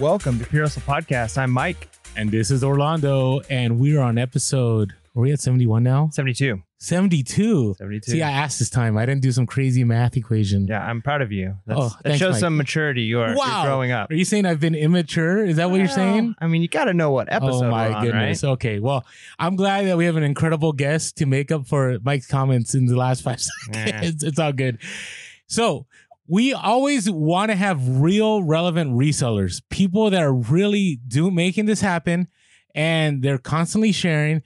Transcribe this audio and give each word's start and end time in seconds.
Welcome 0.00 0.38
to 0.38 0.46
Pure 0.46 0.64
Hustle 0.64 0.82
Podcast. 0.82 1.38
I'm 1.38 1.50
Mike, 1.50 1.88
And 2.16 2.30
this 2.30 2.52
is 2.52 2.62
Orlando, 2.62 3.40
and 3.50 3.80
we're 3.80 4.00
on 4.00 4.16
episode. 4.16 4.92
Are 5.16 5.20
we 5.22 5.32
at 5.32 5.40
71 5.40 5.82
now? 5.82 6.08
72. 6.12 6.62
72. 6.78 7.74
72. 7.76 8.12
See, 8.12 8.22
I 8.22 8.30
asked 8.30 8.60
this 8.60 8.70
time. 8.70 8.96
I 8.96 9.04
didn't 9.06 9.22
do 9.22 9.32
some 9.32 9.44
crazy 9.46 9.82
math 9.82 10.16
equation. 10.16 10.68
yeah, 10.68 10.84
I'm 10.86 11.02
proud 11.02 11.20
of 11.22 11.32
you. 11.32 11.56
Oh, 11.56 11.62
That's, 11.66 11.80
Oh, 11.80 11.88
that 11.88 12.02
thanks, 12.04 12.18
shows 12.20 12.32
Mike. 12.34 12.40
some 12.40 12.56
maturity. 12.56 13.02
You 13.02 13.20
are 13.20 13.28
you're 13.30 13.36
Wow. 13.38 13.64
growing 13.64 13.90
up. 13.90 14.10
Are 14.10 14.14
you 14.14 14.24
saying 14.24 14.46
I've 14.46 14.60
been 14.60 14.76
immature? 14.76 15.44
Is 15.44 15.56
that 15.56 15.68
what 15.70 15.78
you're 15.80 15.88
saying? 15.88 16.36
I 16.38 16.46
mean, 16.46 16.62
you 16.62 16.68
got 16.68 16.84
to 16.84 16.94
know 16.94 17.10
what 17.10 17.32
episode 17.32 17.64
oh 17.66 17.70
my 17.70 17.92
on, 17.92 18.04
goodness. 18.04 18.44
right? 18.44 18.50
Okay. 18.50 18.78
Well, 18.78 19.04
I'm 19.40 19.56
glad 19.56 19.86
that 19.86 19.96
we 19.96 20.04
have 20.04 20.14
an 20.16 20.22
incredible 20.22 20.72
guest 20.72 21.16
to 21.16 21.26
make 21.26 21.50
up 21.50 21.66
for 21.66 21.98
Mike's 22.04 22.28
comments 22.28 22.76
in 22.76 22.86
the 22.86 22.96
last 22.96 23.22
five 23.22 23.40
seconds. 23.66 23.76
Yeah. 23.76 24.00
it's, 24.04 24.22
it's 24.22 24.38
all 24.38 24.52
good. 24.52 24.78
So 25.48 25.86
we 26.28 26.52
always 26.52 27.10
want 27.10 27.50
to 27.50 27.56
have 27.56 28.00
real 28.00 28.42
relevant 28.42 28.92
resellers, 28.92 29.62
people 29.70 30.10
that 30.10 30.22
are 30.22 30.32
really 30.32 31.00
do 31.08 31.30
making 31.30 31.64
this 31.64 31.80
happen 31.80 32.28
and 32.74 33.22
they're 33.22 33.38
constantly 33.38 33.92
sharing. 33.92 34.42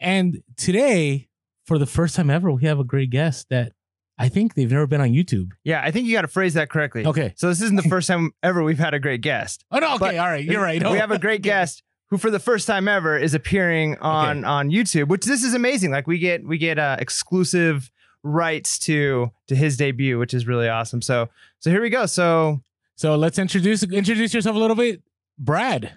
And 0.00 0.42
today, 0.56 1.28
for 1.66 1.78
the 1.78 1.86
first 1.86 2.16
time 2.16 2.30
ever, 2.30 2.50
we 2.50 2.64
have 2.64 2.80
a 2.80 2.84
great 2.84 3.10
guest 3.10 3.48
that 3.50 3.72
I 4.18 4.30
think 4.30 4.54
they've 4.54 4.70
never 4.70 4.86
been 4.86 5.02
on 5.02 5.10
YouTube. 5.10 5.50
Yeah, 5.64 5.82
I 5.84 5.90
think 5.90 6.06
you 6.06 6.14
got 6.14 6.22
to 6.22 6.28
phrase 6.28 6.54
that 6.54 6.70
correctly. 6.70 7.06
Okay. 7.06 7.34
So 7.36 7.48
this 7.48 7.60
isn't 7.60 7.76
the 7.76 7.88
first 7.88 8.08
time 8.08 8.32
ever 8.42 8.62
we've 8.62 8.78
had 8.78 8.94
a 8.94 8.98
great 8.98 9.20
guest. 9.20 9.64
Oh 9.70 9.78
no, 9.78 9.96
okay, 9.96 10.16
all 10.18 10.26
right. 10.26 10.44
You're 10.44 10.62
right. 10.62 10.82
We 10.82 10.98
have 10.98 11.10
a 11.10 11.18
great 11.20 11.42
guest 11.42 11.82
who, 12.08 12.16
for 12.16 12.30
the 12.30 12.40
first 12.40 12.66
time 12.66 12.88
ever, 12.88 13.16
is 13.18 13.34
appearing 13.34 13.98
on 13.98 14.44
on 14.44 14.70
YouTube. 14.70 15.08
Which 15.08 15.26
this 15.26 15.44
is 15.44 15.52
amazing. 15.54 15.90
Like 15.90 16.06
we 16.06 16.18
get 16.18 16.44
we 16.44 16.58
get 16.58 16.78
uh, 16.78 16.96
exclusive 16.98 17.92
rights 18.22 18.78
to 18.80 19.30
to 19.46 19.56
his 19.56 19.76
debut, 19.76 20.18
which 20.18 20.34
is 20.34 20.46
really 20.46 20.68
awesome. 20.68 21.02
So 21.02 21.28
so 21.58 21.70
here 21.70 21.82
we 21.82 21.90
go. 21.90 22.06
So 22.06 22.60
So 22.96 23.16
let's 23.16 23.38
introduce 23.38 23.82
introduce 23.82 24.34
yourself 24.34 24.56
a 24.56 24.58
little 24.58 24.76
bit. 24.76 25.02
Brad. 25.38 25.92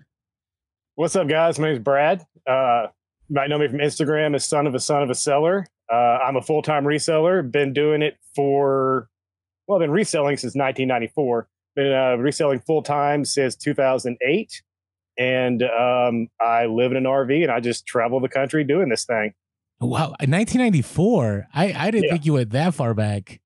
What's 0.95 1.15
up, 1.15 1.27
guys? 1.27 1.57
My 1.57 1.69
name's 1.69 1.79
Brad. 1.79 2.25
Uh, 2.45 2.87
you 3.27 3.35
might 3.35 3.49
know 3.49 3.57
me 3.57 3.67
from 3.67 3.79
Instagram 3.79 4.35
as 4.35 4.45
son 4.45 4.67
of 4.67 4.75
a 4.75 4.79
son 4.79 5.01
of 5.01 5.09
a 5.09 5.15
seller. 5.15 5.65
Uh, 5.91 5.95
I'm 5.95 6.35
a 6.35 6.41
full 6.41 6.61
time 6.61 6.83
reseller. 6.83 7.49
Been 7.49 7.73
doing 7.73 8.01
it 8.01 8.17
for, 8.35 9.09
well, 9.67 9.77
I've 9.77 9.81
been 9.81 9.91
reselling 9.91 10.37
since 10.37 10.53
1994. 10.53 11.47
Been 11.75 11.91
uh, 11.93 12.15
reselling 12.17 12.59
full 12.59 12.83
time 12.83 13.25
since 13.25 13.55
2008. 13.55 14.61
And 15.17 15.63
um, 15.63 16.27
I 16.39 16.65
live 16.65 16.91
in 16.91 16.97
an 16.97 17.03
RV 17.03 17.41
and 17.41 17.51
I 17.51 17.59
just 17.59 17.85
travel 17.85 18.19
the 18.19 18.29
country 18.29 18.63
doing 18.63 18.89
this 18.89 19.05
thing. 19.05 19.33
Wow, 19.81 20.13
1994. 20.19 21.47
I 21.53 21.73
I 21.73 21.91
didn't 21.91 22.05
Yeah. 22.05 22.11
think 22.11 22.25
you 22.25 22.33
went 22.33 22.51
that 22.51 22.73
far 22.73 22.93
back. 22.93 23.39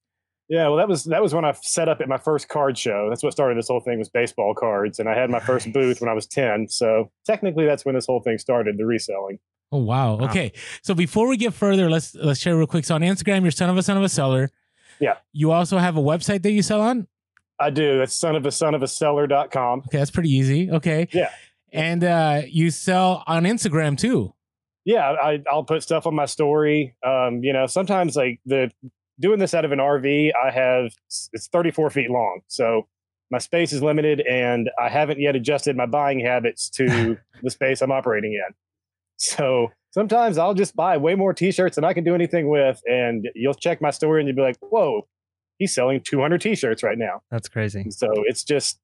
Yeah, 0.48 0.68
well, 0.68 0.78
that 0.78 0.88
was 0.88 1.06
that 1.06 1.22
was 1.24 1.34
when 1.34 1.44
I 1.46 1.54
set 1.54 1.90
up 1.90 2.02
at 2.02 2.08
my 2.08 2.18
first 2.18 2.50
card 2.50 2.78
show. 2.78 3.08
That's 3.10 3.24
what 3.24 3.32
started 3.34 3.58
this 3.58 3.68
whole 3.68 3.80
thing 3.80 3.98
was 3.98 4.10
baseball 4.10 4.54
cards, 4.54 5.00
and 5.00 5.10
I 5.10 5.16
had 5.20 5.30
my 5.32 5.40
first 5.40 5.74
booth 5.74 6.02
when 6.02 6.10
I 6.10 6.14
was 6.14 6.28
ten. 6.28 6.68
So 6.68 7.10
technically, 7.26 7.66
that's 7.66 7.84
when 7.86 7.96
this 7.96 8.06
whole 8.06 8.20
thing 8.22 8.38
started, 8.38 8.78
the 8.78 8.86
reselling. 8.86 9.40
Oh 9.72 9.80
wow. 9.80 10.18
Wow. 10.18 10.26
Okay. 10.30 10.52
So 10.84 10.94
before 10.94 11.28
we 11.28 11.38
get 11.38 11.54
further, 11.56 11.90
let's 11.90 12.14
let's 12.14 12.40
share 12.40 12.56
real 12.56 12.68
quick. 12.68 12.86
So 12.86 12.94
on 12.94 13.02
Instagram, 13.02 13.42
you're 13.42 13.50
son 13.52 13.72
of 13.72 13.78
a 13.78 13.82
son 13.82 13.98
of 13.98 14.04
a 14.04 14.10
seller. 14.10 14.52
Yeah. 15.00 15.16
You 15.34 15.52
also 15.52 15.80
have 15.80 15.98
a 15.98 16.02
website 16.02 16.44
that 16.44 16.52
you 16.52 16.62
sell 16.62 16.82
on. 16.82 17.08
I 17.60 17.72
do. 17.72 17.98
That's 17.98 18.14
son 18.16 18.36
of 18.36 18.46
a 18.46 18.52
son 18.52 18.76
of 18.76 18.84
a 18.84 18.88
seller.com. 18.88 19.80
Okay, 19.88 19.98
that's 19.98 20.12
pretty 20.12 20.30
easy. 20.30 20.70
Okay. 20.70 21.08
Yeah. 21.12 21.32
And 21.74 22.04
uh, 22.04 22.44
you 22.48 22.70
sell 22.70 23.24
on 23.26 23.46
Instagram 23.46 23.98
too. 23.98 24.35
Yeah, 24.86 25.12
I, 25.12 25.44
I'll 25.52 25.64
put 25.64 25.82
stuff 25.84 26.06
on 26.06 26.16
my 26.16 26.26
story. 26.26 26.96
Um, 27.06 27.44
you 27.44 27.52
know, 27.52 27.66
sometimes 27.66 28.16
like 28.16 28.40
the 28.46 28.72
doing 29.20 29.40
this 29.40 29.54
out 29.54 29.66
of 29.66 29.72
an 29.72 29.80
RV, 29.80 30.32
I 30.42 30.52
have 30.52 30.94
it's 31.34 31.48
34 31.52 31.90
feet 31.90 32.10
long, 32.12 32.42
so 32.48 32.88
my 33.32 33.40
space 33.40 33.74
is 33.74 33.82
limited, 33.82 34.22
and 34.22 34.70
I 34.80 34.90
haven't 34.90 35.20
yet 35.20 35.36
adjusted 35.36 35.76
my 35.76 35.88
buying 35.88 36.20
habits 36.20 36.70
to 36.72 37.18
the 37.44 37.50
space 37.50 37.82
I'm 37.82 37.92
operating 37.92 38.34
in. 38.34 38.54
So 39.18 39.70
sometimes 39.90 40.38
I'll 40.38 40.54
just 40.54 40.76
buy 40.76 40.98
way 40.98 41.16
more 41.16 41.34
T-shirts 41.34 41.76
than 41.76 41.84
I 41.84 41.94
can 41.94 42.04
do 42.04 42.14
anything 42.14 42.48
with, 42.48 42.80
and 42.86 43.28
you'll 43.34 43.56
check 43.56 43.82
my 43.82 43.90
story 43.90 44.22
and 44.22 44.28
you'll 44.28 44.36
be 44.36 44.44
like, 44.44 44.58
"Whoa, 44.60 45.08
he's 45.58 45.74
selling 45.74 46.02
200 46.02 46.40
T-shirts 46.42 46.84
right 46.84 46.98
now." 46.98 47.24
that's 47.32 47.50
crazy. 47.50 47.90
So 47.90 48.08
it's 48.28 48.44
just, 48.44 48.80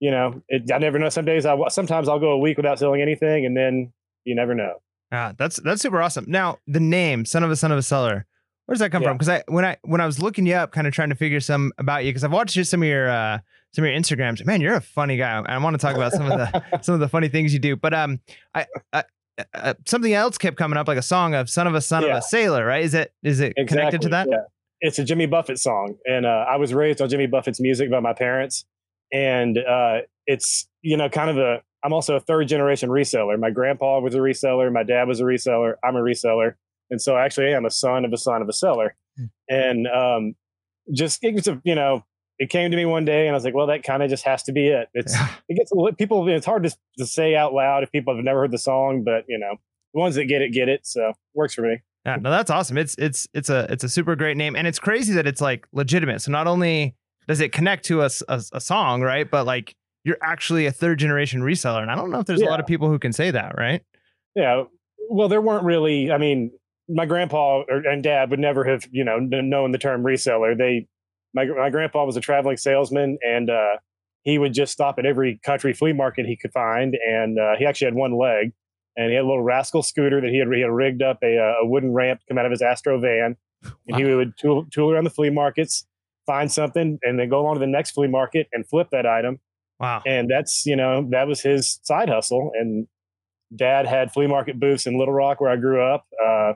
you 0.00 0.10
know, 0.10 0.42
it, 0.48 0.72
I 0.72 0.78
never 0.78 0.98
know. 0.98 1.10
Some 1.10 1.24
days 1.24 1.46
I 1.46 1.56
sometimes 1.68 2.08
I'll 2.08 2.18
go 2.18 2.32
a 2.32 2.38
week 2.38 2.56
without 2.56 2.80
selling 2.80 3.00
anything, 3.00 3.46
and 3.46 3.56
then 3.56 3.92
you 4.24 4.34
never 4.34 4.56
know. 4.56 4.80
Ah, 5.10 5.32
that's 5.38 5.56
that's 5.62 5.80
super 5.82 6.00
awesome. 6.02 6.24
Now 6.28 6.58
the 6.66 6.80
name 6.80 7.24
"Son 7.24 7.42
of 7.42 7.50
a 7.50 7.56
Son 7.56 7.72
of 7.72 7.78
a 7.78 7.82
Seller," 7.82 8.26
where 8.66 8.74
does 8.74 8.80
that 8.80 8.90
come 8.90 9.02
Yeah. 9.02 9.08
from? 9.10 9.16
Because 9.18 9.28
I 9.30 9.42
when 9.48 9.64
I 9.64 9.76
when 9.82 10.00
I 10.00 10.06
was 10.06 10.20
looking 10.20 10.46
you 10.46 10.54
up, 10.54 10.72
kind 10.72 10.86
of 10.86 10.92
trying 10.92 11.08
to 11.10 11.14
figure 11.14 11.40
some 11.40 11.72
about 11.78 12.04
you, 12.04 12.10
because 12.10 12.24
I've 12.24 12.32
watched 12.32 12.54
just 12.54 12.70
some 12.70 12.82
of 12.82 12.88
your 12.88 13.08
uh, 13.08 13.38
some 13.72 13.84
of 13.84 13.90
your 13.90 13.98
Instagrams. 13.98 14.44
Man, 14.44 14.60
you're 14.60 14.74
a 14.74 14.80
funny 14.80 15.16
guy. 15.16 15.40
I 15.46 15.56
want 15.58 15.74
to 15.74 15.78
talk 15.78 15.96
about 15.96 16.12
some 16.12 16.30
of 16.30 16.38
the 16.38 16.78
some 16.82 16.94
of 16.94 17.00
the 17.00 17.08
funny 17.08 17.28
things 17.28 17.52
you 17.52 17.58
do. 17.58 17.76
But 17.76 17.94
um, 17.94 18.20
I, 18.54 18.66
I 18.92 19.04
uh, 19.54 19.74
something 19.86 20.12
else 20.12 20.36
kept 20.36 20.56
coming 20.56 20.76
up, 20.76 20.88
like 20.88 20.98
a 20.98 21.02
song 21.02 21.34
of 21.34 21.48
"Son 21.48 21.66
of 21.66 21.74
a 21.74 21.80
Son 21.80 22.04
of 22.04 22.10
a 22.10 22.20
Sailor." 22.22 22.66
Right? 22.66 22.84
Is 22.84 22.94
it 22.94 23.12
is 23.22 23.40
it 23.40 23.54
connected 23.66 24.02
to 24.02 24.08
that? 24.10 24.28
Yeah. 24.30 24.38
It's 24.80 24.98
a 25.00 25.04
Jimmy 25.04 25.26
Buffett 25.26 25.58
song. 25.58 25.96
And 26.04 26.24
uh, 26.24 26.44
I 26.48 26.54
was 26.56 26.72
raised 26.72 27.00
on 27.02 27.08
Jimmy 27.08 27.26
Buffett's 27.26 27.60
music 27.60 27.90
by 27.90 27.98
my 27.98 28.12
parents. 28.12 28.64
And 29.12 29.58
uh, 29.58 30.02
it's, 30.24 30.68
you 30.82 30.96
know, 30.96 31.08
kind 31.08 31.30
of 31.30 31.36
a, 31.38 31.62
I'm 31.84 31.92
also 31.92 32.16
a 32.16 32.20
third 32.20 32.48
generation 32.48 32.90
reseller. 32.90 33.38
My 33.38 33.50
grandpa 33.50 34.00
was 34.00 34.14
a 34.14 34.18
reseller. 34.18 34.72
My 34.72 34.82
dad 34.82 35.06
was 35.06 35.20
a 35.20 35.24
reseller. 35.24 35.74
I'm 35.84 35.96
a 35.96 36.00
reseller. 36.00 36.54
And 36.90 37.00
so 37.00 37.16
actually 37.16 37.48
I 37.48 37.56
am 37.56 37.64
a 37.64 37.70
son 37.70 38.04
of 38.04 38.12
a 38.12 38.16
son 38.16 38.42
of 38.42 38.48
a 38.48 38.52
seller. 38.52 38.96
Hmm. 39.16 39.24
And 39.48 39.86
um, 39.86 40.34
just, 40.92 41.22
it 41.22 41.34
was 41.34 41.46
a, 41.46 41.60
you 41.64 41.74
know, 41.74 42.04
it 42.38 42.50
came 42.50 42.70
to 42.70 42.76
me 42.76 42.84
one 42.84 43.04
day 43.04 43.26
and 43.26 43.30
I 43.30 43.34
was 43.34 43.44
like, 43.44 43.54
well, 43.54 43.66
that 43.66 43.82
kind 43.82 44.02
of 44.02 44.10
just 44.10 44.24
has 44.24 44.42
to 44.44 44.52
be 44.52 44.68
it. 44.68 44.88
It's, 44.94 45.14
it 45.48 45.54
gets 45.54 45.72
a 45.72 45.92
people, 45.94 46.28
it's 46.28 46.46
hard 46.46 46.64
to, 46.64 46.76
to 46.98 47.06
say 47.06 47.34
out 47.34 47.52
loud 47.52 47.82
if 47.82 47.92
people 47.92 48.14
have 48.14 48.24
never 48.24 48.40
heard 48.40 48.52
the 48.52 48.58
song, 48.58 49.04
but 49.04 49.24
you 49.28 49.38
know, 49.38 49.56
the 49.94 50.00
ones 50.00 50.14
that 50.16 50.24
get 50.24 50.42
it, 50.42 50.52
get 50.52 50.68
it. 50.68 50.86
So 50.86 51.12
works 51.34 51.54
for 51.54 51.62
me. 51.62 51.78
Yeah, 52.06 52.16
no, 52.16 52.30
that's 52.30 52.50
awesome. 52.50 52.78
It's 52.78 52.94
it's 52.96 53.28
it's 53.34 53.50
a 53.50 53.66
it's 53.70 53.84
a 53.84 53.88
super 53.88 54.16
great 54.16 54.36
name, 54.36 54.56
and 54.56 54.66
it's 54.66 54.78
crazy 54.78 55.12
that 55.14 55.26
it's 55.26 55.40
like 55.40 55.66
legitimate. 55.72 56.22
So 56.22 56.30
not 56.30 56.46
only 56.46 56.94
does 57.26 57.40
it 57.40 57.52
connect 57.52 57.84
to 57.86 58.00
us 58.00 58.22
a, 58.28 58.42
a, 58.52 58.60
song, 58.60 59.02
right, 59.02 59.30
but 59.30 59.44
like 59.44 59.74
you're 60.04 60.18
actually 60.22 60.66
a 60.66 60.72
third 60.72 60.98
generation 60.98 61.42
reseller, 61.42 61.82
and 61.82 61.90
I 61.90 61.94
don't 61.94 62.10
know 62.10 62.20
if 62.20 62.26
there's 62.26 62.40
a 62.40 62.46
lot 62.46 62.60
of 62.60 62.66
people 62.66 62.88
who 62.88 62.98
can 62.98 63.12
say 63.12 63.30
that, 63.30 63.54
right? 63.58 63.82
Yeah. 64.34 64.64
Well, 65.10 65.28
there 65.28 65.40
weren't 65.40 65.64
really. 65.64 66.10
I 66.10 66.18
mean, 66.18 66.50
my 66.88 67.06
grandpa 67.06 67.62
and 67.68 68.02
dad 68.02 68.30
would 68.30 68.40
never 68.40 68.64
have, 68.64 68.86
you 68.90 69.04
know, 69.04 69.18
known 69.18 69.72
the 69.72 69.78
term 69.78 70.02
reseller. 70.02 70.56
They, 70.56 70.86
my 71.34 71.46
my 71.46 71.70
grandpa 71.70 72.04
was 72.04 72.16
a 72.16 72.20
traveling 72.20 72.56
salesman, 72.56 73.18
and 73.22 73.50
uh, 73.50 73.76
he 74.22 74.38
would 74.38 74.54
just 74.54 74.72
stop 74.72 74.98
at 74.98 75.06
every 75.06 75.40
country 75.44 75.72
flea 75.72 75.92
market 75.92 76.26
he 76.26 76.36
could 76.36 76.52
find, 76.52 76.96
and 77.06 77.38
uh, 77.38 77.56
he 77.58 77.66
actually 77.66 77.86
had 77.86 77.94
one 77.94 78.16
leg, 78.16 78.52
and 78.96 79.08
he 79.08 79.14
had 79.14 79.24
a 79.24 79.26
little 79.26 79.42
rascal 79.42 79.82
scooter 79.82 80.20
that 80.20 80.30
he 80.30 80.38
had, 80.38 80.48
he 80.52 80.60
had 80.60 80.70
rigged 80.70 81.02
up 81.02 81.18
a, 81.22 81.38
uh, 81.38 81.64
a 81.64 81.66
wooden 81.66 81.92
ramp 81.92 82.20
to 82.20 82.26
come 82.28 82.38
out 82.38 82.46
of 82.46 82.50
his 82.50 82.62
Astro 82.62 83.00
van, 83.00 83.36
and 83.86 83.96
he 83.96 84.04
would 84.04 84.32
tool, 84.38 84.66
tool 84.72 84.90
around 84.90 85.04
the 85.04 85.10
flea 85.10 85.30
markets, 85.30 85.86
find 86.26 86.50
something, 86.50 86.98
and 87.02 87.18
then 87.18 87.28
go 87.28 87.46
on 87.46 87.54
to 87.54 87.60
the 87.60 87.66
next 87.66 87.92
flea 87.92 88.08
market 88.08 88.48
and 88.52 88.66
flip 88.68 88.88
that 88.90 89.06
item 89.06 89.40
Wow. 89.80 90.02
and 90.06 90.28
that's 90.28 90.66
you 90.66 90.76
know 90.76 91.06
that 91.10 91.28
was 91.28 91.40
his 91.40 91.78
side 91.82 92.08
hustle 92.08 92.50
and 92.58 92.86
dad 93.54 93.86
had 93.86 94.12
flea 94.12 94.26
market 94.26 94.58
booths 94.58 94.86
in 94.86 94.98
little 94.98 95.14
rock 95.14 95.40
where 95.40 95.50
i 95.50 95.56
grew 95.56 95.82
up 95.82 96.06
uh, 96.24 96.54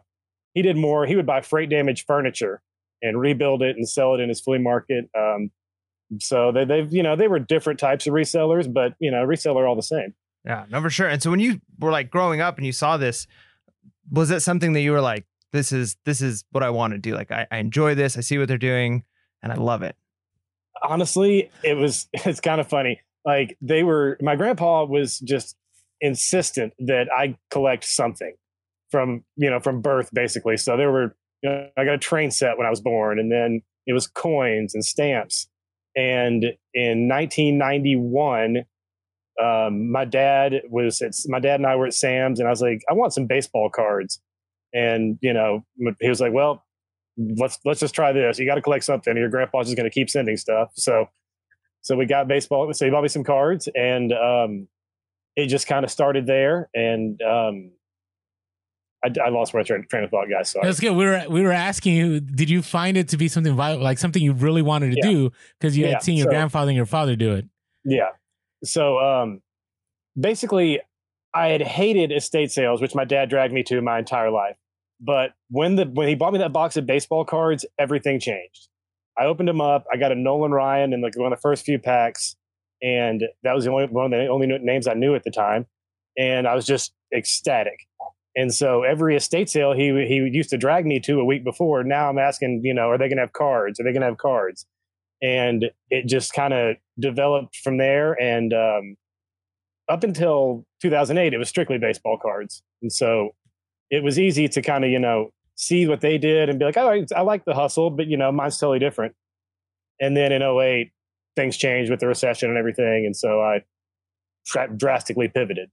he 0.54 0.62
did 0.62 0.76
more 0.76 1.06
he 1.06 1.16
would 1.16 1.26
buy 1.26 1.40
freight 1.40 1.70
damaged 1.70 2.04
furniture 2.06 2.60
and 3.00 3.18
rebuild 3.20 3.62
it 3.62 3.76
and 3.76 3.88
sell 3.88 4.14
it 4.14 4.20
in 4.20 4.28
his 4.28 4.40
flea 4.40 4.58
market 4.58 5.08
um, 5.16 5.50
so 6.18 6.52
they, 6.52 6.64
they've 6.64 6.92
you 6.92 7.02
know 7.02 7.16
they 7.16 7.28
were 7.28 7.38
different 7.38 7.78
types 7.78 8.06
of 8.06 8.12
resellers 8.12 8.70
but 8.72 8.94
you 8.98 9.10
know 9.10 9.24
reseller 9.24 9.68
all 9.68 9.76
the 9.76 9.82
same 9.82 10.14
Yeah, 10.44 10.64
no, 10.70 10.80
for 10.80 10.90
sure. 10.90 11.08
And 11.08 11.22
so 11.22 11.30
when 11.30 11.40
you 11.40 11.60
were 11.78 11.92
like 11.92 12.10
growing 12.10 12.40
up 12.40 12.56
and 12.56 12.66
you 12.66 12.72
saw 12.72 12.96
this, 12.96 13.26
was 14.10 14.30
it 14.30 14.40
something 14.40 14.72
that 14.72 14.80
you 14.80 14.92
were 14.92 15.00
like, 15.00 15.24
this 15.52 15.72
is 15.72 15.96
this 16.04 16.20
is 16.20 16.44
what 16.50 16.62
I 16.62 16.70
want 16.70 16.94
to 16.94 16.98
do? 16.98 17.14
Like 17.14 17.30
I, 17.30 17.46
I 17.50 17.58
enjoy 17.58 17.94
this, 17.94 18.16
I 18.16 18.20
see 18.20 18.38
what 18.38 18.48
they're 18.48 18.58
doing, 18.58 19.04
and 19.42 19.52
I 19.52 19.56
love 19.56 19.82
it. 19.82 19.96
honestly, 20.82 21.50
it 21.62 21.74
was 21.74 22.08
it's 22.12 22.40
kind 22.40 22.60
of 22.60 22.68
funny. 22.68 23.00
Like 23.24 23.56
they 23.60 23.82
were 23.82 24.18
my 24.20 24.36
grandpa 24.36 24.84
was 24.84 25.18
just 25.18 25.56
insistent 26.00 26.72
that 26.80 27.08
I 27.16 27.36
collect 27.50 27.84
something 27.84 28.34
from, 28.90 29.24
you 29.36 29.48
know, 29.48 29.60
from 29.60 29.80
birth 29.80 30.10
basically. 30.12 30.56
So 30.56 30.76
there 30.76 30.90
were 30.90 31.16
you 31.42 31.50
know, 31.50 31.68
I 31.76 31.84
got 31.84 31.94
a 31.94 31.98
train 31.98 32.30
set 32.30 32.58
when 32.58 32.66
I 32.66 32.70
was 32.70 32.80
born 32.80 33.18
and 33.18 33.30
then 33.30 33.62
it 33.86 33.92
was 33.92 34.06
coins 34.06 34.74
and 34.74 34.84
stamps. 34.84 35.48
And 35.94 36.44
in 36.74 37.08
1991 37.08 38.64
um, 39.40 39.90
my 39.90 40.04
dad 40.04 40.62
was 40.68 41.00
at, 41.00 41.14
my 41.26 41.40
dad 41.40 41.60
and 41.60 41.66
I 41.66 41.76
were 41.76 41.86
at 41.86 41.94
Sam's 41.94 42.38
and 42.38 42.46
I 42.46 42.50
was 42.50 42.60
like, 42.60 42.82
I 42.90 42.92
want 42.92 43.14
some 43.14 43.26
baseball 43.26 43.70
cards. 43.70 44.20
And, 44.74 45.18
you 45.20 45.32
know, 45.32 45.64
he 46.00 46.08
was 46.08 46.20
like, 46.20 46.32
well, 46.32 46.64
let's 47.16 47.58
let's 47.64 47.80
just 47.80 47.94
try 47.94 48.12
this. 48.12 48.38
You 48.38 48.46
got 48.46 48.54
to 48.54 48.62
collect 48.62 48.84
something. 48.84 49.16
Your 49.16 49.28
grandpa's 49.28 49.66
just 49.66 49.76
going 49.76 49.88
to 49.88 49.94
keep 49.94 50.08
sending 50.08 50.36
stuff. 50.36 50.70
So 50.74 51.08
so 51.82 51.96
we 51.96 52.06
got 52.06 52.26
baseball. 52.28 52.72
So 52.72 52.84
he 52.84 52.90
bought 52.90 53.02
me 53.02 53.08
some 53.08 53.24
cards, 53.24 53.68
and 53.74 54.12
um, 54.12 54.68
it 55.36 55.46
just 55.48 55.66
kind 55.66 55.84
of 55.84 55.90
started 55.90 56.26
there. 56.26 56.68
And 56.74 57.20
um, 57.22 57.70
I, 59.04 59.10
I 59.24 59.28
lost 59.30 59.52
my 59.52 59.62
train, 59.62 59.84
train 59.90 60.04
of 60.04 60.10
thought, 60.10 60.28
guys. 60.30 60.50
Sorry. 60.50 60.64
That's 60.66 60.80
good. 60.80 60.92
We 60.96 61.04
were 61.04 61.24
we 61.28 61.42
were 61.42 61.52
asking 61.52 61.96
you, 61.96 62.20
did 62.20 62.48
you 62.48 62.62
find 62.62 62.96
it 62.96 63.08
to 63.08 63.16
be 63.16 63.28
something 63.28 63.54
vital, 63.54 63.82
like 63.82 63.98
something 63.98 64.22
you 64.22 64.32
really 64.32 64.62
wanted 64.62 64.92
to 64.92 64.96
Yeah. 65.02 65.10
do 65.10 65.32
because 65.58 65.76
you 65.76 65.84
Yeah, 65.86 65.92
had 65.94 66.02
seen 66.02 66.16
your 66.16 66.24
so- 66.26 66.30
grandfather 66.30 66.70
and 66.70 66.76
your 66.76 66.86
father 66.86 67.16
do 67.16 67.34
it? 67.34 67.46
Yeah. 67.84 68.10
so 68.64 68.98
um, 69.00 69.42
basically, 70.18 70.80
I 71.34 71.48
had 71.48 71.62
hated 71.62 72.12
estate 72.12 72.52
sales, 72.52 72.80
which 72.80 72.94
my 72.94 73.04
dad 73.04 73.28
dragged 73.28 73.52
me 73.52 73.62
to 73.64 73.80
my 73.82 73.98
entire 73.98 74.30
life. 74.30 74.56
But 75.00 75.32
when 75.50 75.74
the 75.74 75.86
when 75.86 76.06
he 76.06 76.14
bought 76.14 76.32
me 76.32 76.38
that 76.38 76.52
box 76.52 76.76
of 76.76 76.86
baseball 76.86 77.24
cards, 77.24 77.66
everything 77.78 78.20
changed. 78.20 78.68
I 79.18 79.24
opened 79.24 79.48
them 79.48 79.60
up. 79.60 79.84
I 79.92 79.96
got 79.96 80.12
a 80.12 80.14
Nolan 80.14 80.52
Ryan 80.52 80.92
in 80.92 81.00
like 81.00 81.16
one 81.16 81.32
of 81.32 81.38
the 81.38 81.40
first 81.40 81.64
few 81.64 81.78
packs, 81.78 82.36
and 82.82 83.22
that 83.42 83.54
was 83.54 83.64
the 83.64 83.70
only 83.70 83.86
one 83.86 84.06
of 84.06 84.10
the 84.10 84.26
only 84.26 84.46
names 84.46 84.86
I 84.86 84.94
knew 84.94 85.14
at 85.14 85.24
the 85.24 85.30
time. 85.30 85.66
And 86.18 86.46
I 86.46 86.54
was 86.54 86.66
just 86.66 86.92
ecstatic. 87.14 87.86
And 88.34 88.54
so 88.54 88.82
every 88.82 89.14
estate 89.14 89.50
sale 89.50 89.72
he 89.72 89.88
he 90.06 90.16
used 90.32 90.50
to 90.50 90.58
drag 90.58 90.86
me 90.86 91.00
to 91.00 91.20
a 91.20 91.24
week 91.24 91.44
before. 91.44 91.84
Now 91.84 92.08
I'm 92.08 92.18
asking, 92.18 92.62
you 92.64 92.74
know, 92.74 92.88
are 92.88 92.98
they 92.98 93.08
going 93.08 93.18
to 93.18 93.22
have 93.22 93.32
cards? 93.32 93.78
Are 93.78 93.84
they 93.84 93.92
going 93.92 94.02
to 94.02 94.08
have 94.08 94.18
cards? 94.18 94.66
And 95.22 95.66
it 95.90 96.06
just 96.06 96.32
kind 96.32 96.52
of 96.52 96.76
developed 96.98 97.56
from 97.56 97.78
there. 97.78 98.20
And 98.20 98.52
um, 98.52 98.96
up 99.88 100.02
until 100.02 100.64
2008, 100.80 101.32
it 101.32 101.38
was 101.38 101.48
strictly 101.48 101.78
baseball 101.78 102.18
cards. 102.20 102.62
And 102.80 102.92
so 102.92 103.30
it 103.90 104.02
was 104.02 104.18
easy 104.18 104.48
to 104.48 104.62
kind 104.62 104.84
of, 104.84 104.90
you 104.90 104.98
know, 104.98 105.30
see 105.54 105.86
what 105.86 106.00
they 106.00 106.18
did 106.18 106.48
and 106.48 106.58
be 106.58 106.64
like, 106.64 106.76
oh, 106.76 107.04
I 107.14 107.22
like 107.22 107.44
the 107.44 107.54
hustle, 107.54 107.90
but, 107.90 108.06
you 108.06 108.16
know, 108.16 108.32
mine's 108.32 108.58
totally 108.58 108.78
different. 108.78 109.14
And 110.00 110.16
then 110.16 110.32
in 110.32 110.42
08, 110.42 110.90
things 111.36 111.56
changed 111.56 111.90
with 111.90 112.00
the 112.00 112.06
recession 112.06 112.48
and 112.48 112.58
everything. 112.58 113.06
And 113.06 113.16
so 113.16 113.40
I 113.40 113.62
tra- 114.46 114.72
drastically 114.74 115.28
pivoted. 115.28 115.70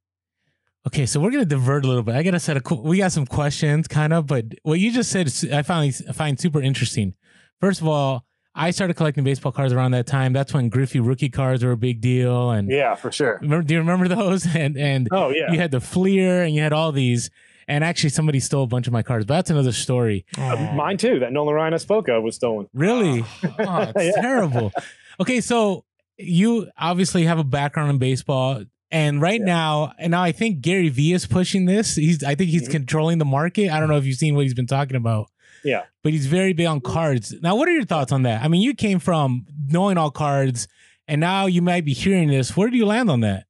Okay, 0.88 1.06
so 1.06 1.20
we're 1.20 1.32
gonna 1.32 1.46
divert 1.46 1.84
a 1.84 1.88
little 1.88 2.04
bit. 2.04 2.16
I 2.16 2.24
got 2.24 2.34
a 2.34 2.40
set 2.40 2.56
of 2.56 2.80
we 2.80 3.00
got 3.00 3.12
some 3.12 3.26
questions, 3.26 3.88
kind 3.88 4.14
of, 4.14 4.28
but 4.28 4.46
what 4.64 4.80
you 4.80 4.92
just 4.92 5.12
said, 5.12 5.32
I 5.52 5.62
finally 5.62 5.92
find 5.92 6.40
super 6.40 6.62
interesting. 6.62 7.16
First 7.60 7.82
of 7.82 7.88
all, 7.88 8.26
I 8.56 8.72
started 8.72 8.96
collecting 8.96 9.24
baseball 9.24 9.52
cards 9.52 9.74
around 9.74 9.92
that 9.92 10.08
time. 10.08 10.34
That's 10.34 10.54
when 10.54 10.70
Griffey 10.70 11.00
rookie 11.00 11.30
cards 11.30 11.64
were 11.64 11.74
a 11.74 11.78
big 11.78 12.02
deal, 12.02 12.52
and 12.52 12.72
yeah, 12.72 12.96
for 12.96 13.12
sure. 13.12 13.40
Remember, 13.42 13.66
do 13.66 13.74
you 13.74 13.80
remember 13.80 14.08
those? 14.08 14.46
And 14.56 14.78
and 14.78 15.10
oh 15.12 15.30
yeah, 15.30 15.52
you 15.52 15.60
had 15.60 15.72
the 15.72 15.82
Fleer, 15.82 16.44
and 16.44 16.56
you 16.56 16.62
had 16.62 16.74
all 16.74 16.92
these. 16.92 17.30
And 17.70 17.84
actually, 17.84 18.10
somebody 18.10 18.40
stole 18.40 18.64
a 18.64 18.68
bunch 18.68 18.88
of 18.88 18.94
my 18.94 19.04
cards, 19.04 19.26
but 19.26 19.36
that's 19.36 19.52
another 19.52 19.72
story. 19.72 20.26
Uh, 20.36 20.74
mine 20.76 20.98
too. 20.98 21.20
That 21.20 21.32
Nolan 21.32 21.54
Ryan 21.54 21.76
I 21.76 21.78
spoke 21.78 22.08
of 22.10 22.24
was 22.24 22.36
stolen. 22.36 22.68
Really? 22.74 23.24
oh, 23.44 23.92
it's 23.96 24.16
yeah. 24.18 24.22
terrible. 24.22 24.72
Okay, 25.20 25.40
so 25.40 25.86
you 26.18 26.68
obviously 26.78 27.26
have 27.26 27.38
a 27.38 27.44
background 27.44 27.92
in 27.92 28.00
baseball. 28.00 28.64
And 28.92 29.22
right 29.22 29.40
yeah. 29.40 29.46
now, 29.46 29.94
and 30.00 30.12
now 30.12 30.24
I 30.24 30.32
think 30.32 30.62
Gary 30.62 30.90
Vee 30.90 31.14
is 31.14 31.28
pushing 31.28 31.66
this. 31.66 31.96
He's 31.96 32.24
I 32.24 32.34
think 32.34 32.50
he's 32.50 32.64
mm-hmm. 32.64 32.72
controlling 32.72 33.20
the 33.20 33.26
market. 33.26 33.70
I 33.70 33.80
don't 33.80 33.88
know 33.88 33.98
if 33.98 34.06
you've 34.06 34.18
seen 34.18 34.34
what 34.34 34.44
he's 34.46 34.56
been 34.56 34.66
talking 34.66 34.98
about. 34.98 35.28
Yeah. 35.64 35.84
But 36.04 36.14
he's 36.14 36.26
very 36.26 36.54
big 36.54 36.66
on 36.66 36.82
cards. 36.82 37.36
Now, 37.42 37.56
what 37.56 37.68
are 37.68 37.74
your 37.74 37.86
thoughts 37.86 38.12
on 38.12 38.24
that? 38.24 38.44
I 38.44 38.48
mean, 38.48 38.62
you 38.62 38.74
came 38.74 38.98
from 38.98 39.46
knowing 39.68 39.98
all 40.00 40.10
cards 40.10 40.68
and 41.08 41.22
now 41.22 41.48
you 41.48 41.62
might 41.62 41.86
be 41.86 41.94
hearing 41.94 42.30
this. 42.30 42.56
Where 42.56 42.70
do 42.70 42.78
you 42.78 42.86
land 42.86 43.10
on 43.10 43.22
that? 43.22 43.46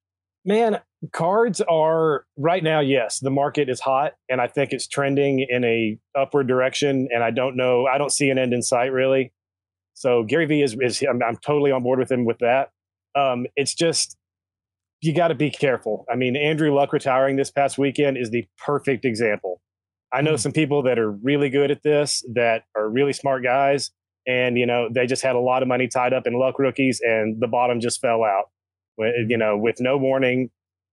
Man, 0.45 0.79
cards 1.13 1.61
are 1.61 2.25
right 2.37 2.63
now, 2.63 2.81
yes, 2.81 3.19
the 3.19 3.29
market 3.29 3.69
is 3.69 3.79
hot 3.79 4.13
and 4.29 4.41
I 4.41 4.47
think 4.47 4.73
it's 4.73 4.87
trending 4.87 5.45
in 5.47 5.63
a 5.63 5.97
upward 6.17 6.47
direction. 6.47 7.07
And 7.13 7.23
I 7.23 7.31
don't 7.31 7.55
know, 7.55 7.85
I 7.85 7.97
don't 7.97 8.11
see 8.11 8.29
an 8.29 8.37
end 8.37 8.53
in 8.53 8.61
sight 8.61 8.91
really. 8.91 9.31
So 9.93 10.23
Gary 10.23 10.45
Vee 10.45 10.61
is, 10.61 10.77
is 10.79 11.01
I'm, 11.01 11.21
I'm 11.23 11.37
totally 11.37 11.71
on 11.71 11.83
board 11.83 11.99
with 11.99 12.11
him 12.11 12.25
with 12.25 12.39
that. 12.39 12.71
Um, 13.15 13.45
it's 13.55 13.73
just 13.73 14.17
you 15.01 15.13
got 15.13 15.29
to 15.29 15.35
be 15.35 15.49
careful. 15.49 16.05
I 16.11 16.15
mean, 16.15 16.35
Andrew 16.35 16.73
Luck 16.73 16.91
retiring 16.91 17.37
this 17.37 17.51
past 17.51 17.77
weekend 17.77 18.17
is 18.17 18.31
the 18.31 18.45
perfect 18.65 19.05
example. 19.05 19.61
I 20.11 20.21
know 20.21 20.33
mm. 20.33 20.39
some 20.39 20.51
people 20.51 20.83
that 20.83 20.99
are 20.99 21.11
really 21.11 21.49
good 21.49 21.71
at 21.71 21.83
this, 21.83 22.23
that 22.33 22.63
are 22.75 22.89
really 22.89 23.13
smart 23.13 23.43
guys, 23.43 23.91
and 24.27 24.57
you 24.57 24.65
know 24.65 24.89
they 24.93 25.05
just 25.05 25.21
had 25.21 25.35
a 25.35 25.39
lot 25.39 25.61
of 25.61 25.67
money 25.67 25.87
tied 25.87 26.13
up 26.13 26.27
in 26.27 26.33
Luck 26.33 26.59
rookies, 26.59 26.99
and 27.01 27.39
the 27.39 27.47
bottom 27.47 27.79
just 27.79 28.01
fell 28.01 28.23
out. 28.23 28.45
You 28.97 29.37
know, 29.37 29.57
with 29.57 29.77
no 29.79 29.97
warning, 29.97 30.49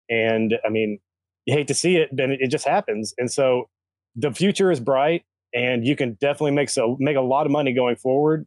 and 0.08 0.54
I 0.64 0.70
mean, 0.70 0.98
you 1.44 1.54
hate 1.54 1.68
to 1.68 1.74
see 1.74 1.96
it, 1.96 2.14
but 2.14 2.30
it 2.30 2.50
just 2.50 2.66
happens. 2.66 3.14
And 3.18 3.30
so, 3.30 3.68
the 4.14 4.32
future 4.32 4.70
is 4.70 4.80
bright, 4.80 5.24
and 5.54 5.86
you 5.86 5.96
can 5.96 6.14
definitely 6.20 6.52
make 6.52 6.70
so 6.70 6.96
make 6.98 7.16
a 7.16 7.20
lot 7.20 7.46
of 7.46 7.52
money 7.52 7.72
going 7.72 7.96
forward 7.96 8.46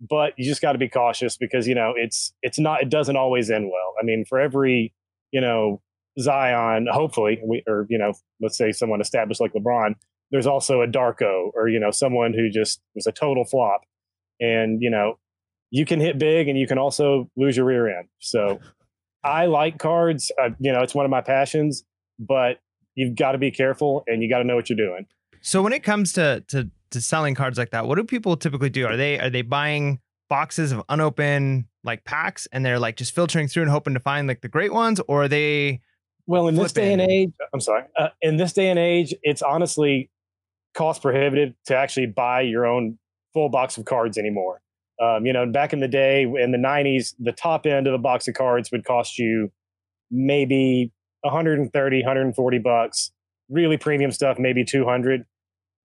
but 0.00 0.32
you 0.36 0.44
just 0.44 0.62
got 0.62 0.72
to 0.72 0.78
be 0.78 0.88
cautious 0.88 1.36
because 1.36 1.66
you 1.66 1.74
know 1.74 1.92
it's 1.96 2.32
it's 2.42 2.58
not 2.58 2.82
it 2.82 2.88
doesn't 2.88 3.16
always 3.16 3.50
end 3.50 3.66
well. 3.66 3.94
I 4.00 4.04
mean, 4.04 4.24
for 4.24 4.38
every 4.38 4.94
you 5.32 5.40
know 5.40 5.80
Zion, 6.20 6.86
hopefully, 6.90 7.40
we, 7.44 7.62
or 7.66 7.86
you 7.88 7.98
know, 7.98 8.12
let's 8.40 8.56
say 8.56 8.72
someone 8.72 9.00
established 9.00 9.40
like 9.40 9.52
LeBron, 9.52 9.94
there's 10.30 10.46
also 10.46 10.82
a 10.82 10.86
Darko 10.86 11.50
or 11.54 11.68
you 11.68 11.80
know 11.80 11.90
someone 11.90 12.32
who 12.32 12.48
just 12.48 12.80
was 12.94 13.06
a 13.06 13.12
total 13.12 13.44
flop, 13.44 13.82
and 14.40 14.82
you 14.82 14.90
know, 14.90 15.18
you 15.70 15.84
can 15.84 16.00
hit 16.00 16.18
big 16.18 16.48
and 16.48 16.58
you 16.58 16.66
can 16.66 16.78
also 16.78 17.28
lose 17.36 17.56
your 17.56 17.66
rear 17.66 17.88
end. 17.88 18.08
So, 18.20 18.60
I 19.24 19.46
like 19.46 19.78
cards. 19.78 20.30
Uh, 20.40 20.50
you 20.58 20.72
know, 20.72 20.80
it's 20.80 20.94
one 20.94 21.04
of 21.04 21.10
my 21.10 21.20
passions, 21.20 21.84
but 22.18 22.60
you've 22.94 23.16
got 23.16 23.32
to 23.32 23.38
be 23.38 23.50
careful 23.50 24.04
and 24.06 24.22
you 24.22 24.28
got 24.28 24.38
to 24.38 24.44
know 24.44 24.56
what 24.56 24.68
you're 24.68 24.76
doing. 24.76 25.06
So 25.40 25.62
when 25.62 25.72
it 25.72 25.82
comes 25.82 26.12
to 26.14 26.44
to 26.48 26.70
to 26.90 27.00
selling 27.00 27.34
cards 27.34 27.58
like 27.58 27.70
that, 27.70 27.86
what 27.86 27.96
do 27.96 28.04
people 28.04 28.36
typically 28.36 28.70
do? 28.70 28.86
Are 28.86 28.96
they 28.96 29.18
are 29.18 29.30
they 29.30 29.42
buying 29.42 30.00
boxes 30.28 30.72
of 30.72 30.82
unopened 30.88 31.64
like 31.84 32.04
packs 32.04 32.46
and 32.52 32.64
they're 32.64 32.78
like 32.78 32.96
just 32.96 33.14
filtering 33.14 33.48
through 33.48 33.62
and 33.62 33.70
hoping 33.70 33.94
to 33.94 34.00
find 34.00 34.28
like 34.28 34.40
the 34.40 34.48
great 34.48 34.72
ones, 34.72 35.00
or 35.08 35.24
are 35.24 35.28
they? 35.28 35.80
Well, 36.26 36.48
in 36.48 36.56
this 36.56 36.72
day 36.72 36.92
and 36.92 37.00
age, 37.00 37.30
I'm 37.54 37.60
sorry. 37.60 37.84
Uh, 37.96 38.08
in 38.20 38.36
this 38.36 38.52
day 38.52 38.68
and 38.68 38.78
age, 38.78 39.14
it's 39.22 39.40
honestly 39.40 40.10
cost 40.74 41.00
prohibitive 41.00 41.54
to 41.66 41.74
actually 41.74 42.06
buy 42.06 42.42
your 42.42 42.66
own 42.66 42.98
full 43.32 43.48
box 43.48 43.78
of 43.78 43.86
cards 43.86 44.18
anymore. 44.18 44.60
Um, 45.00 45.24
you 45.24 45.32
know, 45.32 45.46
back 45.46 45.72
in 45.72 45.80
the 45.80 45.88
day 45.88 46.22
in 46.22 46.50
the 46.50 46.58
90s, 46.58 47.14
the 47.20 47.32
top 47.32 47.66
end 47.66 47.86
of 47.86 47.94
a 47.94 47.98
box 47.98 48.26
of 48.26 48.34
cards 48.34 48.70
would 48.72 48.84
cost 48.84 49.18
you 49.18 49.52
maybe 50.10 50.92
130, 51.22 52.02
140 52.02 52.58
bucks. 52.58 53.12
Really 53.48 53.76
premium 53.76 54.10
stuff, 54.10 54.38
maybe 54.38 54.64
200. 54.64 55.24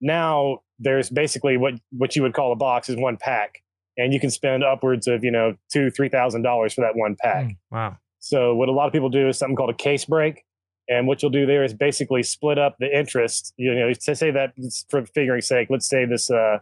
Now 0.02 0.60
there's 0.80 1.10
basically 1.10 1.58
what 1.58 1.76
what 1.92 2.16
you 2.16 2.22
would 2.22 2.34
call 2.34 2.52
a 2.52 2.56
box 2.56 2.90
is 2.90 2.98
one 2.98 3.18
pack, 3.18 3.64
and 3.98 4.14
you 4.14 4.20
can 4.20 4.30
spend 4.30 4.64
upwards 4.64 5.08
of 5.08 5.24
you 5.24 5.32
know 5.32 5.56
two 5.72 5.90
three 5.90 6.10
thousand 6.10 6.42
dollars 6.42 6.74
for 6.74 6.82
that 6.82 6.96
one 6.96 7.16
pack. 7.20 7.46
Mm, 7.46 7.58
wow. 7.72 7.98
So 8.20 8.56
what 8.56 8.70
a 8.70 8.72
lot 8.72 8.88
of 8.88 8.94
people 8.94 9.10
do 9.10 9.28
is 9.30 9.38
something 9.38 9.56
called 9.56 9.70
a 9.70 9.76
case 9.76 10.06
break, 10.06 10.44
and 10.90 11.08
what 11.08 11.22
you'll 11.22 11.32
do 11.32 11.46
there 11.46 11.64
is 11.64 11.74
basically 11.74 12.24
split 12.24 12.58
up 12.58 12.76
the 12.80 12.98
interest. 12.98 13.54
You 13.58 13.74
know, 13.74 13.94
to 13.94 14.16
say 14.16 14.32
that 14.32 14.54
for 14.90 15.06
figuring 15.06 15.42
sake, 15.42 15.70
let's 15.70 15.88
say 15.88 16.06
this 16.06 16.30
uh, 16.30 16.60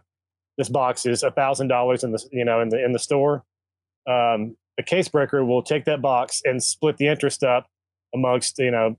this 0.58 0.68
box 0.68 1.06
is 1.06 1.22
a 1.22 1.30
thousand 1.30 1.68
dollars 1.68 2.04
in 2.04 2.12
the 2.12 2.22
you 2.32 2.44
know 2.44 2.60
in 2.60 2.68
the 2.68 2.84
in 2.84 2.92
the 2.92 2.98
store. 2.98 3.44
Um, 4.06 4.56
a 4.78 4.82
case 4.82 5.08
breaker 5.08 5.44
will 5.44 5.62
take 5.62 5.84
that 5.84 6.02
box 6.02 6.42
and 6.44 6.62
split 6.62 6.96
the 6.96 7.08
interest 7.08 7.44
up 7.44 7.66
amongst 8.14 8.58
you 8.58 8.70
know 8.70 8.96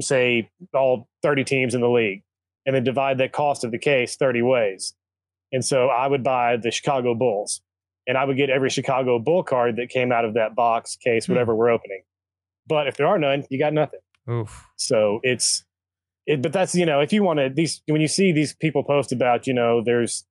say 0.00 0.50
all 0.74 1.08
30 1.22 1.44
teams 1.44 1.74
in 1.74 1.80
the 1.80 1.88
league 1.88 2.22
and 2.64 2.74
then 2.74 2.84
divide 2.84 3.18
that 3.18 3.32
cost 3.32 3.64
of 3.64 3.70
the 3.70 3.78
case 3.78 4.16
30 4.16 4.42
ways. 4.42 4.94
And 5.52 5.64
so 5.64 5.88
I 5.88 6.06
would 6.06 6.24
buy 6.24 6.56
the 6.56 6.70
Chicago 6.70 7.14
Bulls 7.14 7.60
and 8.06 8.18
I 8.18 8.24
would 8.24 8.36
get 8.36 8.50
every 8.50 8.70
Chicago 8.70 9.18
Bull 9.18 9.42
card 9.42 9.76
that 9.76 9.88
came 9.88 10.12
out 10.12 10.24
of 10.24 10.34
that 10.34 10.54
box 10.54 10.96
case, 10.96 11.26
hmm. 11.26 11.32
whatever 11.32 11.54
mm. 11.54 11.56
we're 11.56 11.70
opening. 11.70 12.02
But 12.66 12.88
if 12.88 12.96
there 12.96 13.06
are 13.06 13.18
none, 13.18 13.44
you 13.48 13.58
got 13.58 13.72
nothing. 13.72 14.00
Oof. 14.28 14.66
So 14.76 15.20
it's, 15.22 15.64
it, 16.26 16.42
but 16.42 16.52
that's, 16.52 16.74
you 16.74 16.84
know, 16.84 17.00
if 17.00 17.12
you 17.12 17.22
want 17.22 17.38
to, 17.38 17.48
these, 17.48 17.80
when 17.86 18.00
you 18.00 18.08
see 18.08 18.32
these 18.32 18.54
people 18.54 18.82
post 18.82 19.12
about, 19.12 19.46
you 19.46 19.54
know, 19.54 19.82
there's 19.84 20.24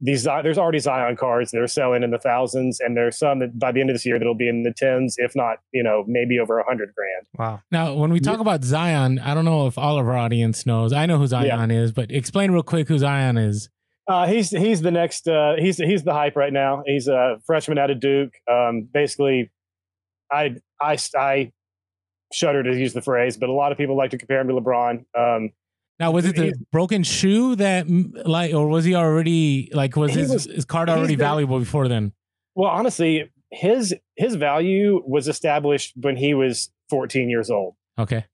these 0.00 0.24
there's 0.24 0.58
already 0.58 0.78
Zion 0.78 1.16
cards 1.16 1.50
that 1.50 1.60
are 1.60 1.66
selling 1.66 2.02
in 2.02 2.10
the 2.10 2.18
thousands, 2.18 2.80
and 2.80 2.96
there's 2.96 3.18
some 3.18 3.38
that 3.40 3.58
by 3.58 3.70
the 3.70 3.80
end 3.80 3.90
of 3.90 3.94
this 3.94 4.06
year 4.06 4.18
that'll 4.18 4.34
be 4.34 4.48
in 4.48 4.62
the 4.62 4.72
tens, 4.72 5.16
if 5.18 5.36
not, 5.36 5.58
you 5.72 5.82
know, 5.82 6.04
maybe 6.06 6.38
over 6.38 6.58
a 6.58 6.64
hundred 6.64 6.94
grand. 6.94 7.26
Wow. 7.38 7.60
Now, 7.70 7.94
when 7.94 8.12
we 8.12 8.20
talk 8.20 8.40
about 8.40 8.64
Zion, 8.64 9.18
I 9.18 9.34
don't 9.34 9.44
know 9.44 9.66
if 9.66 9.76
all 9.76 9.98
of 9.98 10.06
our 10.06 10.16
audience 10.16 10.64
knows. 10.64 10.92
I 10.92 11.06
know 11.06 11.18
who 11.18 11.26
Zion 11.26 11.70
yeah. 11.70 11.76
is, 11.76 11.92
but 11.92 12.10
explain 12.10 12.50
real 12.50 12.62
quick 12.62 12.88
who 12.88 12.98
Zion 12.98 13.36
is. 13.36 13.68
Uh, 14.08 14.26
he's 14.26 14.50
he's 14.50 14.80
the 14.80 14.90
next. 14.90 15.28
Uh, 15.28 15.54
he's 15.58 15.76
he's 15.76 16.02
the 16.02 16.14
hype 16.14 16.34
right 16.34 16.52
now. 16.52 16.82
He's 16.86 17.06
a 17.06 17.38
freshman 17.46 17.78
out 17.78 17.90
of 17.90 18.00
Duke. 18.00 18.32
Um, 18.50 18.88
basically, 18.92 19.50
I 20.32 20.56
I 20.80 20.96
I 21.16 21.52
shudder 22.32 22.62
to 22.62 22.76
use 22.76 22.92
the 22.92 23.02
phrase, 23.02 23.36
but 23.36 23.48
a 23.48 23.52
lot 23.52 23.70
of 23.70 23.78
people 23.78 23.96
like 23.96 24.10
to 24.12 24.18
compare 24.18 24.40
him 24.40 24.48
to 24.48 24.54
LeBron. 24.54 25.04
Um, 25.16 25.50
now, 26.00 26.12
was 26.12 26.24
it 26.24 26.34
the 26.34 26.54
broken 26.72 27.02
shoe 27.02 27.56
that, 27.56 27.86
like, 27.88 28.54
or 28.54 28.66
was 28.66 28.86
he 28.86 28.94
already 28.94 29.68
like, 29.74 29.96
was 29.96 30.14
his 30.14 30.32
was, 30.32 30.44
his 30.46 30.64
card 30.64 30.88
already 30.88 31.14
valuable 31.14 31.58
before 31.58 31.88
then? 31.88 32.12
Well, 32.54 32.70
honestly, 32.70 33.30
his 33.50 33.94
his 34.16 34.34
value 34.34 35.02
was 35.06 35.28
established 35.28 35.92
when 35.96 36.16
he 36.16 36.32
was 36.32 36.70
14 36.88 37.28
years 37.28 37.50
old. 37.50 37.74
Okay. 37.98 38.24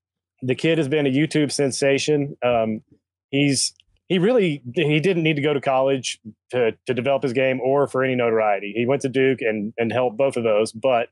The 0.43 0.55
kid 0.55 0.79
has 0.79 0.89
been 0.89 1.07
a 1.07 1.11
YouTube 1.11 1.51
sensation. 1.51 2.37
Um, 2.45 2.83
he's 3.31 3.75
he 4.09 4.21
really 4.21 4.63
he 4.75 5.01
didn't 5.01 5.25
need 5.25 5.37
to 5.37 5.43
go 5.43 5.53
to 5.53 5.61
college 5.61 6.21
to 6.51 6.73
to 6.87 6.95
develop 6.95 7.25
his 7.25 7.33
game 7.33 7.61
or 7.61 7.89
for 7.89 8.05
any 8.05 8.15
notoriety. 8.15 8.75
He 8.77 8.87
went 8.87 9.03
to 9.03 9.09
Duke 9.09 9.41
and 9.41 9.73
and 9.77 9.93
helped 9.93 10.17
both 10.17 10.37
of 10.37 10.45
those, 10.45 10.71
but 10.71 11.09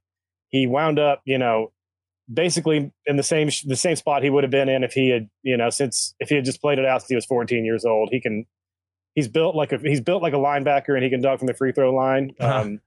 he 0.51 0.69
wound 0.69 1.01
up, 1.01 1.21
you 1.25 1.37
know, 1.37 1.73
basically 2.33 2.91
in 3.07 3.17
the 3.17 3.23
same 3.23 3.51
the 3.67 3.77
same 3.77 3.97
spot 3.97 4.23
he 4.23 4.31
would 4.31 4.45
have 4.45 4.51
been 4.51 4.69
in 4.69 4.83
if 4.83 4.93
he 4.93 5.11
had 5.11 5.29
you 5.43 5.57
know 5.57 5.69
since 5.71 6.15
if 6.21 6.29
he 6.29 6.37
had 6.37 6.45
just 6.45 6.61
played 6.61 6.79
it 6.79 6.87
out 6.87 7.03
since 7.03 7.09
he 7.09 7.15
was 7.15 7.27
14 7.27 7.65
years 7.65 7.85
old. 7.85 8.09
He 8.11 8.21
can 8.21 8.47
he's 9.15 9.29
built 9.29 9.55
like 9.55 9.73
a 9.73 9.79
he's 9.79 10.01
built 10.01 10.23
like 10.23 10.33
a 10.33 10.39
linebacker 10.39 10.95
and 10.95 11.03
he 11.03 11.11
can 11.11 11.21
dunk 11.21 11.39
from 11.39 11.47
the 11.47 11.55
free 11.55 11.73
throw 11.73 11.95
line. 11.95 12.33
Uh-huh. 12.41 12.61
Um, 12.61 12.81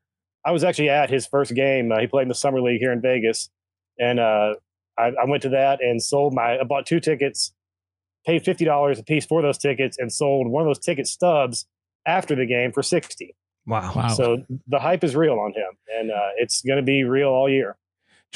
I 0.46 0.51
was 0.51 0.63
actually 0.63 0.89
at 0.89 1.10
his 1.10 1.27
first 1.27 1.53
game. 1.53 1.91
Uh, 1.91 2.00
he 2.00 2.08
played 2.08 2.24
in 2.24 2.27
the 2.29 2.36
summer 2.36 2.62
league 2.62 2.79
here 2.79 2.94
in 2.94 3.01
Vegas, 3.01 3.50
and 4.00 4.20
uh, 4.20 4.56
I, 4.98 5.12
I 5.22 5.25
went 5.25 5.44
to 5.44 5.50
that 5.50 5.82
and 5.82 6.01
sold 6.01 6.34
my. 6.34 6.60
I 6.60 6.63
bought 6.63 6.86
two 6.86 7.00
tickets, 7.00 7.53
paid 8.25 8.46
fifty 8.46 8.63
dollars 8.63 9.00
a 9.00 9.03
piece 9.03 9.25
for 9.25 9.41
those 9.41 9.58
tickets, 9.58 9.98
and 9.98 10.12
sold 10.12 10.48
one 10.48 10.63
of 10.63 10.67
those 10.67 10.79
ticket 10.79 11.08
stubs 11.08 11.65
after 12.06 12.36
the 12.36 12.46
game 12.46 12.72
for 12.72 12.82
sixty. 12.82 13.36
Wow. 13.65 13.91
Wow. 13.94 14.08
So 14.10 14.46
the 14.67 14.79
hype 14.79 15.03
is 15.03 15.15
real 15.15 15.38
on 15.39 15.51
him, 15.51 15.77
and 16.00 16.12
uh, 16.12 16.29
it's 16.38 16.62
going 16.62 16.77
to 16.77 16.84
be 16.84 17.03
real 17.03 17.29
all 17.29 17.50
year. 17.50 17.75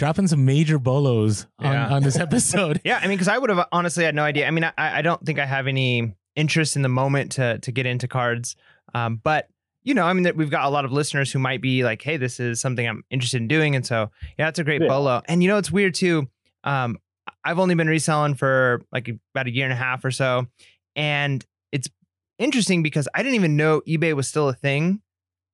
Dropping 0.01 0.25
some 0.25 0.45
major 0.45 0.79
bolos 0.79 1.45
on, 1.59 1.71
Yeah. 1.73 1.89
on 1.89 2.01
this 2.01 2.17
episode. 2.17 2.81
Yeah, 2.83 2.97
I 2.97 3.01
mean, 3.07 3.17
because 3.17 3.27
I 3.27 3.37
would 3.37 3.51
have 3.51 3.67
honestly 3.71 4.03
had 4.03 4.15
no 4.15 4.23
idea. 4.23 4.47
I 4.47 4.49
mean, 4.49 4.63
I, 4.63 4.73
I 4.75 5.01
don't 5.03 5.23
think 5.23 5.37
I 5.37 5.45
have 5.45 5.67
any 5.67 6.15
interest 6.35 6.75
in 6.75 6.81
the 6.81 6.89
moment 6.89 7.33
to 7.33 7.59
to 7.59 7.71
get 7.71 7.85
into 7.85 8.07
cards, 8.07 8.55
um, 8.95 9.21
but 9.23 9.47
you 9.83 9.93
know, 9.93 10.03
I 10.03 10.13
mean, 10.13 10.23
that 10.23 10.35
we've 10.35 10.49
got 10.49 10.65
a 10.65 10.69
lot 10.69 10.85
of 10.85 10.91
listeners 10.91 11.31
who 11.31 11.37
might 11.37 11.61
be 11.61 11.83
like, 11.83 12.01
"Hey, 12.01 12.17
this 12.17 12.39
is 12.39 12.59
something 12.59 12.87
I'm 12.87 13.03
interested 13.11 13.41
in 13.43 13.47
doing," 13.47 13.75
and 13.75 13.85
so 13.85 14.09
yeah, 14.39 14.47
it's 14.49 14.57
a 14.57 14.63
great 14.63 14.81
Yeah. 14.81 14.87
bolo. 14.87 15.21
And 15.25 15.43
you 15.43 15.49
know, 15.49 15.59
it's 15.59 15.71
weird 15.71 15.93
too. 15.93 16.27
Um, 16.63 16.97
I've 17.43 17.59
only 17.59 17.75
been 17.75 17.87
reselling 17.87 18.33
for 18.33 18.81
like 18.91 19.07
about 19.35 19.45
a 19.45 19.51
year 19.51 19.65
and 19.65 19.73
a 19.73 19.75
half 19.75 20.03
or 20.03 20.09
so, 20.09 20.47
and 20.95 21.45
it's 21.71 21.87
interesting 22.39 22.81
because 22.81 23.07
I 23.13 23.21
didn't 23.21 23.35
even 23.35 23.55
know 23.55 23.81
eBay 23.87 24.15
was 24.15 24.27
still 24.27 24.49
a 24.49 24.53
thing. 24.55 25.01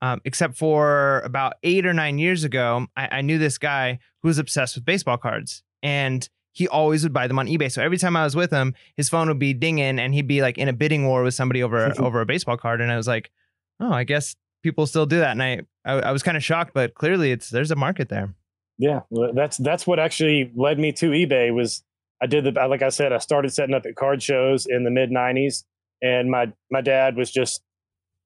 Um, 0.01 0.22
except 0.25 0.56
for 0.56 1.22
about 1.22 1.54
eight 1.63 1.86
or 1.86 1.94
nine 1.94 2.20
years 2.20 2.44
ago, 2.44 2.86
I, 2.96 3.18
I 3.18 3.22
knew 3.22 3.39
this 3.39 3.58
guy 3.58 4.00
who 4.22 4.27
was 4.27 4.38
obsessed 4.38 4.75
with 4.75 4.86
baseball 4.86 5.18
cards, 5.18 5.63
and 5.82 6.27
he 6.54 6.68
always 6.68 7.04
would 7.04 7.13
buy 7.13 7.27
them 7.27 7.39
on 7.39 7.48
eBay. 7.48 7.72
So 7.72 7.82
every 7.84 7.98
time 7.98 8.16
I 8.16 8.24
was 8.24 8.36
with 8.36 8.51
him, 8.51 8.75
his 8.96 9.10
phone 9.10 9.27
would 9.27 9.39
be 9.39 9.54
dinging, 9.54 10.00
and 10.00 10.13
he'd 10.13 10.27
be 10.27 10.42
like 10.42 10.58
in 10.58 10.68
a 10.68 10.74
bidding 10.74 11.08
war 11.08 11.24
with 11.24 11.34
somebody 11.34 11.63
over 11.63 11.94
over 12.00 12.22
a 12.22 12.25
baseball 12.25 12.58
card. 12.58 12.82
And 12.82 12.92
I 12.92 12.98
was 12.98 13.08
like, 13.08 13.32
oh, 13.80 13.92
I 13.92 14.04
guess 14.04 14.36
people 14.63 14.86
still 14.86 15.06
do 15.06 15.20
that. 15.20 15.32
And 15.32 15.44
I 15.44 15.62
I, 15.86 15.94
I 16.00 16.12
was 16.12 16.24
kind 16.24 16.38
of 16.38 16.44
shocked, 16.44 16.74
but 16.74 16.94
clearly 16.94 17.32
it's 17.32 17.50
there's 17.50 17.72
a 17.72 17.75
market 17.75 18.10
there. 18.10 18.34
Yeah, 18.77 19.01
that's 19.34 19.58
that's 19.58 19.88
what 19.88 20.00
actually 20.00 20.51
led 20.56 20.77
me 20.77 20.92
to 20.94 21.10
eBay. 21.10 21.54
Was 21.54 21.84
I 22.22 22.27
did 22.27 22.44
the 22.44 22.68
like 22.68 22.82
I 22.82 22.89
said, 22.89 23.13
I 23.13 23.18
started 23.18 23.51
setting 23.54 23.74
up 23.74 23.86
at 23.86 23.96
card 23.96 24.22
shows 24.22 24.66
in 24.68 24.84
the 24.84 24.92
mid 24.92 25.10
'90s, 25.10 25.63
and 26.01 26.30
my 26.30 26.51
my 26.70 26.82
dad 26.82 27.16
was 27.16 27.32
just 27.32 27.62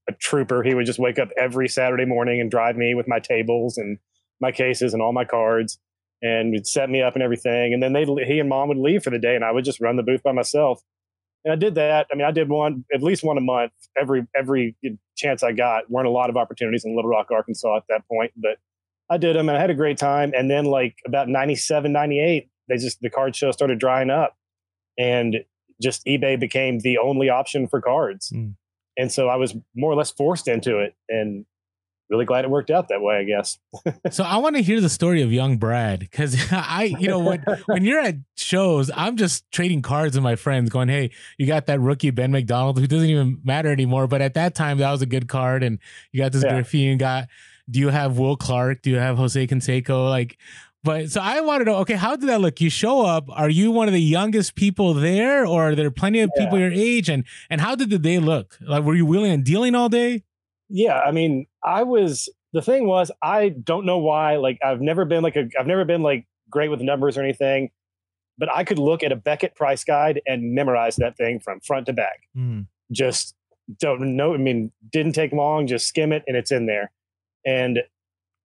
a 0.09 0.13
trooper. 0.13 0.63
He 0.63 0.73
would 0.73 0.85
just 0.85 0.99
wake 0.99 1.19
up 1.19 1.29
every 1.37 1.67
Saturday 1.67 2.05
morning 2.05 2.41
and 2.41 2.49
drive 2.49 2.75
me 2.75 2.93
with 2.95 3.07
my 3.07 3.19
tables 3.19 3.77
and 3.77 3.97
my 4.39 4.51
cases 4.51 4.93
and 4.93 5.01
all 5.01 5.13
my 5.13 5.25
cards, 5.25 5.79
and 6.21 6.51
would 6.51 6.67
set 6.67 6.89
me 6.89 7.01
up 7.01 7.13
and 7.13 7.23
everything. 7.23 7.73
And 7.73 7.81
then 7.81 7.93
they 7.93 8.05
he 8.25 8.39
and 8.39 8.49
mom 8.49 8.69
would 8.69 8.77
leave 8.77 9.03
for 9.03 9.09
the 9.09 9.19
day, 9.19 9.35
and 9.35 9.43
I 9.43 9.51
would 9.51 9.65
just 9.65 9.79
run 9.79 9.95
the 9.95 10.03
booth 10.03 10.23
by 10.23 10.31
myself. 10.31 10.81
And 11.43 11.51
I 11.51 11.55
did 11.55 11.75
that. 11.75 12.07
I 12.11 12.15
mean, 12.15 12.25
I 12.25 12.31
did 12.31 12.49
one 12.49 12.85
at 12.93 13.01
least 13.01 13.23
one 13.23 13.37
a 13.37 13.41
month 13.41 13.71
every 13.99 14.27
every 14.35 14.75
chance 15.17 15.43
I 15.43 15.51
got. 15.51 15.89
weren't 15.89 16.07
a 16.07 16.11
lot 16.11 16.29
of 16.29 16.37
opportunities 16.37 16.85
in 16.85 16.95
Little 16.95 17.09
Rock, 17.09 17.27
Arkansas 17.31 17.77
at 17.77 17.83
that 17.89 18.07
point, 18.07 18.31
but 18.35 18.57
I 19.11 19.17
did 19.17 19.35
them 19.35 19.49
and 19.49 19.57
I 19.57 19.61
had 19.61 19.69
a 19.69 19.75
great 19.75 19.97
time. 19.97 20.31
And 20.33 20.49
then 20.49 20.63
like 20.63 20.95
about 21.05 21.27
97, 21.27 21.91
98, 21.91 22.49
they 22.69 22.77
just, 22.77 23.01
the 23.01 23.09
card 23.09 23.35
show 23.35 23.51
started 23.51 23.77
drying 23.77 24.09
up 24.09 24.37
and 24.97 25.35
just 25.81 26.05
eBay 26.05 26.39
became 26.39 26.79
the 26.79 26.97
only 26.97 27.29
option 27.29 27.67
for 27.67 27.81
cards. 27.81 28.31
Mm. 28.33 28.55
And 28.97 29.11
so 29.11 29.27
I 29.29 29.35
was 29.37 29.55
more 29.75 29.91
or 29.91 29.95
less 29.95 30.11
forced 30.11 30.47
into 30.47 30.79
it 30.79 30.95
and 31.09 31.45
really 32.09 32.25
glad 32.25 32.43
it 32.43 32.51
worked 32.51 32.69
out 32.69 32.89
that 32.89 33.01
way, 33.01 33.15
I 33.15 33.23
guess. 33.23 33.57
So 34.11 34.23
I 34.25 34.37
want 34.37 34.57
to 34.57 34.61
hear 34.61 34.81
the 34.81 34.89
story 34.89 35.21
of 35.21 35.31
young 35.31 35.57
Brad 35.57 35.99
because 35.99 36.35
I, 36.51 36.93
you 36.99 37.07
know, 37.07 37.19
when 37.19 37.43
when 37.67 37.85
you're 37.85 38.01
at 38.01 38.15
shows, 38.35 38.91
I'm 38.93 39.15
just 39.15 39.49
trading 39.51 39.81
cards 39.81 40.15
with 40.15 40.23
my 40.23 40.35
friends, 40.35 40.69
going, 40.69 40.89
"Hey, 40.89 41.11
you 41.37 41.47
got 41.47 41.67
that 41.67 41.79
rookie 41.79 42.09
Ben 42.11 42.31
McDonald 42.31 42.77
who 42.79 42.87
doesn't 42.87 43.09
even 43.09 43.39
matter 43.45 43.71
anymore." 43.71 44.07
But 44.07 44.21
at 44.21 44.33
that 44.33 44.55
time, 44.55 44.79
that 44.79 44.91
was 44.91 45.01
a 45.01 45.05
good 45.05 45.29
card, 45.29 45.63
and 45.63 45.79
you 46.11 46.19
got 46.21 46.33
this 46.33 46.43
Yeah. 46.43 46.55
Griffey. 46.55 46.79
You 46.79 46.97
got. 46.97 47.29
Do 47.69 47.79
you 47.79 47.87
have 47.89 48.17
Will 48.17 48.35
Clark? 48.35 48.81
Do 48.81 48.89
you 48.89 48.97
have 48.97 49.15
Jose 49.15 49.47
Canseco? 49.47 50.09
Like, 50.09 50.37
but 50.83 51.11
so 51.11 51.21
I 51.21 51.41
want 51.41 51.61
to 51.61 51.65
know. 51.65 51.77
Okay, 51.77 51.95
how 51.95 52.15
did 52.15 52.27
that 52.29 52.41
look? 52.41 52.59
You 52.61 52.69
show 52.69 53.05
up. 53.05 53.25
Are 53.29 53.49
you 53.49 53.71
one 53.71 53.87
of 53.87 53.93
the 53.93 54.01
youngest 54.01 54.55
people 54.55 54.93
there, 54.93 55.45
or 55.45 55.69
are 55.69 55.75
there 55.75 55.91
plenty 55.91 56.19
of 56.21 56.31
people 56.37 56.59
your 56.59 56.71
age? 56.71 57.09
And 57.09 57.23
and 57.49 57.61
how 57.61 57.75
did 57.75 57.89
the 57.89 57.99
day 57.99 58.19
look? 58.19 58.57
Like, 58.61 58.83
were 58.83 58.95
you 58.95 59.05
wheeling 59.05 59.31
and 59.31 59.43
dealing 59.43 59.75
all 59.75 59.89
day? 59.89 60.23
Yeah, 60.69 60.99
I 60.99 61.11
mean, 61.11 61.47
I 61.63 61.83
was 61.83 62.29
the 62.53 62.61
thing 62.61 62.87
was 62.87 63.11
I 63.21 63.49
don't 63.49 63.85
know 63.85 63.97
why. 63.97 64.37
Like 64.37 64.59
I've 64.63 64.81
never 64.81 65.05
been 65.05 65.23
like 65.23 65.35
a 65.35 65.47
I've 65.59 65.67
never 65.67 65.85
been 65.85 66.01
like 66.01 66.25
great 66.49 66.69
with 66.69 66.81
numbers 66.81 67.17
or 67.17 67.21
anything, 67.21 67.69
but 68.37 68.49
I 68.53 68.63
could 68.63 68.79
look 68.79 69.03
at 69.03 69.11
a 69.11 69.15
Beckett 69.15 69.55
price 69.55 69.83
guide 69.83 70.21
and 70.25 70.53
memorize 70.53 70.95
that 70.97 71.17
thing 71.17 71.39
from 71.39 71.59
front 71.61 71.85
to 71.87 71.93
back. 71.93 72.21
Mm. 72.35 72.67
Just 72.91 73.35
don't 73.79 74.15
know. 74.15 74.33
I 74.33 74.37
mean, 74.37 74.71
didn't 74.91 75.13
take 75.13 75.31
long. 75.31 75.67
Just 75.67 75.87
skim 75.87 76.11
it 76.11 76.23
and 76.27 76.35
it's 76.35 76.51
in 76.51 76.65
there. 76.65 76.91
And 77.45 77.79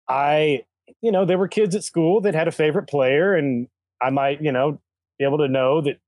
I, 0.08 0.64
you 1.00 1.12
know, 1.12 1.24
there 1.24 1.38
were 1.38 1.48
kids 1.48 1.74
at 1.74 1.84
school 1.84 2.20
that 2.22 2.34
had 2.34 2.48
a 2.48 2.52
favorite 2.52 2.88
player, 2.88 3.34
and 3.34 3.68
I 4.02 4.10
might, 4.10 4.42
you 4.42 4.52
know, 4.52 4.80
be 5.18 5.24
able 5.24 5.38
to 5.38 5.48
know 5.48 5.80
that 5.82 5.98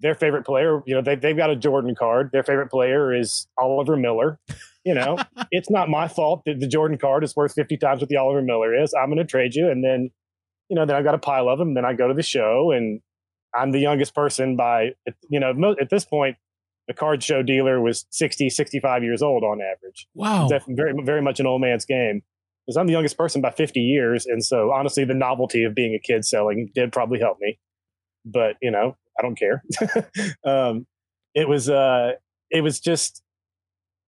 their 0.00 0.14
favorite 0.14 0.44
player, 0.46 0.80
you 0.86 0.94
know, 0.94 1.02
they, 1.02 1.16
they've 1.16 1.36
got 1.36 1.50
a 1.50 1.56
Jordan 1.56 1.94
card. 1.94 2.30
Their 2.32 2.42
favorite 2.42 2.70
player 2.70 3.12
is 3.12 3.48
Oliver 3.58 3.96
Miller. 3.96 4.38
You 4.84 4.94
know, 4.94 5.18
it's 5.50 5.70
not 5.70 5.88
my 5.88 6.08
fault 6.08 6.42
that 6.46 6.60
the 6.60 6.68
Jordan 6.68 6.98
card 6.98 7.24
is 7.24 7.34
worth 7.34 7.52
50 7.54 7.76
times 7.78 8.00
what 8.00 8.08
the 8.08 8.16
Oliver 8.16 8.42
Miller 8.42 8.74
is. 8.80 8.94
I'm 8.94 9.08
going 9.08 9.18
to 9.18 9.24
trade 9.24 9.54
you. 9.54 9.68
And 9.68 9.84
then, 9.84 10.10
you 10.68 10.76
know, 10.76 10.86
then 10.86 10.94
I've 10.94 11.04
got 11.04 11.14
a 11.14 11.18
pile 11.18 11.48
of 11.48 11.58
them. 11.58 11.74
Then 11.74 11.84
I 11.84 11.94
go 11.94 12.08
to 12.08 12.14
the 12.14 12.22
show 12.22 12.70
and 12.70 13.00
I'm 13.54 13.72
the 13.72 13.80
youngest 13.80 14.14
person 14.14 14.56
by, 14.56 14.90
you 15.28 15.40
know, 15.40 15.74
at 15.80 15.90
this 15.90 16.04
point, 16.04 16.36
the 16.86 16.94
card 16.94 17.22
show 17.22 17.42
dealer 17.42 17.80
was 17.80 18.06
60, 18.10 18.48
65 18.48 19.02
years 19.02 19.20
old 19.20 19.44
on 19.44 19.60
average. 19.60 20.06
Wow. 20.14 20.48
Def- 20.48 20.64
very, 20.68 20.94
very 21.02 21.20
much 21.20 21.38
an 21.38 21.46
old 21.46 21.60
man's 21.60 21.84
game. 21.84 22.22
Because 22.68 22.76
I'm 22.76 22.86
the 22.86 22.92
youngest 22.92 23.16
person 23.16 23.40
by 23.40 23.50
50 23.50 23.80
years. 23.80 24.26
And 24.26 24.44
so 24.44 24.72
honestly, 24.72 25.02
the 25.06 25.14
novelty 25.14 25.64
of 25.64 25.74
being 25.74 25.94
a 25.94 25.98
kid 25.98 26.26
selling 26.26 26.70
did 26.74 26.92
probably 26.92 27.18
help 27.18 27.38
me. 27.40 27.58
But, 28.26 28.56
you 28.60 28.70
know, 28.70 28.94
I 29.18 29.22
don't 29.22 29.38
care. 29.38 29.64
um, 30.44 30.86
it 31.34 31.48
was, 31.48 31.70
uh, 31.70 32.12
it 32.50 32.60
was 32.60 32.78
just, 32.78 33.22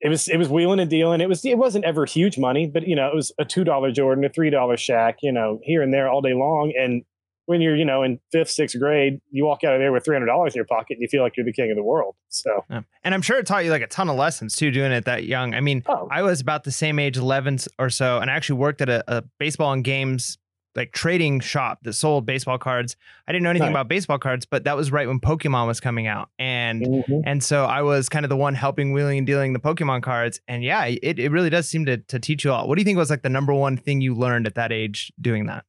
it 0.00 0.08
was, 0.08 0.26
it 0.28 0.38
was 0.38 0.48
wheeling 0.48 0.80
and 0.80 0.88
dealing. 0.88 1.20
It 1.20 1.28
was, 1.28 1.44
it 1.44 1.58
wasn't 1.58 1.84
ever 1.84 2.06
huge 2.06 2.38
money, 2.38 2.66
but 2.66 2.88
you 2.88 2.96
know, 2.96 3.08
it 3.08 3.14
was 3.14 3.30
a 3.38 3.44
$2 3.44 3.94
Jordan, 3.94 4.24
a 4.24 4.30
$3 4.30 4.50
Shaq, 4.52 5.16
you 5.22 5.32
know, 5.32 5.60
here 5.62 5.82
and 5.82 5.92
there 5.92 6.08
all 6.08 6.22
day 6.22 6.32
long. 6.32 6.72
And 6.78 7.04
when 7.46 7.60
you're, 7.60 7.74
you 7.76 7.84
know, 7.84 8.02
in 8.02 8.20
fifth, 8.32 8.50
sixth 8.50 8.78
grade, 8.78 9.20
you 9.30 9.46
walk 9.46 9.64
out 9.64 9.72
of 9.74 9.80
there 9.80 9.92
with 9.92 10.04
$300 10.04 10.46
in 10.46 10.52
your 10.54 10.64
pocket 10.64 10.94
and 10.94 11.00
you 11.02 11.08
feel 11.08 11.22
like 11.22 11.36
you're 11.36 11.46
the 11.46 11.52
king 11.52 11.70
of 11.70 11.76
the 11.76 11.82
world. 11.82 12.14
So, 12.28 12.64
Yeah. 12.68 12.82
And 13.04 13.14
I'm 13.14 13.22
sure 13.22 13.38
it 13.38 13.46
taught 13.46 13.64
you 13.64 13.70
like 13.70 13.82
a 13.82 13.86
ton 13.86 14.08
of 14.08 14.16
lessons 14.16 14.56
too, 14.56 14.70
doing 14.70 14.92
it 14.92 15.04
that 15.04 15.24
young. 15.24 15.54
I 15.54 15.60
mean, 15.60 15.82
oh, 15.86 16.08
I 16.10 16.22
was 16.22 16.40
about 16.40 16.64
the 16.64 16.72
same 16.72 16.98
age, 16.98 17.16
11 17.16 17.58
or 17.78 17.88
so, 17.88 18.18
and 18.18 18.30
I 18.30 18.34
actually 18.34 18.58
worked 18.58 18.80
at 18.82 18.88
a, 18.88 19.02
a 19.08 19.22
baseball 19.38 19.72
and 19.72 19.82
games 19.84 20.38
like 20.74 20.92
trading 20.92 21.40
shop 21.40 21.78
that 21.84 21.94
sold 21.94 22.26
baseball 22.26 22.58
cards. 22.58 22.96
I 23.26 23.32
didn't 23.32 23.44
know 23.44 23.50
anything 23.50 23.68
Right. 23.68 23.72
about 23.72 23.88
baseball 23.88 24.18
cards, 24.18 24.44
but 24.44 24.64
that 24.64 24.76
was 24.76 24.92
right 24.92 25.08
when 25.08 25.20
Pokemon 25.20 25.66
was 25.66 25.80
coming 25.80 26.06
out. 26.06 26.28
And 26.38 26.82
mhm. 26.82 27.22
and 27.24 27.42
so 27.42 27.64
I 27.64 27.80
was 27.80 28.10
kind 28.10 28.26
of 28.26 28.28
the 28.28 28.36
one 28.36 28.54
helping 28.54 28.92
wheeling 28.92 29.16
and 29.18 29.26
dealing 29.26 29.54
the 29.54 29.58
Pokemon 29.58 30.02
cards. 30.02 30.40
And 30.46 30.62
yeah, 30.62 30.84
it, 30.84 31.18
it 31.18 31.30
really 31.30 31.48
does 31.48 31.66
seem 31.66 31.86
to 31.86 31.96
to 31.96 32.18
teach 32.18 32.44
you 32.44 32.50
a 32.50 32.52
lot. 32.52 32.68
What 32.68 32.74
do 32.74 32.82
you 32.82 32.84
think 32.84 32.98
was 32.98 33.08
like 33.08 33.22
the 33.22 33.30
number 33.30 33.54
one 33.54 33.78
thing 33.78 34.02
you 34.02 34.14
learned 34.14 34.46
at 34.46 34.56
that 34.56 34.70
age 34.70 35.10
doing 35.18 35.46
that? 35.46 35.64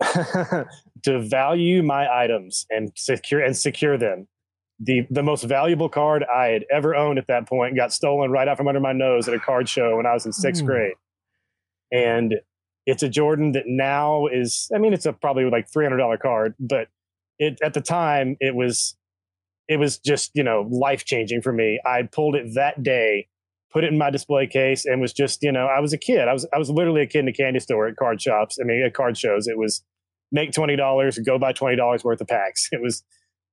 to 1.06 1.20
value 1.20 1.84
my 1.84 2.12
items 2.12 2.66
and 2.68 2.90
secure 2.96 3.40
and 3.40 3.56
secure 3.56 3.96
them. 3.96 4.26
The 4.80 5.06
the 5.08 5.22
most 5.22 5.44
valuable 5.44 5.88
card 5.88 6.24
I 6.24 6.48
had 6.48 6.64
ever 6.70 6.96
owned 6.96 7.18
at 7.18 7.28
that 7.28 7.48
point 7.48 7.76
got 7.76 7.92
stolen 7.92 8.32
right 8.32 8.48
out 8.48 8.56
from 8.56 8.66
under 8.66 8.80
my 8.80 8.92
nose 8.92 9.28
at 9.28 9.34
a 9.34 9.38
card 9.38 9.68
show 9.68 9.96
when 9.96 10.04
I 10.04 10.12
was 10.12 10.26
in 10.26 10.32
sixth 10.32 10.62
Ooh. 10.62 10.66
grade. 10.66 10.94
And 11.92 12.34
it's 12.86 13.04
a 13.04 13.08
Jordan 13.08 13.52
that 13.52 13.64
now 13.68 14.26
is 14.26 14.68
I 14.74 14.78
mean 14.78 14.92
it's 14.92 15.06
a 15.06 15.12
probably 15.12 15.48
like 15.48 15.70
three 15.72 15.84
hundred 15.84 15.98
dollar 15.98 16.18
card, 16.18 16.54
but 16.58 16.88
it 17.38 17.56
at 17.62 17.72
the 17.72 17.80
time 17.80 18.36
it 18.40 18.56
was 18.56 18.96
it 19.68 19.78
was 19.78 19.98
just, 19.98 20.32
you 20.34 20.42
know, 20.42 20.66
life 20.68 21.04
changing 21.04 21.40
for 21.40 21.52
me. 21.52 21.80
I 21.86 22.02
pulled 22.02 22.34
it 22.34 22.54
that 22.54 22.82
day, 22.82 23.28
put 23.72 23.84
it 23.84 23.92
in 23.92 23.98
my 23.98 24.10
display 24.10 24.46
case, 24.48 24.84
and 24.84 25.00
was 25.00 25.12
just, 25.12 25.42
you 25.42 25.52
know, 25.52 25.66
I 25.66 25.78
was 25.78 25.92
a 25.92 25.98
kid. 25.98 26.26
I 26.26 26.32
was 26.32 26.48
I 26.52 26.58
was 26.58 26.68
literally 26.68 27.02
a 27.02 27.06
kid 27.06 27.20
in 27.20 27.28
a 27.28 27.32
candy 27.32 27.60
store 27.60 27.86
at 27.86 27.96
card 27.96 28.20
shops. 28.20 28.58
I 28.60 28.64
mean 28.64 28.82
at 28.82 28.92
card 28.92 29.16
shows. 29.16 29.46
It 29.46 29.56
was 29.56 29.84
make 30.32 30.52
twenty 30.52 30.76
dollars, 30.76 31.18
go 31.18 31.38
buy 31.38 31.52
twenty 31.52 31.76
dollars 31.76 32.04
worth 32.04 32.20
of 32.20 32.28
packs. 32.28 32.68
It 32.72 32.80
was 32.82 33.02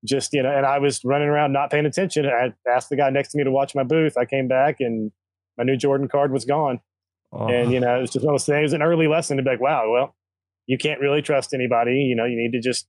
just 0.05 0.33
you 0.33 0.43
know, 0.43 0.51
and 0.55 0.65
I 0.65 0.79
was 0.79 1.01
running 1.03 1.29
around 1.29 1.53
not 1.53 1.71
paying 1.71 1.85
attention. 1.85 2.25
I 2.25 2.53
asked 2.69 2.89
the 2.89 2.97
guy 2.97 3.09
next 3.09 3.31
to 3.31 3.37
me 3.37 3.43
to 3.43 3.51
watch 3.51 3.73
my 3.75 3.83
booth. 3.83 4.17
I 4.17 4.25
came 4.25 4.47
back 4.47 4.77
and 4.79 5.11
my 5.57 5.63
new 5.63 5.77
Jordan 5.77 6.07
card 6.07 6.31
was 6.31 6.45
gone. 6.45 6.79
Oh. 7.31 7.47
And 7.47 7.71
you 7.71 7.79
know, 7.79 7.97
it 7.97 8.01
was 8.01 8.11
just 8.11 8.25
one 8.25 8.33
of 8.33 8.39
those 8.39 8.45
things. 8.45 8.59
It 8.59 8.63
was 8.63 8.73
an 8.73 8.81
early 8.83 9.07
lesson 9.07 9.37
to 9.37 9.43
be 9.43 9.49
like, 9.49 9.61
wow, 9.61 9.89
well, 9.91 10.15
you 10.67 10.77
can't 10.77 10.99
really 10.99 11.21
trust 11.21 11.53
anybody. 11.53 11.95
You 11.95 12.15
know, 12.15 12.25
you 12.25 12.35
need 12.35 12.51
to 12.51 12.59
just 12.59 12.87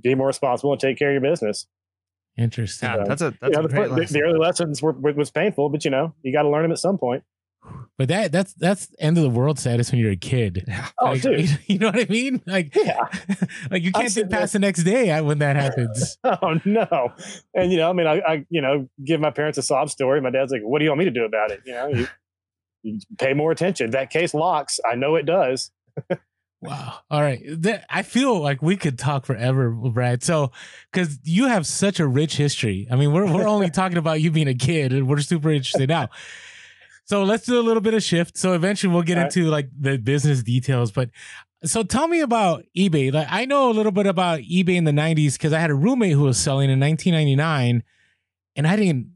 be 0.00 0.14
more 0.14 0.26
responsible 0.26 0.72
and 0.72 0.80
take 0.80 0.98
care 0.98 1.08
of 1.10 1.22
your 1.22 1.30
business. 1.30 1.66
Interesting. 2.38 2.88
yeah, 2.88 3.04
that's 3.04 3.22
a 3.22 3.34
that's 3.40 3.42
You 3.42 3.50
know, 3.50 3.58
a 3.60 3.62
the, 3.62 3.68
great 3.68 3.88
the, 3.90 3.96
lesson. 3.96 4.14
the 4.14 4.22
early 4.24 4.38
lessons 4.38 4.82
were 4.82 4.92
was 4.92 5.30
painful, 5.30 5.68
but 5.68 5.84
you 5.84 5.90
know, 5.90 6.14
you 6.22 6.32
got 6.32 6.42
to 6.42 6.48
learn 6.50 6.62
them 6.62 6.72
at 6.72 6.78
some 6.78 6.98
point. 6.98 7.22
But 7.98 8.08
that 8.08 8.32
that's 8.32 8.54
that's 8.54 8.88
end 8.98 9.16
of 9.18 9.22
the 9.22 9.30
world 9.30 9.58
status 9.58 9.92
when 9.92 10.00
you're 10.00 10.10
a 10.10 10.16
kid. 10.16 10.64
Oh, 10.98 11.06
Like, 11.12 11.22
dude. 11.22 11.58
you 11.66 11.78
know 11.78 11.86
what 11.86 12.00
I 12.00 12.06
mean? 12.08 12.42
Like, 12.46 12.74
Yeah. 12.74 13.06
like 13.70 13.82
you 13.82 13.92
can't 13.92 14.10
think 14.10 14.30
past 14.30 14.54
the 14.54 14.58
next 14.58 14.82
day 14.82 15.20
when 15.20 15.38
that 15.38 15.56
happens. 15.56 16.18
Oh 16.24 16.58
no! 16.64 17.12
And 17.54 17.70
you 17.70 17.78
know, 17.78 17.90
I 17.90 17.92
mean, 17.92 18.06
I, 18.06 18.20
I, 18.20 18.46
you 18.48 18.60
know, 18.62 18.88
give 19.04 19.20
my 19.20 19.30
parents 19.30 19.58
a 19.58 19.62
sob 19.62 19.90
story. 19.90 20.20
My 20.20 20.30
dad's 20.30 20.50
like, 20.52 20.62
"What 20.62 20.78
do 20.78 20.84
you 20.84 20.90
want 20.90 21.00
me 21.00 21.04
to 21.04 21.10
do 21.10 21.24
about 21.24 21.50
it?" 21.50 21.60
You 21.64 21.72
know, 21.72 21.88
you, 21.88 22.08
you 22.82 22.98
pay 23.18 23.34
more 23.34 23.52
attention. 23.52 23.90
That 23.90 24.10
case 24.10 24.34
locks. 24.34 24.80
I 24.90 24.94
know 24.94 25.16
it 25.16 25.26
does. 25.26 25.70
Wow. 26.62 27.00
All 27.10 27.20
right. 27.20 27.42
That, 27.44 27.84
I 27.90 28.02
feel 28.02 28.40
like 28.40 28.62
we 28.62 28.76
could 28.76 28.96
talk 28.98 29.26
forever, 29.26 29.70
Brad. 29.70 30.22
So, 30.22 30.52
because 30.92 31.18
you 31.24 31.46
have 31.48 31.66
such 31.66 31.98
a 31.98 32.06
rich 32.06 32.36
history. 32.36 32.86
I 32.90 32.94
mean, 32.96 33.12
we're 33.12 33.26
we're 33.32 33.48
only 33.48 33.68
talking 33.68 33.98
about 33.98 34.20
you 34.20 34.30
being 34.30 34.48
a 34.48 34.54
kid, 34.54 34.92
and 34.92 35.08
we're 35.08 35.20
super 35.20 35.50
interested 35.50 35.88
now. 35.88 36.08
So 37.12 37.24
let's 37.24 37.44
do 37.44 37.60
a 37.60 37.62
little 37.62 37.82
bit 37.82 37.92
of 37.92 38.02
shift. 38.02 38.38
So 38.38 38.54
eventually 38.54 38.90
we'll 38.90 39.02
get 39.02 39.18
All 39.18 39.24
into 39.24 39.48
like 39.48 39.68
the 39.78 39.98
business 39.98 40.42
details. 40.42 40.90
But 40.90 41.10
so 41.62 41.82
tell 41.82 42.08
me 42.08 42.20
about 42.20 42.64
eBay. 42.74 43.12
Like 43.12 43.26
I 43.30 43.44
know 43.44 43.70
a 43.70 43.74
little 43.74 43.92
bit 43.92 44.06
about 44.06 44.40
eBay 44.40 44.76
in 44.76 44.84
the 44.84 44.92
'90s 44.92 45.34
because 45.34 45.52
I 45.52 45.58
had 45.58 45.68
a 45.68 45.74
roommate 45.74 46.14
who 46.14 46.22
was 46.22 46.38
selling 46.38 46.70
in 46.70 46.80
1999, 46.80 47.82
and 48.56 48.66
I 48.66 48.76
didn't, 48.76 49.10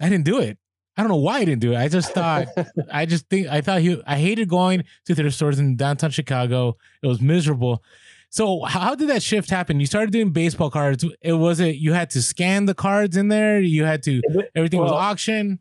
I 0.00 0.08
didn't 0.08 0.24
do 0.24 0.40
it. 0.40 0.58
I 0.96 1.02
don't 1.02 1.10
know 1.10 1.18
why 1.18 1.36
I 1.36 1.44
didn't 1.44 1.60
do 1.60 1.74
it. 1.74 1.76
I 1.76 1.86
just 1.86 2.12
thought, 2.12 2.48
I 2.92 3.06
just 3.06 3.28
think, 3.28 3.46
I 3.46 3.60
thought 3.60 3.82
he, 3.82 4.02
I 4.04 4.18
hated 4.18 4.48
going 4.48 4.82
to 5.04 5.14
thrift 5.14 5.36
stores 5.36 5.60
in 5.60 5.76
downtown 5.76 6.10
Chicago. 6.10 6.76
It 7.04 7.06
was 7.06 7.20
miserable. 7.20 7.84
So 8.30 8.64
how 8.64 8.96
did 8.96 9.10
that 9.10 9.22
shift 9.22 9.48
happen? 9.48 9.78
You 9.78 9.86
started 9.86 10.10
doing 10.10 10.30
baseball 10.30 10.70
cards. 10.70 11.04
It 11.20 11.34
was 11.34 11.60
it 11.60 11.76
you 11.76 11.92
had 11.92 12.10
to 12.10 12.20
scan 12.20 12.64
the 12.64 12.74
cards 12.74 13.16
in 13.16 13.28
there. 13.28 13.60
You 13.60 13.84
had 13.84 14.02
to 14.02 14.22
everything 14.56 14.80
was 14.80 14.90
Well, 14.90 14.98
auction. 14.98 15.60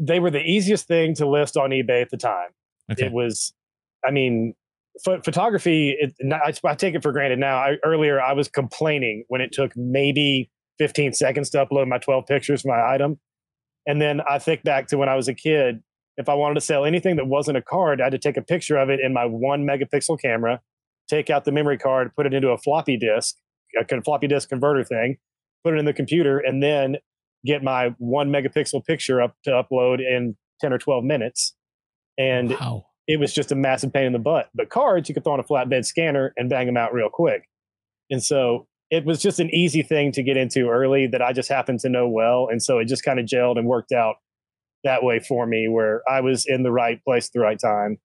They 0.00 0.20
were 0.20 0.30
the 0.30 0.42
easiest 0.42 0.86
thing 0.86 1.14
to 1.14 1.28
list 1.28 1.56
on 1.56 1.70
eBay 1.70 2.02
at 2.02 2.10
the 2.10 2.16
time. 2.16 2.50
Okay. 2.92 3.06
It 3.06 3.12
was, 3.12 3.52
I 4.06 4.10
mean, 4.10 4.54
pho- 5.04 5.20
photography. 5.22 5.96
It, 5.98 6.14
I, 6.32 6.52
I 6.64 6.74
take 6.74 6.94
it 6.94 7.02
for 7.02 7.12
granted 7.12 7.38
now. 7.38 7.56
I, 7.56 7.76
earlier, 7.84 8.20
I 8.20 8.32
was 8.32 8.48
complaining 8.48 9.24
when 9.28 9.40
it 9.40 9.52
took 9.52 9.72
maybe 9.76 10.50
15 10.78 11.12
seconds 11.12 11.50
to 11.50 11.64
upload 11.64 11.88
my 11.88 11.98
12 11.98 12.26
pictures 12.26 12.62
for 12.62 12.68
my 12.68 12.94
item, 12.94 13.18
and 13.86 14.00
then 14.00 14.20
I 14.28 14.38
think 14.38 14.62
back 14.62 14.86
to 14.88 14.98
when 14.98 15.08
I 15.08 15.16
was 15.16 15.28
a 15.28 15.34
kid. 15.34 15.82
If 16.16 16.28
I 16.28 16.34
wanted 16.34 16.54
to 16.54 16.60
sell 16.60 16.84
anything 16.84 17.14
that 17.16 17.28
wasn't 17.28 17.58
a 17.58 17.62
card, 17.62 18.00
I 18.00 18.04
had 18.04 18.10
to 18.10 18.18
take 18.18 18.36
a 18.36 18.42
picture 18.42 18.76
of 18.76 18.90
it 18.90 18.98
in 18.98 19.12
my 19.12 19.24
one 19.24 19.64
megapixel 19.64 20.20
camera, 20.20 20.60
take 21.08 21.30
out 21.30 21.44
the 21.44 21.52
memory 21.52 21.78
card, 21.78 22.12
put 22.16 22.26
it 22.26 22.34
into 22.34 22.48
a 22.48 22.58
floppy 22.58 22.96
disk, 22.96 23.36
a 23.76 24.02
floppy 24.02 24.26
disk 24.26 24.48
converter 24.48 24.82
thing, 24.82 25.18
put 25.62 25.74
it 25.74 25.78
in 25.78 25.84
the 25.84 25.92
computer, 25.92 26.40
and 26.40 26.60
then 26.60 26.96
get 27.44 27.62
my 27.62 27.94
one 27.98 28.30
megapixel 28.30 28.84
picture 28.84 29.22
up 29.22 29.36
to 29.44 29.50
upload 29.50 30.00
in 30.00 30.36
10 30.60 30.72
or 30.72 30.78
12 30.78 31.04
minutes. 31.04 31.54
And 32.18 32.50
wow. 32.50 32.86
it 33.06 33.20
was 33.20 33.32
just 33.32 33.52
a 33.52 33.54
massive 33.54 33.92
pain 33.92 34.06
in 34.06 34.12
the 34.12 34.18
butt. 34.18 34.48
But 34.54 34.70
cards, 34.70 35.08
you 35.08 35.14
could 35.14 35.24
throw 35.24 35.34
on 35.34 35.40
a 35.40 35.44
flatbed 35.44 35.84
scanner 35.84 36.32
and 36.36 36.50
bang 36.50 36.66
them 36.66 36.76
out 36.76 36.92
real 36.92 37.08
quick. 37.10 37.48
And 38.10 38.22
so 38.22 38.66
it 38.90 39.04
was 39.04 39.20
just 39.20 39.38
an 39.38 39.54
easy 39.54 39.82
thing 39.82 40.12
to 40.12 40.22
get 40.22 40.36
into 40.36 40.68
early 40.68 41.06
that 41.08 41.22
I 41.22 41.32
just 41.32 41.48
happened 41.48 41.80
to 41.80 41.88
know 41.88 42.08
well. 42.08 42.48
And 42.50 42.62
so 42.62 42.78
it 42.78 42.86
just 42.86 43.04
kind 43.04 43.20
of 43.20 43.26
gelled 43.26 43.58
and 43.58 43.66
worked 43.66 43.92
out 43.92 44.16
that 44.84 45.02
way 45.02 45.20
for 45.20 45.46
me 45.46 45.68
where 45.68 46.02
I 46.08 46.20
was 46.20 46.46
in 46.46 46.62
the 46.62 46.72
right 46.72 47.02
place 47.04 47.26
at 47.26 47.32
the 47.32 47.40
right 47.40 47.58
time. 47.58 47.98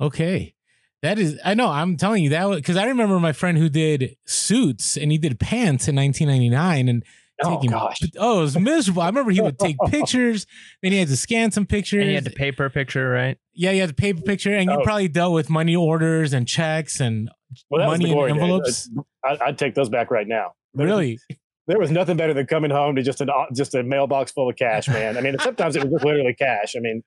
Okay. 0.00 0.54
That 1.02 1.18
is, 1.18 1.38
I 1.44 1.54
know. 1.54 1.68
I'm 1.68 1.96
telling 1.96 2.22
you 2.22 2.30
that 2.30 2.48
because 2.56 2.76
I 2.76 2.86
remember 2.86 3.18
my 3.18 3.32
friend 3.32 3.56
who 3.56 3.68
did 3.68 4.16
suits 4.26 4.96
and 4.96 5.10
he 5.10 5.18
did 5.18 5.40
pants 5.40 5.88
in 5.88 5.96
1999, 5.96 6.88
and 6.88 7.04
Oh, 7.42 7.56
taking, 7.56 7.70
gosh. 7.70 7.98
oh, 8.18 8.38
it 8.38 8.42
was 8.42 8.58
miserable. 8.58 9.02
I 9.02 9.06
remember 9.06 9.30
he 9.30 9.40
would 9.40 9.58
take 9.58 9.76
pictures, 9.88 10.46
then 10.82 10.92
he 10.92 10.98
had 10.98 11.08
to 11.08 11.16
scan 11.16 11.50
some 11.50 11.66
pictures. 11.66 12.00
And 12.02 12.08
you 12.10 12.14
had 12.16 12.24
to 12.24 12.30
pay 12.30 12.52
per 12.52 12.68
picture, 12.70 13.08
right? 13.10 13.38
yeah, 13.54 13.70
you 13.72 13.80
had 13.80 13.90
to 13.90 13.94
paper 13.94 14.22
picture, 14.22 14.54
and 14.54 14.70
you 14.70 14.76
Oh. 14.78 14.82
probably 14.82 15.08
dealt 15.08 15.34
with 15.34 15.50
money 15.50 15.76
orders 15.76 16.32
and 16.32 16.46
checks 16.48 17.00
and 17.00 17.30
Well, 17.68 17.86
money 17.86 18.04
the 18.04 18.10
in 18.10 18.14
glory 18.16 18.32
days. 18.32 18.40
envelopes. 18.42 18.90
I, 19.24 19.38
I'd 19.46 19.58
take 19.58 19.74
those 19.74 19.88
back 19.88 20.10
right 20.10 20.26
now. 20.26 20.52
There- 20.74 20.86
Really? 20.86 21.18
There 21.66 21.78
was 21.78 21.90
nothing 21.92 22.16
better 22.16 22.34
than 22.34 22.46
coming 22.46 22.72
home 22.72 22.96
to 22.96 23.02
just 23.02 23.20
an 23.20 23.30
uh, 23.30 23.44
just 23.54 23.76
a 23.76 23.84
mailbox 23.84 24.32
full 24.32 24.48
of 24.48 24.56
cash, 24.56 24.88
man. 24.88 25.16
I 25.16 25.20
mean, 25.20 25.36
sometimes 25.38 25.76
it 25.76 25.84
was 25.84 25.92
just 25.92 26.04
literally 26.04 26.34
cash. 26.34 26.74
I 26.76 26.80
mean, 26.80 27.02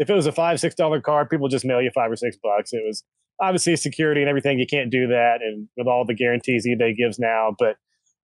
if 0.00 0.10
it 0.10 0.12
was 0.14 0.26
a 0.26 0.32
five 0.32 0.58
six 0.58 0.74
dollar 0.74 1.00
card, 1.00 1.30
people 1.30 1.46
just 1.46 1.64
mail 1.64 1.80
you 1.80 1.92
five 1.94 2.10
or 2.10 2.16
six 2.16 2.36
bucks. 2.42 2.72
It 2.72 2.82
was 2.84 3.04
obviously 3.40 3.76
security 3.76 4.20
and 4.22 4.28
everything. 4.28 4.58
You 4.58 4.66
can't 4.66 4.90
do 4.90 5.06
that, 5.08 5.38
and 5.40 5.68
with 5.76 5.86
all 5.86 6.04
the 6.04 6.14
guarantees 6.14 6.66
eBay 6.66 6.96
gives 6.96 7.20
now, 7.20 7.54
but 7.60 7.76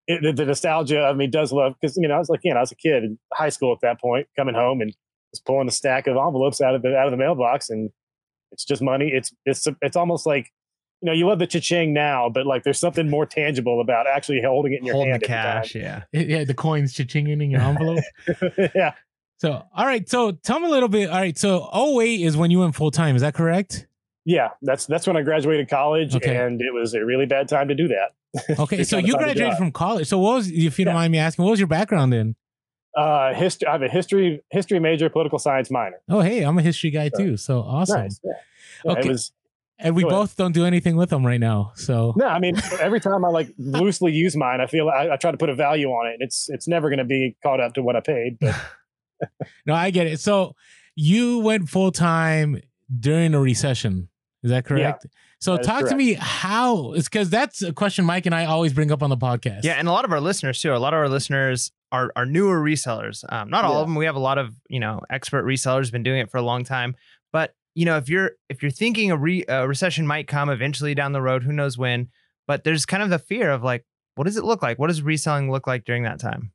it, 0.07 0.35
the, 0.35 0.45
nostalgia 0.45 0.99
of 0.99 1.17
me 1.17 1.27
does 1.27 1.51
love 1.51 1.73
because 1.79 1.97
you 1.97 2.07
know 2.07 2.15
I 2.15 2.19
was 2.19 2.29
like, 2.29 2.41
you 2.43 2.51
know, 2.51 2.57
I 2.57 2.61
was 2.61 2.71
a 2.71 2.75
kid 2.75 3.03
in 3.03 3.17
high 3.33 3.49
school 3.49 3.73
at 3.73 3.79
that 3.81 3.99
point, 3.99 4.27
coming 4.35 4.55
home 4.55 4.81
and 4.81 4.95
just 5.33 5.45
pulling 5.45 5.67
a 5.67 5.71
stack 5.71 6.07
of 6.07 6.15
envelopes 6.15 6.61
out 6.61 6.75
of 6.75 6.81
the 6.81 6.95
out 6.95 7.07
of 7.07 7.11
the 7.11 7.17
mailbox, 7.17 7.69
and 7.69 7.89
it's 8.51 8.65
just 8.65 8.81
money. 8.81 9.09
It's 9.13 9.33
it's 9.45 9.67
it's 9.81 9.95
almost 9.95 10.25
like 10.25 10.51
you 11.01 11.07
know 11.07 11.13
you 11.13 11.27
love 11.27 11.39
the 11.39 11.47
cha-ching 11.47 11.93
now, 11.93 12.29
but 12.29 12.45
like 12.45 12.63
there's 12.63 12.79
something 12.79 13.09
more 13.09 13.25
tangible 13.25 13.81
about 13.81 14.05
actually 14.07 14.41
holding 14.45 14.73
it 14.73 14.79
in 14.79 14.85
your 14.85 14.95
Holding 14.95 15.11
hand 15.11 15.21
the 15.21 15.29
at 15.31 15.63
the 15.63 15.69
cash, 15.69 15.75
yeah. 15.75 16.03
yeah, 16.11 16.43
the 16.43 16.53
coins 16.53 16.93
cha-chinging 16.93 17.41
in 17.41 17.49
your 17.49 17.61
envelope. 17.63 18.03
yeah. 18.75 18.93
so, 19.37 19.63
all 19.75 19.85
right. 19.85 20.07
So, 20.07 20.31
tell 20.31 20.59
me 20.59 20.67
a 20.67 20.71
little 20.71 20.89
bit. 20.89 21.09
All 21.09 21.19
right. 21.19 21.37
So, 21.37 21.69
08 21.73 22.21
is 22.21 22.37
when 22.37 22.51
you 22.51 22.59
went 22.59 22.75
full 22.75 22.91
time. 22.91 23.15
Is 23.15 23.21
that 23.23 23.33
correct? 23.33 23.87
Yeah. 24.25 24.49
That's 24.61 24.85
that's 24.85 25.05
when 25.07 25.15
I 25.17 25.21
graduated 25.21 25.69
college 25.69 26.15
Okay. 26.15 26.35
and 26.35 26.59
it 26.61 26.73
was 26.73 26.93
a 26.93 27.05
really 27.05 27.25
bad 27.25 27.47
time 27.47 27.67
to 27.69 27.75
do 27.75 27.87
that. 27.89 28.13
Okay. 28.59 28.83
So, 28.83 28.97
you 28.97 29.15
graduated 29.17 29.57
from 29.57 29.71
college. 29.71 30.07
So, 30.07 30.17
what 30.19 30.35
was, 30.35 30.47
if 30.51 30.77
you 30.77 30.83
don't 30.85 30.93
Yeah. 30.93 30.99
mind 30.99 31.11
me 31.13 31.19
asking, 31.19 31.45
what 31.45 31.51
was 31.51 31.59
your 31.59 31.67
background 31.67 32.13
in? 32.13 32.35
Uh 32.97 33.33
history 33.33 33.67
I 33.67 33.73
have 33.73 33.81
a 33.81 33.89
history 33.89 34.41
history 34.51 34.79
major, 34.79 35.09
political 35.09 35.37
science 35.39 35.69
minor. 35.71 35.97
Oh, 36.09 36.21
hey, 36.21 36.41
I'm 36.43 36.57
a 36.57 36.61
history 36.61 36.89
guy 36.91 37.09
So- 37.13 37.17
too. 37.23 37.37
So, 37.37 37.59
awesome. 37.61 38.01
Nice. 38.01 38.19
Yeah. 38.23 38.31
Yeah, 38.85 38.91
Okay. 38.93 39.09
Was 39.09 39.31
And 39.79 39.95
we 39.95 40.03
both 40.05 40.35
don't 40.37 40.53
do 40.53 40.65
anything 40.65 40.95
with 40.95 41.09
them 41.09 41.25
right 41.25 41.39
now. 41.39 41.71
So, 41.75 42.13
no, 42.17 42.25
I 42.27 42.39
mean 42.39 42.55
every 42.79 42.99
time 43.01 43.23
I 43.25 43.29
like 43.29 43.49
loosely 43.57 44.11
use 44.13 44.35
mine, 44.37 44.59
I 44.61 44.67
feel 44.67 44.87
I, 44.89 45.09
I 45.11 45.17
try 45.17 45.31
to 45.31 45.37
put 45.37 45.49
a 45.49 45.55
value 45.55 45.89
on 45.89 46.07
it. 46.07 46.13
And 46.13 46.21
it's 46.21 46.49
it's 46.49 46.67
never 46.67 46.89
gonna 46.89 47.03
be 47.05 47.35
caught 47.43 47.59
up 47.59 47.73
to 47.75 47.81
what 47.83 47.95
I 47.95 47.99
paid. 48.01 48.37
But 48.39 48.55
no, 49.65 49.73
I 49.73 49.91
get 49.91 50.07
it. 50.07 50.19
So, 50.19 50.55
you 50.95 51.39
went 51.39 51.69
full 51.69 51.91
time 51.91 52.61
during 52.99 53.33
a 53.33 53.39
recession. 53.39 54.07
Is 54.45 54.51
that 54.51 54.63
correct? 54.63 55.07
so, 55.39 55.53
that 55.55 55.61
is 55.61 55.67
talk 55.67 55.87
to 55.89 55.95
me 55.95 56.13
how 56.13 56.93
it's 56.93 57.09
because 57.09 57.29
that's 57.31 57.61
a 57.63 57.73
question 57.73 58.05
Mike 58.05 58.25
and 58.27 58.35
I 58.35 58.45
always 58.45 58.73
bring 58.73 58.91
up 58.91 59.01
on 59.01 59.09
the 59.09 59.17
podcast. 59.17 59.61
Yeah, 59.63 59.73
and 59.73 59.87
a 59.87 59.91
lot 59.91 60.05
of 60.05 60.11
our 60.11 60.21
listeners 60.21 60.61
too. 60.61 60.73
A 60.73 60.77
lot 60.77 60.93
of 60.93 60.99
our 60.99 61.09
listeners 61.09 61.71
are 61.91 62.11
are 62.15 62.25
newer 62.25 62.61
resellers. 62.61 63.23
Um, 63.33 63.49
not 63.49 63.65
all 63.65 63.73
Yeah. 63.73 63.79
of 63.81 63.87
them. 63.87 63.95
We 63.95 64.05
have 64.05 64.15
a 64.15 64.19
lot 64.19 64.37
of 64.37 64.55
you 64.69 64.79
know 64.79 65.01
expert 65.09 65.43
resellers 65.45 65.91
been 65.91 66.03
doing 66.03 66.19
it 66.19 66.29
for 66.29 66.37
a 66.37 66.43
long 66.43 66.63
time. 66.63 66.95
But 67.33 67.55
you 67.73 67.85
know, 67.85 67.97
if 67.97 68.07
you're 68.07 68.31
if 68.49 68.61
you're 68.61 68.71
thinking 68.71 69.11
a, 69.11 69.17
re, 69.17 69.43
a 69.49 69.67
recession 69.67 70.05
might 70.07 70.27
come 70.27 70.49
eventually 70.49 70.93
down 70.95 71.11
the 71.11 71.21
road, 71.21 71.43
who 71.43 71.51
knows 71.51 71.77
when? 71.77 72.09
But 72.47 72.63
there's 72.63 72.85
kind 72.85 73.01
of 73.03 73.09
the 73.09 73.17
fear 73.19 73.49
of 73.49 73.63
like, 73.63 73.83
what 74.13 74.25
does 74.25 74.37
it 74.37 74.43
look 74.45 74.61
like? 74.61 74.77
What 74.77 74.87
does 74.87 75.01
reselling 75.01 75.51
look 75.51 75.65
like 75.65 75.83
during 75.85 76.03
that 76.03 76.19
time? 76.19 76.51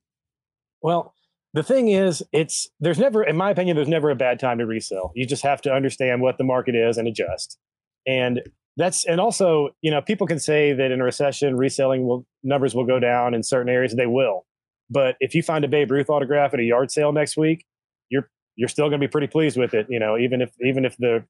well, 0.83 1.12
the 1.53 1.62
thing 1.64 1.88
is, 1.88 2.22
it's 2.33 2.68
there's 2.79 2.98
never, 3.00 3.24
in 3.24 3.37
my 3.37 3.50
opinion, 3.50 3.74
there's 3.74 3.88
never 3.88 4.09
a 4.11 4.14
bad 4.14 4.38
time 4.38 4.59
to 4.59 4.66
resell. 4.66 5.11
You 5.16 5.26
just 5.26 5.42
have 5.42 5.61
to 5.62 5.72
understand 5.72 6.22
what 6.22 6.38
the 6.38 6.44
market 6.44 6.76
is 6.76 6.96
and 6.96 7.09
adjust. 7.09 7.59
And 8.07 8.43
that's 8.77 9.05
and 9.05 9.21
also, 9.21 9.71
you 9.83 9.91
know, 9.91 10.01
people 10.01 10.27
can 10.27 10.39
say 10.39 10.73
that 10.73 10.91
in 10.91 11.01
a 11.01 11.05
recession, 11.05 11.57
reselling 11.57 12.07
will 12.07 12.27
numbers 12.43 12.75
will 12.75 12.87
go 12.87 12.99
down 12.99 13.35
in 13.35 13.43
certain 13.43 13.69
areas. 13.69 13.95
They 13.95 14.07
will. 14.07 14.47
But 14.89 15.17
if 15.21 15.35
you 15.35 15.43
find 15.43 15.65
a 15.65 15.69
Babe 15.69 15.91
Ruth 15.91 16.11
autograph 16.11 16.55
at 16.55 16.61
a 16.61 16.65
yard 16.65 16.91
sale 16.91 17.13
next 17.13 17.37
week, 17.37 17.65
you're 18.09 18.29
you're 18.57 18.69
still 18.69 18.89
going 18.89 19.01
to 19.01 19.07
be 19.07 19.11
pretty 19.11 19.27
pleased 19.27 19.57
with 19.57 19.75
it. 19.75 19.87
You 19.89 19.99
know, 20.01 20.17
even 20.17 20.41
if 20.41 20.51
even 20.63 20.85
if 20.85 20.97
the 20.97 21.25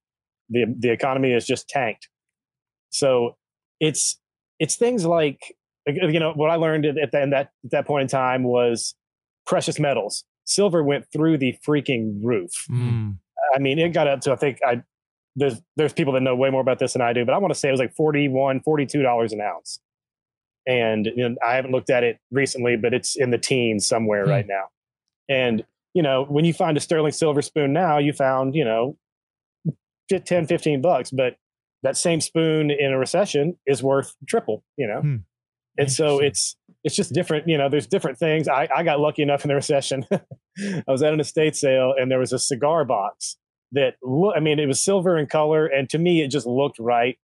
the 0.48 0.66
the 0.78 0.90
economy 0.90 1.32
is 1.32 1.46
just 1.46 1.68
tanked. 1.68 2.08
So 2.90 3.36
it's 3.80 4.18
it's 4.58 4.76
things 4.76 5.04
like 5.04 5.40
you 5.86 6.20
know 6.20 6.32
what 6.34 6.50
I 6.50 6.56
learned 6.56 6.86
at 6.86 7.12
that 7.12 7.22
in 7.22 7.30
that 7.30 7.50
at 7.64 7.70
that 7.70 7.86
point 7.86 8.02
in 8.02 8.08
time 8.08 8.44
was 8.44 8.94
precious 9.46 9.78
metals. 9.78 10.24
Silver 10.44 10.82
went 10.82 11.06
through 11.12 11.38
the 11.38 11.56
freaking 11.66 12.20
roof. 12.22 12.50
Mm. 12.70 13.18
I 13.54 13.58
mean, 13.58 13.78
it 13.78 13.92
got 13.92 14.06
up 14.06 14.20
to 14.22 14.32
I 14.32 14.36
think 14.36 14.58
I 14.64 14.82
there's 15.36 15.60
there's 15.76 15.92
people 15.92 16.12
that 16.14 16.20
know 16.22 16.34
way 16.34 16.50
more 16.50 16.60
about 16.60 16.78
this 16.78 16.92
than 16.94 17.02
I 17.02 17.12
do, 17.12 17.24
but 17.24 17.34
I 17.34 17.38
want 17.38 17.52
to 17.54 17.58
say 17.58 17.68
it 17.68 17.72
was 17.72 17.80
like 17.80 17.94
41 17.94 18.60
42 18.60 19.02
dollars 19.02 19.32
an 19.32 19.40
ounce. 19.40 19.80
And 20.66 21.06
you 21.06 21.28
know, 21.28 21.36
I 21.46 21.54
haven't 21.54 21.72
looked 21.72 21.90
at 21.90 22.04
it 22.04 22.18
recently, 22.30 22.76
but 22.76 22.92
it's 22.92 23.16
in 23.16 23.30
the 23.30 23.38
teens 23.38 23.86
somewhere 23.86 24.24
Hmm. 24.24 24.30
right 24.30 24.46
now. 24.46 24.64
And 25.28 25.64
you 25.94 26.02
know, 26.02 26.24
when 26.28 26.44
you 26.44 26.52
find 26.52 26.76
a 26.76 26.80
sterling 26.80 27.12
silver 27.12 27.42
spoon 27.42 27.72
now, 27.72 27.98
you 27.98 28.12
found, 28.12 28.54
you 28.54 28.64
know, 28.64 28.96
10 30.10 30.46
15 30.46 30.80
bucks, 30.80 31.10
but 31.10 31.36
that 31.82 31.96
same 31.96 32.20
spoon 32.20 32.70
in 32.70 32.92
a 32.92 32.98
recession 32.98 33.56
is 33.66 33.82
worth 33.82 34.14
triple, 34.28 34.64
you 34.76 34.86
know. 34.86 35.00
Hmm. 35.00 35.16
And 35.78 35.90
so 35.90 36.18
it's 36.18 36.56
it's 36.84 36.96
just 36.96 37.12
different, 37.12 37.46
you 37.48 37.56
know, 37.56 37.68
there's 37.68 37.86
different 37.86 38.18
things. 38.18 38.48
I, 38.48 38.68
I 38.74 38.82
got 38.82 39.00
lucky 39.00 39.22
enough 39.22 39.44
in 39.44 39.48
the 39.48 39.54
recession. 39.54 40.04
I 40.12 40.82
was 40.88 41.02
at 41.02 41.12
an 41.12 41.20
estate 41.20 41.56
sale 41.56 41.94
and 41.98 42.10
there 42.10 42.18
was 42.18 42.32
a 42.32 42.38
cigar 42.38 42.84
box 42.84 43.36
that 43.72 43.94
loo- 44.02 44.32
I 44.32 44.40
mean, 44.40 44.58
it 44.58 44.66
was 44.66 44.82
silver 44.82 45.16
in 45.18 45.26
color, 45.26 45.66
and 45.66 45.88
to 45.90 45.98
me, 45.98 46.22
it 46.22 46.28
just 46.28 46.46
looked 46.46 46.78
right. 46.78 47.18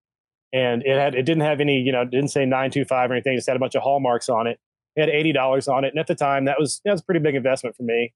And 0.53 0.84
it 0.84 0.97
had 0.97 1.15
it 1.15 1.23
didn't 1.23 1.41
have 1.43 1.60
any, 1.60 1.79
you 1.79 1.91
know, 1.91 2.01
it 2.03 2.12
didn't 2.12 2.29
say 2.29 2.45
nine 2.45 2.71
two 2.71 2.86
five 2.86 3.10
or 3.12 3.13
anything. 3.13 3.34
It 3.34 3.38
just 3.38 3.47
had 3.47 3.58
a 3.58 3.60
bunch 3.60 3.75
of 3.75 3.81
hallmarks 3.84 4.29
on 4.29 4.47
it. 4.47 4.60
It 4.95 5.01
had 5.01 5.10
eighty 5.10 5.34
dollars 5.34 5.67
on 5.67 5.84
it, 5.84 5.89
and 5.89 5.99
at 5.99 6.08
the 6.08 6.15
time, 6.15 6.45
that 6.45 6.58
was 6.60 6.81
that 6.86 6.91
was 6.91 7.01
a 7.01 7.03
pretty 7.03 7.19
big 7.19 7.36
investment 7.36 7.75
for 7.75 7.84
me. 7.84 8.13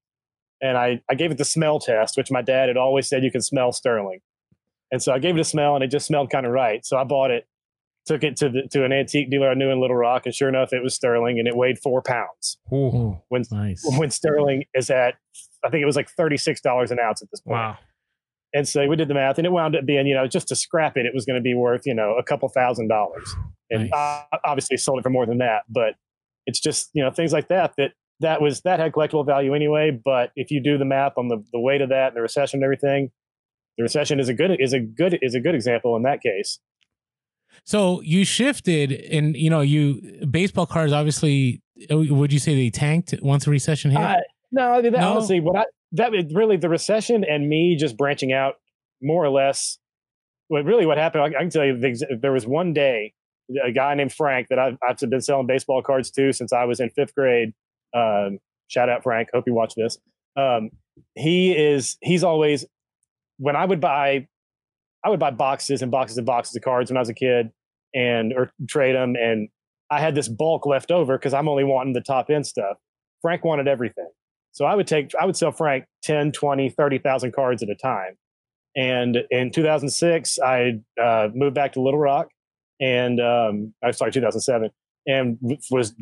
And 0.62 0.78
I 0.78 1.02
I 1.10 1.16
gave 1.16 1.32
it 1.32 1.38
the 1.38 1.46
smell 1.46 1.80
test, 1.80 2.16
which 2.16 2.32
my 2.32 2.42
dad 2.42 2.68
had 2.70 2.78
always 2.78 3.08
said 3.08 3.24
you 3.24 3.32
can 3.32 3.42
smell 3.42 3.72
sterling. 3.74 4.20
And 4.92 5.02
so 5.04 5.12
I 5.14 5.20
gave 5.20 5.36
it 5.36 5.40
a 5.42 5.44
smell, 5.46 5.76
and 5.76 5.84
it 5.84 5.88
just 5.88 6.06
smelled 6.06 6.30
kind 6.30 6.46
of 6.46 6.52
right. 6.52 6.86
So 6.86 6.98
I 6.98 7.04
bought 7.04 7.30
it, 7.32 7.46
took 8.06 8.24
it 8.24 8.38
to 8.38 8.50
the 8.50 8.62
to 8.72 8.86
an 8.86 8.94
antique 8.94 9.30
dealer 9.30 9.50
I 9.50 9.54
knew 9.54 9.70
in 9.70 9.82
Little 9.82 9.98
Rock, 9.98 10.26
and 10.26 10.34
sure 10.34 10.48
enough, 10.48 10.72
it 10.72 10.82
was 10.82 10.94
sterling, 10.96 11.40
and 11.40 11.48
it 11.48 11.56
weighed 11.58 11.78
four 11.80 12.02
pounds. 12.02 12.58
Oh, 12.72 13.22
When 13.28 13.44
nice. 13.52 13.84
when 13.98 14.12
sterling 14.12 14.64
is 14.74 14.90
at, 14.90 15.16
I 15.66 15.70
think 15.70 15.82
it 15.82 15.86
was 15.86 15.96
like 15.98 16.10
thirty 16.10 16.38
six 16.38 16.62
dollars 16.62 16.90
an 16.92 17.00
ounce 17.00 17.22
at 17.22 17.30
this 17.32 17.42
point. 17.42 17.56
Wow. 17.58 17.78
And 18.54 18.68
so 18.68 18.88
we 18.88 18.96
did 18.96 19.08
the 19.08 19.14
math, 19.14 19.38
and 19.38 19.46
it 19.46 19.52
wound 19.52 19.76
up 19.76 19.86
being, 19.86 20.08
you 20.08 20.16
know, 20.16 20.28
just 20.28 20.48
to 20.48 20.56
scrap 20.56 20.98
it, 20.98 21.06
it 21.06 21.14
was 21.14 21.26
going 21.26 21.36
to 21.36 21.42
be 21.42 21.54
worth, 21.54 21.84
you 21.86 21.94
know, 21.94 22.16
a 22.18 22.24
couple 22.24 22.50
thousand 22.50 22.88
dollars. 22.88 23.36
And 23.70 23.90
Nice. 23.92 24.26
uh, 24.34 24.38
obviously 24.44 24.78
sold 24.78 25.00
it 25.00 25.04
for 25.04 25.12
more 25.12 25.28
than 25.28 25.38
that. 25.38 25.64
But 25.70 25.94
it's 26.48 26.60
just, 26.60 26.90
you 26.94 27.04
know, 27.04 27.12
things 27.12 27.32
like 27.32 27.50
that 27.50 27.74
that 27.78 27.92
that 28.22 28.42
was 28.42 28.62
that 28.62 28.80
had 28.80 28.92
collectible 28.92 29.26
value 29.26 29.54
anyway. 29.54 29.92
But 29.92 30.32
if 30.36 30.50
you 30.50 30.64
do 30.64 30.78
the 30.80 30.86
math 30.86 31.14
on 31.18 31.28
the, 31.28 31.38
the 31.54 31.60
weight 31.60 31.82
of 31.82 31.90
that 31.90 32.08
and 32.08 32.16
the 32.18 32.22
recession 32.22 32.58
and 32.58 32.64
everything, 32.64 33.12
the 33.78 33.84
recession 33.84 34.20
is 34.20 34.30
a 34.30 34.34
good 34.34 34.52
is 34.60 34.74
a 34.74 34.80
good 34.80 35.20
is 35.22 35.36
a 35.36 35.40
good 35.40 35.54
example 35.54 35.96
in 35.96 36.02
that 36.04 36.22
case. 36.22 36.60
So 37.66 38.02
you 38.02 38.26
shifted, 38.26 38.92
and 38.92 39.36
you 39.38 39.50
know, 39.52 39.62
you 39.62 40.26
baseball 40.30 40.66
cards 40.66 40.92
obviously. 40.92 41.62
uh, 41.92 41.98
Would 41.98 42.34
you 42.34 42.40
say 42.40 42.56
they 42.56 42.72
tanked 42.72 43.14
once 43.22 43.46
the 43.46 43.52
recession 43.52 43.92
hit? 43.92 44.00
Uh, 44.00 44.18
no, 44.52 44.74
I 44.74 44.82
mean, 44.82 44.94
that, 44.94 45.02
No? 45.02 45.12
honestly, 45.12 45.40
what 45.40 45.56
I 45.58 45.66
that 45.94 46.12
really 46.34 46.58
the 46.58 46.70
recession 46.70 47.24
and 47.24 47.50
me 47.50 47.76
just 47.76 47.98
branching 47.98 48.32
out 48.32 48.56
more 49.02 49.24
or 49.24 49.30
less. 49.30 49.80
What 50.48 50.66
really 50.66 50.86
what 50.86 50.98
happened? 50.98 51.24
I, 51.24 51.28
I 51.28 51.42
can 51.42 51.50
tell 51.50 51.66
you, 51.66 51.78
the, 51.78 52.18
there 52.22 52.32
was 52.32 52.46
one 52.46 52.74
day 52.74 53.14
a 53.64 53.72
guy 53.72 53.96
named 53.96 54.14
Frank 54.14 54.48
that 54.50 54.60
I've, 54.60 54.78
I've 54.88 54.98
been 55.10 55.22
selling 55.22 55.48
baseball 55.48 55.82
cards 55.82 56.12
to 56.12 56.32
since 56.32 56.54
I 56.54 56.66
was 56.66 56.80
in 56.80 56.90
fifth 56.92 57.16
grade. 57.16 57.54
Um, 57.96 58.40
shout 58.68 58.90
out 58.90 59.04
Frank. 59.04 59.30
Hope 59.34 59.46
you 59.48 59.54
watch 59.54 59.74
this. 59.76 59.98
Um, 60.36 60.70
he 61.16 61.52
is 61.52 61.98
he's 62.02 62.24
always 62.24 62.66
when 63.38 63.56
I 63.56 63.66
would 63.66 63.80
buy 63.80 64.28
I 65.04 65.10
would 65.10 65.20
buy 65.20 65.32
boxes 65.32 65.82
and 65.82 65.92
boxes 65.92 66.18
and 66.18 66.26
boxes 66.26 66.56
of 66.56 66.62
cards 66.62 66.92
when 66.92 66.98
I 66.98 67.02
was 67.02 67.10
a 67.10 67.14
kid 67.14 67.52
and 67.94 68.34
or 68.34 68.52
trade 68.68 68.96
them 68.96 69.16
and 69.16 69.50
I 69.90 70.00
had 70.00 70.14
this 70.14 70.28
bulk 70.28 70.66
left 70.66 70.92
over 70.92 71.18
because 71.18 71.34
I'm 71.34 71.48
only 71.48 71.64
wanting 71.64 71.94
the 71.94 72.02
top 72.02 72.30
end 72.30 72.46
stuff. 72.46 72.78
Frank 73.22 73.44
wanted 73.44 73.68
everything. 73.68 74.10
So 74.52 74.66
I 74.66 74.76
would 74.76 74.88
take 74.88 75.12
I 75.20 75.26
would 75.26 75.38
sell 75.38 75.52
Frank 75.52 75.86
10, 76.04 76.32
20, 76.32 76.70
30,000 76.70 77.34
cards 77.34 77.64
at 77.64 77.70
a 77.70 77.76
time. 77.76 78.18
And 78.76 79.18
in 79.30 79.52
2006 79.52 80.40
I 80.40 80.80
uh, 81.02 81.30
moved 81.34 81.56
back 81.56 81.74
to 81.74 81.82
Little 81.82 82.00
Rock 82.00 82.30
and 82.80 83.20
um 83.20 83.74
I 83.84 83.92
sorry 83.92 84.12
2007 84.12 84.70
and 85.08 85.38
was 85.70 85.94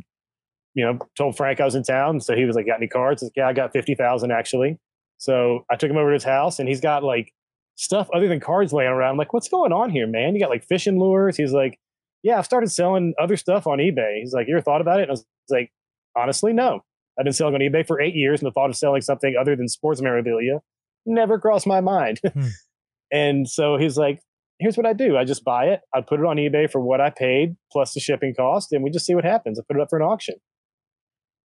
you 0.73 0.85
know 0.85 0.99
told 1.17 1.35
Frank 1.37 1.59
I 1.59 1.65
was 1.65 1.75
in 1.75 1.83
town 1.83 2.19
so 2.19 2.35
he 2.35 2.45
was 2.45 2.55
like 2.55 2.67
got 2.67 2.77
any 2.77 2.87
cards 2.87 3.23
like, 3.23 3.31
yeah 3.35 3.47
I 3.47 3.53
got 3.53 3.73
50,000 3.73 4.31
actually. 4.31 4.77
So 5.17 5.65
I 5.71 5.75
took 5.75 5.89
him 5.89 5.97
over 5.97 6.09
to 6.09 6.13
his 6.13 6.23
house 6.23 6.59
and 6.59 6.69
he's 6.69 6.81
got 6.81 7.03
like 7.03 7.33
stuff 7.77 8.09
other 8.13 8.27
than 8.27 8.39
cards 8.39 8.73
laying 8.73 8.89
around. 8.89 9.11
I'm 9.11 9.17
like, 9.17 9.33
what's 9.33 9.47
going 9.47 9.71
on 9.71 9.89
here, 9.89 10.07
man? 10.07 10.35
You 10.35 10.41
got 10.41 10.49
like 10.49 10.65
fishing 10.65 10.99
lures. 10.99 11.37
He's 11.37 11.53
like, 11.53 11.79
yeah, 12.23 12.37
I've 12.37 12.45
started 12.45 12.71
selling 12.71 13.13
other 13.19 13.37
stuff 13.37 13.67
on 13.67 13.77
eBay. 13.77 14.19
He's 14.19 14.33
like, 14.33 14.47
you 14.47 14.55
ever 14.55 14.61
thought 14.61 14.81
about 14.81 14.99
it? 14.99 15.03
And 15.03 15.11
I 15.11 15.13
was 15.13 15.25
like, 15.49 15.71
honestly, 16.15 16.53
no. 16.53 16.83
I've 17.19 17.23
been 17.23 17.33
selling 17.33 17.55
on 17.55 17.61
eBay 17.61 17.85
for 17.85 17.99
eight 18.01 18.15
years, 18.15 18.41
and 18.41 18.47
the 18.47 18.51
thought 18.51 18.69
of 18.69 18.75
selling 18.75 19.01
something 19.01 19.35
other 19.39 19.55
than 19.55 19.67
sports 19.67 20.01
memorabilia 20.01 20.59
never 21.05 21.39
crossed 21.39 21.65
my 21.67 21.81
mind. 21.81 22.19
Hmm. 22.33 22.47
and 23.11 23.49
so 23.49 23.77
he's 23.77 23.97
like, 23.97 24.19
here's 24.59 24.77
what 24.77 24.85
I 24.85 24.93
do. 24.93 25.17
I 25.17 25.23
just 25.23 25.43
buy 25.43 25.65
it. 25.65 25.81
I 25.93 26.01
put 26.01 26.19
it 26.19 26.25
on 26.25 26.37
eBay 26.37 26.69
for 26.69 26.81
what 26.81 26.99
I 27.01 27.09
paid 27.09 27.55
plus 27.71 27.93
the 27.93 27.99
shipping 27.99 28.33
cost, 28.35 28.71
and 28.71 28.83
we 28.83 28.89
just 28.91 29.05
see 29.05 29.15
what 29.15 29.23
happens. 29.23 29.59
I 29.59 29.63
put 29.67 29.77
it 29.77 29.81
up 29.81 29.89
for 29.89 29.97
an 29.97 30.05
auction. 30.05 30.35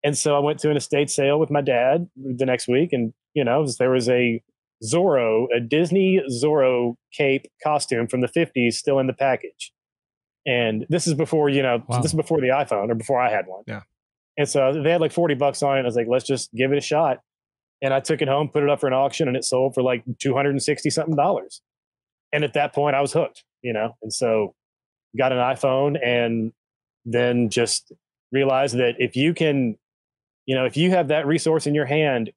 And 0.04 0.18
so 0.18 0.36
I 0.36 0.40
went 0.40 0.60
to 0.60 0.72
an 0.72 0.78
estate 0.78 1.10
sale 1.10 1.40
with 1.40 1.52
my 1.52 1.62
dad 1.62 2.08
the 2.16 2.46
next 2.46 2.68
week, 2.68 2.90
and 2.94 3.14
you 3.34 3.44
know, 3.44 3.66
there 3.78 3.92
was 3.92 4.10
a 4.10 4.42
Zorro, 4.84 5.48
a 5.56 5.60
Disney 5.60 6.22
Zorro 6.32 6.96
cape 7.14 7.46
costume 7.64 8.08
from 8.08 8.22
the 8.22 8.28
50s 8.28 8.74
still 8.74 8.98
in 9.00 9.08
the 9.08 9.14
package. 9.14 9.74
And 10.48 10.86
this 10.90 11.06
is 11.06 11.14
before, 11.14 11.50
you 11.50 11.62
know, 11.62 11.84
Wow. 11.88 11.98
this 11.98 12.12
is 12.12 12.16
before 12.16 12.40
the 12.40 12.48
iPhone 12.48 12.90
or 12.90 12.96
before 12.96 13.20
I 13.22 13.30
had 13.30 13.46
one. 13.46 13.64
Yeah. 13.68 13.82
And 14.38 14.48
so 14.48 14.82
they 14.82 14.92
had 14.92 15.02
like 15.02 15.12
40 15.12 15.36
bucks 15.36 15.62
on 15.64 15.78
it. 15.78 15.82
I 15.82 15.84
was 15.84 15.96
like, 15.96 16.08
let's 16.10 16.26
just 16.26 16.54
give 16.54 16.72
it 16.72 16.78
a 16.78 16.82
shot. 16.82 17.20
And 17.82 17.94
I 17.94 18.00
took 18.00 18.22
it 18.22 18.28
home, 18.28 18.50
put 18.50 18.64
it 18.64 18.70
up 18.70 18.80
for 18.80 18.88
an 18.88 18.94
auction, 18.94 19.28
and 19.28 19.36
it 19.38 19.44
sold 19.44 19.74
for 19.74 19.82
like 19.82 20.04
260 20.20 20.90
something 20.90 21.16
dollars. 21.16 21.62
And 22.32 22.44
at 22.44 22.54
that 22.54 22.74
point, 22.74 22.96
I 22.96 23.02
was 23.02 23.14
hooked, 23.14 23.44
you 23.62 23.74
know? 23.74 23.96
And 24.02 24.14
so 24.14 24.54
got 25.18 25.32
an 25.32 25.40
iPhone 25.40 25.98
and 26.06 26.54
then 27.06 27.50
just 27.50 27.92
realized 28.32 28.78
that 28.78 28.96
if 29.00 29.16
you 29.16 29.34
can, 29.34 29.78
you 30.46 30.56
know, 30.56 30.66
if 30.66 30.78
you 30.78 30.92
have 30.92 31.08
that 31.08 31.26
resource 31.26 31.66
in 31.68 31.74
your 31.74 31.86
hand, 31.86 32.32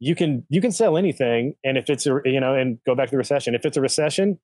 you 0.00 0.14
can 0.14 0.44
you 0.48 0.60
can 0.60 0.72
sell 0.72 0.96
anything 0.96 1.54
and 1.64 1.78
if 1.78 1.88
it's 1.88 2.06
a 2.06 2.20
you 2.24 2.40
know 2.40 2.54
and 2.54 2.78
go 2.84 2.94
back 2.94 3.06
to 3.06 3.12
the 3.12 3.16
recession 3.16 3.54
if 3.54 3.64
it's 3.64 3.76
a 3.76 3.80
recession 3.80 4.38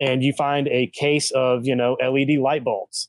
and 0.00 0.22
you 0.22 0.32
find 0.32 0.68
a 0.68 0.88
case 0.88 1.30
of 1.30 1.64
you 1.64 1.74
know 1.74 1.96
led 2.02 2.28
light 2.38 2.64
bulbs 2.64 3.08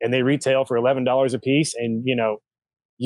and 0.00 0.12
they 0.12 0.22
retail 0.22 0.64
for 0.64 0.76
$11 0.76 1.34
a 1.34 1.38
piece 1.38 1.74
and 1.74 2.02
you 2.06 2.16
know 2.16 2.38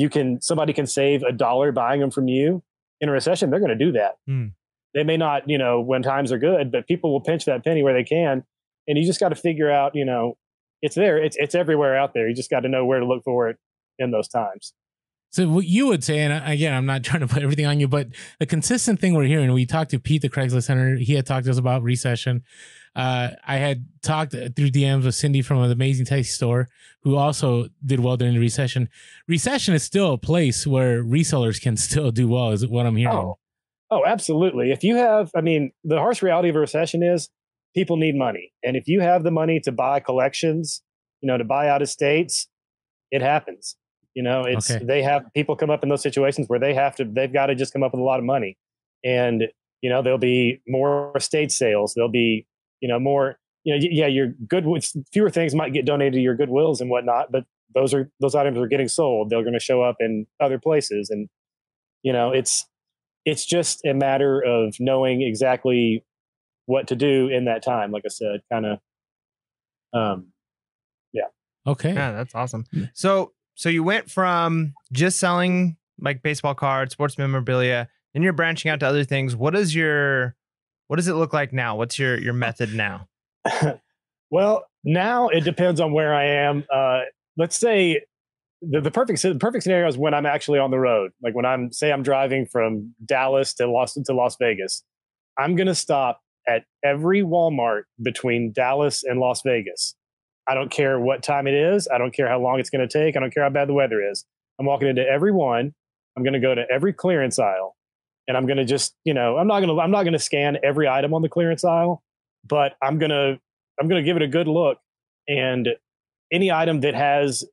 you 0.01 0.09
can 0.09 0.39
somebody 0.41 0.73
can 0.73 0.85
save 0.85 1.23
a 1.23 1.31
dollar 1.31 1.71
buying 1.71 1.99
them 1.99 2.11
from 2.11 2.27
you 2.27 2.61
in 3.01 3.09
a 3.09 3.11
recession 3.11 3.49
they're 3.49 3.59
going 3.65 3.77
to 3.77 3.85
do 3.85 3.91
that 3.93 4.13
Hmm. 4.27 4.47
they 4.93 5.03
may 5.03 5.17
not 5.17 5.49
you 5.49 5.57
know 5.57 5.81
when 5.81 6.01
times 6.03 6.31
are 6.31 6.37
good 6.37 6.71
but 6.71 6.87
people 6.87 7.11
will 7.11 7.21
pinch 7.29 7.45
that 7.45 7.63
penny 7.63 7.81
where 7.83 7.93
they 7.93 8.03
can 8.03 8.43
and 8.87 8.97
you 8.97 9.05
just 9.05 9.19
got 9.19 9.29
to 9.29 9.35
figure 9.35 9.71
out 9.71 9.95
you 9.95 10.05
know 10.05 10.37
it's 10.81 10.95
there 10.95 11.17
it's 11.17 11.35
it's 11.39 11.55
everywhere 11.55 11.97
out 11.97 12.13
there 12.13 12.27
you 12.29 12.35
just 12.35 12.49
got 12.49 12.61
to 12.61 12.69
know 12.69 12.85
where 12.85 12.99
to 12.99 13.05
look 13.05 13.23
for 13.23 13.49
it 13.49 13.57
in 13.99 14.11
those 14.11 14.27
times 14.27 14.73
So 15.31 15.47
what 15.49 15.65
you 15.65 15.87
would 15.87 16.03
say, 16.03 16.19
and 16.19 16.31
again, 16.49 16.73
I'm 16.73 16.85
not 16.85 17.03
trying 17.07 17.21
to 17.21 17.27
put 17.27 17.43
everything 17.43 17.65
on 17.65 17.79
you, 17.81 17.87
but 17.87 18.07
the 18.39 18.45
consistent 18.45 18.99
thing 19.01 19.13
we're 19.13 19.25
hearing, 19.33 19.51
we 19.51 19.65
talked 19.65 19.91
to 19.91 19.99
Pete, 19.99 20.21
the 20.21 20.29
Craigslist 20.29 20.67
hunter. 20.67 20.95
He 20.95 21.13
had 21.15 21.25
talked 21.25 21.45
to 21.45 21.51
us 21.51 21.57
about 21.57 21.83
recession. 21.83 22.43
Uh, 22.97 23.29
I 23.47 23.57
had 23.57 23.85
talked 24.01 24.31
through 24.31 24.71
DMs 24.71 25.05
with 25.05 25.13
Cindy 25.13 25.43
from 25.43 25.59
an 25.61 25.71
amazing 25.71 26.07
taste 26.07 26.33
store 26.33 26.67
who 27.03 27.15
also 27.15 27.67
did 27.85 27.99
well 27.99 28.17
during 28.17 28.33
the 28.33 28.39
recession. 28.39 28.89
Recession 29.27 29.75
is 29.75 29.83
still 29.83 30.13
a 30.13 30.17
place 30.17 30.65
where 30.65 31.03
resellers 31.03 31.61
can 31.61 31.77
still 31.87 32.09
do 32.11 32.27
well, 32.27 32.49
is 32.51 32.65
what 32.65 32.87
I'm 32.87 32.95
hearing. 32.95 33.15
Oh, 33.15 33.37
oh, 33.91 34.03
absolutely. 34.05 34.71
If 34.71 34.83
you 34.83 34.95
have, 34.95 35.29
I 35.35 35.41
mean, 35.41 35.71
the 35.83 35.99
harsh 35.99 36.23
reality 36.23 36.49
of 36.49 36.55
a 36.55 36.59
recession 36.59 37.03
is 37.03 37.29
people 37.75 37.97
need 37.97 38.15
money. 38.15 38.51
And 38.63 38.75
if 38.75 38.87
you 38.87 38.99
have 39.01 39.23
the 39.23 39.31
money 39.31 39.59
to 39.61 39.71
buy 39.71 39.99
collections, 39.99 40.81
you 41.21 41.27
know, 41.27 41.37
to 41.37 41.43
buy 41.43 41.69
out 41.69 41.83
estates, 41.83 42.47
it 43.11 43.21
happens. 43.21 43.75
You 44.15 44.23
know, 44.23 44.41
it's 44.45 44.71
Okay. 44.71 44.83
they 44.83 45.03
have 45.03 45.23
people 45.35 45.55
come 45.55 45.69
up 45.69 45.83
in 45.83 45.89
those 45.89 46.01
situations 46.01 46.49
where 46.49 46.59
they 46.59 46.73
have 46.73 46.95
to, 46.95 47.05
they've 47.05 47.31
got 47.31 47.45
to 47.45 47.55
just 47.55 47.73
come 47.73 47.83
up 47.83 47.91
with 47.93 47.99
a 48.01 48.03
lot 48.03 48.17
of 48.17 48.25
money. 48.25 48.57
And, 49.03 49.43
you 49.81 49.91
know, 49.91 50.01
there'll 50.01 50.17
be 50.17 50.59
more 50.67 51.11
estate 51.15 51.51
sales. 51.51 51.93
There'll 51.93 52.09
be, 52.09 52.47
you 52.79 52.87
know, 52.87 52.99
more, 52.99 53.37
you 53.63 53.73
know, 53.73 53.87
yeah, 53.89 54.07
your 54.07 54.27
good, 54.47 54.65
fewer 55.11 55.29
things 55.29 55.53
might 55.55 55.73
get 55.73 55.85
donated 55.85 56.13
to 56.13 56.19
your 56.21 56.37
goodwills 56.37 56.81
and 56.81 56.89
whatnot, 56.89 57.31
but 57.31 57.45
those 57.75 57.93
are, 57.93 58.09
those 58.21 58.35
items 58.35 58.57
are 58.57 58.67
getting 58.67 58.87
sold. 58.87 59.29
They're 59.29 59.41
going 59.41 59.53
to 59.53 59.59
show 59.59 59.81
up 59.81 59.97
in 59.99 60.25
other 60.39 60.57
places. 60.57 61.09
And, 61.09 61.27
you 62.01 62.13
know, 62.13 62.31
it's, 62.31 62.65
it's 63.25 63.45
just 63.45 63.85
a 63.85 63.93
matter 63.93 64.41
of 64.41 64.75
knowing 64.79 65.21
exactly 65.21 66.05
what 66.65 66.87
to 66.87 66.95
do 66.95 67.27
in 67.27 67.45
that 67.45 67.61
time. 67.61 67.91
Like 67.91 68.03
I 68.05 68.09
said, 68.09 68.41
kind 68.49 68.65
of, 68.65 68.79
um, 69.93 70.27
yeah. 71.11 71.25
Okay. 71.65 71.93
Yeah, 71.93 72.13
that's 72.13 72.33
awesome. 72.33 72.65
So 72.93 73.33
so 73.55 73.67
you 73.67 73.83
went 73.83 74.09
from 74.09 74.73
just 74.93 75.19
selling 75.19 75.75
like 75.99 76.21
baseball 76.21 76.55
cards, 76.55 76.93
sports 76.93 77.17
memorabilia, 77.17 77.89
and 78.13 78.23
you're 78.23 78.31
branching 78.31 78.71
out 78.71 78.79
to 78.79 78.87
other 78.87 79.03
things. 79.03 79.35
What 79.35 79.55
is 79.55 79.75
your 79.75 80.36
what 80.87 80.97
does 80.97 81.07
it 81.07 81.13
look 81.13 81.33
like 81.33 81.53
now? 81.53 81.75
What's 81.75 81.97
your 81.99 82.17
your 82.17 82.33
method 82.33 82.73
now? 82.73 83.07
well, 84.29 84.65
now 84.83 85.29
it 85.29 85.43
depends 85.43 85.79
on 85.79 85.93
where 85.93 86.13
I 86.13 86.25
am. 86.25 86.65
Uh, 86.73 87.01
let's 87.37 87.57
say 87.57 88.01
the, 88.61 88.81
the 88.81 88.91
perfect 88.91 89.21
the 89.21 89.35
perfect 89.35 89.63
scenario 89.63 89.87
is 89.87 89.97
when 89.97 90.13
I'm 90.13 90.25
actually 90.25 90.59
on 90.59 90.71
the 90.71 90.79
road. 90.79 91.11
Like 91.21 91.35
when 91.35 91.45
I'm 91.45 91.71
say 91.71 91.91
I'm 91.91 92.03
driving 92.03 92.45
from 92.45 92.93
Dallas 93.05 93.53
to 93.55 93.69
Las 93.69 93.93
to 93.93 94.13
Las 94.13 94.37
Vegas. 94.39 94.83
I'm 95.37 95.55
gonna 95.55 95.75
stop 95.75 96.21
at 96.47 96.63
every 96.83 97.21
Walmart 97.21 97.83
between 98.01 98.51
Dallas 98.53 99.03
and 99.03 99.19
Las 99.19 99.41
Vegas. 99.45 99.95
I 100.47 100.55
don't 100.55 100.71
care 100.71 100.99
what 100.99 101.23
time 101.23 101.45
it 101.45 101.53
is. 101.53 101.87
I 101.93 101.97
don't 101.97 102.13
care 102.13 102.29
how 102.29 102.39
long 102.39 102.59
it's 102.59 102.69
going 102.69 102.87
to 102.87 102.91
take. 102.91 103.17
I 103.17 103.19
don't 103.19 103.33
care 103.33 103.43
how 103.43 103.49
bad 103.49 103.67
the 103.67 103.73
weather 103.73 104.01
is. 104.01 104.25
I'm 104.57 104.65
walking 104.65 104.87
into 104.87 105.05
every 105.05 105.31
one. 105.31 105.73
I'm 106.15 106.23
going 106.23 106.33
to 106.33 106.39
go 106.39 106.55
to 106.55 106.63
every 106.71 106.93
clearance 106.93 107.37
aisle, 107.37 107.75
and 108.27 108.35
I'm 108.37 108.45
going 108.45 108.57
to 108.57 108.65
just, 108.65 108.95
you 109.03 109.13
know, 109.13 109.37
I'm 109.37 109.47
not 109.47 109.59
going 109.61 109.75
to, 109.75 109.81
I'm 109.81 109.91
not 109.91 110.03
going 110.03 110.13
to 110.13 110.19
scan 110.19 110.57
every 110.63 110.87
item 110.87 111.13
on 111.13 111.21
the 111.21 111.29
clearance 111.29 111.63
aisle, 111.63 112.03
but 112.47 112.73
I'm 112.81 112.97
going 112.99 113.09
to, 113.11 113.39
I'm 113.79 113.87
going 113.87 114.01
to 114.01 114.05
give 114.05 114.15
it 114.17 114.21
a 114.23 114.27
good 114.27 114.47
look, 114.47 114.79
and 115.27 115.69
any 116.31 116.51
item 116.51 116.81
that 116.81 116.95
has 116.95 117.45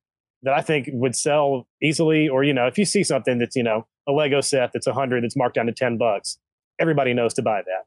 that 0.42 0.54
I 0.54 0.60
think 0.60 0.88
would 0.92 1.16
sell 1.16 1.66
easily, 1.82 2.28
or 2.28 2.44
you 2.44 2.52
know, 2.52 2.66
if 2.66 2.76
you 2.78 2.84
see 2.84 3.02
something 3.04 3.38
that's, 3.38 3.56
you 3.56 3.62
know, 3.62 3.86
a 4.08 4.12
Lego 4.12 4.40
set 4.40 4.70
that's 4.72 4.86
a 4.86 4.92
hundred 4.92 5.24
that's 5.24 5.36
marked 5.36 5.54
down 5.54 5.66
to 5.66 5.72
ten 5.72 5.96
bucks, 5.96 6.38
everybody 6.78 7.14
knows 7.14 7.34
to 7.34 7.42
buy 7.42 7.62
that. 7.62 7.84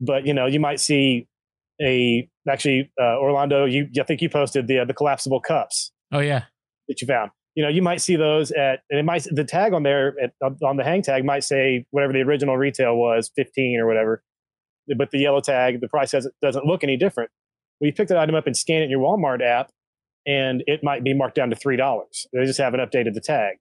But 0.00 0.26
you 0.26 0.34
know, 0.34 0.46
you 0.46 0.58
might 0.58 0.80
see 0.80 1.28
a 1.80 2.28
actually 2.48 2.90
uh, 3.00 3.18
Orlando. 3.18 3.64
You, 3.64 3.88
I 4.00 4.04
think 4.04 4.20
you 4.22 4.28
posted 4.28 4.66
the 4.66 4.80
uh, 4.80 4.84
the 4.84 4.94
collapsible 4.94 5.40
cups 5.40 5.92
Oh 6.12 6.20
yeah. 6.20 6.44
that 6.88 7.00
you 7.00 7.06
found. 7.06 7.30
You 7.54 7.62
know, 7.62 7.68
you 7.68 7.82
might 7.82 8.00
see 8.00 8.16
those 8.16 8.50
at, 8.52 8.80
and 8.90 8.98
it 8.98 9.04
might 9.04 9.26
the 9.30 9.44
tag 9.44 9.72
on 9.74 9.82
there 9.82 10.14
at, 10.22 10.32
on 10.62 10.76
the 10.76 10.84
hang 10.84 11.02
tag 11.02 11.24
might 11.24 11.44
say 11.44 11.84
whatever 11.90 12.12
the 12.12 12.20
original 12.20 12.56
retail 12.56 12.96
was, 12.96 13.30
fifteen 13.36 13.78
or 13.78 13.86
whatever, 13.86 14.22
but 14.96 15.10
the 15.10 15.18
yellow 15.18 15.40
tag, 15.40 15.80
the 15.80 15.88
price 15.88 16.12
doesn't 16.12 16.34
doesn't 16.40 16.64
look 16.64 16.82
any 16.82 16.96
different. 16.96 17.30
Well, 17.80 17.88
you 17.88 17.92
pick 17.92 18.08
that 18.08 18.16
item 18.18 18.34
up 18.34 18.46
and 18.46 18.56
scan 18.56 18.80
it 18.80 18.84
in 18.84 18.90
your 18.90 19.00
Walmart 19.00 19.42
app, 19.42 19.70
and 20.26 20.62
it 20.66 20.80
might 20.82 21.04
be 21.04 21.12
marked 21.14 21.34
down 21.34 21.50
to 21.50 21.56
three 21.56 21.76
dollars. 21.76 22.26
They 22.32 22.44
just 22.44 22.58
haven't 22.58 22.80
updated 22.80 23.14
the 23.14 23.20
tag, 23.20 23.56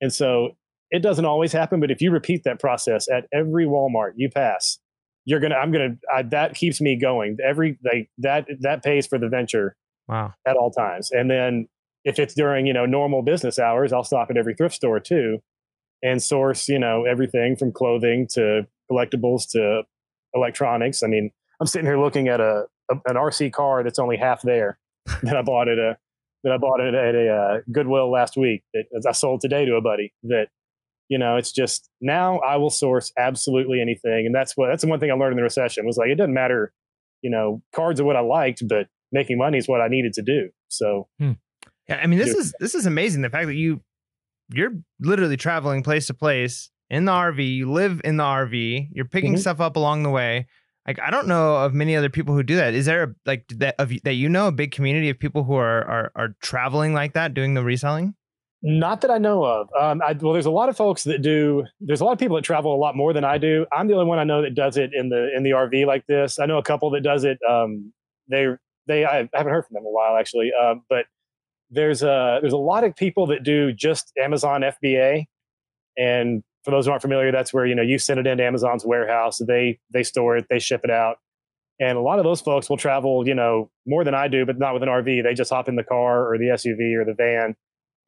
and 0.00 0.12
so 0.12 0.50
it 0.90 1.02
doesn't 1.02 1.24
always 1.24 1.52
happen. 1.52 1.80
But 1.80 1.90
if 1.90 2.00
you 2.00 2.12
repeat 2.12 2.44
that 2.44 2.60
process 2.60 3.08
at 3.10 3.24
every 3.32 3.66
Walmart 3.66 4.12
you 4.16 4.30
pass, 4.30 4.78
you're 5.24 5.40
gonna 5.40 5.54
i'm 5.56 5.72
gonna 5.72 5.96
I, 6.14 6.22
that 6.22 6.54
keeps 6.54 6.80
me 6.80 6.98
going 7.00 7.38
every 7.44 7.78
like 7.84 8.10
that 8.18 8.46
that 8.60 8.82
pays 8.82 9.06
for 9.06 9.18
the 9.18 9.28
venture 9.28 9.76
Wow. 10.06 10.34
at 10.46 10.56
all 10.56 10.70
times 10.70 11.10
and 11.10 11.30
then 11.30 11.66
if 12.04 12.18
it's 12.18 12.34
during 12.34 12.66
you 12.66 12.72
know 12.72 12.86
normal 12.86 13.22
business 13.22 13.58
hours 13.58 13.92
i'll 13.92 14.04
stop 14.04 14.30
at 14.30 14.36
every 14.36 14.54
thrift 14.54 14.74
store 14.74 15.00
too 15.00 15.38
and 16.02 16.22
source 16.22 16.68
you 16.68 16.78
know 16.78 17.04
everything 17.04 17.56
from 17.56 17.72
clothing 17.72 18.26
to 18.30 18.66
collectibles 18.90 19.48
to 19.50 19.82
electronics. 20.34 21.02
I 21.02 21.06
mean 21.06 21.30
i'm 21.60 21.66
sitting 21.66 21.86
here 21.86 21.98
looking 21.98 22.28
at 22.28 22.40
a, 22.40 22.66
a 22.90 22.94
an 23.06 23.16
rc 23.16 23.52
car 23.52 23.82
that's 23.82 23.98
only 23.98 24.16
half 24.16 24.42
there 24.42 24.78
that 25.22 25.36
i 25.36 25.42
bought 25.42 25.68
at 25.68 25.78
a 25.78 25.96
that 26.42 26.52
i 26.52 26.58
bought 26.58 26.80
it 26.80 26.94
at 26.94 27.14
a 27.14 27.28
uh, 27.30 27.60
goodwill 27.72 28.10
last 28.10 28.36
week 28.36 28.62
that 28.74 28.84
i 29.08 29.12
sold 29.12 29.40
today 29.40 29.64
to 29.64 29.74
a 29.74 29.80
buddy 29.80 30.12
that 30.24 30.48
you 31.08 31.18
know 31.18 31.36
it's 31.36 31.52
just 31.52 31.88
now 32.00 32.38
i 32.40 32.56
will 32.56 32.70
source 32.70 33.12
absolutely 33.18 33.80
anything. 33.80 34.26
And 34.26 34.34
that's 34.34 34.56
what 34.56 34.68
that's 34.68 34.82
the 34.82 34.88
one 34.88 35.00
thing 35.00 35.10
i 35.10 35.14
learned 35.14 35.32
in 35.32 35.36
the 35.36 35.42
recession 35.42 35.86
was 35.86 35.96
like 35.96 36.08
it 36.08 36.16
doesn't 36.16 36.34
matter 36.34 36.72
you 37.22 37.30
know 37.30 37.62
cards 37.74 38.00
are 38.00 38.04
what 38.04 38.16
i 38.16 38.20
liked 38.20 38.66
but 38.68 38.88
making 39.12 39.38
money 39.38 39.58
is 39.58 39.68
what 39.68 39.80
i 39.80 39.88
needed 39.88 40.12
to 40.14 40.22
do. 40.22 40.50
So 40.68 41.08
Yeah, 41.88 42.00
I 42.02 42.06
mean 42.06 42.18
this 42.18 42.28
Dude. 42.30 42.38
is 42.38 42.54
this 42.60 42.74
is 42.74 42.86
amazing. 42.86 43.22
The 43.22 43.30
fact 43.30 43.46
that 43.46 43.54
you 43.54 43.80
you're 44.50 44.72
literally 45.00 45.36
traveling 45.36 45.82
place 45.82 46.06
to 46.08 46.14
place 46.14 46.70
in 46.90 47.04
the 47.06 47.12
RV. 47.12 47.56
You 47.56 47.70
live 47.72 48.00
in 48.04 48.16
the 48.18 48.24
RV. 48.24 48.88
You're 48.92 49.04
picking 49.06 49.34
Mhm. 49.34 49.38
stuff 49.38 49.60
up 49.60 49.76
along 49.76 50.02
the 50.02 50.10
way. 50.10 50.46
Like 50.86 50.98
I 51.00 51.10
don't 51.10 51.26
know 51.28 51.56
of 51.56 51.72
many 51.74 51.96
other 51.96 52.10
people 52.10 52.34
who 52.34 52.42
do 52.42 52.56
that. 52.56 52.74
Is 52.74 52.86
there 52.86 53.14
like 53.26 53.46
that 53.56 53.74
of 53.78 53.90
that 54.04 54.14
you 54.14 54.28
know 54.28 54.48
a 54.48 54.52
big 54.52 54.70
community 54.72 55.08
of 55.10 55.18
people 55.18 55.44
who 55.44 55.54
are 55.54 55.82
are 55.84 56.12
are 56.14 56.28
traveling 56.42 56.92
like 56.94 57.14
that, 57.14 57.32
doing 57.34 57.54
the 57.54 57.62
reselling? 57.64 58.14
Not 58.66 59.02
that 59.02 59.10
I 59.10 59.18
know 59.18 59.44
of. 59.44 59.68
Um, 59.78 60.00
I, 60.02 60.12
well, 60.14 60.32
there's 60.32 60.46
a 60.46 60.50
lot 60.50 60.70
of 60.70 60.76
folks 60.76 61.04
that 61.04 61.20
do. 61.20 61.64
There's 61.80 62.00
a 62.00 62.04
lot 62.04 62.12
of 62.12 62.18
people 62.18 62.36
that 62.36 62.42
travel 62.44 62.74
a 62.74 62.78
lot 62.80 62.96
more 62.96 63.12
than 63.12 63.22
I 63.24 63.36
do. 63.36 63.66
I'm 63.72 63.88
the 63.88 63.92
only 63.94 64.06
one 64.06 64.18
I 64.18 64.24
know 64.24 64.40
that 64.40 64.54
does 64.54 64.78
it 64.78 64.90
in 64.94 65.10
the 65.10 65.34
in 65.36 65.42
the 65.42 65.50
RV 65.50 65.84
like 65.86 66.06
this. 66.06 66.38
I 66.38 66.46
know 66.46 66.56
a 66.56 66.62
couple 66.62 66.88
that 66.92 67.02
does 67.02 67.24
it. 67.24 67.38
Um, 67.48 67.92
they 68.28 68.46
they 68.86 69.04
I 69.04 69.28
haven't 69.34 69.52
heard 69.52 69.66
from 69.66 69.74
them 69.74 69.82
in 69.82 69.86
a 69.86 69.90
while 69.90 70.16
actually. 70.16 70.50
Um, 70.58 70.82
but 70.88 71.04
there's 71.74 72.02
a 72.02 72.38
there's 72.40 72.52
a 72.52 72.58
lot 72.58 72.84
of 72.84 72.94
people 72.96 73.26
that 73.28 73.42
do 73.42 73.72
just 73.72 74.12
Amazon 74.18 74.62
FBA, 74.62 75.24
and 75.96 76.42
for 76.64 76.70
those 76.70 76.86
who 76.86 76.92
aren't 76.92 77.02
familiar, 77.02 77.32
that's 77.32 77.52
where 77.52 77.66
you 77.66 77.74
know 77.74 77.82
you 77.82 77.98
send 77.98 78.20
it 78.20 78.26
into 78.26 78.44
Amazon's 78.44 78.84
warehouse. 78.84 79.38
They 79.38 79.78
they 79.90 80.02
store 80.02 80.36
it, 80.36 80.46
they 80.48 80.58
ship 80.58 80.82
it 80.84 80.90
out, 80.90 81.18
and 81.80 81.98
a 81.98 82.00
lot 82.00 82.18
of 82.18 82.24
those 82.24 82.40
folks 82.40 82.70
will 82.70 82.76
travel 82.76 83.26
you 83.26 83.34
know 83.34 83.70
more 83.86 84.04
than 84.04 84.14
I 84.14 84.28
do, 84.28 84.46
but 84.46 84.58
not 84.58 84.74
with 84.74 84.82
an 84.82 84.88
RV. 84.88 85.22
They 85.22 85.34
just 85.34 85.50
hop 85.50 85.68
in 85.68 85.76
the 85.76 85.84
car 85.84 86.32
or 86.32 86.38
the 86.38 86.46
SUV 86.46 86.96
or 86.96 87.04
the 87.04 87.14
van 87.14 87.56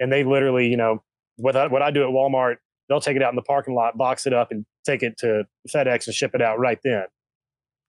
and 0.00 0.12
they 0.12 0.24
literally, 0.24 0.68
you 0.68 0.76
know, 0.76 1.02
what 1.36 1.56
I, 1.56 1.66
what 1.66 1.82
I 1.82 1.90
do 1.90 2.02
at 2.02 2.10
Walmart, 2.10 2.56
they'll 2.88 3.00
take 3.00 3.16
it 3.16 3.22
out 3.22 3.30
in 3.30 3.36
the 3.36 3.42
parking 3.42 3.74
lot, 3.74 3.96
box 3.96 4.26
it 4.26 4.32
up, 4.32 4.50
and 4.50 4.64
take 4.84 5.02
it 5.02 5.16
to 5.18 5.44
FedEx 5.68 6.06
and 6.06 6.14
ship 6.14 6.32
it 6.34 6.42
out 6.42 6.58
right 6.58 6.78
then. 6.84 7.04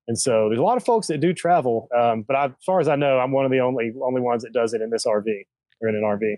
And 0.08 0.18
so 0.18 0.48
there's 0.48 0.60
a 0.60 0.64
lot 0.64 0.78
of 0.78 0.86
folks 0.86 1.08
that 1.08 1.20
do 1.20 1.34
travel, 1.34 1.90
um, 1.98 2.24
but 2.26 2.36
I, 2.36 2.46
as 2.46 2.52
far 2.66 2.80
as 2.80 2.88
I 2.88 2.96
know, 2.96 3.20
I'm 3.20 3.32
one 3.32 3.44
of 3.44 3.52
the 3.52 3.60
only 3.60 3.92
only 4.02 4.22
ones 4.22 4.44
that 4.44 4.54
does 4.54 4.74
it 4.74 4.82
in 4.82 4.90
this 4.90 5.06
RV 5.06 5.26
or 5.82 5.90
in 5.90 5.96
an 5.96 6.04
RV. 6.04 6.36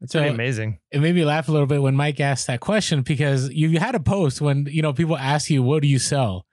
It's 0.00 0.12
So- 0.12 0.22
amazing. 0.26 0.78
it 0.92 1.00
made 1.00 1.14
me 1.14 1.24
laugh 1.24 1.48
a 1.48 1.52
little 1.52 1.66
bit 1.66 1.82
when 1.82 1.96
Mike 1.96 2.20
asked 2.20 2.46
that 2.46 2.60
question 2.60 3.02
because 3.02 3.50
you 3.50 3.78
had 3.78 3.94
a 3.94 4.00
post 4.00 4.40
when 4.40 4.66
you 4.70 4.82
know 4.82 4.92
people 4.92 5.16
ask 5.16 5.50
you 5.50 5.62
what 5.62 5.82
do 5.82 5.88
you 5.88 5.98
sell, 5.98 6.46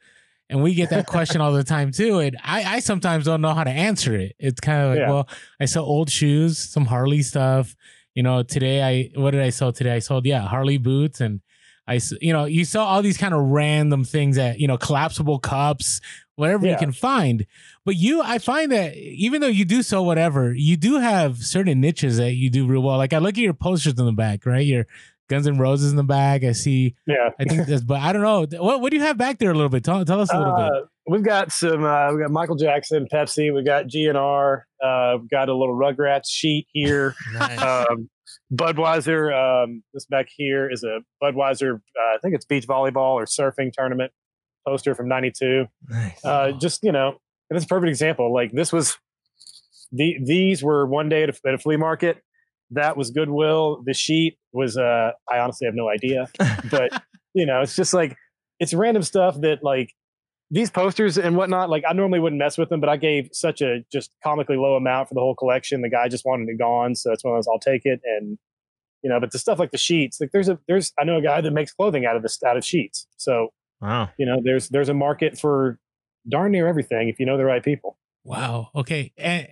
and 0.50 0.64
we 0.64 0.74
get 0.74 0.90
that 0.90 1.06
question 1.06 1.42
all 1.42 1.52
the 1.54 1.64
time 1.76 1.92
too. 1.92 2.20
And 2.20 2.38
I, 2.44 2.76
I 2.76 2.80
sometimes 2.80 3.26
don't 3.26 3.42
know 3.42 3.54
how 3.54 3.64
to 3.64 3.70
answer 3.70 4.16
it. 4.16 4.36
It's 4.40 4.60
kind 4.60 4.82
of 4.84 4.90
like, 4.92 5.00
Yeah. 5.00 5.10
well, 5.12 5.30
I 5.60 5.66
sell 5.66 5.84
old 5.84 6.10
shoes, 6.10 6.58
some 6.58 6.86
Harley 6.86 7.22
stuff. 7.22 7.76
You 8.16 8.24
know, 8.24 8.42
today 8.44 8.82
I 8.82 9.20
what 9.20 9.32
did 9.32 9.42
I 9.42 9.50
sell 9.52 9.72
today? 9.72 9.94
I 9.94 10.00
sold 10.00 10.26
yeah 10.26 10.48
Harley 10.48 10.78
boots 10.80 11.22
and 11.22 11.42
I 11.88 12.00
you 12.22 12.34
know 12.34 12.46
you 12.46 12.66
sell 12.66 12.84
all 12.86 13.04
these 13.04 13.18
kind 13.18 13.36
of 13.36 13.42
random 13.42 14.04
things 14.06 14.38
that 14.38 14.58
you 14.60 14.68
know 14.68 14.78
collapsible 14.78 15.38
cups, 15.38 16.02
whatever 16.36 16.66
you 16.66 16.78
can 16.78 16.92
find. 16.94 17.46
But 17.86 17.96
you, 17.96 18.22
I 18.22 18.40
find 18.40 18.72
that 18.72 18.96
even 18.96 19.42
though 19.42 19.48
you 19.48 19.64
do 19.64 19.84
so 19.84 20.02
whatever, 20.02 20.54
you 20.54 20.76
do 20.76 20.98
have 21.00 21.38
certain 21.44 21.80
niches 21.80 22.18
that 22.18 22.34
you 22.34 22.50
do 22.50 22.66
real 22.66 22.82
well. 22.82 22.98
Like 22.98 23.14
I 23.14 23.20
look 23.20 23.36
at 23.36 23.44
your 23.44 23.54
posters 23.54 23.94
in 24.00 24.06
the 24.06 24.12
back, 24.12 24.46
right? 24.46 24.66
Your 24.66 24.88
Guns 25.30 25.48
and 25.48 25.60
Roses 25.60 25.92
in 25.92 25.98
the 25.98 26.04
back. 26.04 26.44
I 26.44 26.52
see. 26.52 26.96
Yeah, 27.08 27.30
I 27.40 27.46
think 27.46 27.68
that's, 27.68 27.84
but 27.84 28.00
I 28.00 28.14
don't 28.14 28.22
know. 28.22 28.46
What 28.62 28.82
what 28.82 28.92
do 28.92 28.98
you 28.98 29.04
have 29.04 29.18
back 29.18 29.40
there 29.40 29.52
a 29.52 29.54
little 29.56 29.70
bit? 29.70 29.84
Tell, 29.84 30.04
tell 30.06 30.22
us 30.22 30.32
a 30.32 30.38
little 30.38 30.56
bit. 30.56 30.66
Uh, 30.66 30.86
we've 31.08 31.24
got 31.24 31.52
some. 31.52 31.84
Uh, 31.84 32.14
we 32.14 32.22
got 32.22 32.30
Michael 32.32 32.56
Jackson, 32.56 33.08
Pepsi. 33.12 33.54
we've 33.54 33.66
got 33.66 33.86
GNR. 33.88 34.62
Uh, 34.84 35.18
we've 35.20 35.30
got 35.30 35.50
a 35.50 35.56
little 35.56 35.76
Rugrats 35.76 36.28
sheet 36.28 36.68
here. 36.74 37.16
Nice. 37.34 37.60
um, 37.60 38.10
Budweiser. 38.54 39.64
Um, 39.64 39.84
this 39.94 40.06
back 40.06 40.28
here 40.36 40.70
is 40.72 40.84
a 40.84 41.00
Budweiser. 41.24 41.76
Uh, 41.76 42.16
I 42.16 42.18
think 42.22 42.36
it's 42.36 42.46
beach 42.46 42.68
volleyball 42.68 43.14
or 43.14 43.26
surfing 43.26 43.72
tournament 43.74 44.12
poster 44.68 44.94
from 44.96 45.08
'92. 45.08 45.66
nice. 45.90 46.24
Uh, 46.24 46.52
just 46.52 46.84
you 46.84 46.92
know, 46.92 47.18
and 47.50 47.56
that's 47.56 47.66
a 47.66 47.68
perfect 47.68 47.90
example. 47.90 48.34
Like 48.34 48.52
this 48.52 48.74
was 48.74 48.98
the 49.92 50.18
these 50.24 50.64
were 50.64 50.86
one 50.86 51.10
day 51.10 51.24
at 51.24 51.30
a, 51.30 51.48
at 51.48 51.54
a 51.54 51.58
flea 51.58 51.78
market. 51.78 52.22
That 52.72 52.98
was 52.98 53.12
Goodwill. 53.12 53.84
The 53.86 53.94
sheet 53.94 54.38
was. 54.52 54.78
Uh, 54.78 55.12
I 55.32 55.40
honestly 55.40 55.66
have 55.66 55.76
no 55.76 55.90
idea, 55.90 56.28
but 56.70 57.04
you 57.34 57.46
know, 57.46 57.62
it's 57.62 57.76
just 57.76 57.94
like 57.94 58.16
it's 58.60 58.74
random 58.74 59.04
stuff 59.04 59.40
that 59.42 59.64
like 59.64 59.92
these 60.50 60.72
posters 60.72 61.18
and 61.18 61.36
whatnot. 61.36 61.70
Like 61.70 61.84
I 61.88 61.94
normally 61.94 62.20
wouldn't 62.20 62.40
mess 62.40 62.58
with 62.58 62.70
them, 62.70 62.80
but 62.80 62.90
I 62.90 62.98
gave 62.98 63.30
such 63.34 63.62
a 63.62 63.86
just 63.92 64.12
comically 64.24 64.58
low 64.58 64.76
amount 64.76 65.10
for 65.10 65.14
the 65.14 65.22
whole 65.22 65.36
collection. 65.36 65.82
The 65.82 65.90
guy 65.90 66.08
just 66.08 66.26
wanted 66.26 66.50
it 66.50 66.58
gone, 66.58 66.96
so 66.96 67.12
it's 67.12 67.24
one 67.24 67.36
of 67.36 67.38
those. 67.38 67.48
I'll 67.48 67.60
take 67.60 67.82
it, 67.86 68.02
and 68.04 68.38
you 69.04 69.10
know, 69.10 69.20
but 69.20 69.32
the 69.32 69.40
stuff 69.40 69.60
like 69.60 69.72
the 69.72 69.78
sheets, 69.78 70.20
like 70.20 70.32
there's 70.34 70.50
a 70.50 70.60
there's 70.68 70.92
I 71.00 71.04
know 71.04 71.18
a 71.18 71.22
guy 71.22 71.42
that 71.42 71.52
makes 71.52 71.72
clothing 71.74 72.06
out 72.06 72.16
of 72.16 72.24
this 72.24 72.42
out 72.44 72.58
of 72.58 72.66
sheets. 72.66 73.08
So 73.18 73.50
wow. 73.82 74.10
you 74.18 74.26
know, 74.26 74.42
there's 74.44 74.70
there's 74.70 74.90
a 74.90 74.94
market 74.94 75.38
for 75.38 75.80
darn 76.28 76.52
near 76.52 76.68
everything 76.68 77.10
if 77.10 77.20
you 77.20 77.26
know 77.26 77.38
the 77.38 77.46
right 77.46 77.64
people. 77.64 77.98
Wow. 78.24 78.70
Okay. 78.76 79.12
And 79.18 79.48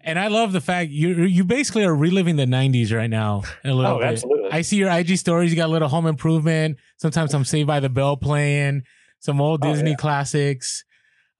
and 0.00 0.18
I 0.18 0.26
love 0.28 0.52
the 0.52 0.60
fact 0.60 0.90
you 0.90 1.22
you 1.24 1.44
basically 1.44 1.84
are 1.84 1.94
reliving 1.94 2.36
the 2.36 2.44
'90s 2.46 2.92
right 2.94 3.08
now 3.10 3.42
a 3.64 3.72
little 3.72 3.92
Oh, 3.92 3.98
bit. 4.00 4.08
absolutely. 4.08 4.50
I 4.50 4.62
see 4.62 4.76
your 4.76 4.90
IG 4.90 5.16
stories. 5.18 5.50
You 5.50 5.56
got 5.56 5.68
a 5.68 5.72
little 5.72 5.88
Home 5.88 6.06
Improvement. 6.06 6.78
Sometimes 6.98 7.32
I'm 7.34 7.44
Saved 7.44 7.66
by 7.66 7.80
the 7.80 7.88
Bell 7.88 8.16
playing. 8.16 8.82
Some 9.20 9.40
old 9.40 9.64
Oh, 9.64 9.70
Disney 9.72 9.90
yeah. 9.90 9.96
classics. 9.96 10.84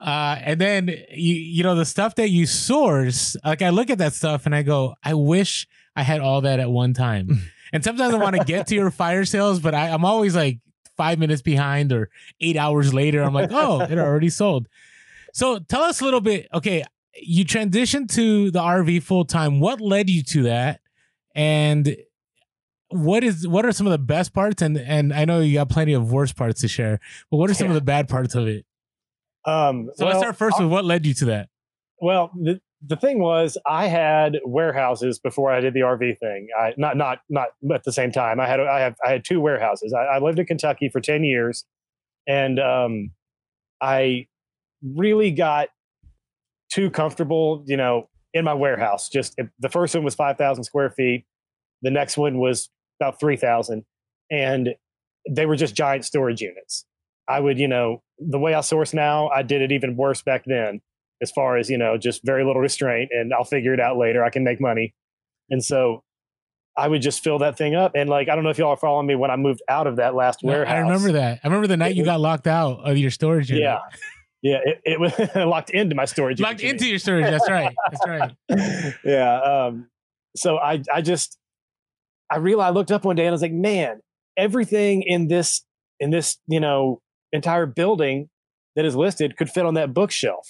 Uh, 0.01 0.37
and 0.43 0.61
then 0.61 0.89
you 0.89 1.35
you 1.35 1.63
know 1.63 1.75
the 1.75 1.85
stuff 1.85 2.15
that 2.17 2.29
you 2.31 2.47
source. 2.47 3.37
Like 3.45 3.63
I 3.63 3.71
look 3.71 3.91
at 3.91 3.99
that 3.99 4.13
stuff 4.15 4.47
and 4.47 4.55
I 4.55 4.63
go, 4.63 4.95
I 5.03 5.15
wish 5.15 5.67
I 5.97 6.03
had 6.03 6.21
all 6.21 6.41
that 6.43 6.61
at 6.61 6.71
one 6.71 6.95
time. 6.95 7.43
and 7.73 7.83
sometimes 7.85 8.15
I 8.15 8.19
want 8.19 8.37
to 8.37 8.45
get 8.45 8.67
to 8.69 8.75
your 8.75 8.91
fire 8.91 9.25
sales, 9.25 9.61
but 9.61 9.75
I, 9.75 9.89
I'm 9.91 10.05
always 10.05 10.35
like 10.37 10.59
five 10.97 11.19
minutes 11.19 11.43
behind 11.43 11.93
or 11.93 12.11
eight 12.41 12.57
hours 12.57 12.93
later. 12.95 13.23
I'm 13.23 13.35
like, 13.35 13.51
oh, 13.53 13.81
it 13.81 13.99
already 13.99 14.31
sold. 14.31 14.69
So 15.33 15.59
tell 15.59 15.83
us 15.83 16.01
a 16.01 16.05
little 16.05 16.21
bit. 16.21 16.49
Okay, 16.55 16.85
you 17.21 17.45
transitioned 17.45 18.13
to 18.15 18.51
the 18.51 18.61
RV 18.61 19.03
full 19.03 19.25
time. 19.25 19.61
What 19.61 19.81
led 19.81 20.09
you 20.09 20.23
to 20.25 20.43
that? 20.45 20.81
And 21.35 21.97
what 22.89 23.25
is 23.25 23.47
what 23.49 23.65
are 23.67 23.73
some 23.73 23.87
of 23.87 23.91
the 23.91 23.99
best 23.99 24.33
parts? 24.33 24.63
And 24.63 24.79
and 24.79 25.13
I 25.13 25.25
know 25.25 25.41
you 25.41 25.55
got 25.55 25.69
plenty 25.69 25.93
of 25.95 26.13
worst 26.13 26.37
parts 26.37 26.61
to 26.61 26.69
share, 26.69 27.01
but 27.31 27.39
what 27.39 27.51
are 27.51 27.55
some 27.55 27.69
of 27.69 27.75
the 27.75 27.81
bad 27.81 28.09
parts 28.09 28.35
of 28.35 28.47
it? 28.47 28.65
Um, 29.45 29.91
So 29.95 30.05
well, 30.07 30.15
let's 30.15 30.23
start 30.23 30.37
first 30.37 30.61
with 30.61 30.69
what 30.69 30.85
led 30.85 31.05
you 31.05 31.15
to 31.15 31.25
that. 31.27 31.49
Well, 32.01 32.31
the 32.35 32.61
the 32.87 32.97
thing 32.97 33.19
was, 33.19 33.57
I 33.67 33.87
had 33.87 34.39
warehouses 34.45 35.19
before 35.19 35.53
I 35.53 35.61
did 35.61 35.75
the 35.75 35.81
RV 35.81 36.19
thing. 36.19 36.49
I 36.59 36.75
not 36.77 36.97
not 36.97 37.21
not 37.31 37.49
at 37.73 37.85
the 37.85 37.93
same 37.93 38.13
time. 38.13 38.41
I 38.41 38.47
had 38.47 38.61
I 38.61 38.81
have 38.81 38.97
I 39.05 39.11
had 39.11 39.25
two 39.25 39.41
warehouses. 39.41 39.95
I, 39.95 40.17
I 40.17 40.19
lived 40.19 40.39
in 40.39 40.47
Kentucky 40.47 40.89
for 40.89 41.01
ten 41.01 41.25
years, 41.25 41.65
and 42.27 42.59
um, 42.59 43.13
I 43.81 44.27
really 44.83 45.31
got 45.31 45.69
too 46.71 46.91
comfortable, 46.91 47.65
you 47.67 47.77
know, 47.77 48.09
in 48.35 48.45
my 48.45 48.55
warehouse. 48.55 49.09
Just 49.09 49.37
the 49.59 49.69
first 49.69 49.95
one 49.95 50.05
was 50.05 50.15
five 50.15 50.37
thousand 50.37 50.65
square 50.65 50.91
feet. 50.91 51.25
The 51.83 51.91
next 51.91 52.17
one 52.17 52.39
was 52.39 52.69
about 53.01 53.19
three 53.19 53.37
thousand, 53.37 53.85
and 54.31 54.75
they 55.29 55.47
were 55.47 55.57
just 55.57 55.75
giant 55.75 56.05
storage 56.05 56.43
units. 56.43 56.85
I 57.27 57.41
would, 57.41 57.59
you 57.59 57.69
know, 57.69 58.03
the 58.19 58.39
way 58.39 58.53
I 58.53 58.61
source 58.61 58.93
now, 58.93 59.29
I 59.29 59.43
did 59.43 59.63
it 59.63 59.73
even 59.73 59.97
worse 59.97 60.21
back 60.21 60.45
then 60.45 60.83
as 61.23 61.31
far 61.31 61.57
as 61.57 61.69
you 61.71 61.79
know 61.79 61.97
just 61.97 62.21
very 62.25 62.45
little 62.45 62.61
restraint 62.63 63.11
and 63.13 63.33
i'll 63.33 63.45
figure 63.45 63.73
it 63.75 63.81
out 63.81 63.97
later 63.97 64.25
i 64.25 64.31
can 64.31 64.45
make 64.45 64.61
money 64.61 64.95
and 65.51 65.65
so 65.65 66.03
i 66.77 66.89
would 66.89 67.01
just 67.03 67.23
fill 67.23 67.39
that 67.39 67.57
thing 67.57 67.75
up 67.75 67.93
and 67.95 68.11
like 68.11 68.29
i 68.29 68.35
don't 68.35 68.45
know 68.45 68.51
if 68.51 68.59
y'all 68.59 68.71
are 68.71 68.77
following 68.77 69.07
me 69.07 69.15
when 69.15 69.31
i 69.31 69.37
moved 69.37 69.61
out 69.69 69.87
of 69.87 69.97
that 69.97 70.15
last 70.15 70.43
No, 70.43 70.53
warehouse 70.53 70.75
I 70.75 70.79
remember 70.81 71.13
that. 71.13 71.41
I 71.45 71.47
remember 71.47 71.67
the 71.69 71.77
night 71.77 71.93
It 71.93 71.97
you 71.97 72.03
was- 72.03 72.09
got 72.09 72.21
locked 72.21 72.47
out 72.47 72.81
of 72.89 72.97
your 72.99 73.11
storage 73.11 73.49
unit. 73.51 73.63
yeah 73.63 73.79
yeah 74.43 74.59
it, 74.65 74.81
it 74.85 75.01
was 75.01 75.13
locked 75.37 75.71
into 75.71 75.95
my 75.95 76.05
storage 76.05 76.41
Locked 76.41 76.61
unit, 76.61 76.75
into 76.75 76.89
your 76.89 76.99
storage. 76.99 77.25
That's 77.25 77.49
right. 77.49 77.75
That's 77.91 78.07
right. 78.07 78.95
yeah 79.05 79.41
um 79.41 79.89
so 80.37 80.59
i 80.59 80.83
i 80.93 81.01
just 81.01 81.39
i 82.31 82.37
realized 82.37 82.67
i 82.67 82.71
looked 82.75 82.91
up 82.93 83.05
one 83.05 83.15
day 83.17 83.23
and 83.23 83.29
i 83.31 83.33
was 83.33 83.43
like 83.43 83.53
man 83.53 84.01
everything 84.37 85.03
in 85.03 85.29
this 85.29 85.63
in 86.01 86.11
this 86.11 86.39
you 86.49 86.59
know 86.61 87.01
entire 87.33 87.67
building 87.67 88.29
that 88.77 88.85
is 88.85 88.97
listed 88.97 89.37
could 89.37 89.49
fit 89.49 89.65
on 89.65 89.75
that 89.75 89.95
bookshelf 89.95 90.47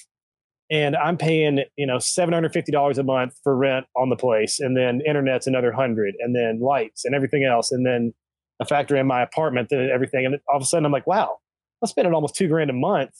and 0.74 0.96
I'm 0.96 1.16
paying, 1.16 1.60
you 1.76 1.86
know, 1.86 1.98
seven 1.98 2.34
hundred 2.34 2.52
fifty 2.52 2.72
dollars 2.72 2.98
a 2.98 3.02
month 3.02 3.34
for 3.42 3.56
rent 3.56 3.86
on 3.96 4.08
the 4.08 4.16
place, 4.16 4.60
and 4.60 4.76
then 4.76 5.00
internet's 5.06 5.46
another 5.46 5.72
hundred, 5.72 6.14
and 6.18 6.34
then 6.34 6.60
lights 6.60 7.04
and 7.04 7.14
everything 7.14 7.44
else, 7.44 7.70
and 7.72 7.86
then 7.86 8.12
a 8.60 8.64
factor 8.64 8.96
in 8.96 9.06
my 9.06 9.22
apartment 9.22 9.68
and 9.70 9.90
everything. 9.90 10.26
And 10.26 10.38
all 10.48 10.56
of 10.56 10.62
a 10.62 10.66
sudden, 10.66 10.86
I'm 10.86 10.92
like, 10.92 11.06
wow, 11.06 11.38
I'm 11.82 11.86
spending 11.86 12.14
almost 12.14 12.34
two 12.34 12.48
grand 12.48 12.70
a 12.70 12.74
month 12.74 13.12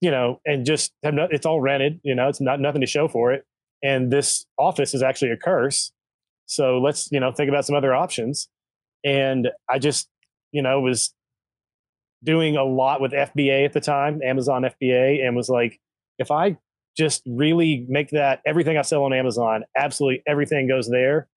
you 0.00 0.10
know, 0.10 0.40
and 0.46 0.64
just 0.64 0.92
have 1.02 1.14
no, 1.14 1.28
it's 1.30 1.46
all 1.46 1.60
rented, 1.60 2.00
you 2.02 2.14
know, 2.14 2.28
it's 2.28 2.40
not 2.40 2.60
nothing 2.60 2.80
to 2.80 2.86
show 2.86 3.06
for 3.06 3.32
it. 3.32 3.44
And 3.82 4.10
this 4.10 4.46
office 4.58 4.94
is 4.94 5.02
actually 5.02 5.30
a 5.30 5.36
curse. 5.36 5.92
So 6.46 6.78
let's, 6.78 7.10
you 7.12 7.20
know, 7.20 7.32
think 7.32 7.48
about 7.48 7.66
some 7.66 7.76
other 7.76 7.94
options. 7.94 8.48
And 9.04 9.48
I 9.68 9.78
just, 9.78 10.08
you 10.52 10.62
know, 10.62 10.80
was 10.80 11.14
doing 12.24 12.56
a 12.56 12.64
lot 12.64 13.00
with 13.00 13.12
FBA 13.12 13.64
at 13.64 13.72
the 13.72 13.80
time, 13.80 14.20
Amazon 14.22 14.62
FBA, 14.62 15.24
and 15.24 15.36
was 15.36 15.48
like, 15.48 15.78
if 16.20 16.30
I 16.30 16.58
just 16.96 17.22
really 17.26 17.86
make 17.88 18.10
that 18.10 18.40
everything 18.46 18.76
I 18.76 18.82
sell 18.82 19.04
on 19.04 19.12
Amazon, 19.12 19.64
absolutely 19.76 20.22
everything 20.26 20.68
goes 20.68 20.88
there, 20.88 21.28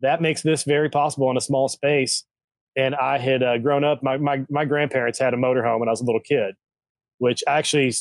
that 0.00 0.22
makes 0.22 0.42
this 0.42 0.62
very 0.62 0.88
possible 0.88 1.30
in 1.30 1.36
a 1.36 1.40
small 1.40 1.68
space. 1.68 2.24
And 2.76 2.94
I 2.94 3.18
had 3.18 3.42
uh, 3.42 3.58
grown 3.58 3.84
up, 3.84 4.02
my, 4.02 4.16
my, 4.16 4.46
my 4.48 4.64
grandparents 4.64 5.18
had 5.18 5.34
a 5.34 5.36
motorhome 5.36 5.80
when 5.80 5.88
I 5.88 5.92
was 5.92 6.00
a 6.00 6.04
little 6.04 6.20
kid, 6.20 6.54
which 7.18 7.42
actually, 7.46 7.92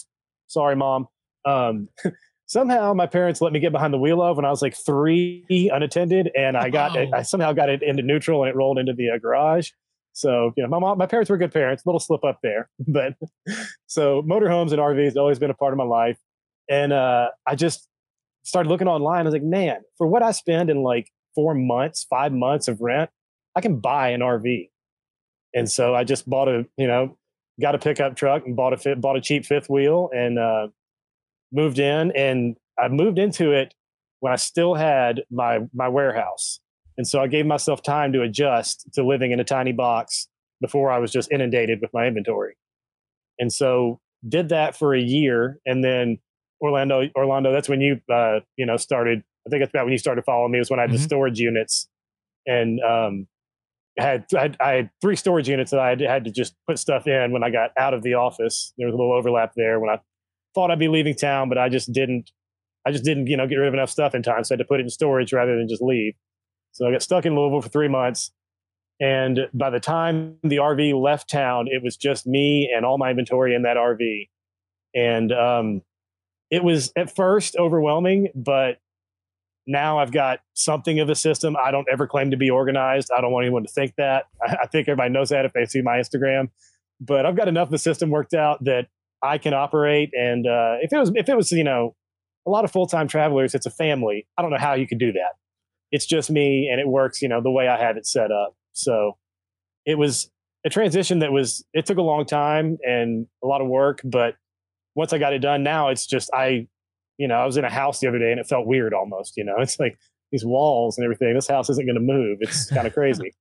sorry, 0.47 0.75
mom, 0.75 1.07
um, 1.45 1.89
somehow 2.45 2.93
my 2.93 3.07
parents 3.07 3.41
let 3.41 3.51
me 3.51 3.59
get 3.59 3.71
behind 3.71 3.93
the 3.93 3.97
wheel 3.97 4.21
of 4.21 4.37
when 4.37 4.45
I 4.45 4.51
was 4.51 4.61
like 4.61 4.75
three 4.75 5.69
unattended. 5.73 6.29
And 6.37 6.55
I 6.55 6.69
got, 6.69 6.95
oh. 6.95 7.09
I 7.13 7.23
somehow 7.23 7.53
got 7.53 7.69
it 7.69 7.81
into 7.81 8.03
neutral 8.03 8.43
and 8.43 8.49
it 8.49 8.55
rolled 8.55 8.77
into 8.77 8.93
the 8.93 9.09
uh, 9.09 9.17
garage. 9.17 9.71
So, 10.19 10.53
you 10.57 10.63
know, 10.63 10.69
my 10.69 10.79
mom, 10.79 10.97
my 10.97 11.05
parents 11.05 11.29
were 11.29 11.37
good 11.37 11.53
parents, 11.53 11.85
little 11.85 11.99
slip 11.99 12.25
up 12.25 12.39
there, 12.43 12.69
but 12.87 13.15
so 13.87 14.21
motorhomes 14.21 14.71
and 14.71 14.79
RVs 14.79 15.15
always 15.15 15.39
been 15.39 15.49
a 15.49 15.53
part 15.53 15.73
of 15.73 15.77
my 15.77 15.85
life. 15.85 16.17
And 16.69 16.91
uh, 16.91 17.29
I 17.47 17.55
just 17.55 17.87
started 18.43 18.69
looking 18.69 18.87
online. 18.87 19.21
I 19.21 19.23
was 19.23 19.33
like, 19.33 19.43
man, 19.43 19.81
for 19.97 20.07
what 20.07 20.21
I 20.21 20.31
spend 20.31 20.69
in 20.69 20.83
like 20.83 21.09
four 21.35 21.55
months, 21.55 22.05
five 22.09 22.33
months 22.33 22.67
of 22.67 22.81
rent, 22.81 23.09
I 23.55 23.61
can 23.61 23.79
buy 23.79 24.09
an 24.09 24.19
RV. 24.19 24.69
And 25.55 25.71
so 25.71 25.95
I 25.95 26.03
just 26.03 26.29
bought 26.29 26.49
a, 26.49 26.65
you 26.77 26.85
know, 26.85 27.17
got 27.61 27.75
a 27.75 27.79
pickup 27.79 28.15
truck 28.15 28.45
and 28.45 28.55
bought 28.55 28.73
a 28.73 28.77
fit, 28.77 28.99
bought 28.99 29.15
a 29.15 29.21
cheap 29.21 29.45
fifth 29.45 29.69
wheel 29.69 30.09
and 30.13 30.37
uh, 30.37 30.67
moved 31.51 31.79
in. 31.79 32.11
And 32.11 32.57
I 32.77 32.89
moved 32.89 33.19
into 33.19 33.51
it 33.53 33.73
when 34.19 34.33
I 34.33 34.35
still 34.35 34.75
had 34.75 35.23
my 35.31 35.61
my 35.73 35.87
warehouse. 35.87 36.59
And 36.99 37.07
so 37.07 37.21
I 37.21 37.27
gave 37.27 37.45
myself 37.45 37.81
time 37.81 38.11
to 38.11 38.23
adjust 38.23 38.85
to 38.95 39.05
living 39.05 39.31
in 39.31 39.39
a 39.39 39.45
tiny 39.45 39.71
box 39.71 40.27
before 40.59 40.91
I 40.91 40.99
was 40.99 41.13
just 41.13 41.31
inundated 41.31 41.79
with 41.81 41.91
my 41.93 42.05
inventory. 42.05 42.57
And 43.39 43.53
so 43.53 44.01
did 44.27 44.49
that 44.49 44.75
for 44.75 44.93
a 44.93 44.99
year. 44.99 45.59
And 45.65 45.81
then 45.81 46.17
Orlando, 46.61 47.07
Orlando, 47.15 47.53
that's 47.53 47.69
when 47.69 47.79
you, 47.79 48.01
uh, 48.13 48.41
you 48.57 48.65
know, 48.65 48.75
started, 48.75 49.23
I 49.47 49.49
think 49.49 49.61
that's 49.61 49.69
about 49.69 49.85
when 49.85 49.93
you 49.93 49.97
started 49.97 50.25
following 50.25 50.51
me 50.51 50.59
was 50.59 50.69
when 50.69 50.77
I 50.77 50.83
had 50.83 50.89
mm-hmm. 50.89 50.97
the 50.97 51.03
storage 51.03 51.39
units 51.39 51.87
and, 52.45 52.81
um, 52.81 53.27
had, 53.97 54.25
I 54.35 54.41
had, 54.41 54.57
I 54.59 54.71
had 54.71 54.89
three 54.99 55.15
storage 55.15 55.47
units 55.47 55.71
that 55.71 55.79
I 55.79 55.91
had, 55.91 56.01
had 56.01 56.25
to 56.25 56.31
just 56.31 56.53
put 56.67 56.79
stuff 56.79 57.07
in 57.07 57.31
when 57.31 57.45
I 57.45 57.49
got 57.49 57.71
out 57.77 57.93
of 57.93 58.03
the 58.03 58.15
office. 58.15 58.73
There 58.77 58.87
was 58.87 58.93
a 58.93 58.97
little 58.97 59.13
overlap 59.13 59.53
there 59.55 59.79
when 59.79 59.89
I 59.89 60.01
thought 60.53 60.69
I'd 60.69 60.79
be 60.79 60.89
leaving 60.89 61.15
town, 61.15 61.47
but 61.47 61.57
I 61.57 61.69
just 61.69 61.93
didn't, 61.93 62.29
I 62.85 62.91
just 62.91 63.05
didn't, 63.05 63.27
you 63.27 63.37
know, 63.37 63.47
get 63.47 63.55
rid 63.55 63.69
of 63.69 63.73
enough 63.73 63.89
stuff 63.89 64.13
in 64.13 64.21
time. 64.21 64.43
So 64.43 64.51
I 64.51 64.57
had 64.57 64.59
to 64.59 64.67
put 64.67 64.81
it 64.81 64.83
in 64.83 64.89
storage 64.89 65.31
rather 65.31 65.57
than 65.57 65.69
just 65.69 65.81
leave. 65.81 66.15
So 66.71 66.87
I 66.87 66.91
got 66.91 67.01
stuck 67.01 67.25
in 67.25 67.35
Louisville 67.35 67.61
for 67.61 67.69
three 67.69 67.87
months. 67.87 68.31
And 68.99 69.47
by 69.53 69.69
the 69.69 69.79
time 69.79 70.35
the 70.43 70.57
RV 70.57 71.01
left 71.01 71.29
town, 71.29 71.67
it 71.69 71.81
was 71.81 71.95
just 71.95 72.27
me 72.27 72.71
and 72.75 72.85
all 72.85 72.97
my 72.97 73.11
inventory 73.11 73.55
in 73.55 73.63
that 73.63 73.77
RV. 73.77 74.27
And 74.93 75.31
um, 75.31 75.81
it 76.51 76.63
was 76.63 76.91
at 76.95 77.15
first 77.15 77.55
overwhelming, 77.57 78.29
but 78.35 78.79
now 79.67 79.99
I've 79.99 80.11
got 80.11 80.39
something 80.53 80.99
of 80.99 81.09
a 81.09 81.15
system. 81.15 81.55
I 81.63 81.71
don't 81.71 81.87
ever 81.91 82.07
claim 82.07 82.31
to 82.31 82.37
be 82.37 82.49
organized. 82.49 83.09
I 83.15 83.21
don't 83.21 83.31
want 83.31 83.45
anyone 83.45 83.63
to 83.63 83.71
think 83.71 83.93
that. 83.97 84.25
I, 84.41 84.57
I 84.63 84.67
think 84.67 84.87
everybody 84.87 85.11
knows 85.11 85.29
that 85.29 85.45
if 85.45 85.53
they 85.53 85.65
see 85.65 85.81
my 85.81 85.97
Instagram. 85.97 86.49
But 86.99 87.25
I've 87.25 87.37
got 87.37 87.47
enough 87.47 87.69
of 87.69 87.73
a 87.73 87.77
system 87.77 88.09
worked 88.09 88.33
out 88.33 88.63
that 88.65 88.87
I 89.23 89.37
can 89.37 89.53
operate. 89.53 90.09
And 90.13 90.45
uh, 90.45 90.77
if 90.81 90.91
it 90.91 90.97
was, 90.97 91.11
if 91.15 91.29
it 91.29 91.37
was, 91.37 91.51
you 91.51 91.63
know, 91.63 91.95
a 92.45 92.49
lot 92.49 92.65
of 92.65 92.71
full 92.71 92.87
time 92.87 93.07
travelers, 93.07 93.55
it's 93.55 93.65
a 93.65 93.71
family. 93.71 94.27
I 94.37 94.41
don't 94.41 94.51
know 94.51 94.57
how 94.57 94.73
you 94.73 94.87
could 94.87 94.99
do 94.99 95.13
that 95.13 95.39
it's 95.91 96.05
just 96.05 96.29
me 96.29 96.69
and 96.71 96.79
it 96.79 96.87
works, 96.87 97.21
you 97.21 97.27
know, 97.27 97.41
the 97.41 97.51
way 97.51 97.67
I 97.67 97.79
have 97.79 97.97
it 97.97 98.05
set 98.05 98.31
up. 98.31 98.55
So 98.73 99.17
it 99.85 99.97
was 99.97 100.29
a 100.65 100.69
transition 100.69 101.19
that 101.19 101.31
was, 101.31 101.65
it 101.73 101.85
took 101.85 101.97
a 101.97 102.03
long 102.03 102.25
time 102.25 102.77
and 102.83 103.27
a 103.43 103.47
lot 103.47 103.61
of 103.61 103.67
work, 103.67 104.01
but 104.03 104.35
once 104.95 105.13
I 105.13 105.17
got 105.17 105.33
it 105.33 105.39
done, 105.39 105.63
now 105.63 105.89
it's 105.89 106.05
just, 106.05 106.29
I, 106.33 106.67
you 107.17 107.27
know, 107.27 107.35
I 107.35 107.45
was 107.45 107.57
in 107.57 107.65
a 107.65 107.69
house 107.69 107.99
the 107.99 108.07
other 108.07 108.19
day 108.19 108.31
and 108.31 108.39
it 108.39 108.47
felt 108.47 108.67
weird 108.67 108.93
almost, 108.93 109.37
you 109.37 109.43
know, 109.43 109.55
it's 109.59 109.79
like 109.79 109.97
these 110.31 110.45
walls 110.45 110.97
and 110.97 111.05
everything. 111.05 111.33
This 111.33 111.47
house 111.47 111.69
isn't 111.69 111.85
going 111.85 111.95
to 111.95 112.01
move. 112.01 112.37
It's 112.41 112.69
kind 112.69 112.85
of 112.85 112.93
crazy. 112.93 113.33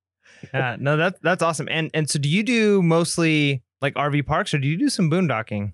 yeah, 0.55 0.77
no, 0.79 0.97
that's, 0.97 1.19
that's 1.21 1.43
awesome. 1.43 1.69
And, 1.71 1.91
and 1.93 2.09
so 2.09 2.19
do 2.19 2.29
you 2.29 2.43
do 2.43 2.83
mostly 2.83 3.63
like 3.81 3.95
RV 3.95 4.27
parks 4.27 4.55
or 4.55 4.59
do 4.59 4.69
you 4.69 4.77
do 4.77 4.89
some 4.89 5.11
boondocking? 5.11 5.73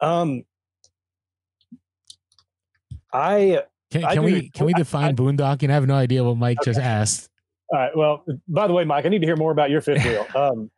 Um, 0.00 0.44
I 3.12 3.62
can, 3.90 4.02
can 4.02 4.22
we 4.22 4.50
can 4.50 4.66
we 4.66 4.72
define 4.74 5.10
I, 5.10 5.12
boondocking? 5.12 5.70
I 5.70 5.74
have 5.74 5.86
no 5.86 5.94
idea 5.94 6.24
what 6.24 6.36
Mike 6.36 6.58
okay. 6.60 6.70
just 6.70 6.80
asked. 6.80 7.30
All 7.68 7.78
right. 7.78 7.96
Well, 7.96 8.24
by 8.48 8.66
the 8.66 8.72
way, 8.72 8.84
Mike, 8.84 9.06
I 9.06 9.08
need 9.08 9.20
to 9.20 9.26
hear 9.26 9.36
more 9.36 9.52
about 9.52 9.70
your 9.70 9.80
fifth 9.80 10.04
wheel. 10.04 10.26
Um, 10.36 10.70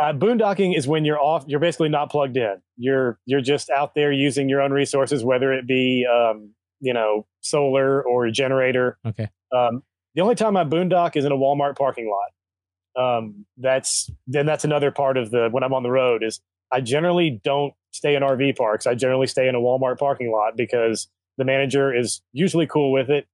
uh, 0.00 0.12
boondocking 0.12 0.76
is 0.76 0.86
when 0.86 1.04
you're 1.04 1.18
off. 1.18 1.44
You're 1.48 1.58
basically 1.58 1.88
not 1.88 2.08
plugged 2.08 2.36
in. 2.36 2.56
You're 2.76 3.18
you're 3.26 3.40
just 3.40 3.68
out 3.68 3.96
there 3.96 4.12
using 4.12 4.48
your 4.48 4.62
own 4.62 4.72
resources, 4.72 5.24
whether 5.24 5.52
it 5.52 5.66
be 5.66 6.06
um, 6.06 6.52
you 6.80 6.92
know 6.92 7.26
solar 7.40 8.02
or 8.02 8.26
a 8.26 8.30
generator. 8.30 8.96
Okay. 9.04 9.28
Um, 9.52 9.82
the 10.14 10.22
only 10.22 10.36
time 10.36 10.56
I 10.56 10.64
boondock 10.64 11.16
is 11.16 11.24
in 11.24 11.32
a 11.32 11.36
Walmart 11.36 11.76
parking 11.76 12.08
lot. 12.08 13.18
Um, 13.18 13.44
that's 13.56 14.10
then 14.28 14.46
that's 14.46 14.64
another 14.64 14.92
part 14.92 15.16
of 15.16 15.30
the 15.30 15.48
when 15.50 15.64
I'm 15.64 15.74
on 15.74 15.82
the 15.82 15.90
road 15.90 16.22
is 16.22 16.40
I 16.72 16.80
generally 16.80 17.40
don't 17.42 17.74
stay 17.92 18.14
in 18.14 18.22
RV 18.22 18.56
parks. 18.56 18.86
I 18.86 18.94
generally 18.94 19.26
stay 19.26 19.48
in 19.48 19.54
a 19.54 19.58
Walmart 19.58 19.98
parking 19.98 20.30
lot 20.30 20.56
because 20.56 21.08
the 21.38 21.44
manager 21.44 21.94
is 21.94 22.20
usually 22.32 22.66
cool 22.66 22.92
with 22.92 23.08
it, 23.08 23.26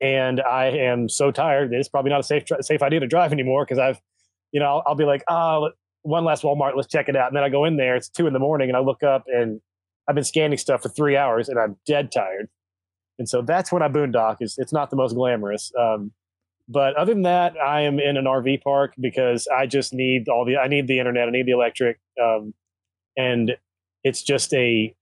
and 0.00 0.40
I 0.40 0.66
am 0.66 1.08
so 1.08 1.30
tired 1.30 1.70
that 1.70 1.78
it's 1.78 1.88
probably 1.88 2.10
not 2.10 2.20
a 2.20 2.22
safe 2.22 2.44
safe 2.60 2.82
idea 2.82 3.00
to 3.00 3.06
drive 3.06 3.32
anymore 3.32 3.64
because 3.64 3.78
I've, 3.78 4.00
you 4.52 4.60
know, 4.60 4.66
I'll, 4.66 4.82
I'll 4.86 4.94
be 4.94 5.04
like, 5.04 5.22
oh, 5.28 5.70
one 6.02 6.24
last 6.24 6.42
Walmart, 6.42 6.76
let's 6.76 6.88
check 6.88 7.08
it 7.08 7.16
out, 7.16 7.28
and 7.28 7.36
then 7.36 7.44
I 7.44 7.50
go 7.50 7.64
in 7.64 7.76
there. 7.76 7.96
It's 7.96 8.08
two 8.08 8.26
in 8.26 8.32
the 8.32 8.38
morning, 8.38 8.70
and 8.70 8.76
I 8.76 8.80
look 8.80 9.02
up 9.02 9.24
and 9.26 9.60
I've 10.08 10.14
been 10.14 10.24
scanning 10.24 10.56
stuff 10.56 10.82
for 10.82 10.88
three 10.88 11.16
hours, 11.16 11.48
and 11.48 11.58
I'm 11.58 11.76
dead 11.86 12.10
tired. 12.10 12.48
And 13.18 13.28
so 13.28 13.42
that's 13.42 13.70
when 13.70 13.82
I 13.82 13.88
boondock. 13.88 14.36
Is 14.40 14.56
it's 14.56 14.72
not 14.72 14.90
the 14.90 14.96
most 14.96 15.14
glamorous. 15.14 15.72
Um, 15.78 16.12
but 16.68 16.96
other 16.96 17.14
than 17.14 17.22
that, 17.22 17.56
I 17.56 17.82
am 17.82 17.98
in 17.98 18.16
an 18.16 18.26
RV 18.26 18.62
park 18.62 18.92
because 19.00 19.48
I 19.48 19.66
just 19.66 19.92
need 19.92 20.28
all 20.28 20.44
the 20.44 20.58
I 20.58 20.68
need 20.68 20.86
the 20.86 20.98
internet, 20.98 21.28
I 21.28 21.30
need 21.30 21.46
the 21.46 21.52
electric, 21.52 21.98
um, 22.22 22.54
and 23.16 23.56
it's 24.04 24.22
just 24.22 24.52
a 24.54 24.94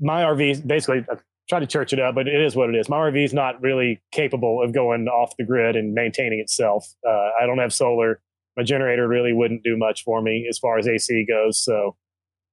my 0.00 0.22
RV 0.22 0.66
basically 0.66 1.04
I 1.10 1.16
try 1.48 1.60
to 1.60 1.66
church 1.66 1.92
it 1.92 2.00
up, 2.00 2.14
but 2.14 2.26
it 2.26 2.40
is 2.40 2.56
what 2.56 2.68
it 2.68 2.74
is. 2.74 2.88
My 2.88 2.96
RV 2.96 3.24
is 3.24 3.34
not 3.34 3.60
really 3.62 4.02
capable 4.12 4.62
of 4.62 4.72
going 4.72 5.06
off 5.08 5.36
the 5.38 5.44
grid 5.44 5.76
and 5.76 5.94
maintaining 5.94 6.40
itself. 6.40 6.86
Uh, 7.06 7.30
I 7.40 7.46
don't 7.46 7.58
have 7.58 7.72
solar. 7.72 8.20
My 8.56 8.62
generator 8.62 9.06
really 9.06 9.32
wouldn't 9.32 9.62
do 9.62 9.76
much 9.76 10.02
for 10.02 10.20
me 10.22 10.46
as 10.48 10.58
far 10.58 10.78
as 10.78 10.88
AC 10.88 11.26
goes. 11.28 11.62
So 11.62 11.96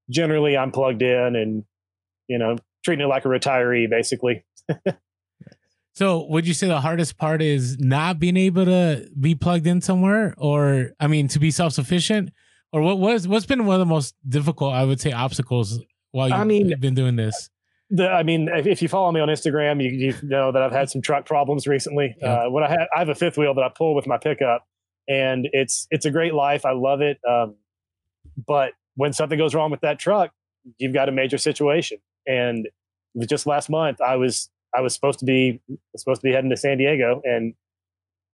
generally, 0.10 0.58
I'm 0.58 0.72
plugged 0.72 1.02
in 1.02 1.36
and 1.36 1.64
you 2.28 2.38
know 2.38 2.58
treating 2.84 3.06
it 3.06 3.10
like 3.10 3.26
a 3.26 3.30
retiree, 3.30 3.90
basically. 3.90 4.46
so, 5.94 6.28
would 6.30 6.48
you 6.48 6.54
say 6.54 6.68
the 6.68 6.82
hardest 6.82 7.18
part 7.18 7.42
is 7.42 7.78
not 7.80 8.20
being 8.20 8.38
able 8.38 8.66
to 8.66 9.08
be 9.20 9.36
plugged 9.36 9.66
in 9.66 9.82
somewhere, 9.82 10.36
or 10.38 10.92
I 11.00 11.08
mean, 11.08 11.28
to 11.30 11.40
be 11.40 11.52
self 11.52 11.74
sufficient, 11.74 12.32
or 12.72 12.82
what 12.82 13.00
was 13.00 13.28
what's 13.28 13.46
been 13.46 13.66
one 13.66 13.76
of 13.76 13.80
the 13.80 13.86
most 13.86 14.16
difficult, 14.28 14.74
I 14.74 14.84
would 14.84 15.00
say, 15.00 15.12
obstacles 15.12 15.80
while 16.14 16.30
you've 16.30 16.38
I 16.38 16.44
mean, 16.44 16.80
been 16.80 16.94
doing 16.94 17.16
this? 17.16 17.50
The, 17.90 18.08
I 18.08 18.24
mean, 18.24 18.48
if, 18.48 18.66
if, 18.66 18.82
you 18.82 18.88
follow 18.88 19.12
me 19.12 19.20
on 19.20 19.28
Instagram, 19.28 19.84
you, 19.84 19.90
you, 19.90 20.16
know 20.24 20.52
that 20.52 20.62
I've 20.62 20.72
had 20.72 20.90
some 20.90 21.02
truck 21.02 21.26
problems 21.26 21.68
recently. 21.68 22.16
Yeah. 22.22 22.46
Uh, 22.46 22.50
when 22.50 22.64
I 22.64 22.70
had, 22.70 22.88
I 22.96 23.00
have 23.00 23.10
a 23.10 23.16
fifth 23.16 23.38
wheel 23.38 23.54
that 23.56 23.64
I 23.64 23.70
pull 23.70 23.94
with 23.96 24.08
my 24.08 24.18
pickup, 24.18 24.66
and 25.08 25.50
it's 25.52 25.88
it's 25.92 26.06
a 26.06 26.12
great 26.12 26.34
life. 26.34 26.66
I 26.66 26.72
love 26.72 27.02
it. 27.02 27.20
Um, 27.28 27.56
but 28.48 28.74
when 28.96 29.12
something 29.12 29.38
goes 29.38 29.54
wrong 29.54 29.72
with 29.72 29.82
that 29.82 30.00
truck, 30.00 30.32
you've 30.78 30.94
got 30.94 31.10
a 31.10 31.12
major 31.12 31.38
situation. 31.38 31.98
And 32.28 32.70
just 33.28 33.46
last 33.46 33.70
month, 33.70 34.00
I 34.00 34.16
was 34.16 34.50
I 34.74 34.82
was 34.82 34.94
supposed 34.94 35.20
to 35.20 35.26
be 35.26 35.62
supposed 35.98 36.22
to 36.22 36.28
be 36.28 36.34
heading 36.34 36.50
to 36.52 36.58
San 36.58 36.78
Diego, 36.78 37.22
and 37.26 37.54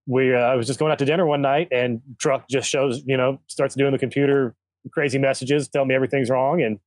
we 0.06 0.36
uh, 0.36 0.40
I 0.40 0.56
was 0.56 0.68
just 0.68 0.80
going 0.80 0.92
out 0.92 1.00
to 1.00 1.06
dinner 1.06 1.26
one 1.26 1.42
night, 1.42 1.70
and 1.72 2.02
truck 2.18 2.48
just 2.50 2.70
shows 2.70 3.04
you 3.06 3.18
know 3.18 3.40
starts 3.48 3.74
doing 3.76 3.94
the 3.94 4.00
computer 4.00 4.56
crazy 4.92 5.18
messages, 5.18 5.68
tell 5.68 5.86
me 5.86 5.96
everything's 5.96 6.30
wrong, 6.30 6.62
and 6.62 6.80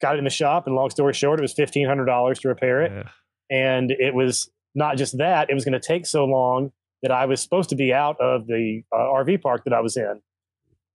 got 0.00 0.14
it 0.14 0.18
in 0.18 0.24
the 0.24 0.30
shop, 0.30 0.66
and 0.66 0.74
long 0.74 0.90
story 0.90 1.14
short, 1.14 1.38
it 1.38 1.42
was 1.42 1.52
fifteen 1.52 1.86
hundred 1.86 2.06
dollars 2.06 2.38
to 2.40 2.48
repair 2.48 2.82
it. 2.82 2.92
Yeah. 2.92 3.08
And 3.50 3.90
it 3.90 4.14
was 4.14 4.50
not 4.74 4.96
just 4.96 5.18
that; 5.18 5.50
it 5.50 5.54
was 5.54 5.64
going 5.64 5.78
to 5.78 5.80
take 5.80 6.06
so 6.06 6.24
long 6.24 6.72
that 7.02 7.10
I 7.10 7.26
was 7.26 7.40
supposed 7.40 7.70
to 7.70 7.76
be 7.76 7.92
out 7.92 8.20
of 8.20 8.46
the 8.46 8.82
uh, 8.92 8.96
RV 8.96 9.40
park 9.42 9.64
that 9.64 9.72
I 9.72 9.80
was 9.80 9.96
in 9.96 10.20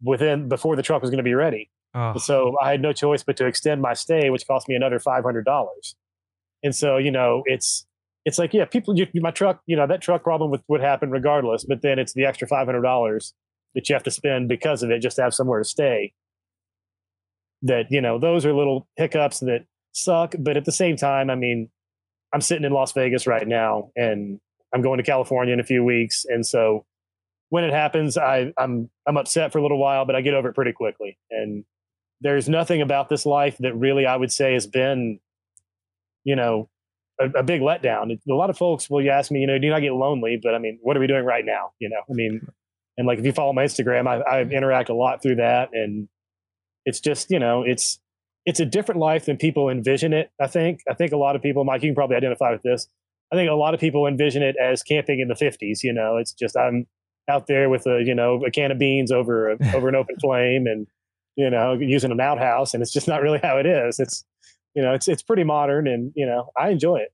within 0.01 0.49
before 0.49 0.75
the 0.75 0.83
truck 0.83 1.01
was 1.01 1.09
going 1.09 1.17
to 1.17 1.23
be 1.23 1.33
ready. 1.33 1.69
Oh. 1.95 2.17
So 2.17 2.55
I 2.61 2.71
had 2.71 2.81
no 2.81 2.91
choice 2.91 3.23
but 3.23 3.37
to 3.37 3.45
extend 3.45 3.81
my 3.81 3.93
stay, 3.93 4.29
which 4.29 4.45
cost 4.47 4.67
me 4.67 4.75
another 4.75 4.99
five 4.99 5.23
hundred 5.23 5.45
dollars. 5.45 5.95
And 6.63 6.75
so 6.75 6.97
you 6.97 7.11
know, 7.11 7.43
it's 7.45 7.85
it's 8.25 8.37
like 8.37 8.53
yeah, 8.53 8.65
people, 8.65 8.97
you, 8.97 9.07
my 9.15 9.31
truck, 9.31 9.61
you 9.65 9.75
know, 9.75 9.85
that 9.85 10.01
truck 10.01 10.23
problem 10.23 10.49
would, 10.51 10.61
would 10.67 10.81
happen 10.81 11.11
regardless. 11.11 11.65
But 11.65 11.81
then 11.81 11.99
it's 11.99 12.13
the 12.13 12.25
extra 12.25 12.47
five 12.47 12.65
hundred 12.65 12.81
dollars 12.81 13.33
that 13.75 13.89
you 13.89 13.95
have 13.95 14.03
to 14.03 14.11
spend 14.11 14.47
because 14.47 14.83
of 14.83 14.91
it 14.91 14.99
just 14.99 15.15
to 15.17 15.23
have 15.23 15.33
somewhere 15.33 15.59
to 15.59 15.67
stay 15.67 16.13
that 17.63 17.87
you 17.89 18.01
know 18.01 18.19
those 18.19 18.45
are 18.45 18.53
little 18.53 18.87
hiccups 18.95 19.39
that 19.39 19.65
suck. 19.91 20.35
But 20.37 20.57
at 20.57 20.65
the 20.65 20.71
same 20.71 20.95
time, 20.95 21.29
I 21.29 21.35
mean, 21.35 21.69
I'm 22.33 22.41
sitting 22.41 22.63
in 22.65 22.71
Las 22.71 22.91
Vegas 22.93 23.27
right 23.27 23.47
now, 23.47 23.91
and 23.95 24.39
I'm 24.73 24.81
going 24.81 24.97
to 24.97 25.03
California 25.03 25.53
in 25.53 25.59
a 25.59 25.63
few 25.63 25.83
weeks, 25.83 26.25
and 26.27 26.45
so 26.45 26.85
when 27.53 27.63
it 27.63 27.71
happens, 27.71 28.17
I, 28.17 28.51
I'm 28.57 28.89
I'm 29.05 29.15
upset 29.15 29.51
for 29.51 29.59
a 29.59 29.61
little 29.61 29.77
while, 29.77 30.05
but 30.05 30.15
I 30.15 30.21
get 30.21 30.33
over 30.33 30.49
it 30.49 30.55
pretty 30.55 30.71
quickly. 30.71 31.19
And 31.29 31.63
there's 32.19 32.49
nothing 32.49 32.81
about 32.81 33.09
this 33.09 33.27
life 33.27 33.59
that 33.59 33.75
really 33.75 34.07
I 34.07 34.15
would 34.15 34.31
say 34.31 34.53
has 34.53 34.65
been, 34.65 35.19
you 36.23 36.35
know, 36.35 36.67
a, 37.21 37.25
a 37.25 37.43
big 37.43 37.61
letdown. 37.61 38.19
A 38.27 38.33
lot 38.33 38.49
of 38.49 38.57
folks 38.57 38.89
will 38.89 39.03
you 39.03 39.11
ask 39.11 39.29
me, 39.29 39.41
you 39.41 39.45
know, 39.45 39.59
do 39.59 39.67
you 39.67 39.71
not 39.71 39.81
get 39.81 39.93
lonely? 39.93 40.39
But 40.41 40.55
I 40.55 40.57
mean, 40.57 40.79
what 40.81 40.97
are 40.97 40.99
we 40.99 41.05
doing 41.05 41.25
right 41.25 41.45
now? 41.45 41.73
You 41.77 41.89
know, 41.89 42.01
I 42.09 42.13
mean, 42.13 42.41
and 42.97 43.05
like 43.05 43.19
if 43.19 43.25
you 43.25 43.33
follow 43.33 43.53
my 43.53 43.65
Instagram, 43.65 44.07
I, 44.07 44.21
I 44.21 44.41
interact 44.41 44.89
a 44.89 44.95
lot 44.95 45.21
through 45.21 45.35
that, 45.35 45.69
and 45.73 46.09
it's 46.85 46.99
just 46.99 47.29
you 47.29 47.39
know, 47.39 47.63
it's 47.63 47.99
it's 48.45 48.59
a 48.59 48.65
different 48.65 48.99
life 48.99 49.25
than 49.25 49.37
people 49.37 49.69
envision 49.69 50.13
it. 50.13 50.31
I 50.41 50.47
think. 50.47 50.81
I 50.89 50.93
think 50.93 51.11
a 51.11 51.17
lot 51.17 51.35
of 51.35 51.41
people, 51.41 51.63
Mike, 51.63 51.83
you 51.83 51.89
can 51.89 51.95
probably 51.95 52.17
identify 52.17 52.51
with 52.51 52.63
this. 52.63 52.87
I 53.31 53.35
think 53.35 53.49
a 53.49 53.55
lot 53.55 53.73
of 53.73 53.79
people 53.79 54.05
envision 54.05 54.43
it 54.43 54.55
as 54.61 54.83
camping 54.83 55.19
in 55.19 55.27
the 55.27 55.33
50s. 55.33 55.83
You 55.83 55.93
know, 55.93 56.17
it's 56.17 56.33
just 56.33 56.55
I'm 56.57 56.85
out 57.29 57.47
there 57.47 57.69
with 57.69 57.85
a 57.87 58.03
you 58.05 58.13
know 58.13 58.43
a 58.45 58.51
can 58.51 58.71
of 58.71 58.79
beans 58.79 59.11
over 59.11 59.51
a, 59.51 59.57
over 59.75 59.89
an 59.89 59.95
open 59.95 60.15
flame 60.19 60.67
and 60.67 60.87
you 61.35 61.49
know 61.49 61.73
using 61.73 62.11
an 62.11 62.19
outhouse 62.19 62.73
and 62.73 62.81
it's 62.81 62.91
just 62.91 63.07
not 63.07 63.21
really 63.21 63.39
how 63.41 63.57
it 63.57 63.65
is 63.65 63.99
it's 63.99 64.25
you 64.75 64.81
know 64.81 64.93
it's 64.93 65.07
it's 65.07 65.23
pretty 65.23 65.43
modern 65.43 65.87
and 65.87 66.11
you 66.15 66.25
know 66.25 66.49
i 66.57 66.69
enjoy 66.69 66.97
it 66.97 67.13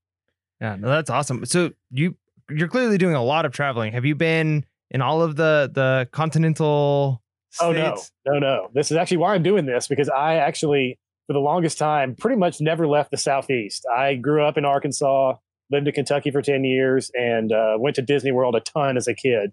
yeah 0.60 0.76
no 0.76 0.88
that's 0.88 1.10
awesome 1.10 1.46
so 1.46 1.72
you 1.92 2.16
you're 2.50 2.68
clearly 2.68 2.98
doing 2.98 3.16
a 3.16 3.24
lot 3.24 3.46
of 3.46 3.52
traveling 3.52 3.94
have 3.94 4.06
you 4.06 4.16
been 4.16 4.66
in 4.92 5.02
all 5.02 5.22
of 5.22 5.36
the 5.36 5.70
the 5.74 6.08
continental 6.12 7.22
states? 7.52 8.12
oh 8.26 8.32
no 8.32 8.34
no 8.34 8.40
no 8.40 8.70
this 8.74 8.92
is 8.92 8.98
actually 8.98 9.18
why 9.18 9.34
i'm 9.34 9.44
doing 9.44 9.66
this 9.66 9.88
because 9.88 10.10
i 10.10 10.36
actually 10.36 11.00
for 11.28 11.34
the 11.34 11.40
longest 11.40 11.78
time 11.78 12.16
pretty 12.16 12.38
much 12.38 12.62
never 12.62 12.88
left 12.88 13.12
the 13.12 13.18
southeast 13.18 13.86
i 13.96 14.16
grew 14.16 14.44
up 14.44 14.58
in 14.58 14.66
arkansas 14.66 15.34
lived 15.72 15.88
in 15.88 15.94
kentucky 15.94 16.32
for 16.32 16.42
10 16.42 16.64
years 16.64 17.12
and 17.14 17.52
uh, 17.52 17.76
went 17.78 17.96
to 17.96 18.02
disney 18.02 18.32
world 18.32 18.56
a 18.56 18.60
ton 18.60 18.98
as 18.98 19.08
a 19.08 19.14
kid 19.14 19.52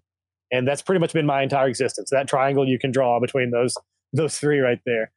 and 0.51 0.67
that's 0.67 0.83
pretty 0.83 1.01
much 1.01 1.13
been 1.13 1.27
my 1.27 1.43
entire 1.43 1.69
existence. 1.69 2.11
That 2.11 2.29
triangle 2.29 2.67
you 2.69 2.79
can 2.79 2.91
draw 2.93 3.21
between 3.21 3.51
those 3.51 3.77
those 4.13 4.39
three 4.39 4.61
right 4.61 4.81
there, 4.87 5.11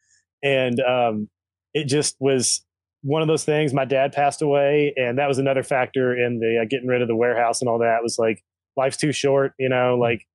and 0.44 0.80
um, 0.80 1.30
it 1.74 1.86
just 1.86 2.16
was 2.20 2.66
one 3.02 3.22
of 3.22 3.28
those 3.28 3.46
things. 3.46 3.74
My 3.74 3.86
dad 3.86 4.12
passed 4.12 4.42
away, 4.42 4.94
and 4.96 5.18
that 5.20 5.28
was 5.28 5.38
another 5.38 5.64
factor 5.64 6.16
in 6.16 6.40
the 6.40 6.62
uh, 6.62 6.66
getting 6.70 6.88
rid 6.88 7.02
of 7.02 7.08
the 7.08 7.16
warehouse 7.16 7.62
and 7.62 7.70
all 7.70 7.80
that. 7.80 8.02
Was 8.02 8.18
like 8.18 8.44
life's 8.76 8.98
too 8.98 9.12
short, 9.12 9.54
you 9.60 9.70
know. 9.70 9.98
Like 10.00 10.26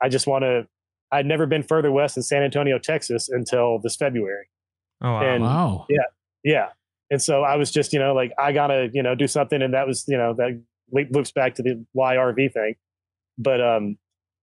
I 0.00 0.08
just 0.08 0.26
want 0.26 0.42
to. 0.42 0.66
I'd 1.14 1.26
never 1.26 1.46
been 1.46 1.62
further 1.62 1.92
west 1.92 2.16
than 2.16 2.22
San 2.24 2.42
Antonio, 2.42 2.78
Texas, 2.78 3.28
until 3.28 3.78
this 3.78 3.94
February. 3.94 4.48
Oh 5.00 5.12
wow! 5.12 5.22
And, 5.22 5.44
wow. 5.44 5.86
Yeah, 5.88 5.98
yeah. 6.42 6.68
And 7.10 7.22
so 7.22 7.42
I 7.42 7.54
was 7.56 7.70
just, 7.70 7.92
you 7.92 8.00
know, 8.00 8.14
like 8.14 8.32
I 8.36 8.52
gotta, 8.52 8.90
you 8.92 9.02
know, 9.02 9.14
do 9.14 9.28
something, 9.28 9.62
and 9.62 9.74
that 9.74 9.86
was, 9.86 10.04
you 10.08 10.18
know, 10.18 10.34
that 10.34 10.60
loops 10.90 11.30
back 11.30 11.54
to 11.54 11.62
the 11.62 11.84
YRV 11.96 12.52
thing. 12.52 12.74
But 13.38 13.60
um, 13.60 13.96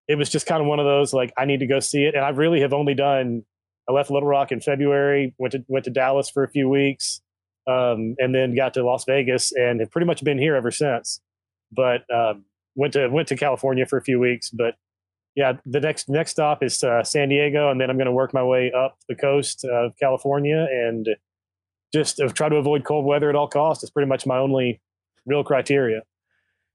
it 0.08 0.16
was 0.16 0.30
just 0.30 0.46
kind 0.46 0.62
of 0.62 0.68
one 0.68 0.80
of 0.80 0.86
those 0.86 1.14
like 1.14 1.34
I 1.38 1.46
need 1.46 1.60
to 1.60 1.68
go 1.68 1.82
see 1.82 2.04
it. 2.04 2.16
And 2.16 2.24
I 2.24 2.30
really 2.30 2.62
have 2.62 2.74
only 2.74 2.94
done. 2.94 3.44
I 3.90 3.92
left 3.92 4.10
Little 4.10 4.30
Rock 4.30 4.54
in 4.54 4.62
February, 4.62 5.34
went 5.38 5.52
to 5.52 5.66
went 5.68 5.86
to 5.86 5.92
Dallas 5.92 6.30
for 6.30 6.44
a 6.44 6.50
few 6.50 6.70
weeks, 6.70 7.22
um, 7.68 8.16
and 8.18 8.34
then 8.34 8.56
got 8.56 8.74
to 8.76 8.84
Las 8.84 9.04
Vegas, 9.04 9.52
and 9.52 9.82
have 9.82 9.92
pretty 9.92 10.08
much 10.08 10.24
been 10.24 10.38
here 10.38 10.56
ever 10.56 10.72
since. 10.72 11.20
But 11.70 12.04
um, 12.14 12.46
went 12.76 12.94
to 12.94 13.10
went 13.10 13.28
to 13.28 13.36
California 13.36 13.86
for 13.86 13.98
a 13.98 14.02
few 14.02 14.20
weeks, 14.20 14.50
but 14.50 14.76
yeah, 15.36 15.54
the 15.66 15.80
next 15.80 16.10
next 16.10 16.32
stop 16.32 16.62
is 16.64 16.84
uh, 16.84 17.04
San 17.04 17.30
Diego, 17.30 17.72
and 17.72 17.80
then 17.80 17.90
I'm 17.90 17.98
going 17.98 18.08
to 18.08 18.12
work 18.12 18.34
my 18.34 18.44
way 18.44 18.72
up 18.72 18.98
the 19.08 19.16
coast 19.16 19.64
of 19.66 19.96
California 19.98 20.68
and 20.70 21.08
just 21.94 22.20
uh, 22.20 22.28
try 22.30 22.50
to 22.50 22.56
avoid 22.58 22.84
cold 22.84 23.06
weather 23.06 23.30
at 23.30 23.36
all 23.36 23.48
costs. 23.48 23.84
It's 23.84 23.92
pretty 23.92 24.10
much 24.10 24.26
my 24.26 24.38
only 24.38 24.82
real 25.26 25.44
criteria. 25.44 26.02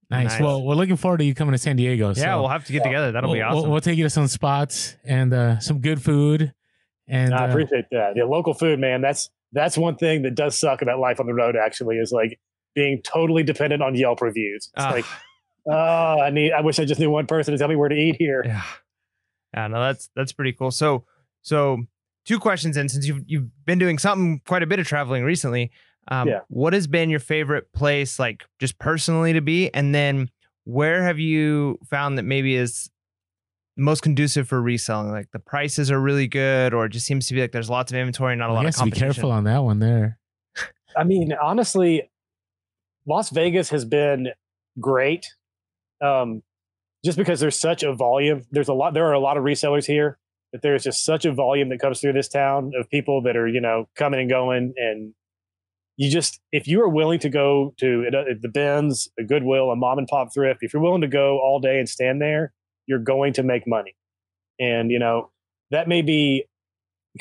Nice. 0.08 0.32
nice. 0.32 0.40
Well, 0.40 0.62
we're 0.62 0.74
looking 0.74 0.96
forward 0.96 1.18
to 1.18 1.24
you 1.24 1.34
coming 1.34 1.52
to 1.52 1.58
San 1.58 1.76
Diego. 1.76 2.12
So 2.12 2.20
yeah, 2.20 2.36
we'll 2.36 2.48
have 2.48 2.64
to 2.66 2.72
get 2.72 2.84
together. 2.84 3.12
That'll 3.12 3.30
we'll, 3.30 3.38
be 3.38 3.42
awesome. 3.42 3.62
We'll, 3.62 3.72
we'll, 3.72 3.80
take 3.80 3.98
you 3.98 4.04
to 4.04 4.10
some 4.10 4.28
spots 4.28 4.96
and 5.04 5.34
uh, 5.34 5.58
some 5.58 5.80
good 5.80 6.00
food. 6.00 6.54
And 7.08 7.34
I 7.34 7.46
uh, 7.46 7.48
appreciate 7.48 7.86
that. 7.90 8.14
The 8.14 8.24
local 8.24 8.54
food, 8.54 8.78
man. 8.78 9.00
That's 9.00 9.30
that's 9.52 9.76
one 9.76 9.96
thing 9.96 10.22
that 10.22 10.34
does 10.34 10.58
suck 10.58 10.80
about 10.82 11.00
life 11.00 11.20
on 11.20 11.26
the 11.26 11.34
road. 11.34 11.56
Actually, 11.56 11.96
is 11.96 12.12
like 12.12 12.38
being 12.74 13.02
totally 13.02 13.42
dependent 13.42 13.82
on 13.82 13.94
Yelp 13.94 14.20
reviews. 14.20 14.70
It's 14.76 14.84
uh, 14.84 14.90
like, 14.92 15.04
oh, 15.66 16.20
I 16.20 16.30
need. 16.30 16.52
I 16.52 16.60
wish 16.60 16.78
I 16.78 16.84
just 16.84 17.00
knew 17.00 17.10
one 17.10 17.26
person 17.26 17.52
to 17.52 17.58
tell 17.58 17.68
me 17.68 17.76
where 17.76 17.88
to 17.88 17.96
eat 17.96 18.16
here. 18.18 18.42
Yeah. 18.44 18.62
Yeah. 19.54 19.66
No, 19.68 19.80
that's 19.80 20.10
that's 20.14 20.32
pretty 20.32 20.52
cool. 20.52 20.70
So 20.70 21.04
so 21.42 21.84
two 22.24 22.38
questions 22.38 22.76
in 22.76 22.88
since 22.88 23.06
you've 23.06 23.22
you've 23.26 23.48
been 23.64 23.78
doing 23.78 23.98
something 23.98 24.40
quite 24.46 24.62
a 24.62 24.66
bit 24.66 24.78
of 24.78 24.86
traveling 24.86 25.24
recently. 25.24 25.70
Um, 26.08 26.28
yeah. 26.28 26.40
What 26.48 26.72
has 26.72 26.86
been 26.86 27.10
your 27.10 27.20
favorite 27.20 27.72
place, 27.72 28.18
like 28.18 28.44
just 28.60 28.78
personally, 28.78 29.32
to 29.32 29.40
be? 29.40 29.72
And 29.74 29.94
then 29.94 30.30
where 30.64 31.02
have 31.04 31.18
you 31.18 31.78
found 31.88 32.18
that 32.18 32.22
maybe 32.24 32.54
is 32.54 32.90
most 33.76 34.02
conducive 34.02 34.48
for 34.48 34.60
reselling? 34.60 35.10
Like 35.10 35.30
the 35.32 35.38
prices 35.38 35.90
are 35.90 36.00
really 36.00 36.28
good, 36.28 36.74
or 36.74 36.86
it 36.86 36.90
just 36.90 37.06
seems 37.06 37.26
to 37.28 37.34
be 37.34 37.40
like 37.40 37.52
there's 37.52 37.70
lots 37.70 37.90
of 37.90 37.98
inventory, 37.98 38.36
not 38.36 38.50
a 38.50 38.52
lot 38.52 38.66
of 38.66 38.74
competition. 38.74 39.08
Be 39.08 39.14
careful 39.14 39.32
on 39.32 39.44
that 39.44 39.64
one 39.64 39.80
there. 39.80 40.18
I 40.96 41.04
mean, 41.04 41.32
honestly, 41.42 42.10
Las 43.06 43.30
Vegas 43.30 43.70
has 43.70 43.84
been 43.84 44.28
great. 44.80 45.26
Um, 46.00 46.42
just 47.04 47.16
because 47.16 47.40
there's 47.40 47.58
such 47.58 47.82
a 47.82 47.94
volume, 47.94 48.42
there's 48.50 48.68
a 48.68 48.74
lot. 48.74 48.94
There 48.94 49.06
are 49.06 49.12
a 49.12 49.20
lot 49.20 49.36
of 49.36 49.44
resellers 49.44 49.86
here, 49.86 50.18
but 50.52 50.62
there's 50.62 50.84
just 50.84 51.04
such 51.04 51.24
a 51.24 51.32
volume 51.32 51.68
that 51.68 51.78
comes 51.78 52.00
through 52.00 52.14
this 52.14 52.28
town 52.28 52.72
of 52.78 52.88
people 52.90 53.22
that 53.22 53.36
are 53.36 53.46
you 53.46 53.60
know 53.60 53.88
coming 53.94 54.20
and 54.20 54.30
going, 54.30 54.74
and 54.76 55.14
you 55.96 56.10
just 56.10 56.40
if 56.52 56.66
you 56.66 56.82
are 56.82 56.88
willing 56.88 57.18
to 57.20 57.28
go 57.28 57.74
to 57.78 58.06
uh, 58.08 58.34
the 58.40 58.48
bins, 58.48 59.08
a 59.18 59.24
Goodwill, 59.24 59.70
a 59.70 59.76
mom 59.76 59.98
and 59.98 60.08
pop 60.08 60.32
thrift, 60.34 60.60
if 60.62 60.72
you're 60.72 60.82
willing 60.82 61.02
to 61.02 61.08
go 61.08 61.38
all 61.38 61.60
day 61.60 61.78
and 61.78 61.88
stand 61.88 62.20
there, 62.20 62.52
you're 62.86 62.98
going 62.98 63.32
to 63.34 63.42
make 63.42 63.66
money. 63.66 63.94
And 64.58 64.90
you 64.90 64.98
know 64.98 65.30
that 65.70 65.88
may 65.88 66.02
be 66.02 66.46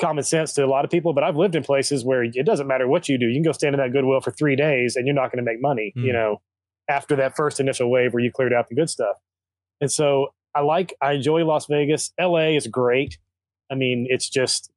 common 0.00 0.24
sense 0.24 0.52
to 0.54 0.64
a 0.64 0.66
lot 0.66 0.84
of 0.84 0.90
people, 0.90 1.12
but 1.12 1.24
I've 1.24 1.36
lived 1.36 1.54
in 1.54 1.62
places 1.62 2.04
where 2.04 2.22
it 2.22 2.44
doesn't 2.44 2.66
matter 2.66 2.86
what 2.86 3.08
you 3.08 3.18
do. 3.18 3.26
You 3.26 3.36
can 3.36 3.44
go 3.44 3.52
stand 3.52 3.74
in 3.74 3.80
that 3.80 3.92
Goodwill 3.92 4.20
for 4.20 4.30
three 4.30 4.56
days 4.56 4.96
and 4.96 5.06
you're 5.06 5.14
not 5.14 5.32
going 5.32 5.44
to 5.44 5.50
make 5.50 5.60
money. 5.60 5.92
Mm. 5.96 6.02
You 6.02 6.10
hmm. 6.10 6.16
know, 6.16 6.42
after 6.88 7.16
that 7.16 7.36
first 7.36 7.60
initial 7.60 7.90
wave 7.90 8.12
where 8.12 8.22
you 8.22 8.30
cleared 8.30 8.52
out 8.52 8.68
the 8.68 8.74
good 8.74 8.90
stuff. 8.90 9.16
And 9.80 9.90
so 9.90 10.28
I 10.54 10.60
like 10.60 10.94
I 11.02 11.12
enjoy 11.12 11.44
Las 11.44 11.66
Vegas. 11.66 12.12
LA 12.20 12.56
is 12.56 12.66
great. 12.66 13.18
I 13.70 13.74
mean, 13.74 14.06
it's 14.08 14.28
just 14.28 14.70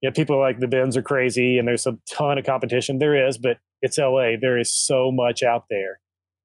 you 0.00 0.10
know, 0.10 0.12
people 0.12 0.38
like 0.38 0.60
the 0.60 0.68
bins 0.68 0.96
are 0.96 1.02
crazy 1.02 1.58
and 1.58 1.66
there's 1.66 1.86
a 1.86 1.96
ton 2.10 2.36
of 2.36 2.44
competition. 2.44 2.98
There 2.98 3.26
is, 3.26 3.38
but 3.38 3.58
it's 3.80 3.96
LA. 3.96 4.32
There 4.38 4.58
is 4.58 4.70
so 4.70 5.10
much 5.10 5.42
out 5.42 5.64
there. 5.70 5.98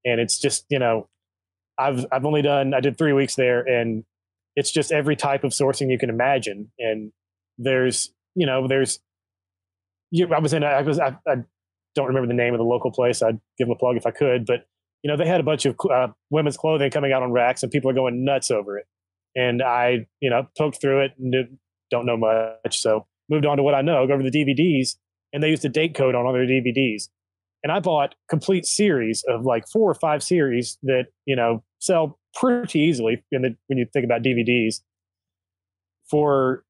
And 0.04 0.18
it's 0.18 0.38
just, 0.38 0.64
you 0.70 0.78
know, 0.78 1.08
I've 1.78 2.06
I've 2.10 2.24
only 2.24 2.42
done 2.42 2.72
I 2.74 2.80
did 2.80 2.96
three 2.96 3.12
weeks 3.12 3.34
there 3.34 3.60
and 3.60 4.04
it's 4.56 4.70
just 4.70 4.92
every 4.92 5.14
type 5.14 5.44
of 5.44 5.52
sourcing 5.52 5.90
you 5.90 5.98
can 5.98 6.10
imagine. 6.10 6.72
And 6.78 7.12
there's, 7.58 8.12
you 8.34 8.46
know, 8.46 8.66
there's 8.66 8.98
you, 10.10 10.32
I 10.32 10.38
was 10.38 10.52
in 10.52 10.64
I 10.64 10.80
was 10.82 10.98
I, 10.98 11.16
I 11.26 11.36
don't 11.94 12.06
remember 12.06 12.28
the 12.28 12.34
name 12.34 12.54
of 12.54 12.58
the 12.58 12.64
local 12.64 12.90
place. 12.90 13.22
I'd 13.22 13.40
give 13.58 13.68
them 13.68 13.72
a 13.72 13.78
plug 13.78 13.96
if 13.96 14.06
I 14.06 14.10
could, 14.10 14.46
but 14.46 14.66
you 15.02 15.10
know, 15.10 15.16
they 15.16 15.26
had 15.26 15.40
a 15.40 15.44
bunch 15.44 15.66
of 15.66 15.76
uh, 15.90 16.08
women's 16.30 16.56
clothing 16.56 16.90
coming 16.90 17.12
out 17.12 17.22
on 17.22 17.32
racks 17.32 17.62
and 17.62 17.72
people 17.72 17.90
are 17.90 17.94
going 17.94 18.24
nuts 18.24 18.50
over 18.50 18.78
it. 18.78 18.86
And 19.34 19.62
I, 19.62 20.06
you 20.20 20.28
know, 20.28 20.46
poked 20.58 20.80
through 20.80 21.04
it 21.04 21.12
and 21.18 21.58
don't 21.90 22.06
know 22.06 22.16
much. 22.16 22.80
So 22.80 23.06
moved 23.28 23.46
on 23.46 23.56
to 23.56 23.62
what 23.62 23.74
I 23.74 23.80
know, 23.80 24.06
go 24.06 24.14
over 24.14 24.22
the 24.22 24.30
DVDs, 24.30 24.96
and 25.32 25.42
they 25.42 25.48
used 25.48 25.64
a 25.64 25.68
date 25.68 25.94
code 25.94 26.14
on 26.14 26.26
all 26.26 26.32
their 26.32 26.46
DVDs. 26.46 27.08
And 27.62 27.70
I 27.70 27.78
bought 27.78 28.14
complete 28.28 28.66
series 28.66 29.22
of 29.28 29.44
like 29.44 29.68
four 29.68 29.90
or 29.90 29.94
five 29.94 30.22
series 30.22 30.78
that, 30.82 31.06
you 31.26 31.36
know, 31.36 31.62
sell 31.78 32.18
pretty 32.34 32.80
easily 32.80 33.22
in 33.30 33.42
the, 33.42 33.56
when 33.66 33.78
you 33.78 33.86
think 33.92 34.04
about 34.04 34.22
DVDs 34.22 34.80
for, 36.10 36.64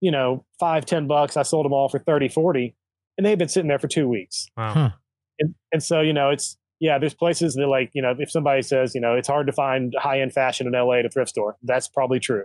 you 0.00 0.10
know, 0.10 0.44
five, 0.60 0.84
ten 0.86 1.06
bucks. 1.06 1.36
I 1.36 1.42
sold 1.42 1.64
them 1.64 1.72
all 1.72 1.88
for 1.88 2.00
30, 2.00 2.28
40, 2.28 2.74
and 3.16 3.24
they've 3.24 3.38
been 3.38 3.48
sitting 3.48 3.68
there 3.68 3.78
for 3.78 3.88
two 3.88 4.08
weeks. 4.08 4.48
Wow. 4.56 4.72
Huh. 4.72 4.90
And, 5.38 5.54
and 5.72 5.82
so, 5.82 6.00
you 6.00 6.12
know, 6.12 6.30
it's, 6.30 6.58
yeah, 6.80 6.98
there's 6.98 7.14
places 7.14 7.54
that 7.54 7.66
like, 7.66 7.90
you 7.94 8.02
know, 8.02 8.14
if 8.18 8.30
somebody 8.30 8.62
says, 8.62 8.94
you 8.94 9.00
know, 9.00 9.14
it's 9.14 9.28
hard 9.28 9.46
to 9.46 9.52
find 9.52 9.94
high 9.98 10.20
end 10.20 10.32
fashion 10.32 10.66
in 10.66 10.72
LA 10.72 10.94
at 10.94 11.06
a 11.06 11.08
thrift 11.08 11.30
store, 11.30 11.56
that's 11.62 11.88
probably 11.88 12.20
true. 12.20 12.44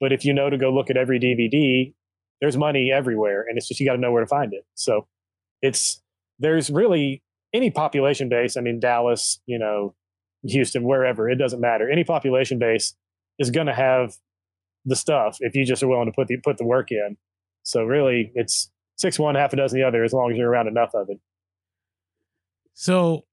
But 0.00 0.12
if 0.12 0.24
you 0.24 0.32
know 0.32 0.50
to 0.50 0.58
go 0.58 0.72
look 0.72 0.90
at 0.90 0.96
every 0.96 1.20
DVD 1.20 1.94
there's 2.40 2.56
money 2.56 2.90
everywhere 2.92 3.46
and 3.48 3.56
it's 3.56 3.68
just 3.68 3.78
you 3.78 3.86
got 3.86 3.94
to 3.94 4.00
know 4.00 4.10
where 4.10 4.20
to 4.20 4.26
find 4.26 4.52
it. 4.52 4.66
So 4.74 5.06
it's 5.62 6.02
there's 6.40 6.70
really 6.70 7.22
any 7.54 7.70
population 7.70 8.28
base 8.28 8.56
i 8.56 8.60
mean 8.60 8.80
dallas 8.80 9.38
you 9.44 9.58
know 9.58 9.94
houston 10.42 10.82
wherever 10.82 11.28
it 11.28 11.36
doesn't 11.36 11.60
matter. 11.60 11.88
Any 11.88 12.04
population 12.04 12.58
base 12.58 12.94
is 13.38 13.50
going 13.50 13.66
to 13.66 13.74
have 13.74 14.16
the 14.84 14.96
stuff 14.96 15.36
if 15.40 15.54
you 15.54 15.64
just 15.64 15.82
are 15.82 15.88
willing 15.88 16.06
to 16.06 16.12
put 16.12 16.28
the 16.28 16.36
put 16.38 16.58
the 16.58 16.64
work 16.64 16.90
in. 16.90 17.16
So 17.62 17.84
really 17.84 18.32
it's 18.34 18.70
six 18.96 19.18
one 19.18 19.34
half 19.34 19.52
a 19.52 19.56
dozen 19.56 19.78
the 19.78 19.86
other 19.86 20.04
as 20.04 20.12
long 20.12 20.32
as 20.32 20.36
you're 20.36 20.50
around 20.50 20.68
enough 20.68 20.94
of 20.94 21.08
it. 21.10 21.20
So 22.74 23.24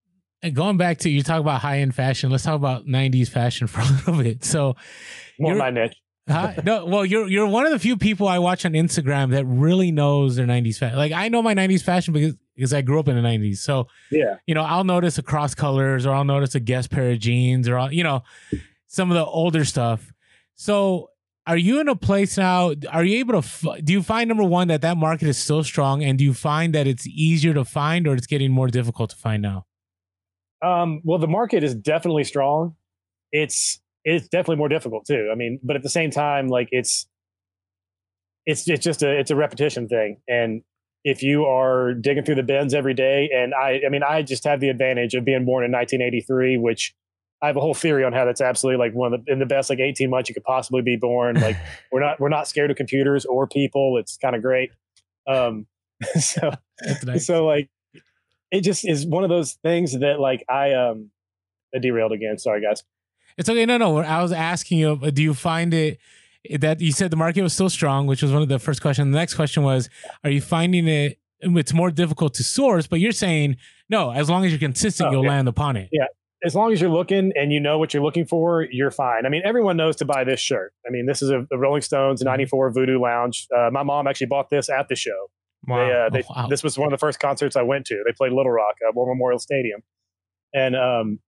going 0.53 0.77
back 0.77 0.97
to 0.99 1.09
you 1.09 1.21
talk 1.23 1.39
about 1.41 1.61
high 1.61 1.79
end 1.79 1.93
fashion 1.93 2.29
let's 2.29 2.43
talk 2.43 2.55
about 2.55 2.85
90s 2.85 3.27
fashion 3.29 3.67
for 3.73 3.81
a 3.81 3.85
little 3.85 4.23
bit 4.23 4.43
so 4.43 4.75
more 5.39 5.55
my 5.55 5.69
niche 5.69 5.95
Huh? 6.27 6.53
no, 6.63 6.85
well, 6.85 7.03
you're 7.03 7.27
you're 7.27 7.47
one 7.47 7.65
of 7.65 7.71
the 7.71 7.79
few 7.79 7.97
people 7.97 8.27
I 8.27 8.37
watch 8.37 8.63
on 8.63 8.73
Instagram 8.73 9.31
that 9.31 9.45
really 9.47 9.91
knows 9.91 10.35
their 10.35 10.45
'90s 10.45 10.77
fashion. 10.77 10.95
Like 10.95 11.11
I 11.11 11.27
know 11.27 11.41
my 11.41 11.55
'90s 11.55 11.81
fashion 11.81 12.13
because 12.13 12.35
because 12.55 12.71
I 12.71 12.81
grew 12.83 12.99
up 12.99 13.07
in 13.07 13.15
the 13.15 13.27
'90s. 13.27 13.57
So 13.57 13.87
Yeah. 14.11 14.35
you 14.45 14.53
know, 14.53 14.61
I'll 14.61 14.83
notice 14.83 15.17
a 15.17 15.23
cross 15.23 15.55
colors, 15.55 16.05
or 16.05 16.13
I'll 16.13 16.23
notice 16.25 16.53
a 16.53 16.59
Guess 16.59 16.85
pair 16.85 17.09
of 17.09 17.17
jeans, 17.17 17.67
or 17.67 17.79
I'll, 17.79 17.91
you 17.91 18.03
know, 18.03 18.21
some 18.85 19.09
of 19.09 19.15
the 19.15 19.25
older 19.25 19.65
stuff. 19.65 20.13
So, 20.53 21.09
are 21.47 21.57
you 21.57 21.79
in 21.79 21.87
a 21.87 21.95
place 21.95 22.37
now? 22.37 22.73
Are 22.91 23.03
you 23.03 23.17
able 23.17 23.33
to? 23.33 23.39
F- 23.39 23.83
do 23.83 23.91
you 23.91 24.03
find 24.03 24.27
number 24.27 24.43
one 24.43 24.67
that 24.67 24.81
that 24.81 24.97
market 24.97 25.27
is 25.29 25.37
still 25.39 25.63
strong, 25.63 26.03
and 26.03 26.19
do 26.19 26.23
you 26.23 26.35
find 26.35 26.75
that 26.75 26.85
it's 26.85 27.07
easier 27.07 27.55
to 27.55 27.65
find, 27.65 28.05
or 28.07 28.13
it's 28.13 28.27
getting 28.27 28.51
more 28.51 28.67
difficult 28.67 29.09
to 29.09 29.15
find 29.15 29.41
now? 29.41 29.65
Um, 30.61 31.01
well, 31.03 31.19
the 31.19 31.27
market 31.27 31.63
is 31.63 31.75
definitely 31.75 32.23
strong. 32.23 32.75
It's 33.31 33.79
it's 34.03 34.27
definitely 34.27 34.57
more 34.57 34.69
difficult 34.69 35.05
too. 35.05 35.29
I 35.31 35.35
mean, 35.35 35.59
but 35.63 35.75
at 35.75 35.83
the 35.83 35.89
same 35.89 36.11
time, 36.11 36.47
like 36.47 36.69
it's 36.71 37.07
it's 38.45 38.67
it's 38.67 38.83
just 38.83 39.03
a 39.03 39.19
it's 39.19 39.31
a 39.31 39.35
repetition 39.35 39.87
thing. 39.87 40.17
And 40.27 40.63
if 41.03 41.23
you 41.23 41.45
are 41.45 41.93
digging 41.93 42.23
through 42.23 42.35
the 42.35 42.43
bins 42.43 42.73
every 42.73 42.93
day, 42.93 43.29
and 43.33 43.53
I 43.53 43.81
I 43.85 43.89
mean, 43.89 44.03
I 44.03 44.21
just 44.21 44.43
have 44.43 44.59
the 44.59 44.69
advantage 44.69 45.13
of 45.13 45.25
being 45.25 45.45
born 45.45 45.63
in 45.63 45.71
1983, 45.71 46.57
which 46.57 46.93
I 47.41 47.47
have 47.47 47.55
a 47.55 47.61
whole 47.61 47.73
theory 47.73 48.03
on 48.03 48.11
how 48.11 48.25
that's 48.25 48.41
absolutely 48.41 48.85
like 48.85 48.93
one 48.93 49.13
of 49.13 49.25
the 49.25 49.31
in 49.31 49.39
the 49.39 49.45
best 49.45 49.69
like 49.69 49.79
18 49.79 50.09
months 50.09 50.29
you 50.29 50.35
could 50.35 50.43
possibly 50.43 50.81
be 50.81 50.97
born. 50.97 51.39
Like 51.39 51.57
we're 51.91 52.01
not 52.01 52.19
we're 52.19 52.29
not 52.29 52.47
scared 52.47 52.71
of 52.71 52.77
computers 52.77 53.25
or 53.25 53.47
people. 53.47 53.97
It's 53.97 54.17
kind 54.17 54.35
of 54.35 54.41
great. 54.41 54.71
Um, 55.27 55.67
so 56.19 56.51
nice. 57.03 57.25
so 57.25 57.45
like 57.45 57.69
it 58.51 58.61
just 58.61 58.87
is 58.87 59.05
one 59.05 59.23
of 59.23 59.29
those 59.29 59.53
things 59.63 59.97
that 59.99 60.19
like 60.19 60.43
I 60.49 60.73
um 60.73 61.11
I 61.75 61.79
derailed 61.79 62.11
again. 62.11 62.37
Sorry 62.37 62.61
guys. 62.61 62.83
It's 63.37 63.47
okay. 63.49 63.65
No, 63.65 63.77
no. 63.77 63.97
I 63.99 64.21
was 64.21 64.31
asking 64.31 64.79
you, 64.79 64.99
uh, 65.01 65.11
do 65.11 65.21
you 65.23 65.33
find 65.33 65.73
it 65.73 65.99
that 66.59 66.81
you 66.81 66.91
said 66.91 67.11
the 67.11 67.17
market 67.17 67.41
was 67.41 67.53
still 67.53 67.69
strong, 67.69 68.07
which 68.07 68.21
was 68.21 68.31
one 68.31 68.41
of 68.41 68.47
the 68.49 68.59
first 68.59 68.81
questions. 68.81 69.11
The 69.11 69.17
next 69.17 69.33
question 69.35 69.63
was, 69.63 69.89
are 70.23 70.29
you 70.29 70.41
finding 70.41 70.87
it? 70.87 71.19
It's 71.41 71.73
more 71.73 71.91
difficult 71.91 72.33
to 72.35 72.43
source, 72.43 72.87
but 72.87 72.99
you're 72.99 73.11
saying 73.13 73.57
no. 73.89 74.11
As 74.11 74.29
long 74.29 74.43
as 74.45 74.51
you're 74.51 74.59
consistent, 74.59 75.09
Oh, 75.09 75.11
you'll 75.11 75.23
yeah. 75.23 75.29
land 75.29 75.47
upon 75.47 75.77
it. 75.77 75.89
Yeah. 75.91 76.05
As 76.43 76.55
long 76.55 76.71
as 76.71 76.79
you're 76.79 76.89
looking 76.89 77.33
and 77.35 77.51
you 77.51 77.59
know 77.59 77.77
what 77.77 77.93
you're 77.93 78.03
looking 78.03 78.25
for, 78.25 78.65
you're 78.71 78.91
fine. 78.91 79.25
I 79.25 79.29
mean, 79.29 79.41
everyone 79.45 79.75
knows 79.75 79.97
to 79.97 80.05
buy 80.05 80.23
this 80.23 80.39
shirt. 80.39 80.73
I 80.87 80.89
mean, 80.89 81.05
this 81.05 81.21
is 81.21 81.29
a 81.29 81.45
the 81.49 81.57
Rolling 81.57 81.81
Stones 81.81 82.21
'94 82.21 82.71
Voodoo 82.71 82.99
Lounge. 82.99 83.45
Uh, 83.55 83.69
my 83.71 83.83
mom 83.83 84.07
actually 84.07 84.27
bought 84.27 84.49
this 84.49 84.69
at 84.69 84.87
the 84.89 84.95
show. 84.95 85.29
They, 85.67 85.73
uh, 85.73 86.09
they, 86.09 86.23
Oh, 86.23 86.33
wow. 86.35 86.47
This 86.47 86.63
was 86.63 86.77
one 86.77 86.87
of 86.87 86.91
the 86.91 86.97
first 86.97 87.19
concerts 87.19 87.55
I 87.55 87.61
went 87.61 87.85
to. 87.87 88.01
They 88.05 88.13
played 88.13 88.31
Little 88.31 88.51
Rock, 88.51 88.75
uh, 88.87 88.91
War 88.93 89.07
Memorial 89.07 89.39
Stadium, 89.39 89.81
and 90.53 90.75
um, 90.75 91.19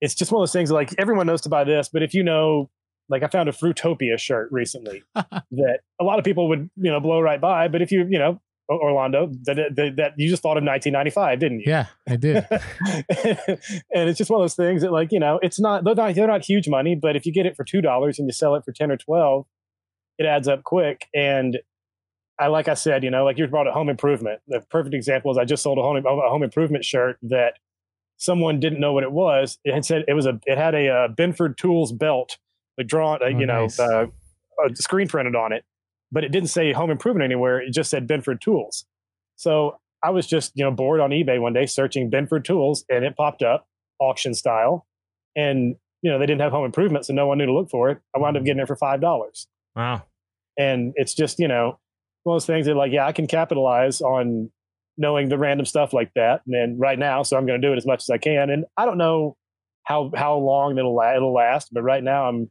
it's 0.00 0.14
just 0.14 0.32
one 0.32 0.40
of 0.40 0.42
those 0.42 0.52
things. 0.52 0.70
Like 0.70 0.94
everyone 0.98 1.26
knows 1.26 1.40
to 1.42 1.48
buy 1.48 1.64
this, 1.64 1.88
but 1.92 2.02
if 2.02 2.14
you 2.14 2.22
know, 2.22 2.70
like 3.08 3.22
I 3.22 3.28
found 3.28 3.48
a 3.48 3.52
Fruitopia 3.52 4.18
shirt 4.18 4.48
recently 4.50 5.02
that 5.14 5.78
a 6.00 6.04
lot 6.04 6.18
of 6.18 6.24
people 6.24 6.48
would 6.48 6.68
you 6.76 6.90
know 6.90 7.00
blow 7.00 7.20
right 7.20 7.40
by, 7.40 7.68
but 7.68 7.82
if 7.82 7.92
you 7.92 8.06
you 8.10 8.18
know 8.18 8.40
Orlando 8.68 9.30
that 9.44 9.56
that, 9.76 9.96
that 9.96 10.12
you 10.16 10.28
just 10.28 10.42
thought 10.42 10.56
of 10.56 10.64
1995, 10.64 11.38
didn't 11.38 11.60
you? 11.60 11.64
Yeah, 11.68 11.86
I 12.08 12.16
did. 12.16 12.46
and 12.50 14.08
it's 14.08 14.18
just 14.18 14.30
one 14.30 14.40
of 14.40 14.42
those 14.42 14.56
things 14.56 14.82
that 14.82 14.92
like 14.92 15.12
you 15.12 15.20
know 15.20 15.38
it's 15.42 15.60
not 15.60 15.84
they're 15.84 15.94
not 15.94 16.14
they're 16.14 16.26
not 16.26 16.44
huge 16.44 16.68
money, 16.68 16.96
but 17.00 17.16
if 17.16 17.24
you 17.24 17.32
get 17.32 17.46
it 17.46 17.56
for 17.56 17.64
two 17.64 17.80
dollars 17.80 18.18
and 18.18 18.26
you 18.26 18.32
sell 18.32 18.54
it 18.56 18.64
for 18.64 18.72
ten 18.72 18.90
or 18.90 18.96
twelve, 18.96 19.46
it 20.18 20.26
adds 20.26 20.48
up 20.48 20.64
quick. 20.64 21.06
And 21.14 21.58
I 22.38 22.48
like 22.48 22.68
I 22.68 22.74
said, 22.74 23.02
you 23.04 23.10
know, 23.10 23.24
like 23.24 23.38
you 23.38 23.46
brought 23.46 23.66
a 23.66 23.72
home 23.72 23.88
improvement. 23.88 24.40
The 24.48 24.60
perfect 24.70 24.94
example 24.94 25.30
is 25.30 25.38
I 25.38 25.44
just 25.44 25.62
sold 25.62 25.78
a 25.78 25.82
home 25.82 25.96
a 25.96 26.28
home 26.28 26.42
improvement 26.42 26.84
shirt 26.84 27.18
that 27.22 27.54
someone 28.18 28.60
didn't 28.60 28.80
know 28.80 28.92
what 28.92 29.04
it 29.04 29.12
was. 29.12 29.58
It 29.64 29.72
had 29.74 29.84
said 29.84 30.04
it 30.08 30.14
was 30.14 30.26
a 30.26 30.38
it 30.46 30.58
had 30.58 30.74
a 30.74 30.88
uh, 30.88 31.08
Binford 31.08 31.56
Tools 31.58 31.92
belt, 31.92 32.38
like 32.76 32.86
drawn, 32.86 33.22
uh, 33.22 33.26
Oh, 33.26 33.28
you 33.28 33.46
know, 33.46 33.62
nice. 33.62 33.78
uh, 33.80 34.06
uh, 34.62 34.74
screen 34.74 35.08
printed 35.08 35.34
on 35.36 35.52
it, 35.52 35.64
but 36.12 36.24
it 36.24 36.30
didn't 36.32 36.48
say 36.50 36.72
home 36.72 36.90
improvement 36.90 37.24
anywhere. 37.24 37.60
It 37.60 37.72
just 37.72 37.90
said 37.90 38.06
Binford 38.06 38.40
Tools. 38.40 38.84
So 39.36 39.78
I 40.02 40.10
was 40.10 40.26
just 40.26 40.52
you 40.54 40.64
know 40.64 40.70
bored 40.70 41.00
on 41.00 41.10
eBay 41.10 41.40
one 41.40 41.52
day 41.54 41.66
searching 41.66 42.10
Binford 42.10 42.44
Tools, 42.44 42.84
and 42.90 43.04
it 43.04 43.16
popped 43.16 43.42
up 43.42 43.66
auction 43.98 44.34
style, 44.34 44.86
and 45.34 45.76
you 46.02 46.10
know 46.10 46.18
they 46.18 46.26
didn't 46.26 46.42
have 46.42 46.52
home 46.52 46.66
improvement, 46.66 47.06
so 47.06 47.14
no 47.14 47.26
one 47.26 47.38
knew 47.38 47.46
to 47.46 47.52
look 47.52 47.70
for 47.70 47.88
it. 47.90 47.98
I 48.14 48.18
wound 48.18 48.36
up 48.36 48.44
getting 48.44 48.60
it 48.62 48.66
for 48.66 48.76
five 48.76 49.00
dollars 49.00 49.46
Wow. 49.74 50.02
and 50.58 50.92
it's 50.96 51.14
just 51.14 51.38
you 51.38 51.48
know 51.48 51.78
one 52.26 52.36
of 52.36 52.42
those 52.42 52.46
things 52.46 52.66
that 52.66 52.74
like 52.74 52.92
yeah 52.92 53.06
i 53.06 53.12
can 53.12 53.26
capitalize 53.26 54.00
on 54.00 54.50
knowing 54.98 55.28
the 55.28 55.38
random 55.38 55.64
stuff 55.64 55.92
like 55.92 56.10
that 56.14 56.42
and 56.46 56.54
then 56.54 56.78
right 56.78 56.98
now 56.98 57.22
so 57.22 57.36
i'm 57.36 57.46
going 57.46 57.60
to 57.60 57.66
do 57.66 57.72
it 57.72 57.76
as 57.76 57.86
much 57.86 58.02
as 58.02 58.10
i 58.10 58.18
can 58.18 58.50
and 58.50 58.64
i 58.76 58.84
don't 58.84 58.98
know 58.98 59.36
how 59.84 60.10
how 60.14 60.36
long 60.36 60.76
it'll 60.76 61.00
it'll 61.14 61.32
last 61.32 61.72
but 61.72 61.82
right 61.82 62.02
now 62.02 62.28
i'm 62.28 62.50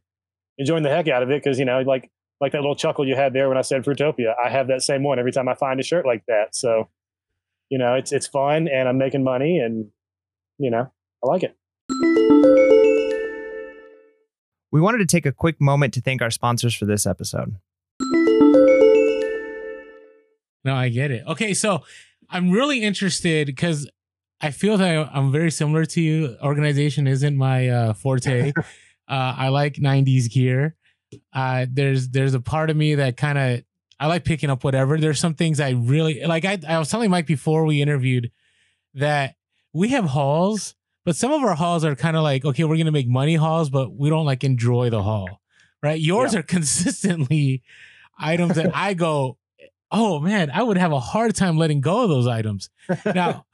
enjoying 0.58 0.82
the 0.82 0.88
heck 0.88 1.08
out 1.08 1.22
of 1.22 1.30
it 1.30 1.42
because 1.42 1.58
you 1.58 1.64
know 1.64 1.80
like 1.82 2.10
like 2.40 2.52
that 2.52 2.60
little 2.60 2.76
chuckle 2.76 3.06
you 3.06 3.14
had 3.14 3.32
there 3.32 3.48
when 3.48 3.58
i 3.58 3.62
said 3.62 3.84
fruitopia 3.84 4.34
i 4.42 4.48
have 4.48 4.68
that 4.68 4.82
same 4.82 5.02
one 5.02 5.18
every 5.18 5.32
time 5.32 5.48
i 5.48 5.54
find 5.54 5.78
a 5.78 5.82
shirt 5.82 6.06
like 6.06 6.24
that 6.26 6.54
so 6.54 6.88
you 7.68 7.78
know 7.78 7.94
it's 7.94 8.12
it's 8.12 8.26
fun 8.26 8.68
and 8.68 8.88
i'm 8.88 8.98
making 8.98 9.22
money 9.22 9.58
and 9.58 9.86
you 10.58 10.70
know 10.70 10.90
i 11.22 11.26
like 11.26 11.42
it 11.42 11.54
We 14.72 14.82
wanted 14.82 14.98
to 14.98 15.06
take 15.06 15.24
a 15.24 15.32
quick 15.32 15.58
moment 15.58 15.94
to 15.94 16.02
thank 16.02 16.20
our 16.20 16.30
sponsors 16.30 16.74
for 16.74 16.84
this 16.84 17.06
episode. 17.06 17.56
No, 20.66 20.74
I 20.74 20.88
get 20.88 21.12
it. 21.12 21.22
Okay, 21.26 21.54
so 21.54 21.84
I'm 22.28 22.50
really 22.50 22.82
interested 22.82 23.46
because 23.46 23.88
I 24.40 24.50
feel 24.50 24.76
that 24.76 25.10
I'm 25.12 25.30
very 25.30 25.52
similar 25.52 25.84
to 25.86 26.00
you. 26.00 26.36
Organization 26.42 27.06
isn't 27.06 27.36
my 27.36 27.68
uh, 27.68 27.92
forte. 27.92 28.52
uh, 28.56 28.62
I 29.08 29.48
like 29.48 29.74
'90s 29.74 30.28
gear. 30.28 30.74
Uh, 31.32 31.66
there's 31.70 32.08
there's 32.08 32.34
a 32.34 32.40
part 32.40 32.68
of 32.68 32.76
me 32.76 32.96
that 32.96 33.16
kind 33.16 33.38
of 33.38 33.62
I 34.00 34.08
like 34.08 34.24
picking 34.24 34.50
up 34.50 34.64
whatever. 34.64 34.98
There's 34.98 35.20
some 35.20 35.34
things 35.34 35.60
I 35.60 35.70
really 35.70 36.24
like. 36.24 36.44
I 36.44 36.58
I 36.68 36.80
was 36.80 36.90
telling 36.90 37.10
Mike 37.10 37.26
before 37.26 37.64
we 37.64 37.80
interviewed 37.80 38.32
that 38.94 39.36
we 39.72 39.90
have 39.90 40.06
hauls, 40.06 40.74
but 41.04 41.14
some 41.14 41.30
of 41.32 41.42
our 41.42 41.54
hauls 41.54 41.84
are 41.84 41.94
kind 41.94 42.16
of 42.16 42.24
like 42.24 42.44
okay, 42.44 42.64
we're 42.64 42.76
gonna 42.76 42.90
make 42.90 43.08
money 43.08 43.36
hauls, 43.36 43.70
but 43.70 43.94
we 43.94 44.10
don't 44.10 44.26
like 44.26 44.42
enjoy 44.42 44.90
the 44.90 45.04
haul, 45.04 45.40
right? 45.80 46.00
Yours 46.00 46.34
are 46.34 46.42
consistently 46.56 47.62
items 48.18 48.56
that 48.56 48.74
I 48.74 48.94
go, 48.94 49.38
oh 49.90 50.20
man, 50.20 50.50
I 50.50 50.62
would 50.62 50.76
have 50.76 50.92
a 50.92 51.00
hard 51.00 51.34
time 51.34 51.56
letting 51.56 51.80
go 51.80 52.02
of 52.02 52.08
those 52.08 52.26
items. 52.26 52.70
Now, 53.04 53.46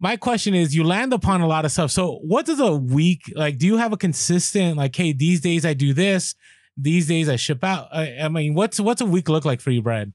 my 0.00 0.16
question 0.16 0.54
is 0.54 0.74
you 0.74 0.84
land 0.84 1.12
upon 1.12 1.40
a 1.40 1.46
lot 1.46 1.64
of 1.64 1.72
stuff. 1.72 1.90
So, 1.90 2.20
what 2.22 2.46
does 2.46 2.60
a 2.60 2.74
week 2.74 3.32
like? 3.34 3.58
Do 3.58 3.66
you 3.66 3.76
have 3.76 3.92
a 3.92 3.96
consistent, 3.96 4.76
like, 4.76 4.94
hey, 4.94 5.12
these 5.12 5.40
days 5.40 5.64
I 5.66 5.74
do 5.74 5.92
this, 5.92 6.34
these 6.76 7.08
days 7.08 7.28
I 7.28 7.36
ship 7.36 7.64
out? 7.64 7.88
I, 7.92 8.16
I 8.22 8.28
mean, 8.28 8.54
what's 8.54 8.78
what's 8.78 9.00
a 9.00 9.06
week 9.06 9.28
look 9.28 9.44
like 9.44 9.60
for 9.60 9.70
you, 9.70 9.82
Brad? 9.82 10.12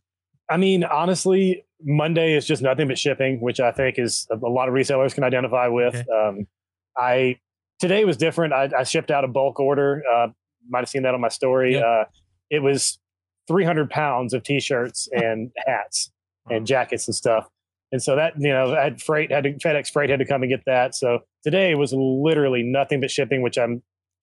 I 0.49 0.57
mean, 0.57 0.83
honestly, 0.83 1.65
Monday 1.83 2.33
is 2.33 2.45
just 2.45 2.61
nothing 2.61 2.87
but 2.87 2.97
shipping, 2.97 3.41
which 3.41 3.59
I 3.59 3.71
think 3.71 3.99
is 3.99 4.27
a 4.31 4.35
lot 4.35 4.69
of 4.69 4.73
resellers 4.73 5.13
can 5.13 5.23
identify 5.23 5.67
with. 5.67 5.95
Okay. 5.95 6.05
Um, 6.11 6.47
I 6.95 7.39
today 7.79 8.05
was 8.05 8.17
different. 8.17 8.53
I, 8.53 8.69
I 8.77 8.83
shipped 8.83 9.11
out 9.11 9.23
a 9.23 9.27
bulk 9.27 9.59
order. 9.59 10.03
Uh, 10.11 10.27
might 10.69 10.79
have 10.79 10.89
seen 10.89 11.03
that 11.03 11.13
on 11.13 11.21
my 11.21 11.29
story. 11.29 11.73
Yep. 11.73 11.83
Uh, 11.85 12.03
it 12.49 12.59
was 12.59 12.99
300 13.47 13.89
pounds 13.89 14.33
of 14.33 14.43
t-shirts 14.43 15.07
and 15.11 15.51
hats 15.65 16.11
and 16.49 16.65
jackets 16.67 17.07
and 17.07 17.15
stuff. 17.15 17.47
And 17.91 18.01
so 18.01 18.15
that 18.15 18.33
you 18.39 18.49
know, 18.49 18.73
I 18.75 18.83
had 18.83 19.01
freight 19.01 19.31
had 19.31 19.43
to, 19.43 19.53
FedEx 19.53 19.91
freight 19.91 20.09
had 20.09 20.19
to 20.19 20.25
come 20.25 20.41
and 20.43 20.49
get 20.51 20.63
that. 20.65 20.95
So 20.95 21.19
today 21.43 21.75
was 21.75 21.93
literally 21.93 22.63
nothing 22.63 22.99
but 23.01 23.11
shipping, 23.11 23.41
which 23.41 23.57
I'm 23.57 23.81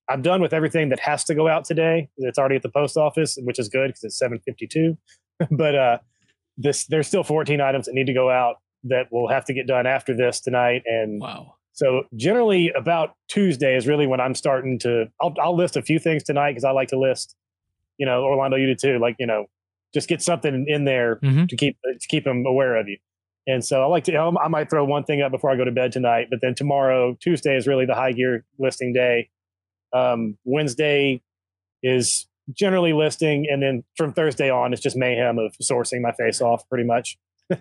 I'm 0.09 0.23
done 0.23 0.43
with 0.43 0.53
everything 0.53 0.89
that 0.89 0.99
has 1.01 1.23
to 1.25 1.35
go 1.37 1.47
out 1.47 1.65
today. 1.65 2.09
It's 2.19 2.39
already 2.39 2.57
at 2.57 2.63
the 2.63 2.69
post 2.69 2.97
office, 2.97 3.39
which 3.43 3.61
is 3.61 3.69
good 3.69 3.89
because 3.89 4.03
it's 4.05 4.19
752. 4.19 4.99
but 5.57 5.75
uh, 5.77 5.99
this 6.57 6.87
there's 6.87 7.07
still 7.07 7.23
14 7.23 7.61
items 7.61 7.87
that 7.87 7.95
need 7.95 8.07
to 8.07 8.13
go 8.13 8.29
out 8.29 8.57
that 8.85 9.07
will 9.13 9.29
have 9.29 9.45
to 9.45 9.53
get 9.55 9.67
done 9.67 9.87
after 9.87 10.17
this 10.17 10.41
tonight. 10.41 10.83
And 10.87 11.21
Wow. 11.21 11.55
so 11.73 12.03
generally 12.17 12.71
about 12.71 13.15
Tuesday 13.29 13.77
is 13.77 13.87
really 13.87 14.07
when 14.09 14.21
I'm 14.21 14.35
starting 14.35 14.79
to 14.81 15.07
I'll 15.21 15.35
I'll 15.41 15.57
list 15.57 15.77
a 15.77 15.83
few 15.83 16.01
things 16.01 16.25
tonight 16.25 16.53
because 16.53 16.65
I 16.65 16.73
like 16.73 16.89
to 16.89 16.99
list, 16.99 17.37
you 18.01 18.07
know, 18.07 18.25
Orlando 18.25 18.57
you 18.57 18.67
did 18.67 18.79
too, 18.81 18.99
like, 18.99 19.15
you 19.21 19.27
know, 19.27 19.45
just 19.95 20.09
get 20.09 20.23
something 20.23 20.65
in 20.67 20.85
there 20.87 21.17
Mhm. 21.23 21.49
to 21.49 21.57
keep 21.57 21.77
to 21.85 22.09
keep 22.09 22.25
them 22.25 22.45
aware 22.47 22.77
of 22.77 22.89
you. 22.89 22.97
And 23.47 23.65
so 23.65 23.83
I 23.83 23.87
like 23.87 24.05
to 24.05 24.17
I 24.17 24.49
might 24.49 24.71
throw 24.71 24.85
one 24.85 25.05
thing 25.05 25.21
up 25.23 25.31
before 25.33 25.51
I 25.51 25.57
go 25.57 25.65
to 25.65 25.71
bed 25.73 25.93
tonight, 25.93 26.29
but 26.31 26.41
then 26.41 26.55
tomorrow 26.55 27.17
Tuesday 27.21 27.57
is 27.57 27.67
really 27.67 27.85
the 27.87 27.95
high 27.95 28.13
gear 28.13 28.45
listing 28.59 28.93
day. 28.93 29.29
Um, 29.93 30.39
Wednesday 30.45 31.21
is 31.83 32.27
generally 32.53 32.93
listing, 32.93 33.47
and 33.51 33.63
then 33.63 33.85
from 33.97 34.13
Thursday 34.13 34.51
on, 34.51 34.73
it's 34.73 34.83
just 34.83 34.97
mayhem 34.97 35.39
of 35.39 35.55
sourcing 35.63 36.01
my 36.01 36.13
face 36.13 36.41
off, 36.41 36.69
pretty 36.69 36.85
much. 36.85 37.19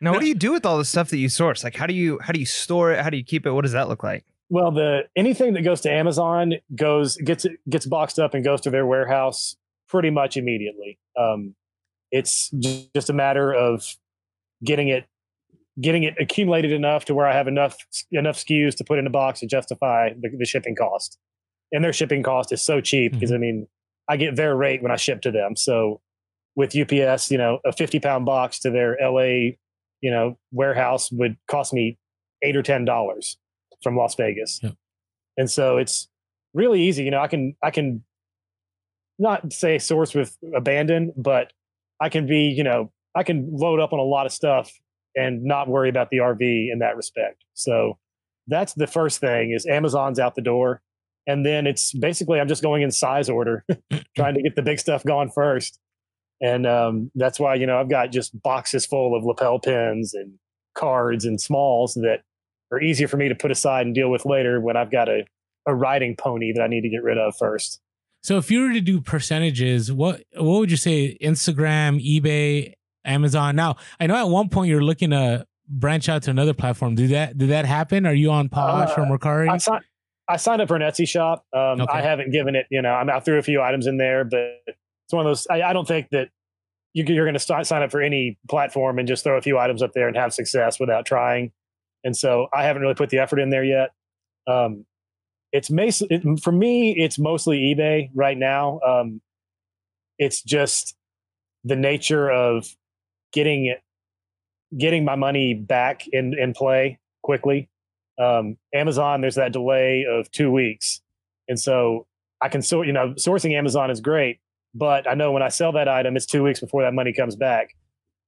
Now, 0.00 0.12
what 0.12 0.20
do 0.20 0.26
you 0.28 0.34
do 0.36 0.52
with 0.52 0.64
all 0.64 0.78
the 0.78 0.84
stuff 0.84 1.10
that 1.10 1.18
you 1.18 1.28
source? 1.28 1.64
Like, 1.64 1.74
how 1.74 1.86
do 1.86 1.92
you 1.92 2.20
how 2.22 2.32
do 2.32 2.38
you 2.38 2.46
store 2.46 2.92
it? 2.92 3.00
How 3.00 3.10
do 3.10 3.16
you 3.16 3.24
keep 3.24 3.46
it? 3.46 3.50
What 3.50 3.62
does 3.62 3.72
that 3.72 3.88
look 3.88 4.04
like? 4.04 4.24
Well, 4.48 4.70
the 4.70 5.08
anything 5.16 5.54
that 5.54 5.62
goes 5.62 5.80
to 5.82 5.90
Amazon 5.90 6.54
goes 6.74 7.16
gets 7.16 7.46
gets 7.68 7.84
boxed 7.84 8.20
up 8.20 8.32
and 8.34 8.44
goes 8.44 8.60
to 8.60 8.70
their 8.70 8.86
warehouse 8.86 9.56
pretty 9.88 10.10
much 10.10 10.36
immediately. 10.36 10.98
Um, 11.18 11.54
it's 12.10 12.50
just 12.50 13.10
a 13.10 13.12
matter 13.12 13.52
of 13.52 13.84
getting 14.64 14.88
it 14.88 15.06
getting 15.80 16.02
it 16.02 16.14
accumulated 16.18 16.72
enough 16.72 17.04
to 17.04 17.14
where 17.14 17.26
I 17.26 17.34
have 17.34 17.46
enough 17.46 17.76
enough 18.10 18.36
SKUs 18.36 18.76
to 18.76 18.84
put 18.84 18.98
in 18.98 19.06
a 19.06 19.10
box 19.10 19.40
to 19.40 19.46
justify 19.46 20.10
the, 20.18 20.30
the 20.36 20.44
shipping 20.44 20.74
cost. 20.74 21.18
And 21.70 21.84
their 21.84 21.92
shipping 21.92 22.22
cost 22.22 22.50
is 22.52 22.62
so 22.62 22.80
cheap 22.80 23.12
because 23.12 23.32
I 23.32 23.36
mean, 23.36 23.66
I 24.08 24.16
get 24.16 24.36
their 24.36 24.56
rate 24.56 24.82
when 24.82 24.90
I 24.90 24.96
ship 24.96 25.20
to 25.22 25.30
them. 25.30 25.54
So 25.54 26.00
with 26.56 26.74
UPS, 26.74 27.30
you 27.30 27.38
know, 27.38 27.60
a 27.64 27.72
50 27.72 28.00
pound 28.00 28.24
box 28.24 28.58
to 28.60 28.70
their 28.70 28.96
LA, 29.00 29.54
you 30.00 30.10
know, 30.10 30.38
warehouse 30.50 31.12
would 31.12 31.36
cost 31.46 31.72
me 31.72 31.98
eight 32.42 32.56
or 32.56 32.62
ten 32.62 32.84
dollars 32.84 33.36
from 33.82 33.96
Las 33.96 34.14
Vegas. 34.14 34.60
Yep. 34.62 34.74
And 35.36 35.50
so 35.50 35.76
it's 35.76 36.08
really 36.54 36.82
easy. 36.82 37.04
You 37.04 37.10
know, 37.10 37.20
I 37.20 37.28
can 37.28 37.54
I 37.62 37.70
can 37.70 38.02
not 39.18 39.52
say 39.52 39.78
source 39.78 40.14
with 40.14 40.36
abandon, 40.54 41.12
but 41.16 41.52
I 42.00 42.08
can 42.08 42.26
be, 42.26 42.54
you 42.56 42.62
know, 42.62 42.92
I 43.14 43.22
can 43.22 43.48
load 43.52 43.80
up 43.80 43.92
on 43.92 43.98
a 43.98 44.04
lot 44.04 44.26
of 44.26 44.32
stuff 44.32 44.70
and 45.16 45.42
not 45.42 45.68
worry 45.68 45.88
about 45.88 46.10
the 46.10 46.18
RV 46.18 46.40
in 46.72 46.78
that 46.80 46.96
respect. 46.96 47.44
So 47.54 47.98
that's 48.46 48.74
the 48.74 48.86
first 48.86 49.20
thing 49.20 49.52
is 49.52 49.66
Amazon's 49.66 50.18
out 50.18 50.34
the 50.34 50.42
door. 50.42 50.82
And 51.26 51.44
then 51.44 51.66
it's 51.66 51.92
basically 51.92 52.40
I'm 52.40 52.48
just 52.48 52.62
going 52.62 52.82
in 52.82 52.90
size 52.90 53.28
order, 53.28 53.64
trying 54.16 54.34
to 54.34 54.42
get 54.42 54.56
the 54.56 54.62
big 54.62 54.78
stuff 54.78 55.04
gone 55.04 55.30
first. 55.30 55.78
And 56.40 56.66
um, 56.66 57.10
that's 57.14 57.40
why, 57.40 57.56
you 57.56 57.66
know, 57.66 57.78
I've 57.78 57.90
got 57.90 58.12
just 58.12 58.40
boxes 58.40 58.86
full 58.86 59.16
of 59.16 59.24
lapel 59.24 59.58
pins 59.58 60.14
and 60.14 60.34
cards 60.74 61.24
and 61.24 61.40
smalls 61.40 61.94
that 61.94 62.20
are 62.70 62.80
easier 62.80 63.08
for 63.08 63.16
me 63.16 63.28
to 63.28 63.34
put 63.34 63.50
aside 63.50 63.86
and 63.86 63.94
deal 63.94 64.10
with 64.10 64.24
later 64.24 64.60
when 64.60 64.76
I've 64.76 64.90
got 64.90 65.08
a, 65.08 65.24
a 65.66 65.74
riding 65.74 66.14
pony 66.16 66.52
that 66.54 66.62
I 66.62 66.68
need 66.68 66.82
to 66.82 66.88
get 66.88 67.02
rid 67.02 67.18
of 67.18 67.34
first. 67.36 67.80
So 68.22 68.36
if 68.36 68.50
you 68.50 68.62
were 68.62 68.72
to 68.72 68.80
do 68.80 69.00
percentages, 69.00 69.92
what 69.92 70.22
what 70.36 70.58
would 70.60 70.70
you 70.70 70.76
say? 70.76 71.16
Instagram, 71.22 72.04
eBay, 72.04 72.74
Amazon. 73.04 73.56
Now 73.56 73.76
I 74.00 74.06
know 74.06 74.16
at 74.16 74.28
one 74.28 74.48
point 74.48 74.68
you're 74.70 74.82
looking 74.82 75.10
to 75.10 75.46
branch 75.68 76.08
out 76.08 76.22
to 76.24 76.30
another 76.30 76.54
platform. 76.54 76.94
Did 76.94 77.10
that 77.10 77.38
did 77.38 77.50
that 77.50 77.64
happen? 77.66 78.06
Are 78.06 78.14
you 78.14 78.30
on 78.30 78.48
Posh 78.48 78.90
Uh, 78.96 79.02
or 79.02 79.06
Mercari? 79.06 79.48
I, 79.50 79.58
si- 79.58 79.70
I 80.28 80.36
signed 80.36 80.60
up 80.62 80.68
for 80.68 80.76
an 80.76 80.82
Etsy 80.82 81.08
shop. 81.08 81.44
Um, 81.54 81.80
Okay. 81.80 81.86
I 81.92 82.02
haven't 82.02 82.32
given 82.32 82.54
it, 82.56 82.66
you 82.70 82.82
know, 82.82 82.90
I'm 82.92 83.08
out 83.08 83.24
through 83.24 83.38
a 83.38 83.42
few 83.42 83.62
items 83.62 83.86
in 83.86 83.96
there, 83.98 84.24
but 84.24 84.40
it's 84.66 85.12
one 85.12 85.24
of 85.24 85.30
those. 85.30 85.46
I, 85.50 85.62
I 85.62 85.72
don't 85.72 85.88
think 85.88 86.08
that 86.10 86.28
you, 86.94 87.04
you're 87.04 87.24
going 87.24 87.34
to 87.34 87.38
start 87.40 87.66
sign 87.66 87.82
up 87.82 87.90
for 87.90 88.00
any 88.02 88.38
platform 88.48 88.98
and 88.98 89.06
just 89.06 89.22
throw 89.24 89.36
a 89.38 89.42
few 89.42 89.58
items 89.58 89.82
up 89.82 89.92
there 89.92 90.08
and 90.08 90.16
have 90.16 90.34
success 90.34 90.80
without 90.80 91.06
trying. 91.06 91.52
And 92.04 92.16
so 92.16 92.48
I 92.52 92.64
haven't 92.64 92.82
really 92.82 92.94
put 92.94 93.10
the 93.10 93.18
effort 93.18 93.38
in 93.38 93.50
there 93.50 93.64
yet. 93.64 93.90
Um, 94.46 94.84
it's 95.52 95.70
mas- 95.70 96.02
it, 96.10 96.40
for 96.40 96.52
me, 96.52 96.92
it's 96.92 97.18
mostly 97.18 97.74
eBay 97.74 98.10
right 98.14 98.36
now. 98.36 98.80
Um, 98.80 99.20
it's 100.18 100.42
just 100.42 100.96
the 101.64 101.76
nature 101.76 102.30
of 102.30 102.66
getting 103.32 103.66
it, 103.66 103.82
getting 104.76 105.04
my 105.04 105.16
money 105.16 105.54
back 105.54 106.06
in 106.08 106.34
in 106.38 106.52
play 106.52 106.98
quickly 107.22 107.68
um, 108.18 108.56
Amazon, 108.74 109.20
there's 109.20 109.36
that 109.36 109.52
delay 109.52 110.04
of 110.08 110.30
two 110.30 110.50
weeks. 110.50 111.00
And 111.48 111.58
so 111.58 112.06
I 112.42 112.48
can 112.48 112.62
sort, 112.62 112.86
you 112.86 112.92
know, 112.92 113.14
sourcing 113.14 113.54
Amazon 113.54 113.90
is 113.90 114.00
great, 114.00 114.40
but 114.74 115.08
I 115.08 115.14
know 115.14 115.32
when 115.32 115.42
I 115.42 115.48
sell 115.48 115.72
that 115.72 115.88
item, 115.88 116.16
it's 116.16 116.26
two 116.26 116.42
weeks 116.42 116.60
before 116.60 116.82
that 116.82 116.94
money 116.94 117.12
comes 117.12 117.36
back. 117.36 117.76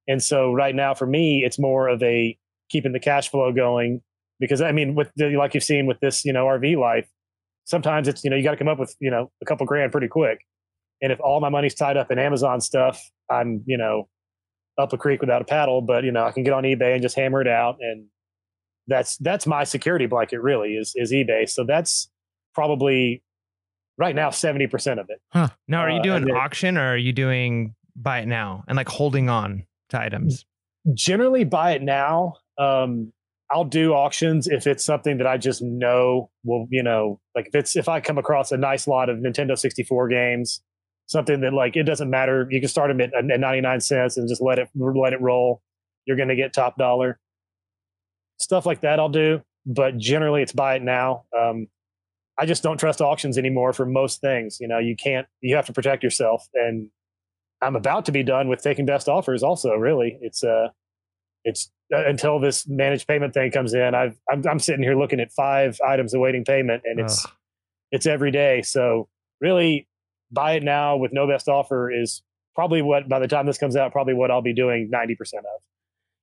And 0.08 0.22
so 0.22 0.52
right 0.52 0.74
now 0.74 0.94
for 0.94 1.06
me, 1.06 1.44
it's 1.44 1.58
more 1.58 1.88
of 1.88 2.02
a 2.02 2.36
keeping 2.70 2.92
the 2.92 3.00
cash 3.00 3.30
flow 3.30 3.52
going 3.52 4.00
because 4.40 4.60
I 4.62 4.72
mean, 4.72 4.94
with 4.94 5.10
the, 5.16 5.36
like 5.36 5.54
you've 5.54 5.62
seen 5.64 5.86
with 5.86 6.00
this, 6.00 6.24
you 6.24 6.32
know, 6.32 6.46
RV 6.46 6.76
life, 6.78 7.08
sometimes 7.64 8.08
it's, 8.08 8.24
you 8.24 8.30
know, 8.30 8.36
you 8.36 8.42
got 8.42 8.52
to 8.52 8.56
come 8.56 8.68
up 8.68 8.78
with, 8.78 8.96
you 9.00 9.10
know, 9.10 9.30
a 9.42 9.44
couple 9.44 9.66
grand 9.66 9.92
pretty 9.92 10.08
quick. 10.08 10.40
And 11.02 11.12
if 11.12 11.20
all 11.20 11.40
my 11.40 11.48
money's 11.48 11.74
tied 11.74 11.96
up 11.96 12.10
in 12.10 12.18
Amazon 12.18 12.60
stuff, 12.60 13.00
I'm, 13.30 13.62
you 13.66 13.76
know, 13.76 14.08
up 14.78 14.92
a 14.92 14.98
creek 14.98 15.20
without 15.20 15.42
a 15.42 15.44
paddle, 15.44 15.82
but 15.82 16.04
you 16.04 16.10
know, 16.12 16.24
I 16.24 16.32
can 16.32 16.42
get 16.42 16.52
on 16.54 16.64
eBay 16.64 16.94
and 16.94 17.02
just 17.02 17.14
hammer 17.16 17.40
it 17.42 17.48
out 17.48 17.76
and 17.80 18.06
that's 18.86 19.16
that's 19.18 19.46
my 19.46 19.62
security 19.64 20.06
blanket 20.06 20.40
really 20.40 20.70
is 20.74 20.92
is 20.96 21.12
eBay. 21.12 21.48
So 21.48 21.64
that's 21.64 22.10
probably 22.54 23.22
right 23.98 24.14
now 24.14 24.30
70% 24.30 24.98
of 24.98 25.06
it. 25.10 25.20
Huh. 25.32 25.48
Now, 25.68 25.80
are 25.82 25.90
you 25.90 26.00
Uh, 26.00 26.02
doing 26.02 26.24
then- 26.24 26.34
auction 26.36 26.78
or 26.78 26.92
are 26.94 26.96
you 26.96 27.12
doing 27.12 27.74
buy 27.94 28.20
it 28.20 28.26
now 28.26 28.64
and 28.68 28.76
like 28.76 28.88
holding 28.88 29.28
on 29.28 29.64
to 29.90 30.00
items? 30.00 30.46
Generally 30.94 31.44
buy 31.44 31.72
it 31.72 31.82
now. 31.82 32.34
Um 32.58 33.12
I'll 33.50 33.64
do 33.64 33.92
auctions 33.92 34.46
if 34.46 34.66
it's 34.66 34.84
something 34.84 35.18
that 35.18 35.26
I 35.26 35.36
just 35.36 35.60
know 35.60 36.30
will, 36.44 36.66
you 36.70 36.82
know, 36.82 37.20
like 37.34 37.48
if 37.48 37.54
it's 37.54 37.76
if 37.76 37.88
I 37.88 38.00
come 38.00 38.16
across 38.16 38.52
a 38.52 38.56
nice 38.56 38.86
lot 38.86 39.08
of 39.08 39.18
Nintendo 39.18 39.58
64 39.58 40.08
games, 40.08 40.62
something 41.06 41.40
that 41.40 41.52
like 41.52 41.76
it 41.76 41.82
doesn't 41.82 42.10
matter, 42.10 42.46
you 42.50 42.60
can 42.60 42.68
start 42.68 42.90
them 42.90 43.00
at, 43.00 43.12
at 43.14 43.40
99 43.40 43.80
cents 43.80 44.16
and 44.16 44.28
just 44.28 44.40
let 44.40 44.58
it 44.58 44.68
let 44.76 45.12
it 45.12 45.20
roll. 45.20 45.62
You're 46.06 46.16
going 46.16 46.28
to 46.28 46.36
get 46.36 46.52
top 46.52 46.76
dollar. 46.76 47.18
Stuff 48.38 48.66
like 48.66 48.82
that 48.82 49.00
I'll 49.00 49.08
do, 49.08 49.42
but 49.66 49.98
generally 49.98 50.42
it's 50.42 50.52
buy 50.52 50.76
it 50.76 50.82
now. 50.82 51.24
Um 51.36 51.66
I 52.38 52.46
just 52.46 52.62
don't 52.62 52.78
trust 52.78 53.00
auctions 53.00 53.36
anymore 53.36 53.72
for 53.72 53.84
most 53.84 54.20
things. 54.20 54.58
You 54.60 54.68
know, 54.68 54.78
you 54.78 54.94
can't 54.94 55.26
you 55.40 55.56
have 55.56 55.66
to 55.66 55.72
protect 55.72 56.04
yourself 56.04 56.46
and 56.54 56.88
I'm 57.60 57.76
about 57.76 58.06
to 58.06 58.12
be 58.12 58.22
done 58.22 58.48
with 58.48 58.62
taking 58.62 58.86
best 58.86 59.08
offers 59.08 59.42
also, 59.42 59.74
really. 59.74 60.18
It's 60.22 60.44
uh 60.44 60.68
it's 61.44 61.70
uh, 61.94 62.06
until 62.06 62.38
this 62.38 62.68
managed 62.68 63.08
payment 63.08 63.34
thing 63.34 63.50
comes 63.50 63.74
in. 63.74 63.94
I've 63.94 64.18
I'm, 64.30 64.42
I'm 64.48 64.58
sitting 64.58 64.82
here 64.82 64.96
looking 64.96 65.20
at 65.20 65.32
five 65.32 65.80
items 65.86 66.14
awaiting 66.14 66.44
payment, 66.44 66.82
and 66.84 67.00
it's 67.00 67.24
Ugh. 67.24 67.32
it's 67.90 68.06
every 68.06 68.30
day. 68.30 68.62
So 68.62 69.08
really, 69.40 69.88
buy 70.30 70.52
it 70.52 70.62
now 70.62 70.96
with 70.96 71.12
no 71.12 71.26
best 71.26 71.48
offer 71.48 71.90
is 71.90 72.22
probably 72.54 72.82
what 72.82 73.08
by 73.08 73.18
the 73.18 73.28
time 73.28 73.46
this 73.46 73.58
comes 73.58 73.76
out, 73.76 73.92
probably 73.92 74.14
what 74.14 74.30
I'll 74.30 74.42
be 74.42 74.54
doing 74.54 74.88
ninety 74.90 75.14
percent 75.14 75.44
of. 75.44 75.60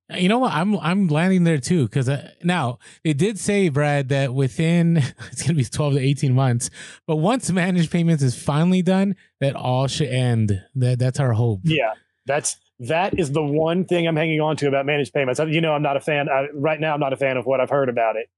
You 0.09 0.29
know 0.29 0.39
what? 0.39 0.53
I'm 0.53 0.77
I'm 0.77 1.07
landing 1.09 1.43
there 1.43 1.57
too 1.57 1.83
because 1.83 2.07
uh, 2.07 2.31
now 2.41 2.79
they 3.03 3.11
did 3.11 3.37
say 3.37 3.67
Brad 3.67 4.07
that 4.09 4.33
within 4.33 4.97
it's 5.31 5.41
gonna 5.41 5.55
be 5.55 5.65
12 5.65 5.95
to 5.95 5.99
18 5.99 6.33
months, 6.33 6.69
but 7.05 7.17
once 7.17 7.51
managed 7.51 7.91
payments 7.91 8.23
is 8.23 8.41
finally 8.41 8.81
done, 8.81 9.17
that 9.41 9.55
all 9.55 9.87
should 9.87 10.07
end. 10.07 10.63
That 10.75 10.99
that's 10.99 11.19
our 11.19 11.33
hope. 11.33 11.59
Yeah, 11.63 11.91
that's 12.25 12.55
that 12.79 13.17
is 13.19 13.31
the 13.31 13.43
one 13.43 13.85
thing 13.85 14.07
I'm 14.07 14.15
hanging 14.15 14.39
on 14.41 14.55
to 14.57 14.67
about 14.67 14.85
managed 14.85 15.13
payments. 15.13 15.39
You 15.39 15.61
know, 15.61 15.73
I'm 15.73 15.81
not 15.81 15.97
a 15.97 16.01
fan 16.01 16.29
I, 16.29 16.47
right 16.53 16.79
now. 16.79 16.93
I'm 16.93 16.99
not 16.99 17.13
a 17.13 17.17
fan 17.17 17.37
of 17.37 17.45
what 17.45 17.59
I've 17.59 17.69
heard 17.69 17.89
about 17.89 18.15
it, 18.15 18.29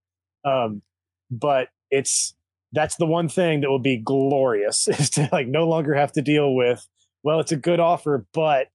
um, 0.49 0.81
but 1.29 1.69
it's 1.91 2.35
that's 2.71 2.95
the 2.97 3.05
one 3.05 3.27
thing 3.29 3.61
that 3.61 3.69
will 3.69 3.79
be 3.79 3.97
glorious 3.97 4.87
is 4.87 5.09
to 5.11 5.27
like 5.31 5.47
no 5.47 5.67
longer 5.67 5.93
have 5.93 6.11
to 6.13 6.21
deal 6.21 6.55
with. 6.55 6.87
Well, 7.23 7.39
it's 7.39 7.51
a 7.51 7.57
good 7.57 7.79
offer, 7.79 8.25
but 8.33 8.67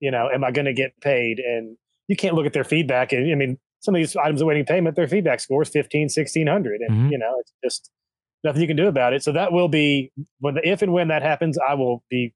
you 0.00 0.10
know, 0.10 0.28
am 0.32 0.44
I 0.44 0.52
going 0.52 0.66
to 0.66 0.72
get 0.72 0.92
paid? 1.00 1.40
And 1.40 1.76
you 2.06 2.16
can't 2.16 2.34
look 2.34 2.46
at 2.46 2.52
their 2.52 2.64
feedback. 2.64 3.12
And 3.12 3.30
I 3.32 3.34
mean, 3.34 3.58
some 3.80 3.94
of 3.94 3.98
these 3.98 4.14
items 4.16 4.40
awaiting 4.40 4.64
payment, 4.64 4.94
their 4.96 5.08
feedback 5.08 5.40
score 5.40 5.62
is 5.62 5.68
15, 5.70 6.08
1600. 6.08 6.80
And, 6.80 7.08
Mhm. 7.08 7.10
you 7.10 7.18
know, 7.18 7.36
it's 7.40 7.52
just 7.64 7.90
nothing 8.44 8.62
you 8.62 8.68
can 8.68 8.76
do 8.76 8.86
about 8.86 9.12
it. 9.12 9.22
So 9.24 9.32
that 9.32 9.52
will 9.52 9.68
be 9.68 10.12
when, 10.38 10.54
the, 10.54 10.68
if 10.68 10.82
and 10.82 10.92
when 10.92 11.08
that 11.08 11.22
happens, 11.22 11.58
I 11.58 11.74
will 11.74 12.04
be 12.08 12.34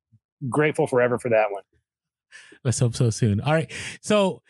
grateful 0.49 0.87
forever 0.89 1.19
for 1.19 1.29
that 1.29 1.53
one. 1.53 1.63
Let's 2.65 2.79
hope 2.79 2.95
so 2.95 3.11
soon. 3.11 3.41
All 3.41 3.53
right. 3.53 3.71
So, 4.01 4.43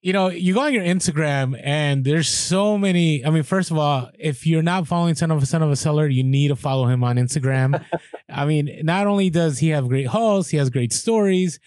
you 0.00 0.12
know, 0.12 0.28
you 0.28 0.54
go 0.54 0.60
on 0.60 0.72
your 0.72 0.84
Instagram 0.84 1.60
and 1.62 2.04
there's 2.04 2.28
so 2.28 2.78
many. 2.78 3.24
I 3.24 3.30
mean, 3.30 3.42
first 3.42 3.70
of 3.70 3.78
all, 3.78 4.10
if 4.18 4.46
you're 4.46 4.62
not 4.62 4.86
following 4.86 5.14
Son 5.14 5.30
of 5.30 5.42
a 5.42 5.46
Son 5.46 5.62
of 5.62 5.70
a 5.70 5.76
Seller, 5.76 6.06
you 6.06 6.22
need 6.22 6.48
to 6.48 6.56
follow 6.56 6.86
him 6.86 7.02
on 7.02 7.16
Instagram. 7.16 7.84
I 8.28 8.44
mean, 8.44 8.80
not 8.82 9.06
only 9.06 9.30
does 9.30 9.58
he 9.58 9.70
have 9.70 9.88
great 9.88 10.06
hauls, 10.06 10.50
he 10.50 10.56
has 10.56 10.70
great 10.70 10.92
stories. 10.92 11.58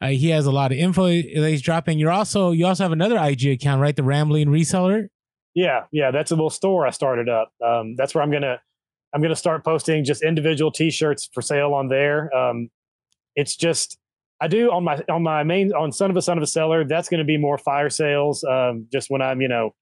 Uh, 0.00 0.08
he 0.08 0.30
has 0.30 0.46
a 0.46 0.50
lot 0.50 0.72
of 0.72 0.78
info 0.78 1.06
that 1.06 1.48
he's 1.48 1.62
dropping. 1.62 1.98
You're 1.98 2.10
also 2.10 2.52
you 2.52 2.66
also 2.66 2.84
have 2.84 2.92
another 2.92 3.18
IG 3.18 3.46
account, 3.46 3.82
right? 3.82 3.94
The 3.94 4.02
Rambling 4.02 4.48
Reseller. 4.48 5.08
Yeah, 5.54 5.84
yeah, 5.90 6.10
that's 6.10 6.30
a 6.30 6.34
little 6.34 6.50
store 6.50 6.86
I 6.86 6.90
started 6.90 7.28
up. 7.28 7.52
Um, 7.64 7.96
that's 7.96 8.14
where 8.14 8.22
I'm 8.22 8.30
gonna 8.30 8.60
I'm 9.12 9.20
gonna 9.20 9.36
start 9.36 9.64
posting 9.64 10.04
just 10.04 10.22
individual 10.22 10.70
T-shirts 10.70 11.28
for 11.32 11.42
sale 11.42 11.74
on 11.74 11.88
there. 11.88 12.34
Um, 12.34 12.70
it's 13.36 13.56
just 13.56 13.98
I 14.40 14.48
do 14.48 14.70
on 14.70 14.84
my 14.84 15.02
on 15.08 15.22
my 15.22 15.42
main 15.42 15.72
on 15.72 15.92
Son 15.92 16.10
of 16.10 16.16
a 16.16 16.22
Son 16.22 16.38
of 16.38 16.42
a 16.42 16.46
Seller. 16.46 16.84
That's 16.84 17.08
gonna 17.08 17.24
be 17.24 17.36
more 17.36 17.58
fire 17.58 17.90
sales. 17.90 18.42
Um, 18.44 18.86
just 18.92 19.10
when 19.10 19.20
I'm 19.22 19.40
you 19.40 19.48
know 19.48 19.74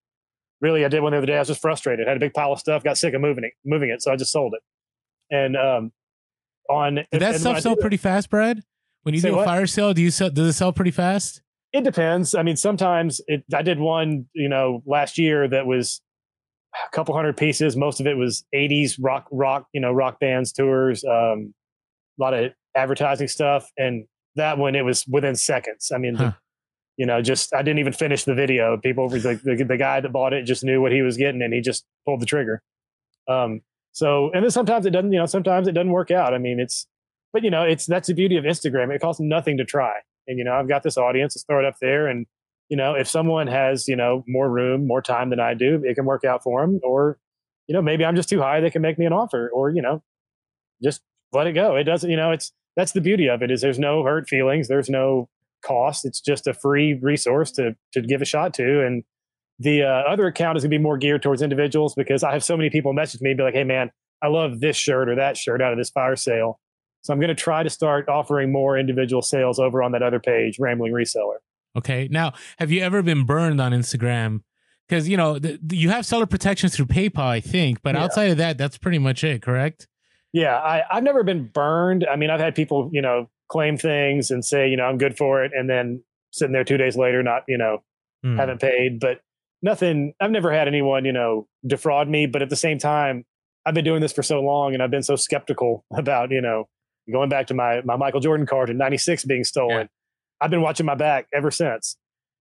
really 0.61 0.85
I 0.85 0.89
did 0.89 1.01
one 1.01 1.13
the 1.13 1.19
other 1.19 1.27
day. 1.27 1.37
I 1.37 1.39
was 1.39 1.49
just 1.49 1.61
frustrated. 1.61 2.09
had 2.09 2.17
a 2.17 2.21
big 2.21 2.35
pile 2.35 2.53
of 2.53 2.59
stuff. 2.59 2.83
Got 2.83 2.99
sick 2.99 3.15
of 3.15 3.21
moving 3.21 3.45
it 3.45 3.53
moving 3.65 3.91
it, 3.91 4.03
so 4.03 4.13
I 4.13 4.17
just 4.17 4.33
sold 4.33 4.55
it. 4.55 4.63
And 5.31 5.57
um, 5.57 5.93
on 6.69 6.97
Did 6.97 7.07
that 7.13 7.35
and 7.35 7.41
stuff 7.41 7.61
sell 7.61 7.77
pretty 7.77 7.97
fast, 7.97 8.31
Brad? 8.31 8.63
When 9.03 9.15
you 9.15 9.21
do 9.21 9.33
a 9.33 9.37
what? 9.37 9.45
fire 9.45 9.67
sale, 9.67 9.95
do 9.95 10.03
you 10.03 10.11
sell? 10.11 10.31
Does 10.31 10.49
it 10.49 10.53
sell 10.55 10.73
pretty 10.73 10.91
fast? 10.91 11.43
It 11.73 11.85
depends. 11.85 12.35
I 12.35 12.43
mean, 12.43 12.57
sometimes 12.57 13.21
it, 13.27 13.45
I 13.55 13.63
did 13.63 13.79
one, 13.79 14.27
you 14.33 14.49
know, 14.49 14.83
last 14.87 15.19
year 15.19 15.47
that 15.49 15.67
was 15.67 16.01
a 16.75 16.97
couple 16.97 17.15
hundred 17.15 17.37
pieces. 17.37 17.77
Most 17.77 18.01
of 18.01 18.07
it 18.07 18.17
was 18.17 18.45
80s 18.55 18.99
rock, 19.01 19.27
rock, 19.31 19.67
you 19.73 19.81
know, 19.81 19.93
rock 19.93 20.19
bands, 20.19 20.53
tours, 20.53 21.05
um, 21.05 21.55
a 22.19 22.23
lot 22.23 22.35
of 22.35 22.53
advertising 22.75 23.29
stuff. 23.29 23.71
And 23.77 24.07
that 24.37 24.59
one, 24.59 24.75
it 24.75 24.85
was 24.85 25.05
within 25.07 25.35
seconds. 25.37 25.91
I 25.95 25.99
mean, 25.99 26.15
the- 26.15 26.25
you 26.97 27.07
know, 27.07 27.23
just 27.23 27.55
I 27.55 27.63
didn't 27.63 27.79
even 27.79 27.93
finish 27.93 28.25
the 28.25 28.35
video. 28.35 28.77
People 28.77 29.09
were 29.09 29.19
like, 29.21 29.41
the, 29.43 29.55
the 29.63 29.77
guy 29.77 30.01
that 30.01 30.13
bought 30.13 30.33
it 30.33 30.43
just 30.43 30.65
knew 30.65 30.81
what 30.83 30.91
he 30.91 31.01
was 31.03 31.17
getting 31.17 31.43
and 31.43 31.55
he 31.55 31.61
just 31.61 31.85
pulled 32.05 32.21
the 32.21 32.27
trigger. 32.27 32.61
Um, 33.29 33.61
so, 33.93 34.31
and 34.33 34.43
then 34.43 34.51
sometimes 34.51 34.85
it 34.85 34.91
doesn't, 34.91 35.13
you 35.13 35.19
know, 35.21 35.27
sometimes 35.27 35.69
it 35.69 35.73
doesn't 35.73 35.93
work 35.93 36.11
out. 36.11 36.35
I 36.35 36.39
mean, 36.39 36.59
it's, 36.59 36.89
but 37.33 37.45
you 37.45 37.51
know, 37.51 37.63
it's 37.63 37.87
that's 37.87 38.09
the 38.09 38.15
beauty 38.15 38.37
of 38.37 38.45
Instagram. 38.45 38.93
It 38.93 39.01
costs 39.01 39.21
nothing 39.21 39.59
to 39.59 39.65
try. 39.65 39.93
And 40.27 40.39
you 40.39 40.45
know, 40.45 40.55
I've 40.55 40.69
got 40.69 40.83
this 40.83 40.97
audience. 40.97 41.37
Let's 41.37 41.45
throw 41.45 41.61
it 41.61 41.65
up 41.65 41.77
there. 41.81 42.09
And 42.09 42.27
you 42.69 42.77
know, 42.77 42.95
if 42.95 43.07
someone 43.07 43.47
has 43.47 43.87
you 43.87 43.95
know 43.97 44.25
more 44.27 44.51
room, 44.51 44.87
more 44.87 45.01
time 45.03 45.31
than 45.31 45.39
I 45.41 45.55
do, 45.55 45.81
it 45.85 45.95
can 45.95 46.05
work 46.05 46.25
out 46.25 46.43
for 46.43 46.63
them. 46.63 46.81
Or 46.83 47.19
you 47.69 47.75
know, 47.75 47.83
maybe 47.83 48.05
I'm 48.05 48.17
just 48.17 48.29
too 48.29 48.41
high. 48.41 48.61
They 48.61 48.71
can 48.71 48.83
make 48.83 48.99
me 48.99 49.07
an 49.07 49.13
offer. 49.13 49.51
Or 49.55 49.71
you 49.71 49.83
know, 49.83 50.03
just 50.83 51.01
let 51.33 51.47
it 51.47 51.53
go. 51.53 51.77
It 51.77 51.85
doesn't, 51.85 52.11
you 52.11 52.17
know, 52.17 52.33
it's 52.33 52.53
that's 52.79 52.93
the 52.93 53.03
beauty 53.03 53.29
of 53.29 53.43
it 53.43 53.51
is 53.51 53.61
there's 53.61 53.79
no 53.79 54.03
hurt 54.05 54.27
feelings, 54.29 54.69
there's 54.69 54.89
no 54.89 55.29
cost. 55.63 56.07
It's 56.07 56.21
just 56.21 56.47
a 56.47 56.55
free 56.55 56.95
resource 56.95 57.51
to 57.53 57.77
to 57.93 58.01
give 58.01 58.23
a 58.23 58.25
shot 58.25 58.55
to. 58.55 58.87
And 58.87 59.05
the 59.59 59.83
uh, 59.83 59.89
other 60.11 60.27
account 60.29 60.57
is 60.57 60.63
gonna 60.63 60.71
be 60.71 60.79
more 60.79 60.97
geared 60.97 61.23
towards 61.23 61.43
individuals 61.43 61.95
because 61.95 62.23
I 62.23 62.33
have 62.33 62.45
so 62.45 62.57
many 62.57 62.71
people 62.71 62.93
message 62.93 63.21
me 63.21 63.31
and 63.31 63.37
be 63.37 63.43
like, 63.43 63.55
hey 63.55 63.65
man, 63.65 63.91
I 64.23 64.29
love 64.29 64.61
this 64.61 64.77
shirt 64.77 65.09
or 65.09 65.17
that 65.17 65.37
shirt 65.37 65.61
out 65.61 65.73
of 65.73 65.79
this 65.79 65.91
fire 65.91 66.17
sale. 66.17 66.61
So 67.03 67.13
I'm 67.13 67.21
going 67.21 67.29
to 67.29 67.35
try 67.35 67.63
to 67.63 67.71
start 67.71 68.09
offering 68.09 68.51
more 68.53 68.77
individual 68.77 69.23
sales 69.23 69.59
over 69.61 69.83
on 69.83 69.93
that 69.93 70.03
other 70.03 70.19
page, 70.21 70.59
Rambling 70.59 70.93
Reseller. 70.93 71.37
Okay. 71.77 72.09
Now, 72.11 72.33
have 72.59 72.73
you 72.73 72.83
ever 72.83 73.03
been 73.03 73.25
burned 73.25 73.61
on 73.61 73.71
Instagram? 73.73 74.41
Because 74.89 75.09
you 75.09 75.17
know 75.17 75.39
you 75.71 75.91
have 75.91 76.07
seller 76.07 76.27
protections 76.27 76.75
through 76.75 76.87
PayPal, 76.87 77.19
I 77.25 77.41
think, 77.41 77.83
but 77.83 77.95
Yeah. 77.95 78.05
outside 78.05 78.31
of 78.31 78.39
that, 78.39 78.59
that's 78.59 78.79
pretty 78.79 78.99
much 78.99 79.23
it. 79.23 79.43
Correct? 79.43 79.87
Yeah, 80.33 80.57
I, 80.57 80.83
I've 80.91 81.03
never 81.05 81.23
been 81.23 81.47
burned. 81.47 82.07
I 82.11 82.17
mean, 82.17 82.31
I've 82.31 82.41
had 82.41 82.55
people, 82.55 82.91
you 82.93 83.01
know, 83.03 83.29
claim 83.51 83.77
things 83.79 84.31
and 84.31 84.45
say, 84.45 84.69
you 84.69 84.77
know, 84.77 84.85
I'm 84.85 84.99
good 84.99 85.17
for 85.17 85.43
it, 85.45 85.53
and 85.55 85.69
then 85.71 86.03
sitting 86.33 86.53
there 86.53 86.65
two 86.65 86.77
days 86.77 86.97
later, 86.97 87.23
not, 87.23 87.43
you 87.49 87.59
know, 87.59 87.83
Hmm. 88.23 88.37
haven't 88.37 88.61
paid. 88.61 88.99
But 89.01 89.21
nothing. 89.63 90.13
I've 90.21 90.31
never 90.33 90.53
had 90.53 90.67
anyone, 90.69 91.05
you 91.05 91.13
know, 91.13 91.47
defraud 91.67 92.09
me. 92.09 92.27
But 92.27 92.43
at 92.43 92.51
the 92.51 92.57
same 92.57 92.79
time, 92.79 93.25
I've 93.65 93.75
been 93.75 93.85
doing 93.85 94.01
this 94.01 94.13
for 94.13 94.23
so 94.25 94.41
long, 94.41 94.75
and 94.75 94.83
I've 94.83 94.91
been 94.91 95.03
so 95.05 95.15
skeptical 95.17 95.85
about, 95.97 96.31
you 96.31 96.41
know, 96.41 96.69
going 97.11 97.29
back 97.29 97.47
to 97.49 97.55
my 97.55 97.81
my 97.85 97.97
Michael 97.97 98.21
Jordan 98.21 98.45
card 98.47 98.71
in 98.71 98.77
'96 98.77 99.25
being 99.25 99.45
stolen. 99.45 99.83
Yeah. 99.83 99.87
I've 100.41 100.51
been 100.51 100.63
watching 100.63 100.85
my 100.87 100.95
back 100.95 101.27
ever 101.35 101.51
since, 101.51 101.97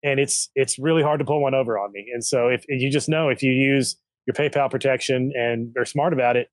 and 0.03 0.19
it's 0.19 0.49
it's 0.55 0.77
really 0.77 1.03
hard 1.03 1.19
to 1.19 1.25
pull 1.25 1.41
one 1.41 1.53
over 1.55 1.79
on 1.79 1.91
me. 1.93 2.05
And 2.13 2.23
so 2.23 2.47
if 2.47 2.63
you 2.67 2.89
just 2.91 3.09
know 3.09 3.29
if 3.29 3.41
you 3.41 3.51
use 3.51 3.97
your 4.27 4.33
PayPal 4.33 4.69
protection 4.69 5.31
and 5.35 5.73
are 5.77 5.85
smart 5.85 6.13
about 6.13 6.35
it, 6.37 6.49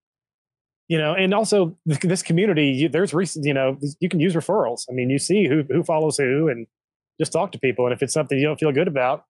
you 0.88 0.96
know, 0.96 1.14
and 1.14 1.34
also 1.34 1.76
this 1.84 2.22
community, 2.22 2.66
you, 2.68 2.88
there's 2.88 3.12
recent, 3.12 3.44
you 3.44 3.52
know, 3.52 3.78
you 4.00 4.08
can 4.08 4.20
use 4.20 4.34
referrals. 4.34 4.86
I 4.90 4.94
mean, 4.94 5.10
you 5.10 5.18
see 5.18 5.46
who 5.46 5.62
who 5.62 5.82
follows 5.84 6.16
who, 6.16 6.48
and 6.48 6.66
just 7.20 7.32
talk 7.32 7.52
to 7.52 7.58
people. 7.58 7.86
And 7.86 7.92
if 7.92 8.02
it's 8.02 8.14
something 8.14 8.38
you 8.38 8.46
don't 8.46 8.58
feel 8.58 8.72
good 8.72 8.88
about, 8.88 9.24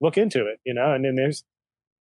look 0.00 0.16
into 0.16 0.46
it. 0.46 0.60
You 0.64 0.74
know, 0.74 0.92
and 0.92 1.04
then 1.04 1.14
there's 1.14 1.44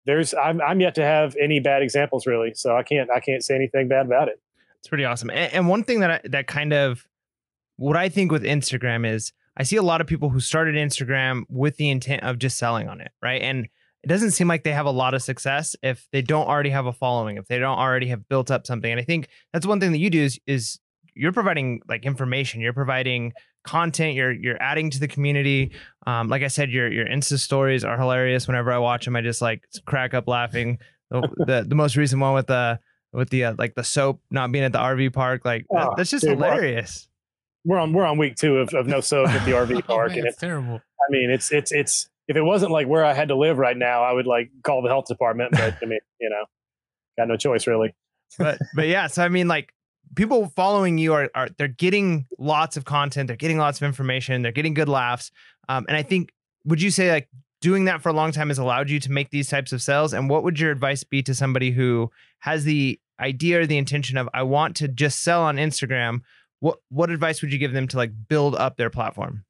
there's 0.06 0.34
I'm 0.36 0.62
I'm 0.62 0.80
yet 0.80 0.96
to 0.96 1.04
have 1.04 1.36
any 1.42 1.60
bad 1.60 1.82
examples 1.82 2.28
really, 2.28 2.54
so 2.54 2.78
I 2.78 2.84
can't 2.84 3.10
I 3.10 3.20
can't 3.20 3.44
say 3.44 3.56
anything 3.56 3.88
bad 3.88 4.06
about 4.06 4.28
it. 4.28 4.40
It's 4.80 4.88
pretty 4.88 5.06
awesome. 5.06 5.32
And, 5.32 5.54
and 5.54 5.68
one 5.68 5.84
thing 5.84 6.00
that 6.02 6.12
I, 6.12 6.22
that 6.30 6.48
kind 6.48 6.72
of 6.72 7.08
what 7.78 7.98
I 7.98 8.10
think 8.10 8.32
with 8.32 8.44
Instagram 8.44 9.12
is 9.12 9.34
I 9.58 9.64
see 9.64 9.76
a 9.76 9.84
lot 9.84 10.00
of 10.00 10.08
people 10.08 10.30
who 10.30 10.40
started 10.40 10.76
Instagram 10.76 11.44
with 11.50 11.78
the 11.78 11.90
intent 11.90 12.24
of 12.24 12.38
just 12.38 12.58
selling 12.58 12.88
on 12.88 13.02
it, 13.02 13.12
right? 13.22 13.42
And 13.42 13.68
it 14.04 14.08
doesn't 14.08 14.32
seem 14.32 14.48
like 14.48 14.64
they 14.64 14.74
have 14.74 14.86
a 14.86 14.92
lot 14.92 15.14
of 15.14 15.22
success 15.22 15.76
if 15.84 16.08
they 16.12 16.22
don't 16.22 16.48
already 16.48 16.72
have 16.72 16.86
a 16.88 16.94
following, 16.94 17.38
if 17.38 17.48
they 17.48 17.60
don't 17.60 17.78
already 17.78 18.08
have 18.08 18.28
built 18.28 18.50
up 18.50 18.66
something. 18.66 18.90
And 18.92 19.00
I 19.00 19.04
think 19.04 19.28
that's 19.54 19.66
one 19.66 19.80
thing 19.80 19.92
that 19.92 20.00
you 20.00 20.10
do 20.10 20.22
is 20.24 20.40
is 20.48 20.80
you're 21.14 21.34
providing 21.34 21.82
like 21.88 22.06
information, 22.06 22.62
you're 22.62 22.74
providing 22.74 23.34
content, 23.64 24.16
you're 24.16 24.32
you're 24.32 24.62
adding 24.62 24.90
to 24.92 25.00
the 25.00 25.08
community. 25.08 25.72
Um, 26.08 26.30
like 26.30 26.42
I 26.42 26.48
said, 26.48 26.72
your 26.72 26.92
your 26.92 27.06
Insta 27.06 27.38
stories 27.38 27.84
are 27.84 27.98
hilarious. 27.98 28.48
Whenever 28.48 28.72
I 28.72 28.78
watch 28.80 29.06
them, 29.06 29.16
I 29.16 29.22
just 29.22 29.42
like 29.42 29.64
crack 29.86 30.14
up 30.14 30.28
laughing. 30.28 30.80
The 31.12 31.22
the, 31.46 31.66
the 31.68 31.76
most 31.76 31.96
recent 31.96 32.22
one 32.22 32.34
with 32.34 32.48
the 32.48 32.80
with 33.14 33.30
the 33.30 33.44
uh, 33.46 33.54
like 33.58 33.76
the 33.76 33.84
soap 33.84 34.22
not 34.32 34.52
being 34.52 34.64
at 34.64 34.72
the 34.72 34.80
RV 34.80 35.14
park, 35.14 35.46
like 35.46 35.66
that- 35.70 35.88
Oh, 35.90 35.94
that's 35.98 36.10
just 36.10 36.24
dude, 36.24 36.34
hilarious. 36.34 37.08
We're 37.66 37.78
on 37.78 37.94
we're 37.94 38.06
on 38.06 38.18
week 38.18 38.36
two 38.38 38.58
of, 38.58 38.74
of 38.74 38.88
no 38.88 39.02
soap 39.02 39.30
at 39.30 39.46
the 39.46 39.52
RV 39.52 39.76
Oh, 39.78 39.82
park, 39.82 40.10
man, 40.10 40.20
and 40.20 40.28
it's 40.28 40.38
terrible. 40.38 40.76
I 40.76 41.12
mean 41.12 41.30
it's 41.30 41.52
it's 41.52 41.72
it's 41.72 42.10
if 42.32 42.38
it 42.38 42.44
wasn't 42.44 42.72
like 42.72 42.88
where 42.88 43.04
I 43.04 43.14
had 43.14 43.28
to 43.28 43.36
live 43.36 43.58
right 43.58 43.76
now, 43.76 44.04
I 44.04 44.14
would 44.14 44.26
like 44.26 44.50
call 44.64 44.82
the 44.82 44.88
health 44.88 45.06
department. 45.06 45.52
But 45.52 45.76
I 45.82 45.86
mean, 45.86 46.00
you 46.20 46.30
know, 46.30 46.46
got 47.18 47.28
no 47.28 47.36
choice 47.36 47.68
really. 47.68 47.94
but 48.40 48.58
but 48.74 48.88
yeah, 48.88 49.08
so 49.08 49.22
I 49.22 49.28
mean, 49.28 49.50
like 49.50 49.74
people 50.16 50.52
following 50.56 50.98
you 50.98 51.14
are 51.14 51.30
are 51.36 51.50
they're 51.58 51.68
getting 51.68 52.26
lots 52.40 52.78
of 52.78 52.86
content, 52.86 53.28
they're 53.28 53.36
getting 53.36 53.58
lots 53.58 53.80
of 53.80 53.86
information, 53.86 54.42
they're 54.42 54.54
getting 54.54 54.74
good 54.74 54.88
laughs, 54.88 55.30
um, 55.68 55.86
and 55.90 55.98
I 55.98 56.04
think 56.04 56.32
would 56.64 56.82
you 56.82 56.90
say 56.90 57.12
like 57.12 57.28
doing 57.60 57.86
that 57.86 58.02
for 58.02 58.10
a 58.10 58.14
long 58.14 58.32
time 58.32 58.48
has 58.48 58.58
allowed 58.58 58.90
you 58.90 59.00
to 59.02 59.12
make 59.12 59.30
these 59.30 59.50
types 59.50 59.74
of 59.74 59.82
sales? 59.82 60.14
And 60.14 60.30
what 60.30 60.44
would 60.44 60.58
your 60.58 60.72
advice 60.72 61.04
be 61.04 61.22
to 61.24 61.36
somebody 61.36 61.72
who 61.72 62.10
has 62.40 62.64
the 62.64 62.98
idea 63.20 63.60
or 63.60 63.66
the 63.66 63.78
intention 63.78 64.18
of 64.18 64.30
I 64.34 64.44
want 64.44 64.78
to 64.78 64.88
just 64.88 65.22
sell 65.22 65.44
on 65.44 65.58
Instagram? 65.58 66.22
What 66.62 66.80
what 66.88 67.10
advice 67.10 67.42
would 67.42 67.52
you 67.52 67.60
give 67.60 67.74
them 67.74 67.90
to 67.90 67.98
like 67.98 68.12
build 68.30 68.56
up 68.56 68.78
their 68.78 68.90
platform? 68.90 69.44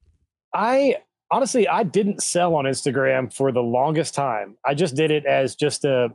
I 0.52 0.98
honestly 1.32 1.68
I 1.68 1.84
didn't 1.84 2.22
sell 2.22 2.56
on 2.56 2.66
Instagram 2.66 3.34
for 3.34 3.52
the 3.52 3.62
longest 3.62 4.14
time. 4.14 4.58
I 4.66 4.76
just 4.76 4.96
did 4.96 5.10
it 5.10 5.26
as 5.26 5.56
just 5.56 5.86
a 5.86 6.10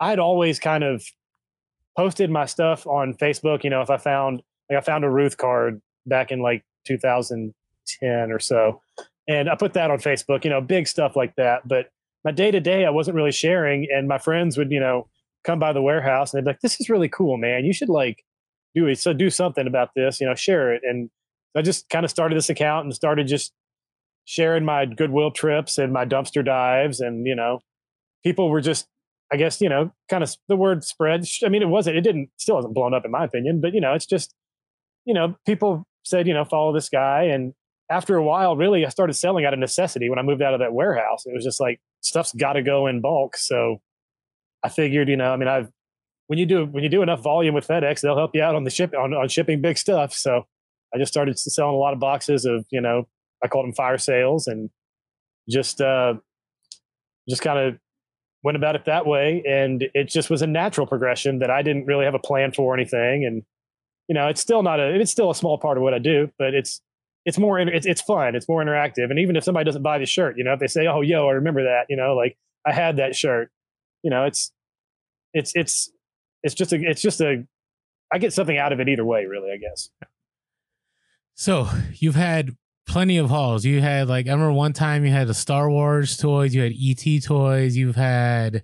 I 0.00 0.10
had 0.10 0.18
always 0.18 0.58
kind 0.58 0.84
of 0.84 1.04
posted 1.96 2.30
my 2.30 2.46
stuff 2.46 2.86
on 2.86 3.14
Facebook, 3.14 3.64
you 3.64 3.70
know, 3.70 3.82
if 3.82 3.90
I 3.90 3.96
found 3.96 4.42
like 4.70 4.78
I 4.78 4.80
found 4.80 5.04
a 5.04 5.10
Ruth 5.10 5.36
card 5.36 5.82
back 6.06 6.30
in 6.30 6.40
like 6.40 6.64
2010 6.86 8.32
or 8.32 8.38
so. 8.38 8.80
And 9.28 9.48
I 9.48 9.56
put 9.56 9.74
that 9.74 9.90
on 9.90 9.98
Facebook, 9.98 10.44
you 10.44 10.50
know, 10.50 10.60
big 10.60 10.86
stuff 10.86 11.16
like 11.16 11.34
that, 11.36 11.66
but 11.66 11.90
my 12.24 12.30
day 12.30 12.50
to 12.50 12.60
day 12.60 12.84
I 12.84 12.90
wasn't 12.90 13.16
really 13.16 13.32
sharing 13.32 13.86
and 13.94 14.08
my 14.08 14.18
friends 14.18 14.56
would, 14.56 14.70
you 14.70 14.80
know, 14.80 15.08
come 15.44 15.58
by 15.58 15.72
the 15.72 15.82
warehouse 15.82 16.32
and 16.32 16.38
they'd 16.38 16.50
be 16.50 16.52
like 16.52 16.60
this 16.60 16.80
is 16.80 16.88
really 16.88 17.08
cool, 17.08 17.36
man. 17.36 17.64
You 17.64 17.72
should 17.72 17.88
like 17.90 18.24
do 18.74 18.86
it. 18.86 18.98
So 18.98 19.12
do 19.12 19.30
something 19.30 19.66
about 19.66 19.90
this, 19.94 20.20
you 20.20 20.26
know, 20.26 20.34
share 20.34 20.72
it 20.72 20.82
and 20.84 21.10
I 21.56 21.62
just 21.62 21.88
kind 21.88 22.04
of 22.04 22.10
started 22.10 22.36
this 22.36 22.50
account 22.50 22.84
and 22.84 22.94
started 22.94 23.28
just 23.28 23.52
sharing 24.24 24.64
my 24.64 24.86
goodwill 24.86 25.30
trips 25.30 25.78
and 25.78 25.92
my 25.92 26.04
dumpster 26.04 26.44
dives 26.44 27.00
and 27.00 27.26
you 27.26 27.34
know 27.34 27.60
people 28.22 28.48
were 28.48 28.60
just 28.60 28.86
i 29.32 29.36
guess 29.36 29.60
you 29.60 29.68
know 29.68 29.90
kind 30.08 30.22
of 30.22 30.34
the 30.48 30.56
word 30.56 30.82
spread 30.82 31.26
i 31.44 31.48
mean 31.48 31.62
it 31.62 31.68
wasn't 31.68 31.94
it 31.94 32.00
didn't 32.00 32.30
still 32.38 32.56
hasn't 32.56 32.74
blown 32.74 32.94
up 32.94 33.04
in 33.04 33.10
my 33.10 33.24
opinion 33.24 33.60
but 33.60 33.74
you 33.74 33.80
know 33.80 33.92
it's 33.92 34.06
just 34.06 34.34
you 35.04 35.14
know 35.14 35.34
people 35.46 35.84
said 36.04 36.26
you 36.26 36.34
know 36.34 36.44
follow 36.44 36.72
this 36.72 36.88
guy 36.88 37.24
and 37.24 37.52
after 37.90 38.16
a 38.16 38.22
while 38.22 38.56
really 38.56 38.86
i 38.86 38.88
started 38.88 39.14
selling 39.14 39.44
out 39.44 39.52
of 39.52 39.58
necessity 39.58 40.08
when 40.08 40.18
i 40.18 40.22
moved 40.22 40.42
out 40.42 40.54
of 40.54 40.60
that 40.60 40.72
warehouse. 40.72 41.24
It 41.26 41.34
was 41.34 41.44
just 41.44 41.60
like 41.60 41.80
stuff's 42.00 42.32
got 42.32 42.54
to 42.54 42.62
go 42.62 42.86
in 42.86 43.00
bulk. 43.00 43.36
So 43.36 43.80
i 44.62 44.68
figured 44.68 45.08
you 45.08 45.16
know 45.16 45.32
i 45.32 45.36
mean 45.36 45.48
i've 45.48 45.68
when 46.28 46.38
you 46.38 46.46
do 46.46 46.64
when 46.64 46.82
you 46.82 46.88
do 46.88 47.02
enough 47.02 47.22
volume 47.22 47.54
with 47.54 47.66
fedex 47.66 48.00
they'll 48.00 48.16
help 48.16 48.34
you 48.34 48.42
out 48.42 48.54
on 48.54 48.64
the 48.64 48.70
ship 48.70 48.94
on, 48.98 49.12
on 49.12 49.28
shipping 49.28 49.60
big 49.60 49.76
stuff. 49.76 50.14
So 50.14 50.46
i 50.94 50.98
just 50.98 51.12
started 51.12 51.38
selling 51.38 51.74
a 51.74 51.78
lot 51.78 51.92
of 51.92 52.00
boxes 52.00 52.46
of 52.46 52.64
you 52.70 52.80
know 52.80 53.06
I 53.44 53.48
called 53.48 53.66
them 53.66 53.74
fire 53.74 53.98
sales 53.98 54.46
and 54.46 54.70
just 55.48 55.80
uh, 55.80 56.14
just 57.28 57.42
kind 57.42 57.58
of 57.58 57.78
went 58.42 58.56
about 58.56 58.74
it 58.74 58.86
that 58.86 59.06
way. 59.06 59.42
And 59.46 59.84
it 59.94 60.08
just 60.08 60.30
was 60.30 60.42
a 60.42 60.46
natural 60.46 60.86
progression 60.86 61.38
that 61.40 61.50
I 61.50 61.62
didn't 61.62 61.86
really 61.86 62.04
have 62.06 62.14
a 62.14 62.18
plan 62.18 62.52
for 62.52 62.74
or 62.74 62.74
anything. 62.74 63.24
And 63.24 63.42
you 64.08 64.14
know, 64.14 64.28
it's 64.28 64.40
still 64.40 64.62
not 64.62 64.80
a 64.80 64.98
it's 64.98 65.12
still 65.12 65.30
a 65.30 65.34
small 65.34 65.58
part 65.58 65.76
of 65.76 65.82
what 65.82 65.94
I 65.94 65.98
do, 65.98 66.30
but 66.38 66.54
it's 66.54 66.80
it's 67.24 67.38
more 67.38 67.58
it's 67.58 67.86
it's 67.86 68.02
fun. 68.02 68.34
It's 68.34 68.48
more 68.48 68.62
interactive. 68.64 69.10
And 69.10 69.18
even 69.18 69.36
if 69.36 69.44
somebody 69.44 69.64
doesn't 69.64 69.82
buy 69.82 69.98
the 69.98 70.06
shirt, 70.06 70.36
you 70.36 70.44
know, 70.44 70.52
if 70.52 70.60
they 70.60 70.66
say, 70.66 70.86
"Oh, 70.86 71.00
yo, 71.00 71.28
I 71.28 71.32
remember 71.32 71.64
that," 71.64 71.86
you 71.88 71.96
know, 71.96 72.14
like 72.14 72.36
I 72.66 72.72
had 72.72 72.96
that 72.96 73.14
shirt. 73.14 73.50
You 74.02 74.10
know, 74.10 74.24
it's 74.24 74.52
it's 75.32 75.52
it's 75.54 75.90
it's 76.42 76.54
just 76.54 76.72
a 76.72 76.76
it's 76.82 77.00
just 77.00 77.20
a 77.20 77.44
I 78.12 78.18
get 78.18 78.32
something 78.32 78.58
out 78.58 78.72
of 78.72 78.80
it 78.80 78.88
either 78.88 79.04
way, 79.04 79.24
really. 79.24 79.50
I 79.52 79.56
guess. 79.56 79.88
So 81.34 81.68
you've 81.94 82.14
had 82.14 82.56
plenty 82.86 83.18
of 83.18 83.30
hauls. 83.30 83.64
You 83.64 83.80
had 83.80 84.08
like 84.08 84.26
I 84.26 84.32
remember 84.32 84.52
one 84.52 84.72
time 84.72 85.04
you 85.04 85.12
had 85.12 85.28
the 85.28 85.34
Star 85.34 85.70
Wars 85.70 86.16
toys, 86.16 86.54
you 86.54 86.62
had 86.62 86.72
ET 86.80 87.22
toys, 87.22 87.76
you've 87.76 87.96
had 87.96 88.62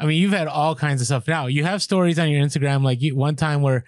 I 0.00 0.06
mean 0.06 0.20
you've 0.20 0.32
had 0.32 0.48
all 0.48 0.74
kinds 0.74 1.00
of 1.00 1.06
stuff. 1.06 1.28
Now 1.28 1.46
you 1.46 1.64
have 1.64 1.82
stories 1.82 2.18
on 2.18 2.30
your 2.30 2.44
Instagram 2.44 2.82
like 2.82 3.00
you, 3.00 3.16
one 3.16 3.36
time 3.36 3.62
where 3.62 3.84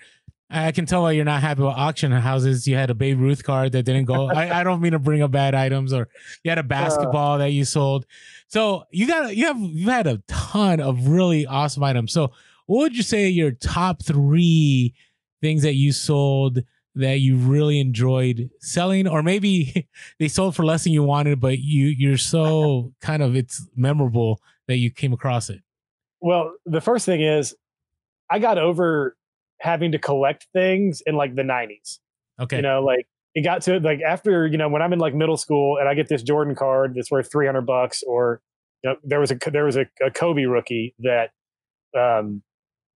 I 0.50 0.72
can 0.72 0.86
tell 0.86 1.02
why 1.02 1.12
you're 1.12 1.24
not 1.24 1.40
happy 1.40 1.62
with 1.62 1.74
auction 1.74 2.12
houses. 2.12 2.68
You 2.68 2.76
had 2.76 2.90
a 2.90 2.94
Babe 2.94 3.18
Ruth 3.18 3.42
card 3.42 3.72
that 3.72 3.82
didn't 3.84 4.04
go. 4.04 4.28
I, 4.28 4.60
I 4.60 4.62
don't 4.64 4.80
mean 4.80 4.92
to 4.92 4.98
bring 4.98 5.22
up 5.22 5.30
bad 5.30 5.54
items, 5.54 5.92
or 5.92 6.08
you 6.44 6.50
had 6.50 6.58
a 6.58 6.62
basketball 6.62 7.38
that 7.38 7.52
you 7.52 7.64
sold. 7.64 8.06
So 8.48 8.84
you 8.90 9.06
got 9.06 9.34
you 9.34 9.46
have 9.46 9.58
you 9.58 9.88
had 9.88 10.06
a 10.06 10.22
ton 10.28 10.80
of 10.80 11.08
really 11.08 11.46
awesome 11.46 11.82
items. 11.82 12.12
So 12.12 12.30
what 12.66 12.78
would 12.82 12.96
you 12.96 13.02
say 13.02 13.28
your 13.28 13.52
top 13.52 14.02
three 14.02 14.94
things 15.40 15.62
that 15.62 15.74
you 15.74 15.92
sold 15.92 16.62
that 16.96 17.20
you 17.20 17.36
really 17.36 17.80
enjoyed 17.80 18.50
selling, 18.60 19.08
or 19.08 19.22
maybe 19.22 19.88
they 20.18 20.28
sold 20.28 20.54
for 20.54 20.64
less 20.64 20.84
than 20.84 20.92
you 20.92 21.02
wanted, 21.02 21.40
but 21.40 21.58
you 21.58 21.86
you're 21.86 22.16
so 22.16 22.92
kind 23.00 23.22
of 23.22 23.36
it's 23.36 23.66
memorable 23.76 24.40
that 24.68 24.76
you 24.76 24.90
came 24.90 25.12
across 25.12 25.50
it. 25.50 25.60
Well, 26.20 26.54
the 26.64 26.80
first 26.80 27.04
thing 27.04 27.20
is 27.20 27.54
I 28.30 28.38
got 28.38 28.58
over 28.58 29.16
having 29.60 29.92
to 29.92 29.98
collect 29.98 30.46
things 30.52 31.02
in 31.06 31.16
like 31.16 31.34
the 31.34 31.42
90s. 31.42 31.98
Okay. 32.40 32.56
You 32.56 32.62
know, 32.62 32.82
like 32.82 33.06
it 33.34 33.42
got 33.42 33.62
to 33.62 33.78
like 33.80 34.00
after, 34.00 34.46
you 34.46 34.58
know, 34.58 34.68
when 34.68 34.82
I'm 34.82 34.92
in 34.92 34.98
like 34.98 35.14
middle 35.14 35.36
school 35.36 35.78
and 35.78 35.88
I 35.88 35.94
get 35.94 36.08
this 36.08 36.22
Jordan 36.22 36.54
card 36.54 36.94
that's 36.94 37.10
worth 37.10 37.30
300 37.30 37.62
bucks 37.62 38.02
or 38.02 38.40
you 38.82 38.90
know, 38.90 38.96
there 39.02 39.20
was 39.20 39.30
a 39.30 39.38
there 39.50 39.64
was 39.64 39.76
a, 39.76 39.86
a 40.04 40.10
Kobe 40.10 40.44
rookie 40.44 40.94
that 41.00 41.30
um 41.96 42.42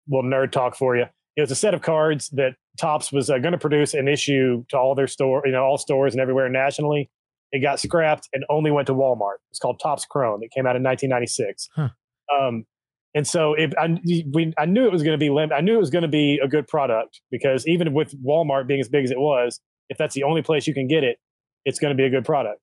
well 0.08 0.24
nerd 0.24 0.52
talk 0.52 0.76
for 0.76 0.96
you. 0.96 1.06
It 1.36 1.42
was 1.42 1.52
a 1.52 1.56
set 1.56 1.74
of 1.74 1.82
cards 1.82 2.30
that 2.30 2.54
Topps 2.80 3.12
was 3.12 3.30
uh, 3.30 3.38
going 3.40 3.52
to 3.52 3.58
produce 3.58 3.94
an 3.94 4.08
issue 4.08 4.64
to 4.70 4.78
all 4.78 4.96
their 4.96 5.08
store, 5.08 5.42
you 5.46 5.52
know, 5.52 5.64
all 5.64 5.78
stores 5.78 6.14
and 6.14 6.22
everywhere 6.22 6.50
nationally. 6.50 7.10
It 7.52 7.60
got 7.60 7.80
scrapped 7.80 8.28
and 8.34 8.44
only 8.50 8.72
went 8.72 8.88
to 8.88 8.94
Walmart. 8.94 9.36
It's 9.50 9.60
called 9.60 9.80
Topps 9.82 10.06
Chrome. 10.06 10.42
It 10.44 10.52
came 10.52 10.66
out 10.66 10.76
in 10.76 10.84
1996. 10.84 11.70
Huh. 11.76 11.90
Um, 12.34 12.66
And 13.14 13.26
so 13.26 13.54
if 13.54 13.72
I, 13.78 13.98
we, 14.34 14.54
I 14.58 14.66
knew 14.66 14.86
it 14.86 14.92
was 14.92 15.04
going 15.04 15.14
to 15.14 15.18
be 15.18 15.30
lim- 15.30 15.54
I 15.54 15.62
knew 15.62 15.76
it 15.76 15.80
was 15.80 15.90
going 15.90 16.02
to 16.02 16.10
be 16.10 16.40
a 16.44 16.48
good 16.50 16.68
product 16.68 17.22
because 17.32 17.66
even 17.66 17.94
with 17.94 18.14
Walmart 18.22 18.68
being 18.68 18.82
as 18.82 18.90
big 18.90 19.06
as 19.06 19.12
it 19.12 19.20
was, 19.20 19.62
if 19.90 19.98
that's 19.98 20.16
the 20.16 20.24
only 20.24 20.42
place 20.42 20.68
you 20.68 20.74
can 20.74 20.88
get 20.88 21.04
it, 21.04 21.18
it's 21.64 21.80
going 21.80 21.92
to 21.92 21.96
be 21.96 22.04
a 22.04 22.10
good 22.10 22.26
product. 22.26 22.60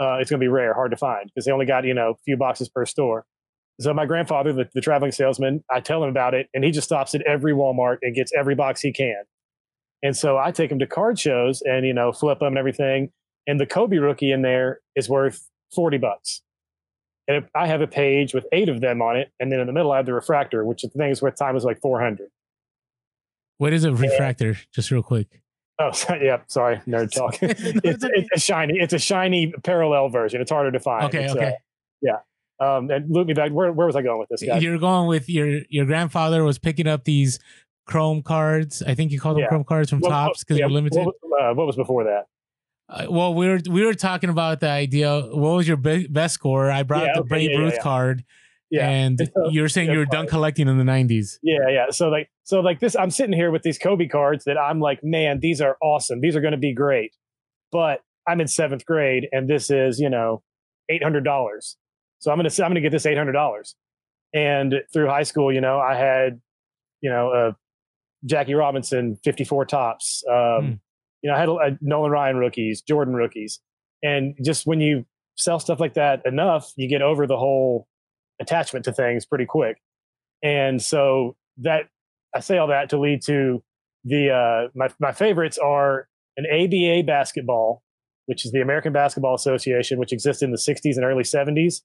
Uh, 0.00 0.16
it's 0.18 0.30
going 0.30 0.40
to 0.40 0.44
be 0.44 0.48
rare, 0.48 0.72
hard 0.72 0.90
to 0.92 0.96
find 0.96 1.26
because 1.26 1.44
they 1.44 1.52
only 1.52 1.66
got 1.66 1.84
you 1.84 1.92
know 1.92 2.12
a 2.12 2.14
few 2.24 2.36
boxes 2.36 2.68
per 2.70 2.86
store. 2.86 3.26
So 3.78 3.94
my 3.94 4.06
grandfather, 4.06 4.52
the, 4.52 4.68
the 4.74 4.80
traveling 4.80 5.12
salesman, 5.12 5.64
I 5.70 5.80
tell 5.80 6.02
him 6.02 6.10
about 6.10 6.34
it, 6.34 6.48
and 6.52 6.64
he 6.64 6.70
just 6.70 6.86
stops 6.86 7.14
at 7.14 7.22
every 7.22 7.52
Walmart 7.52 7.98
and 8.02 8.14
gets 8.14 8.32
every 8.36 8.54
box 8.54 8.80
he 8.80 8.92
can. 8.92 9.22
And 10.02 10.16
so 10.16 10.38
I 10.38 10.50
take 10.50 10.70
him 10.70 10.78
to 10.78 10.86
card 10.86 11.18
shows 11.18 11.62
and 11.62 11.86
you 11.86 11.92
know 11.92 12.12
flip 12.12 12.38
them 12.38 12.48
and 12.48 12.58
everything. 12.58 13.10
And 13.46 13.58
the 13.58 13.66
Kobe 13.66 13.96
rookie 13.96 14.32
in 14.32 14.42
there 14.42 14.80
is 14.96 15.08
worth 15.08 15.48
forty 15.74 15.98
bucks. 15.98 16.42
And 17.28 17.46
I 17.54 17.68
have 17.68 17.80
a 17.80 17.86
page 17.86 18.34
with 18.34 18.46
eight 18.50 18.68
of 18.68 18.80
them 18.80 19.00
on 19.02 19.16
it, 19.16 19.30
and 19.38 19.52
then 19.52 19.60
in 19.60 19.66
the 19.66 19.72
middle 19.72 19.92
I 19.92 19.98
have 19.98 20.06
the 20.06 20.14
refractor, 20.14 20.64
which 20.64 20.82
the 20.82 20.88
thing 20.88 21.10
is 21.10 21.22
worth 21.22 21.36
time 21.36 21.56
is 21.56 21.64
like 21.64 21.80
four 21.80 22.00
hundred. 22.00 22.30
What 23.58 23.72
is 23.72 23.84
a 23.84 23.92
refractor? 23.92 24.56
Just 24.72 24.90
real 24.90 25.02
quick. 25.02 25.42
Oh, 25.78 25.92
yeah. 26.20 26.40
Sorry, 26.46 26.80
nerd 26.86 27.12
talk. 27.14 27.38
it's, 27.42 28.04
it's, 28.04 28.28
a 28.34 28.38
shiny. 28.38 28.78
It's 28.78 28.92
a 28.92 28.98
shiny 28.98 29.52
parallel 29.64 30.08
version. 30.08 30.40
It's 30.40 30.50
harder 30.50 30.72
to 30.72 30.80
find. 30.80 31.04
Okay. 31.04 31.24
It's, 31.24 31.34
okay. 31.34 31.46
Uh, 31.46 31.52
yeah. 32.02 32.16
Um, 32.60 32.90
and 32.90 33.10
loop 33.10 33.26
me 33.26 33.32
back. 33.34 33.52
Where, 33.52 33.72
where 33.72 33.86
was 33.86 33.96
I 33.96 34.02
going 34.02 34.18
with 34.18 34.28
this 34.28 34.42
guy? 34.42 34.58
You're 34.58 34.78
going 34.78 35.08
with 35.08 35.28
your 35.30 35.60
your 35.68 35.86
grandfather 35.86 36.44
was 36.44 36.58
picking 36.58 36.86
up 36.86 37.04
these 37.04 37.38
Chrome 37.86 38.22
cards. 38.22 38.82
I 38.86 38.94
think 38.94 39.10
you 39.12 39.18
called 39.20 39.36
them 39.36 39.42
Yeah. 39.42 39.48
Chrome 39.48 39.64
cards 39.64 39.88
from 39.90 40.00
Topps 40.00 40.44
because 40.44 40.58
yeah, 40.58 40.66
you're 40.66 40.70
limited. 40.70 40.98
What, 41.04 41.14
was- 41.22 41.32
uh, 41.40 41.54
what 41.54 41.66
was 41.66 41.76
before 41.76 42.04
that? 42.04 42.26
Uh, 42.88 43.06
well, 43.10 43.32
we 43.34 43.48
were 43.48 43.60
we 43.70 43.84
were 43.84 43.94
talking 43.94 44.30
about 44.30 44.60
the 44.60 44.68
idea. 44.68 45.20
What 45.22 45.56
was 45.56 45.66
your 45.68 45.76
be- 45.76 46.06
best 46.08 46.34
score? 46.34 46.70
I 46.70 46.82
brought 46.82 47.06
Yeah, 47.06 47.12
the 47.14 47.20
okay, 47.20 47.48
yeah, 47.50 47.56
Ruth 47.58 47.78
card, 47.80 48.24
Yeah. 48.70 48.88
and 48.88 49.18
And 49.20 49.30
so- 49.34 49.48
you're 49.50 49.68
saying 49.68 49.90
you 49.90 49.98
were 49.98 50.04
done 50.06 50.26
collecting 50.26 50.68
in 50.68 50.76
the 50.76 50.84
'90s. 50.84 51.38
Yeah, 51.42 51.68
yeah. 51.70 51.86
So 51.90 52.08
like, 52.08 52.28
so 52.44 52.60
like 52.60 52.80
this, 52.80 52.94
I'm 52.96 53.10
sitting 53.10 53.32
here 53.32 53.50
with 53.50 53.62
these 53.62 53.78
Kobe 53.78 54.06
cards 54.08 54.44
that 54.44 54.58
I'm 54.58 54.80
like, 54.80 55.00
man, 55.04 55.38
these 55.40 55.60
are 55.60 55.76
awesome. 55.80 56.20
These 56.20 56.36
are 56.36 56.40
going 56.40 56.52
to 56.52 56.58
be 56.58 56.74
great. 56.74 57.16
But 57.72 58.00
I'm 58.26 58.40
in 58.40 58.48
seventh 58.48 58.84
grade, 58.84 59.28
and 59.32 59.48
this 59.48 59.70
is, 59.70 59.98
you 60.00 60.10
know, 60.10 60.42
eight 60.90 61.02
hundred 61.02 61.24
dollars. 61.24 61.76
So 62.20 62.30
I'm 62.30 62.38
gonna, 62.38 62.50
I'm 62.62 62.70
gonna 62.70 62.80
get 62.80 62.92
this 62.92 63.06
eight 63.06 63.18
hundred 63.18 63.32
dollars. 63.32 63.74
And 64.32 64.74
through 64.92 65.08
high 65.08 65.24
school, 65.24 65.52
you 65.52 65.60
know, 65.60 65.80
I 65.80 65.96
had, 65.96 66.40
you 67.00 67.10
know, 67.10 67.30
uh, 67.30 67.52
Jackie 68.24 68.54
Robinson, 68.54 69.16
54 69.24 69.64
Topps. 69.66 70.22
Um, 70.30 70.36
Hmm. 70.36 70.72
You 71.22 71.30
know, 71.30 71.36
I 71.36 71.40
had 71.40 71.48
uh, 71.50 71.76
Nolan 71.82 72.10
Ryan 72.12 72.36
rookies, 72.36 72.80
Jordan 72.80 73.12
rookies, 73.14 73.60
and 74.02 74.34
just 74.42 74.66
when 74.66 74.80
you 74.80 75.04
sell 75.36 75.58
stuff 75.60 75.78
like 75.78 75.92
that 75.94 76.22
enough, 76.24 76.72
you 76.76 76.88
get 76.88 77.02
over 77.02 77.26
the 77.26 77.36
whole 77.36 77.86
attachment 78.40 78.86
to 78.86 78.92
things 78.92 79.26
pretty 79.26 79.44
quick. 79.44 79.76
And 80.42 80.80
so 80.80 81.36
that 81.58 81.88
I 82.34 82.40
say 82.40 82.56
all 82.56 82.68
that 82.68 82.88
to 82.90 82.98
lead 82.98 83.22
to 83.26 83.62
the 84.04 84.30
uh, 84.30 84.68
my 84.74 84.88
my 84.98 85.12
favorites 85.12 85.58
are 85.58 86.08
an 86.38 86.46
ABA 86.46 87.02
basketball, 87.06 87.82
which 88.24 88.46
is 88.46 88.52
the 88.52 88.62
American 88.62 88.94
Basketball 88.94 89.34
Association, 89.34 89.98
which 89.98 90.12
existed 90.14 90.46
in 90.46 90.52
the 90.52 90.56
'60s 90.56 90.96
and 90.96 91.04
early 91.04 91.24
'70s. 91.24 91.82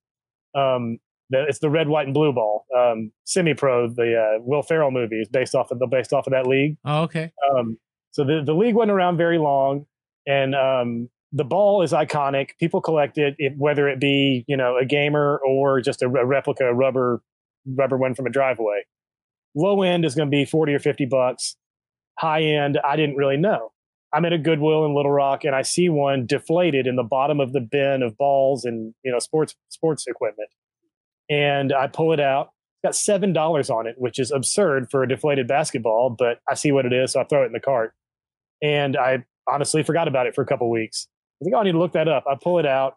Um, 0.56 1.00
the, 1.30 1.46
it's 1.48 1.60
the 1.60 1.70
red, 1.70 1.88
white, 1.88 2.06
and 2.06 2.14
blue 2.14 2.32
ball. 2.32 2.66
Um, 2.76 3.12
Semi-Pro, 3.26 3.90
the 3.90 4.16
uh, 4.16 4.42
Will 4.42 4.62
Ferrell 4.62 4.92
movie, 4.92 5.22
is 5.22 5.28
based 5.28 5.56
off 5.56 5.72
of 5.72 5.80
the 5.80 5.88
based 5.88 6.14
off 6.14 6.28
of 6.28 6.32
that 6.32 6.48
league. 6.48 6.78
Oh, 6.86 7.04
okay. 7.04 7.32
Um, 7.52 7.78
so 8.12 8.24
the, 8.24 8.44
the 8.46 8.54
league 8.54 8.76
wasn't 8.76 8.92
around 8.92 9.18
very 9.18 9.38
long, 9.38 9.86
and 10.28 10.56
um, 10.56 11.10
the 11.32 11.44
ball 11.44 11.82
is 11.82 11.92
iconic. 11.92 12.52
People 12.60 12.80
collect 12.80 13.18
it, 13.18 13.36
it, 13.38 13.54
whether 13.58 13.90
it 13.90 14.00
be 14.00 14.46
you 14.48 14.56
know 14.56 14.78
a 14.78 14.86
gamer 14.86 15.40
or 15.46 15.82
just 15.82 16.02
a, 16.02 16.08
re- 16.08 16.24
replica 16.24 16.74
rubber 16.74 17.22
rubber 17.66 17.98
one 17.98 18.14
from 18.16 18.26
a 18.28 18.30
driveway. 18.30 18.84
Low 19.56 19.82
end 19.82 20.06
is 20.06 20.16
going 20.16 20.30
to 20.30 20.32
be 20.32 20.46
forty 20.46 20.74
or 20.74 20.80
fifty 20.80 21.06
bucks. 21.06 21.56
High 22.18 22.44
end, 22.44 22.80
I 22.86 22.96
didn't 22.96 23.18
really 23.18 23.38
know. 23.38 23.72
I'm 24.14 24.26
at 24.26 24.34
a 24.34 24.38
Goodwill 24.38 24.86
in 24.86 24.96
Little 24.96 25.12
Rock, 25.12 25.44
and 25.44 25.56
I 25.56 25.62
see 25.62 25.90
one 25.90 26.26
deflated 26.26 26.88
in 26.88 26.96
the 26.96 27.04
bottom 27.04 27.40
of 27.40 27.54
the 27.54 27.60
bin 27.60 28.02
of 28.02 28.18
balls 28.18 28.66
and 28.66 28.94
you 29.04 29.12
know 29.12 29.20
sports 29.20 29.56
sports 29.70 30.08
equipment. 30.08 30.50
And 31.30 31.74
I 31.74 31.88
pull 31.88 32.14
it 32.14 32.20
out. 32.20 32.52
It's 32.84 32.88
got 32.88 32.96
seven 32.96 33.34
dollars 33.34 33.70
on 33.70 33.88
it, 33.88 33.96
which 33.98 34.20
is 34.20 34.32
absurd 34.32 34.90
for 34.90 35.04
a 35.04 35.08
deflated 35.08 35.48
basketball. 35.48 36.10
But 36.18 36.40
I 36.50 36.54
see 36.54 36.72
what 36.72 36.86
it 36.86 36.94
is, 36.94 37.14
so 37.14 37.22
I 37.22 37.24
throw 37.26 37.44
it 37.44 37.48
in 37.48 37.54
the 37.54 37.60
cart. 37.60 37.94
And 38.62 38.96
I 38.96 39.26
honestly 39.48 39.84
forgot 39.84 40.08
about 40.08 40.28
it 40.28 40.36
for 40.36 40.42
a 40.42 40.46
couple 40.46 40.70
weeks. 40.70 41.08
I 41.42 41.46
think 41.46 41.56
oh, 41.56 41.60
I 41.60 41.64
need 41.64 41.74
to 41.74 41.80
look 41.80 41.94
that 41.94 42.08
up. 42.08 42.26
I 42.30 42.36
pull 42.42 42.60
it 42.60 42.66
out. 42.66 42.96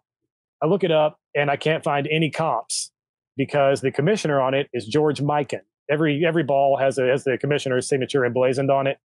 I 0.62 0.66
look 0.66 0.84
it 0.84 0.90
up, 0.90 1.18
and 1.34 1.50
I 1.50 1.56
can't 1.56 1.82
find 1.82 2.06
any 2.10 2.30
comps 2.30 2.90
because 3.36 3.80
the 3.80 3.90
commissioner 3.90 4.40
on 4.40 4.54
it 4.54 4.68
is 4.72 4.86
George 4.86 5.20
Mikan. 5.20 5.60
Every 5.90 6.24
every 6.24 6.42
ball 6.42 6.76
has 6.76 6.98
a, 6.98 7.06
has 7.06 7.24
the 7.24 7.38
commissioner's 7.38 7.88
signature 7.88 8.24
emblazoned 8.24 8.70
on 8.70 8.86
it. 8.86 8.98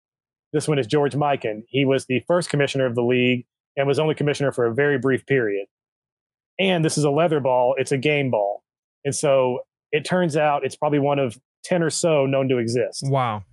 This 0.52 0.68
one 0.68 0.78
is 0.78 0.86
George 0.86 1.14
Mikan. 1.14 1.62
He 1.68 1.84
was 1.84 2.06
the 2.06 2.22
first 2.26 2.50
commissioner 2.50 2.86
of 2.86 2.94
the 2.94 3.02
league 3.02 3.46
and 3.76 3.86
was 3.86 3.98
only 3.98 4.14
commissioner 4.14 4.52
for 4.52 4.66
a 4.66 4.74
very 4.74 4.98
brief 4.98 5.24
period. 5.26 5.66
And 6.58 6.84
this 6.84 6.98
is 6.98 7.04
a 7.04 7.10
leather 7.10 7.40
ball. 7.40 7.74
It's 7.78 7.92
a 7.92 7.98
game 7.98 8.30
ball, 8.30 8.62
and 9.04 9.14
so 9.14 9.60
it 9.90 10.04
turns 10.04 10.36
out 10.36 10.64
it's 10.64 10.76
probably 10.76 10.98
one 10.98 11.18
of 11.18 11.38
ten 11.64 11.82
or 11.82 11.90
so 11.90 12.26
known 12.26 12.48
to 12.48 12.58
exist. 12.58 13.04
Wow. 13.06 13.44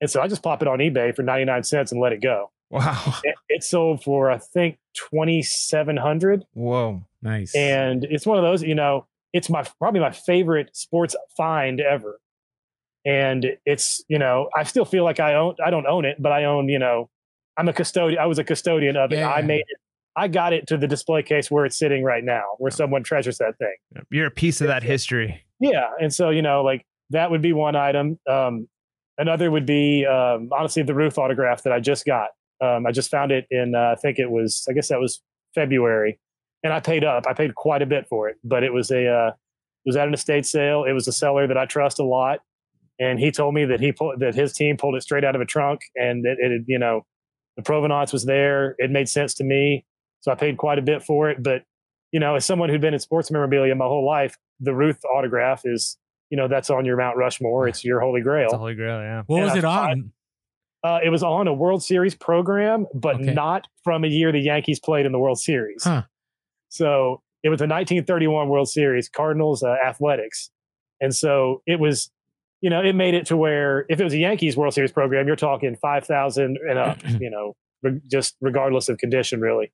And 0.00 0.10
so 0.10 0.20
I 0.20 0.28
just 0.28 0.42
pop 0.42 0.60
it 0.60 0.68
on 0.68 0.78
eBay 0.78 1.16
for 1.16 1.22
ninety 1.22 1.46
nine 1.46 1.62
cents 1.64 1.92
and 1.92 2.00
let 2.00 2.12
it 2.12 2.20
go. 2.20 2.50
Wow. 2.70 3.14
It, 3.22 3.34
it 3.48 3.62
sold 3.62 4.02
for 4.02 4.30
I 4.30 4.38
think 4.38 4.78
twenty 4.94 5.42
seven 5.42 5.96
hundred 5.96 6.44
Whoa. 6.52 7.06
Nice. 7.22 7.54
and 7.54 8.04
it's 8.04 8.26
one 8.26 8.38
of 8.38 8.44
those 8.44 8.62
you 8.62 8.74
know 8.74 9.06
it's 9.32 9.48
my 9.48 9.64
probably 9.78 10.00
my 10.00 10.10
favorite 10.10 10.76
sports 10.76 11.14
find 11.36 11.80
ever 11.80 12.20
and 13.06 13.46
it's 13.64 14.04
you 14.08 14.18
know 14.18 14.50
i 14.54 14.64
still 14.64 14.84
feel 14.84 15.04
like 15.04 15.20
i 15.20 15.34
own 15.34 15.54
i 15.64 15.70
don't 15.70 15.86
own 15.86 16.04
it 16.04 16.20
but 16.20 16.32
i 16.32 16.44
own 16.44 16.68
you 16.68 16.78
know 16.78 17.08
i'm 17.56 17.68
a 17.68 17.72
custodian 17.72 18.20
i 18.20 18.26
was 18.26 18.38
a 18.38 18.44
custodian 18.44 18.96
of 18.96 19.12
it. 19.12 19.18
Yeah, 19.18 19.30
i 19.30 19.40
made 19.40 19.60
it 19.60 19.78
i 20.16 20.26
got 20.28 20.52
it 20.52 20.66
to 20.66 20.76
the 20.76 20.88
display 20.88 21.22
case 21.22 21.50
where 21.50 21.64
it's 21.64 21.78
sitting 21.78 22.02
right 22.02 22.24
now 22.24 22.42
where 22.58 22.70
someone 22.70 23.02
treasures 23.02 23.38
that 23.38 23.56
thing. 23.58 23.74
You're 24.10 24.26
a 24.26 24.30
piece 24.30 24.60
of 24.60 24.66
that 24.66 24.82
history. 24.82 25.42
yeah 25.60 25.90
and 26.00 26.12
so 26.12 26.30
you 26.30 26.42
know 26.42 26.62
like 26.62 26.84
that 27.10 27.30
would 27.30 27.40
be 27.42 27.52
one 27.52 27.76
item. 27.76 28.18
Um 28.28 28.68
another 29.16 29.50
would 29.50 29.64
be 29.66 30.04
um 30.04 30.50
honestly 30.52 30.82
the 30.82 30.94
Ruth 30.94 31.16
autograph 31.18 31.62
that 31.62 31.72
i 31.72 31.78
just 31.80 32.04
got. 32.04 32.30
Um 32.60 32.86
i 32.86 32.90
just 32.92 33.10
found 33.10 33.30
it 33.30 33.46
in 33.50 33.74
uh, 33.74 33.94
i 33.96 34.00
think 34.00 34.18
it 34.18 34.30
was 34.30 34.66
i 34.68 34.72
guess 34.72 34.88
that 34.88 34.98
was 34.98 35.22
february 35.54 36.18
and 36.64 36.72
i 36.72 36.80
paid 36.80 37.04
up. 37.04 37.24
I 37.28 37.32
paid 37.34 37.54
quite 37.54 37.82
a 37.82 37.86
bit 37.86 38.08
for 38.08 38.28
it 38.28 38.36
but 38.42 38.64
it 38.64 38.72
was 38.72 38.90
a 38.90 39.06
uh 39.06 39.28
it 39.28 39.88
was 39.90 39.94
at 39.96 40.08
an 40.08 40.14
estate 40.14 40.44
sale. 40.44 40.82
It 40.82 40.92
was 40.92 41.06
a 41.06 41.12
seller 41.12 41.46
that 41.46 41.56
i 41.56 41.66
trust 41.66 42.00
a 42.00 42.04
lot 42.04 42.40
and 42.98 43.18
he 43.18 43.30
told 43.30 43.54
me 43.54 43.64
that 43.64 43.80
he 43.80 43.92
pulled 43.92 44.20
that 44.20 44.34
his 44.34 44.52
team 44.52 44.76
pulled 44.76 44.94
it 44.96 45.02
straight 45.02 45.24
out 45.24 45.34
of 45.34 45.40
a 45.40 45.44
trunk 45.44 45.80
and 45.96 46.24
that 46.24 46.36
it 46.38 46.50
had 46.52 46.64
you 46.66 46.78
know 46.78 47.02
the 47.56 47.62
provenance 47.62 48.12
was 48.12 48.24
there 48.24 48.74
it 48.78 48.90
made 48.90 49.08
sense 49.08 49.34
to 49.34 49.44
me 49.44 49.84
so 50.20 50.30
i 50.32 50.34
paid 50.34 50.56
quite 50.56 50.78
a 50.78 50.82
bit 50.82 51.02
for 51.02 51.28
it 51.30 51.42
but 51.42 51.62
you 52.12 52.20
know 52.20 52.34
as 52.36 52.44
someone 52.44 52.68
who'd 52.68 52.80
been 52.80 52.94
in 52.94 53.00
sports 53.00 53.30
memorabilia 53.30 53.74
my 53.74 53.84
whole 53.86 54.06
life 54.06 54.36
the 54.60 54.74
ruth 54.74 54.98
autograph 55.14 55.62
is 55.64 55.98
you 56.30 56.36
know 56.36 56.48
that's 56.48 56.70
on 56.70 56.84
your 56.84 56.96
mount 56.96 57.16
rushmore 57.16 57.68
it's 57.68 57.84
your 57.84 58.00
holy 58.00 58.20
grail 58.20 58.46
It's 58.46 58.54
holy 58.54 58.74
grail, 58.74 59.00
yeah. 59.00 59.22
what 59.26 59.42
was 59.42 59.50
and 59.52 59.58
it 59.58 59.64
I- 59.64 59.90
on? 59.92 60.12
uh, 60.84 60.98
it 61.04 61.08
was 61.08 61.22
on 61.22 61.48
a 61.48 61.52
world 61.54 61.82
series 61.82 62.14
program 62.14 62.86
but 62.94 63.16
Okay. 63.16 63.32
not 63.34 63.66
from 63.84 64.04
a 64.04 64.08
year 64.08 64.32
the 64.32 64.40
yankees 64.40 64.78
played 64.80 65.04
in 65.06 65.12
the 65.12 65.18
world 65.18 65.38
series 65.40 65.82
Huh. 65.84 66.02
so 66.68 67.22
it 67.42 67.48
was 67.48 67.58
the 67.58 67.64
1931 67.66 68.48
world 68.48 68.68
series 68.68 69.08
cardinals 69.08 69.62
uh, 69.62 69.74
athletics 69.84 70.50
and 71.00 71.14
so 71.14 71.62
it 71.66 71.78
was 71.80 72.10
you 72.60 72.70
know 72.70 72.82
it 72.82 72.94
made 72.94 73.14
it 73.14 73.26
to 73.26 73.36
where 73.36 73.86
if 73.88 74.00
it 74.00 74.04
was 74.04 74.12
a 74.12 74.18
yankees 74.18 74.56
world 74.56 74.74
series 74.74 74.92
program 74.92 75.26
you're 75.26 75.36
talking 75.36 75.76
5000 75.76 76.58
and 76.68 76.78
up 76.78 76.98
you 77.20 77.30
know 77.30 77.54
re- 77.82 78.00
just 78.10 78.36
regardless 78.40 78.88
of 78.88 78.98
condition 78.98 79.40
really. 79.40 79.72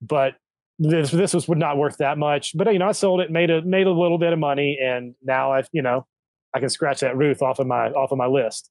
But 0.00 0.34
this 0.78 1.10
this 1.10 1.34
was 1.34 1.46
would 1.48 1.58
not 1.58 1.76
worth 1.76 1.98
that 1.98 2.18
much. 2.18 2.56
But 2.56 2.72
you 2.72 2.78
know 2.78 2.88
i 2.88 2.92
sold 2.92 3.20
it 3.20 3.30
made 3.30 3.50
a 3.50 3.62
made 3.62 3.86
a 3.86 3.92
little 3.92 4.18
bit 4.18 4.32
of 4.32 4.38
money 4.38 4.78
and 4.82 5.14
now 5.22 5.52
i've 5.52 5.68
you 5.72 5.82
know 5.82 6.06
i 6.54 6.60
can 6.60 6.68
scratch 6.68 7.00
that 7.00 7.16
ruth 7.16 7.42
off 7.42 7.58
of 7.58 7.66
my 7.66 7.90
off 7.90 8.12
of 8.12 8.18
my 8.18 8.26
list. 8.26 8.70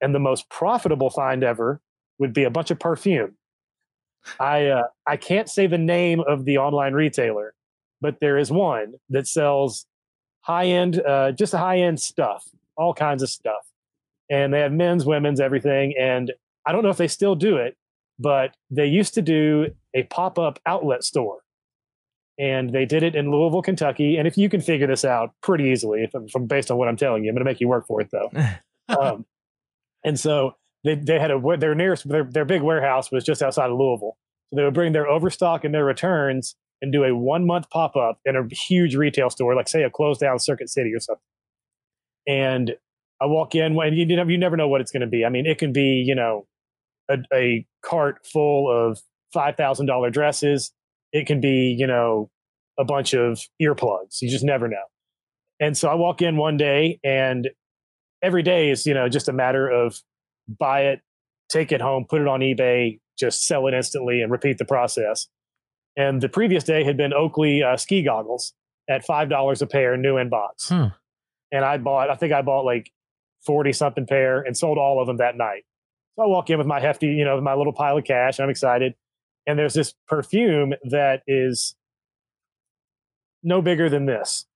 And 0.00 0.14
the 0.14 0.20
most 0.20 0.48
profitable 0.50 1.10
find 1.10 1.44
ever 1.44 1.80
would 2.18 2.32
be 2.32 2.42
a 2.42 2.50
bunch 2.50 2.72
of 2.72 2.78
perfume. 2.80 3.36
I 4.38 4.66
uh, 4.66 4.84
i 5.06 5.16
can't 5.16 5.48
say 5.48 5.66
the 5.66 5.78
name 5.78 6.20
of 6.20 6.44
the 6.44 6.58
online 6.58 6.92
retailer 6.92 7.54
but 8.00 8.18
there 8.20 8.36
is 8.36 8.50
one 8.50 8.94
that 9.10 9.26
sells 9.26 9.86
high 10.42 10.66
end 10.66 11.00
uh, 11.00 11.32
just 11.32 11.52
high 11.52 11.78
end 11.78 12.00
stuff 12.00 12.44
all 12.82 12.94
kinds 12.94 13.22
of 13.22 13.30
stuff. 13.30 13.62
And 14.30 14.52
they 14.52 14.60
have 14.60 14.72
men's 14.72 15.04
women's 15.04 15.40
everything. 15.40 15.94
And 15.98 16.32
i 16.66 16.72
don't 16.72 16.82
know 16.82 16.90
if 16.90 16.96
they 16.96 17.08
still 17.08 17.34
do 17.34 17.56
it 17.56 17.76
but 18.18 18.54
they 18.70 18.86
used 18.86 19.14
to 19.14 19.22
do 19.22 19.66
a 19.94 20.04
pop-up 20.04 20.60
outlet 20.64 21.02
store. 21.02 21.38
And 22.38 22.72
they 22.72 22.86
did 22.86 23.02
it 23.02 23.14
in 23.14 23.30
louisville 23.30 23.62
kentucky. 23.62 24.16
And 24.16 24.26
if 24.26 24.38
you 24.38 24.48
can 24.48 24.60
figure 24.60 24.86
this 24.86 25.04
out 25.04 25.30
pretty 25.42 25.64
easily 25.64 26.04
if 26.04 26.14
I'm, 26.14 26.28
from 26.28 26.46
based 26.46 26.70
on 26.70 26.78
what 26.78 26.88
i'm 26.88 26.96
telling 26.96 27.24
you 27.24 27.30
i'm 27.30 27.34
going 27.34 27.44
to 27.44 27.50
make 27.50 27.60
you 27.60 27.68
work 27.68 27.86
for 27.86 28.00
it 28.00 28.08
though. 28.12 28.30
Um, 28.88 29.24
and 30.04 30.18
so 30.18 30.56
they, 30.84 30.96
they 30.96 31.18
had 31.18 31.30
a 31.30 31.56
their 31.56 31.74
nearest 31.74 32.06
their, 32.06 32.24
their 32.24 32.44
big 32.44 32.60
warehouse 32.62 33.10
was 33.10 33.24
just 33.24 33.40
outside 33.40 33.70
of 33.70 33.78
louisville. 33.78 34.18
So 34.50 34.56
they 34.56 34.64
would 34.64 34.74
bring 34.74 34.92
their 34.92 35.06
overstock 35.06 35.64
and 35.64 35.72
their 35.72 35.84
returns 35.84 36.56
and 36.82 36.92
do 36.92 37.04
a 37.04 37.14
one 37.14 37.46
month 37.46 37.70
pop-up 37.70 38.18
in 38.26 38.36
a 38.36 38.42
huge 38.52 38.96
retail 38.96 39.30
store 39.30 39.54
like 39.54 39.68
say 39.68 39.84
a 39.84 39.88
closed 39.88 40.20
down 40.20 40.40
circuit 40.40 40.68
city 40.68 40.92
or 40.92 41.00
something 41.00 41.22
and 42.26 42.72
I 43.20 43.26
walk 43.26 43.54
in 43.54 43.78
and 43.78 43.96
you 43.96 44.04
never 44.04 44.30
you 44.30 44.38
never 44.38 44.56
know 44.56 44.68
what 44.68 44.80
it's 44.80 44.90
going 44.90 45.02
to 45.02 45.06
be. 45.06 45.24
I 45.24 45.28
mean, 45.28 45.46
it 45.46 45.58
can 45.58 45.72
be 45.72 46.02
you 46.06 46.14
know 46.14 46.46
a, 47.10 47.18
a 47.32 47.66
cart 47.84 48.26
full 48.26 48.70
of 48.70 49.00
five 49.32 49.56
thousand 49.56 49.86
dollar 49.86 50.10
dresses. 50.10 50.72
It 51.12 51.26
can 51.26 51.40
be 51.40 51.74
you 51.78 51.86
know 51.86 52.30
a 52.78 52.84
bunch 52.84 53.14
of 53.14 53.40
earplugs. 53.60 54.20
You 54.20 54.28
just 54.28 54.44
never 54.44 54.68
know. 54.68 54.84
And 55.60 55.76
so 55.76 55.88
I 55.88 55.94
walk 55.94 56.22
in 56.22 56.36
one 56.36 56.56
day, 56.56 56.98
and 57.04 57.48
every 58.22 58.42
day 58.42 58.70
is 58.70 58.86
you 58.86 58.94
know 58.94 59.08
just 59.08 59.28
a 59.28 59.32
matter 59.32 59.68
of 59.68 60.00
buy 60.48 60.82
it, 60.86 61.00
take 61.48 61.70
it 61.70 61.80
home, 61.80 62.06
put 62.08 62.20
it 62.20 62.26
on 62.26 62.40
eBay, 62.40 62.98
just 63.18 63.46
sell 63.46 63.66
it 63.68 63.74
instantly, 63.74 64.20
and 64.20 64.32
repeat 64.32 64.58
the 64.58 64.64
process. 64.64 65.28
And 65.96 66.20
the 66.20 66.28
previous 66.28 66.64
day 66.64 66.82
had 66.84 66.96
been 66.96 67.12
Oakley 67.12 67.62
uh, 67.62 67.76
ski 67.76 68.02
goggles 68.02 68.52
at 68.88 69.04
five 69.04 69.28
dollars 69.28 69.62
a 69.62 69.66
pair, 69.66 69.96
new 69.96 70.16
in 70.16 70.28
box. 70.28 70.68
Huh. 70.68 70.90
And 71.52 71.64
I 71.64 71.76
bought, 71.78 72.10
I 72.10 72.16
think 72.16 72.32
I 72.32 72.42
bought 72.42 72.64
like 72.64 72.90
forty 73.44 73.72
something 73.72 74.06
pair, 74.06 74.40
and 74.40 74.56
sold 74.56 74.78
all 74.78 75.00
of 75.00 75.06
them 75.06 75.18
that 75.18 75.36
night. 75.36 75.64
So 76.16 76.24
I 76.24 76.26
walk 76.26 76.50
in 76.50 76.58
with 76.58 76.66
my 76.66 76.80
hefty, 76.80 77.06
you 77.06 77.24
know, 77.24 77.40
my 77.40 77.54
little 77.54 77.72
pile 77.72 77.98
of 77.98 78.04
cash. 78.04 78.38
and 78.38 78.44
I'm 78.44 78.50
excited, 78.50 78.94
and 79.46 79.58
there's 79.58 79.74
this 79.74 79.94
perfume 80.08 80.74
that 80.84 81.22
is 81.26 81.76
no 83.42 83.60
bigger 83.62 83.88
than 83.88 84.06
this, 84.06 84.46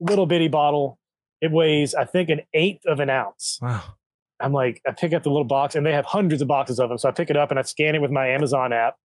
little 0.00 0.26
bitty 0.26 0.48
bottle. 0.48 0.98
It 1.40 1.50
weighs, 1.50 1.94
I 1.94 2.04
think, 2.04 2.28
an 2.28 2.42
eighth 2.54 2.86
of 2.86 3.00
an 3.00 3.10
ounce. 3.10 3.58
Wow. 3.60 3.82
I'm 4.38 4.52
like, 4.52 4.80
I 4.86 4.92
pick 4.92 5.12
up 5.12 5.24
the 5.24 5.30
little 5.30 5.44
box, 5.44 5.74
and 5.74 5.84
they 5.84 5.92
have 5.92 6.04
hundreds 6.04 6.40
of 6.40 6.48
boxes 6.48 6.78
of 6.78 6.88
them. 6.88 6.98
So 6.98 7.08
I 7.08 7.12
pick 7.12 7.30
it 7.30 7.36
up 7.36 7.50
and 7.50 7.58
I 7.58 7.62
scan 7.62 7.94
it 7.94 8.00
with 8.00 8.10
my 8.10 8.28
Amazon 8.28 8.72
app, 8.72 8.96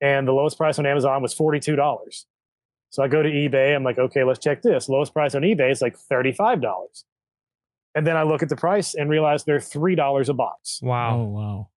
and 0.00 0.26
the 0.26 0.32
lowest 0.32 0.56
price 0.56 0.78
on 0.78 0.86
Amazon 0.86 1.22
was 1.22 1.34
forty 1.34 1.60
two 1.60 1.76
dollars. 1.76 2.26
So 2.92 3.02
I 3.02 3.08
go 3.08 3.22
to 3.22 3.28
eBay. 3.28 3.74
I'm 3.74 3.82
like, 3.84 3.98
okay, 3.98 4.22
let's 4.22 4.38
check 4.38 4.60
this. 4.60 4.86
Lowest 4.88 5.14
price 5.14 5.34
on 5.34 5.42
eBay 5.42 5.72
is 5.72 5.80
like 5.80 5.96
thirty 5.96 6.30
five 6.30 6.60
dollars. 6.60 7.04
And 7.94 8.06
then 8.06 8.16
I 8.16 8.22
look 8.22 8.42
at 8.42 8.48
the 8.50 8.56
price 8.56 8.94
and 8.94 9.08
realize 9.10 9.44
they're 9.44 9.60
three 9.60 9.94
dollars 9.94 10.28
a 10.28 10.34
box. 10.34 10.80
Oh 10.82 10.86
Wow. 10.88 11.22
wow. 11.24 11.68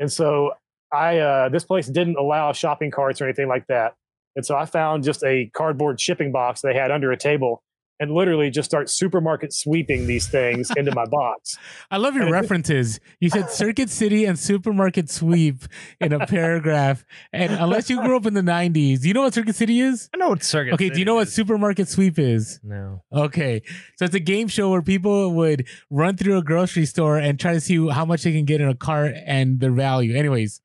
And 0.00 0.12
so 0.12 0.52
I 0.92 1.18
uh, 1.18 1.48
this 1.50 1.64
place 1.64 1.86
didn't 1.86 2.16
allow 2.16 2.52
shopping 2.52 2.90
carts 2.90 3.20
or 3.20 3.24
anything 3.24 3.48
like 3.48 3.66
that. 3.68 3.94
And 4.34 4.44
so 4.44 4.56
I 4.56 4.66
found 4.66 5.04
just 5.04 5.22
a 5.24 5.46
cardboard 5.54 6.00
shipping 6.00 6.32
box 6.32 6.60
they 6.60 6.74
had 6.74 6.90
under 6.90 7.10
a 7.12 7.16
table 7.16 7.62
and 7.98 8.12
literally 8.12 8.50
just 8.50 8.68
start 8.68 8.90
supermarket 8.90 9.52
sweeping 9.52 10.06
these 10.06 10.28
things 10.28 10.70
into 10.76 10.94
my 10.94 11.04
box. 11.06 11.56
I 11.90 11.96
love 11.96 12.14
your 12.14 12.24
And 12.24 12.32
references. 12.32 13.00
You 13.20 13.30
said 13.30 13.50
Circuit 13.50 13.90
City 13.90 14.24
and 14.24 14.38
supermarket 14.38 15.10
sweep 15.10 15.64
in 16.00 16.12
a 16.12 16.26
paragraph. 16.26 17.04
And 17.32 17.52
unless 17.52 17.88
you 17.88 18.02
grew 18.02 18.16
up 18.16 18.26
in 18.26 18.34
the 18.34 18.42
90s, 18.42 19.00
do 19.00 19.08
you 19.08 19.14
know 19.14 19.22
what 19.22 19.34
Circuit 19.34 19.56
City 19.56 19.80
is? 19.80 20.08
I 20.14 20.18
know 20.18 20.30
what 20.30 20.42
circuit. 20.42 20.74
Okay, 20.74 20.90
do 20.90 20.98
you 20.98 21.04
know 21.04 21.16
what 21.16 21.28
supermarket 21.28 21.88
sweep 21.88 22.18
is? 22.18 22.60
No. 22.62 23.02
Okay. 23.12 23.62
So 23.96 24.04
it's 24.04 24.14
a 24.14 24.20
game 24.20 24.48
show 24.48 24.70
where 24.70 24.82
people 24.82 25.32
would 25.34 25.66
run 25.90 26.16
through 26.16 26.38
a 26.38 26.42
grocery 26.42 26.86
store 26.86 27.18
and 27.18 27.38
try 27.38 27.54
to 27.54 27.60
see 27.60 27.88
how 27.88 28.04
much 28.04 28.22
they 28.22 28.32
can 28.32 28.44
get 28.44 28.60
in 28.60 28.68
a 28.68 28.74
cart 28.74 29.14
and 29.24 29.60
their 29.60 29.72
value. 29.72 30.14
Anyways, 30.16 30.60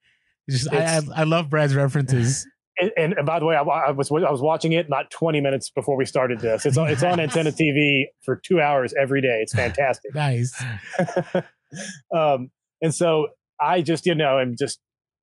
just 0.50 0.72
I, 0.72 0.98
I, 0.98 1.02
I 1.16 1.24
love 1.24 1.50
Brad's 1.50 1.76
references. 1.76 2.46
And, 2.82 3.14
and, 3.16 3.26
by 3.26 3.40
the 3.40 3.46
way, 3.46 3.56
I, 3.56 3.62
I 3.62 3.92
was 3.92 4.12
I 4.12 4.32
was 4.32 4.42
watching 4.42 4.72
it 4.72 4.90
not 4.90 5.12
20 5.12 5.40
minutes 5.40 5.70
before 5.70 5.96
we 5.96 6.06
started 6.06 6.40
this. 6.40 6.66
It's 6.66 6.78
on 6.78 6.90
it's 6.90 7.04
on 7.04 7.20
Antenna 7.20 7.52
TV 7.52 8.06
for 8.24 8.42
two 8.44 8.60
hours 8.60 8.94
every 9.00 9.22
day. 9.22 9.40
It's 9.42 9.54
fantastic. 9.54 10.16
nice. 10.16 10.60
um, 12.16 12.50
and 12.82 12.94
so 12.94 13.28
I 13.60 13.82
just, 13.82 14.06
you 14.06 14.16
know, 14.16 14.40
I'm 14.40 14.56
just 14.58 14.80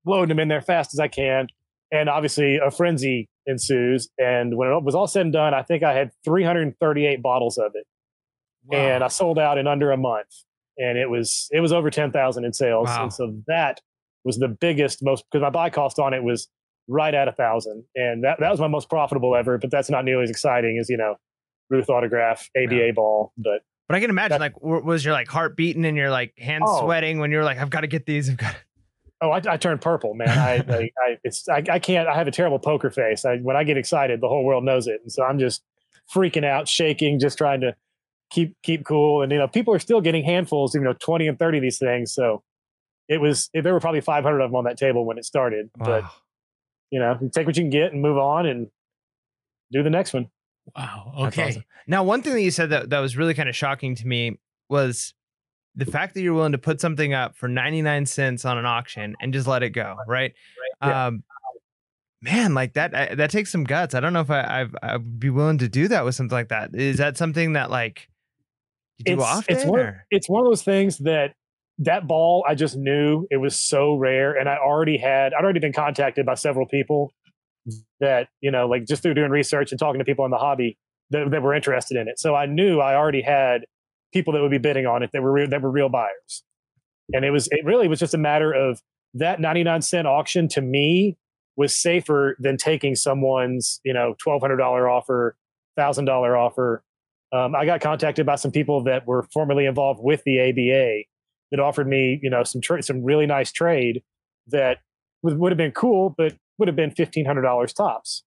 loading 0.07 0.29
them 0.29 0.39
in 0.39 0.49
there 0.49 0.63
fast 0.63 0.95
as 0.95 1.01
I 1.01 1.09
can. 1.09 1.49
And 1.91 2.09
obviously, 2.09 2.59
a 2.65 2.71
frenzy 2.71 3.29
ensues. 3.47 4.09
And 4.19 4.57
when 4.57 4.69
it 4.71 4.85
was 4.85 4.95
all 4.95 5.07
said 5.07 5.23
and 5.23 5.33
done, 5.33 5.55
I 5.55 5.63
think 5.63 5.83
I 5.83 5.95
had 5.95 6.11
338 6.25 7.23
bottles 7.23 7.59
of 7.59 7.73
it, 7.75 7.87
and 8.73 9.03
I 9.03 9.09
sold 9.09 9.39
out 9.39 9.59
in 9.59 9.67
under 9.67 9.91
a 9.91 9.97
month. 9.97 10.29
And 10.77 10.97
it 10.97 11.11
was 11.11 11.49
it 11.51 11.61
was 11.61 11.73
over 11.73 11.91
10,000 11.91 12.45
in 12.45 12.53
sales. 12.53 12.87
Wow. 12.87 13.05
And 13.05 13.13
so 13.13 13.35
that 13.49 13.81
was 14.23 14.37
the 14.37 14.49
biggest, 14.49 15.03
most 15.03 15.25
because 15.31 15.43
my 15.43 15.51
buy 15.51 15.71
cost 15.71 15.99
on 15.99 16.15
it 16.15 16.23
was 16.23 16.49
right 16.89 17.15
at 17.15 17.29
a 17.29 17.33
thousand, 17.33 17.85
and 17.95 18.25
that 18.25 18.41
that 18.41 18.51
was 18.51 18.59
my 18.61 18.67
most 18.69 18.89
profitable 18.89 19.37
ever. 19.37 19.59
But 19.59 19.71
that's 19.71 19.91
not 19.91 20.05
nearly 20.05 20.25
as 20.25 20.31
exciting 20.31 20.79
as 20.79 20.89
you 20.91 20.97
know, 20.97 21.17
Ruth 21.71 21.89
autograph, 21.91 22.49
ABA 22.57 22.93
ball, 22.95 23.33
but. 23.37 23.63
But 23.89 23.95
I 23.97 24.01
can 24.01 24.11
imagine, 24.11 24.39
That- 24.39 24.41
like, 24.41 24.61
was 24.61 25.03
your 25.03 25.15
like 25.15 25.29
heart 25.29 25.57
beating 25.57 25.87
and 25.87 25.97
your 25.97 26.11
like 26.11 26.37
hands 26.39 26.65
Oh. 26.67 26.83
sweating 26.85 27.21
when 27.21 27.31
you 27.31 27.39
were 27.39 27.45
like, 27.45 27.57
"I've 27.57 27.71
got 27.71 27.81
to 27.83 27.87
get 27.87 28.05
these." 28.05 28.29
I've 28.29 28.37
got. 28.37 28.55
Oh, 29.23 29.31
I, 29.31 29.41
I 29.49 29.57
turned 29.57 29.81
purple, 29.81 30.13
man. 30.15 30.29
I, 30.29 30.57
like, 30.69 30.93
I, 31.07 31.19
it's, 31.25 31.49
I, 31.49 31.65
I 31.71 31.79
can't. 31.79 32.07
I 32.07 32.15
have 32.15 32.29
a 32.29 32.31
terrible 32.31 32.59
poker 32.59 32.91
face. 32.91 33.25
I, 33.25 33.39
when 33.39 33.57
I 33.57 33.65
get 33.65 33.77
excited, 33.79 34.21
the 34.21 34.29
whole 34.29 34.45
world 34.45 34.63
knows 34.63 34.87
it, 34.87 35.01
and 35.03 35.11
so 35.11 35.23
I'm 35.25 35.39
just 35.39 35.63
freaking 36.15 36.45
out, 36.45 36.69
shaking, 36.69 37.19
just 37.19 37.39
trying 37.39 37.63
to 37.63 37.75
keep 38.31 38.55
keep 38.63 38.85
cool. 38.85 39.23
And 39.23 39.33
you 39.33 39.39
know, 39.39 39.49
people 39.49 39.73
are 39.73 39.79
still 39.79 40.03
getting 40.03 40.23
handfuls, 40.23 40.75
you 40.75 40.83
know, 40.83 40.93
twenty 40.93 41.27
and 41.27 41.39
thirty 41.39 41.57
of 41.57 41.63
these 41.63 41.79
things. 41.79 42.13
So 42.13 42.43
it 43.09 43.23
was. 43.23 43.49
There 43.55 43.73
were 43.73 43.81
probably 43.81 44.03
500 44.03 44.39
of 44.41 44.51
them 44.51 44.55
on 44.57 44.65
that 44.65 44.77
table 44.77 45.07
when 45.07 45.17
it 45.17 45.25
started. 45.25 45.71
But 45.79 46.03
Wow. 46.03 46.11
You 46.91 46.99
know, 47.01 47.17
you 47.21 47.31
take 47.33 47.47
what 47.47 47.57
you 47.57 47.63
can 47.65 47.71
get 47.71 47.93
and 47.93 48.01
move 48.03 48.19
on 48.19 48.47
and 48.47 48.69
do 49.73 49.83
the 49.83 49.91
next 49.91 50.13
one. 50.13 50.29
Wow. 50.77 51.13
Okay. 51.29 51.49
awesome. 51.49 51.65
Now, 51.87 52.05
one 52.05 52.23
thing 52.23 52.35
that 52.35 52.43
you 52.43 52.51
said 52.51 52.71
that, 52.71 52.91
that 52.91 52.99
was 53.01 53.17
really 53.17 53.35
kind 53.35 53.49
of 53.49 53.57
shocking 53.57 53.95
to 53.97 54.07
me 54.07 54.39
was 54.69 55.15
the 55.75 55.87
fact 55.87 56.15
that 56.15 56.21
you're 56.23 56.35
willing 56.35 56.53
to 56.53 56.59
put 56.59 56.81
something 56.81 57.15
up 57.15 57.37
for 57.37 57.49
99 57.49 58.07
cents 58.07 58.45
on 58.45 58.59
an 58.59 58.67
auction 58.67 59.15
and 59.21 59.33
just 59.33 59.47
let 59.47 59.63
it 59.63 59.71
go, 59.71 59.97
right? 60.07 60.33
Yeah. 60.83 61.07
Um, 61.07 61.23
man, 62.21 62.53
like 62.55 62.75
that, 62.75 62.95
I, 62.95 63.15
that 63.15 63.31
takes 63.31 63.51
some 63.53 63.65
guts. 63.65 63.95
I 63.95 64.01
don't 64.01 64.13
know 64.13 64.21
if 64.21 64.31
I, 64.31 64.61
I've, 64.61 64.75
I'd 64.83 65.19
be 65.21 65.31
willing 65.31 65.59
to 65.59 65.69
do 65.69 65.89
that 65.89 66.05
with 66.05 66.15
something 66.15 66.35
like 66.37 66.49
that. 66.49 66.75
Is 66.75 66.99
that 66.99 67.17
something 67.17 67.53
that 67.55 67.71
like 67.71 68.09
you 68.99 69.05
do 69.05 69.13
It's- 69.15 69.27
often? 69.29 69.57
it's 69.57 69.65
one- 69.65 69.81
or- 69.81 70.07
it's 70.11 70.29
one 70.29 70.41
of 70.45 70.51
those 70.51 70.63
things 70.63 70.99
that 70.99 71.35
that 71.79 72.07
ball 72.07 72.45
I 72.49 72.55
just 72.55 72.77
knew 72.77 73.27
it 73.31 73.37
was 73.37 73.57
so 73.57 73.95
rare, 73.95 74.37
and 74.37 74.49
I 74.49 74.57
already 74.57 74.99
had 74.99 75.33
I'd 75.33 75.45
already 75.45 75.61
been 75.61 75.73
contacted 75.73 76.27
by 76.27 76.35
several 76.35 76.67
people 76.67 77.13
that 78.01 78.29
you 78.41 78.51
know 78.51 78.67
like 78.67 78.87
just 78.87 79.03
through 79.03 79.15
doing 79.15 79.31
research 79.31 79.71
and 79.71 79.79
talking 79.79 79.99
to 79.99 80.05
people 80.05 80.25
in 80.25 80.31
the 80.31 80.39
hobby 80.39 80.77
that, 81.11 81.31
that 81.31 81.43
were 81.43 81.55
interested 81.55 81.97
in 81.97 82.09
it. 82.09 82.19
So 82.19 82.35
I 82.35 82.47
knew 82.47 82.81
I 82.81 82.95
already 82.95 83.23
had 83.23 83.65
people 84.13 84.33
that 84.33 84.43
would 84.43 84.51
be 84.51 84.59
bidding 84.59 84.87
on 84.87 85.03
it 85.03 85.11
that 85.13 85.23
were 85.23 85.33
real, 85.33 85.49
that 85.49 85.63
were 85.63 85.71
real 85.71 85.89
buyers, 85.89 86.43
and 87.13 87.25
it 87.25 87.31
was 87.31 87.49
it 87.53 87.65
really 87.65 87.89
was 87.89 88.01
just 88.01 88.15
a 88.15 88.19
matter 88.19 88.53
of 88.53 88.81
that 89.15 89.41
ninety 89.41 89.63
nine 89.63 89.83
cent 89.83 90.07
auction 90.07 90.49
to 90.49 90.61
me 90.61 91.17
was 91.57 91.75
safer 91.75 92.37
than 92.39 92.57
taking 92.57 92.95
someone's 92.97 93.81
you 93.85 93.93
know 93.93 94.15
twelve 94.19 94.41
hundred 94.41 94.57
dollar 94.57 94.89
offer, 94.89 95.37
thousand 95.77 96.07
dollar 96.07 96.37
offer. 96.37 96.83
Um, 97.31 97.55
I 97.55 97.67
got 97.67 97.83
contacted 97.83 98.25
by 98.25 98.37
some 98.37 98.51
people 98.51 98.85
that 98.85 99.07
were 99.07 99.23
formerly 99.35 99.67
involved 99.67 100.01
with 100.03 100.23
the 100.25 100.41
ABA 100.41 101.08
that 101.51 101.61
offered 101.61 101.89
me, 101.89 102.21
you 102.23 102.31
know, 102.31 102.45
some 102.45 102.61
tra- 102.61 102.83
some 102.83 103.05
really 103.05 103.27
nice 103.27 103.53
trade 103.53 104.03
that 104.49 104.79
would, 105.23 105.39
would 105.39 105.53
have 105.53 105.59
been 105.59 105.73
cool, 105.73 106.15
but 106.17 106.35
would 106.59 106.69
have 106.69 106.77
been 106.77 106.91
fifteen 106.91 107.25
hundred 107.25 107.43
dollars 107.43 107.73
tops. 107.73 108.25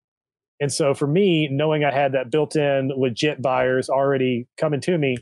And 0.60 0.72
so 0.72 0.94
for 0.94 1.08
me, 1.08 1.48
knowing 1.52 1.84
I 1.84 1.92
had 1.92 2.12
that 2.12 2.30
built-in 2.30 2.92
legit 2.96 3.42
buyers 3.42 3.90
already 3.90 4.48
coming 4.58 4.80
to 4.82 4.98
me, 4.98 5.18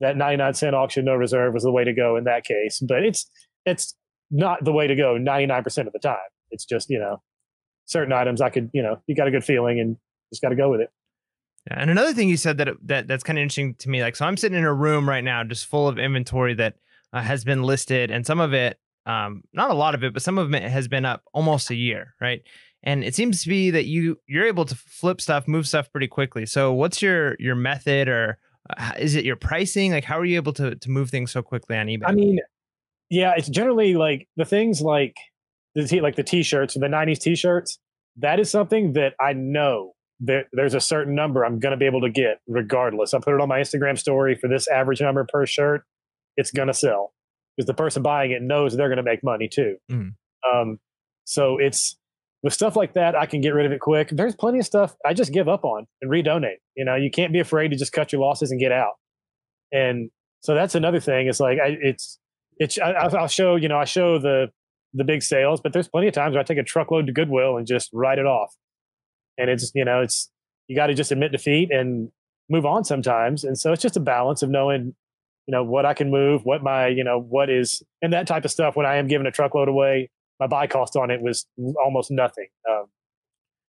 that 0.00 0.16
ninety-nine 0.16 0.54
cent 0.54 0.76
auction 0.76 1.04
no 1.04 1.14
reserve 1.14 1.54
was 1.54 1.62
the 1.62 1.72
way 1.72 1.84
to 1.84 1.94
go 1.94 2.16
in 2.16 2.24
that 2.24 2.44
case. 2.44 2.80
But 2.86 3.02
it's 3.02 3.30
it's 3.64 3.96
not 4.30 4.64
the 4.64 4.72
way 4.72 4.86
to 4.86 4.94
go 4.94 5.16
ninety-nine 5.16 5.62
percent 5.62 5.86
of 5.86 5.92
the 5.92 5.98
time. 5.98 6.18
It's 6.50 6.64
just 6.64 6.90
you 6.90 6.98
know 6.98 7.22
certain 7.86 8.12
items 8.12 8.40
I 8.40 8.50
could 8.50 8.70
you 8.72 8.82
know 8.82 9.02
you 9.06 9.14
got 9.14 9.28
a 9.28 9.30
good 9.30 9.44
feeling 9.44 9.80
and 9.80 9.96
just 10.32 10.42
got 10.42 10.50
to 10.50 10.56
go 10.56 10.70
with 10.70 10.80
it. 10.80 10.90
And 11.68 11.90
another 11.90 12.12
thing 12.12 12.28
you 12.28 12.36
said 12.36 12.58
that 12.58 12.68
that 12.82 13.06
that's 13.06 13.22
kind 13.22 13.38
of 13.38 13.42
interesting 13.42 13.74
to 13.76 13.88
me. 13.88 14.02
Like, 14.02 14.16
so 14.16 14.26
I'm 14.26 14.36
sitting 14.36 14.58
in 14.58 14.64
a 14.64 14.74
room 14.74 15.08
right 15.08 15.22
now, 15.22 15.44
just 15.44 15.66
full 15.66 15.86
of 15.88 15.98
inventory 15.98 16.54
that 16.54 16.74
uh, 17.12 17.20
has 17.20 17.44
been 17.44 17.62
listed, 17.62 18.10
and 18.10 18.26
some 18.26 18.40
of 18.40 18.52
it, 18.52 18.78
um, 19.06 19.42
not 19.52 19.70
a 19.70 19.74
lot 19.74 19.94
of 19.94 20.04
it, 20.04 20.12
but 20.12 20.22
some 20.22 20.38
of 20.38 20.52
it 20.54 20.62
has 20.62 20.88
been 20.88 21.04
up 21.04 21.22
almost 21.32 21.70
a 21.70 21.74
year, 21.74 22.14
right? 22.20 22.42
And 22.82 23.04
it 23.04 23.14
seems 23.14 23.42
to 23.42 23.48
be 23.48 23.70
that 23.70 23.86
you 23.86 24.18
you're 24.26 24.46
able 24.46 24.64
to 24.64 24.74
flip 24.74 25.20
stuff, 25.20 25.46
move 25.46 25.68
stuff 25.68 25.90
pretty 25.90 26.08
quickly. 26.08 26.46
So, 26.46 26.72
what's 26.72 27.00
your 27.00 27.36
your 27.38 27.54
method, 27.54 28.08
or 28.08 28.38
uh, 28.76 28.92
is 28.98 29.14
it 29.14 29.24
your 29.24 29.36
pricing? 29.36 29.92
Like, 29.92 30.04
how 30.04 30.18
are 30.18 30.24
you 30.24 30.36
able 30.36 30.52
to 30.54 30.74
to 30.74 30.90
move 30.90 31.10
things 31.10 31.30
so 31.30 31.42
quickly 31.42 31.76
on 31.76 31.86
eBay? 31.86 32.02
I 32.06 32.12
mean, 32.12 32.38
yeah, 33.10 33.34
it's 33.36 33.48
generally 33.48 33.94
like 33.94 34.28
the 34.36 34.44
things 34.44 34.80
like 34.80 35.14
the 35.74 35.86
t- 35.86 36.00
like 36.00 36.16
the 36.16 36.22
t-shirts 36.22 36.76
or 36.76 36.80
the 36.80 36.86
'90s 36.86 37.20
t-shirts. 37.20 37.78
That 38.16 38.40
is 38.40 38.50
something 38.50 38.94
that 38.94 39.14
I 39.20 39.32
know 39.32 39.92
that 40.20 40.46
there's 40.52 40.74
a 40.74 40.80
certain 40.80 41.14
number 41.14 41.44
I'm 41.44 41.58
going 41.58 41.72
to 41.72 41.76
be 41.76 41.86
able 41.86 42.00
to 42.02 42.10
get 42.10 42.40
regardless. 42.46 43.14
I 43.14 43.18
put 43.18 43.34
it 43.34 43.40
on 43.40 43.48
my 43.48 43.60
Instagram 43.60 43.98
story 43.98 44.34
for 44.34 44.48
this 44.48 44.68
average 44.68 45.00
number 45.00 45.26
per 45.28 45.46
shirt. 45.46 45.84
It's 46.36 46.50
going 46.50 46.68
to 46.68 46.74
sell 46.74 47.12
because 47.56 47.66
the 47.66 47.74
person 47.74 48.02
buying 48.02 48.30
it 48.30 48.42
knows 48.42 48.76
they're 48.76 48.88
going 48.88 48.96
to 48.96 49.02
make 49.02 49.22
money 49.22 49.48
too. 49.48 49.76
Mhm. 49.90 50.14
Um, 50.52 50.78
so 51.24 51.58
it's 51.58 51.96
with 52.42 52.52
stuff 52.52 52.74
like 52.74 52.94
that, 52.94 53.14
I 53.14 53.26
can 53.26 53.40
get 53.40 53.50
rid 53.50 53.66
of 53.66 53.72
it 53.72 53.80
quick. 53.80 54.08
There's 54.10 54.34
plenty 54.34 54.58
of 54.58 54.66
stuff 54.66 54.96
I 55.06 55.14
just 55.14 55.32
give 55.32 55.48
up 55.48 55.64
on 55.64 55.86
and 56.00 56.10
redonate. 56.10 56.56
You 56.76 56.84
know, 56.84 56.96
you 56.96 57.10
can't 57.10 57.32
be 57.32 57.38
afraid 57.38 57.68
to 57.68 57.76
just 57.76 57.92
cut 57.92 58.12
your 58.12 58.20
losses 58.20 58.50
and 58.50 58.58
get 58.58 58.72
out. 58.72 58.94
And 59.70 60.10
so 60.40 60.54
that's 60.54 60.74
another 60.74 60.98
thing. 61.00 61.28
It's 61.28 61.38
like 61.40 61.58
I, 61.64 61.76
it's 61.80 62.18
it's 62.58 62.78
I, 62.78 62.92
I'll 62.92 63.16
I'll 63.16 63.28
show 63.28 63.56
you 63.56 63.68
know 63.68 63.78
I 63.78 63.84
show 63.84 64.18
the 64.18 64.50
the 64.94 65.04
big 65.04 65.22
sales, 65.22 65.60
but 65.60 65.72
there's 65.72 65.88
plenty 65.88 66.08
of 66.08 66.14
times 66.14 66.32
where 66.34 66.40
I 66.40 66.44
take 66.44 66.58
a 66.58 66.64
truckload 66.64 67.06
to 67.06 67.12
Goodwill 67.12 67.56
and 67.56 67.66
just 67.66 67.90
write 67.92 68.18
it 68.18 68.26
off. 68.26 68.54
And 69.38 69.48
it's 69.48 69.70
you 69.74 69.84
know 69.84 70.00
it's 70.00 70.30
you 70.66 70.76
got 70.76 70.88
to 70.88 70.94
just 70.94 71.12
admit 71.12 71.32
defeat 71.32 71.70
and 71.70 72.10
move 72.50 72.66
on 72.66 72.84
sometimes. 72.84 73.44
And 73.44 73.56
so 73.58 73.72
it's 73.72 73.82
just 73.82 73.96
a 73.96 74.00
balance 74.00 74.42
of 74.42 74.50
knowing, 74.50 74.94
you 75.46 75.52
know, 75.52 75.64
what 75.64 75.84
I 75.86 75.94
can 75.94 76.10
move, 76.10 76.44
what 76.44 76.62
my, 76.62 76.86
you 76.88 77.04
know, 77.04 77.18
what 77.20 77.50
is, 77.50 77.82
and 78.00 78.12
that 78.12 78.26
type 78.26 78.44
of 78.44 78.50
stuff. 78.50 78.76
When 78.76 78.86
I 78.86 78.96
am 78.96 79.08
giving 79.08 79.26
a 79.26 79.30
truckload 79.32 79.68
away, 79.68 80.10
my 80.40 80.46
buy 80.46 80.66
cost 80.66 80.96
on 80.96 81.10
it 81.10 81.20
was 81.20 81.46
almost 81.84 82.10
nothing. 82.10 82.48
Um, 82.70 82.86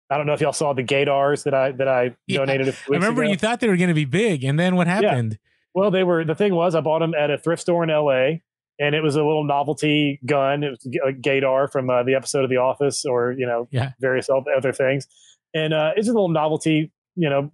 I 0.10 0.18
don't 0.18 0.28
know 0.28 0.34
if 0.34 0.42
y'all 0.42 0.54
saw 0.54 0.74
the 0.74 0.84
Gators 0.84 1.44
that 1.44 1.54
I 1.54 1.72
that 1.74 1.88
I 1.88 2.16
Yeah, 2.28 2.40
donated. 2.40 2.70
I 2.70 2.74
remember 2.90 3.24
ago. 3.24 3.32
you 3.32 3.38
thought 3.38 3.60
they 3.60 3.68
were 3.70 3.78
going 3.78 3.88
to 3.90 3.94
be 3.96 4.06
big, 4.06 4.44
and 4.44 4.60
then 4.60 4.76
what 4.76 4.88
happened? 4.88 5.40
Well, 5.74 5.90
they 5.90 6.04
were. 6.04 6.24
The 6.24 6.36
thing 6.36 6.54
was, 6.54 6.76
I 6.76 6.82
bought 6.82 7.00
them 7.00 7.16
at 7.16 7.32
a 7.32 7.38
thrift 7.38 7.62
store 7.64 7.84
in 7.84 7.90
L.A. 7.90 8.44
and 8.80 8.94
it 8.94 9.02
was 9.02 9.16
a 9.16 9.24
little 9.24 9.44
novelty 9.44 10.20
gun. 10.26 10.64
It 10.64 10.70
was 10.72 10.88
a 11.08 11.12
Gator 11.14 11.68
from 11.72 11.90
uh, 11.90 12.04
the 12.04 12.14
episode 12.14 12.44
of 12.44 12.50
The 12.52 12.58
Office, 12.58 13.06
or 13.06 13.32
you 13.32 13.48
know, 13.48 13.68
Yeah. 13.72 13.94
various 14.00 14.30
other 14.30 14.72
things. 14.72 15.08
And 15.56 15.74
uh, 15.74 15.92
it's 15.96 16.08
a 16.08 16.12
little 16.12 16.30
novelty. 16.30 16.92
You 17.16 17.30
know, 17.30 17.52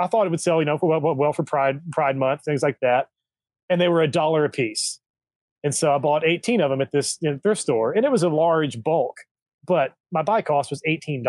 I 0.00 0.06
thought 0.06 0.26
it 0.26 0.30
would 0.30 0.40
sell. 0.40 0.60
You 0.60 0.66
know, 0.66 0.78
well, 0.80 1.00
well 1.14 1.32
for 1.32 1.42
Pride 1.42 1.80
Pride 1.90 2.16
Month, 2.16 2.44
things 2.44 2.62
like 2.62 2.78
that. 2.82 3.08
And 3.70 3.80
they 3.80 3.88
were 3.88 4.02
a 4.02 4.08
dollar 4.08 4.44
a 4.44 4.50
piece. 4.50 5.00
And 5.62 5.74
so 5.74 5.94
I 5.94 5.98
bought 5.98 6.24
18 6.24 6.60
of 6.60 6.70
them 6.70 6.80
at 6.80 6.90
this 6.92 7.18
you 7.20 7.30
know, 7.30 7.38
thrift 7.42 7.60
store, 7.60 7.92
and 7.92 8.04
it 8.04 8.10
was 8.10 8.22
a 8.22 8.28
large 8.28 8.82
bulk, 8.82 9.18
but 9.66 9.92
my 10.10 10.22
buy 10.22 10.42
cost 10.42 10.70
was 10.70 10.82
$18. 10.88 11.22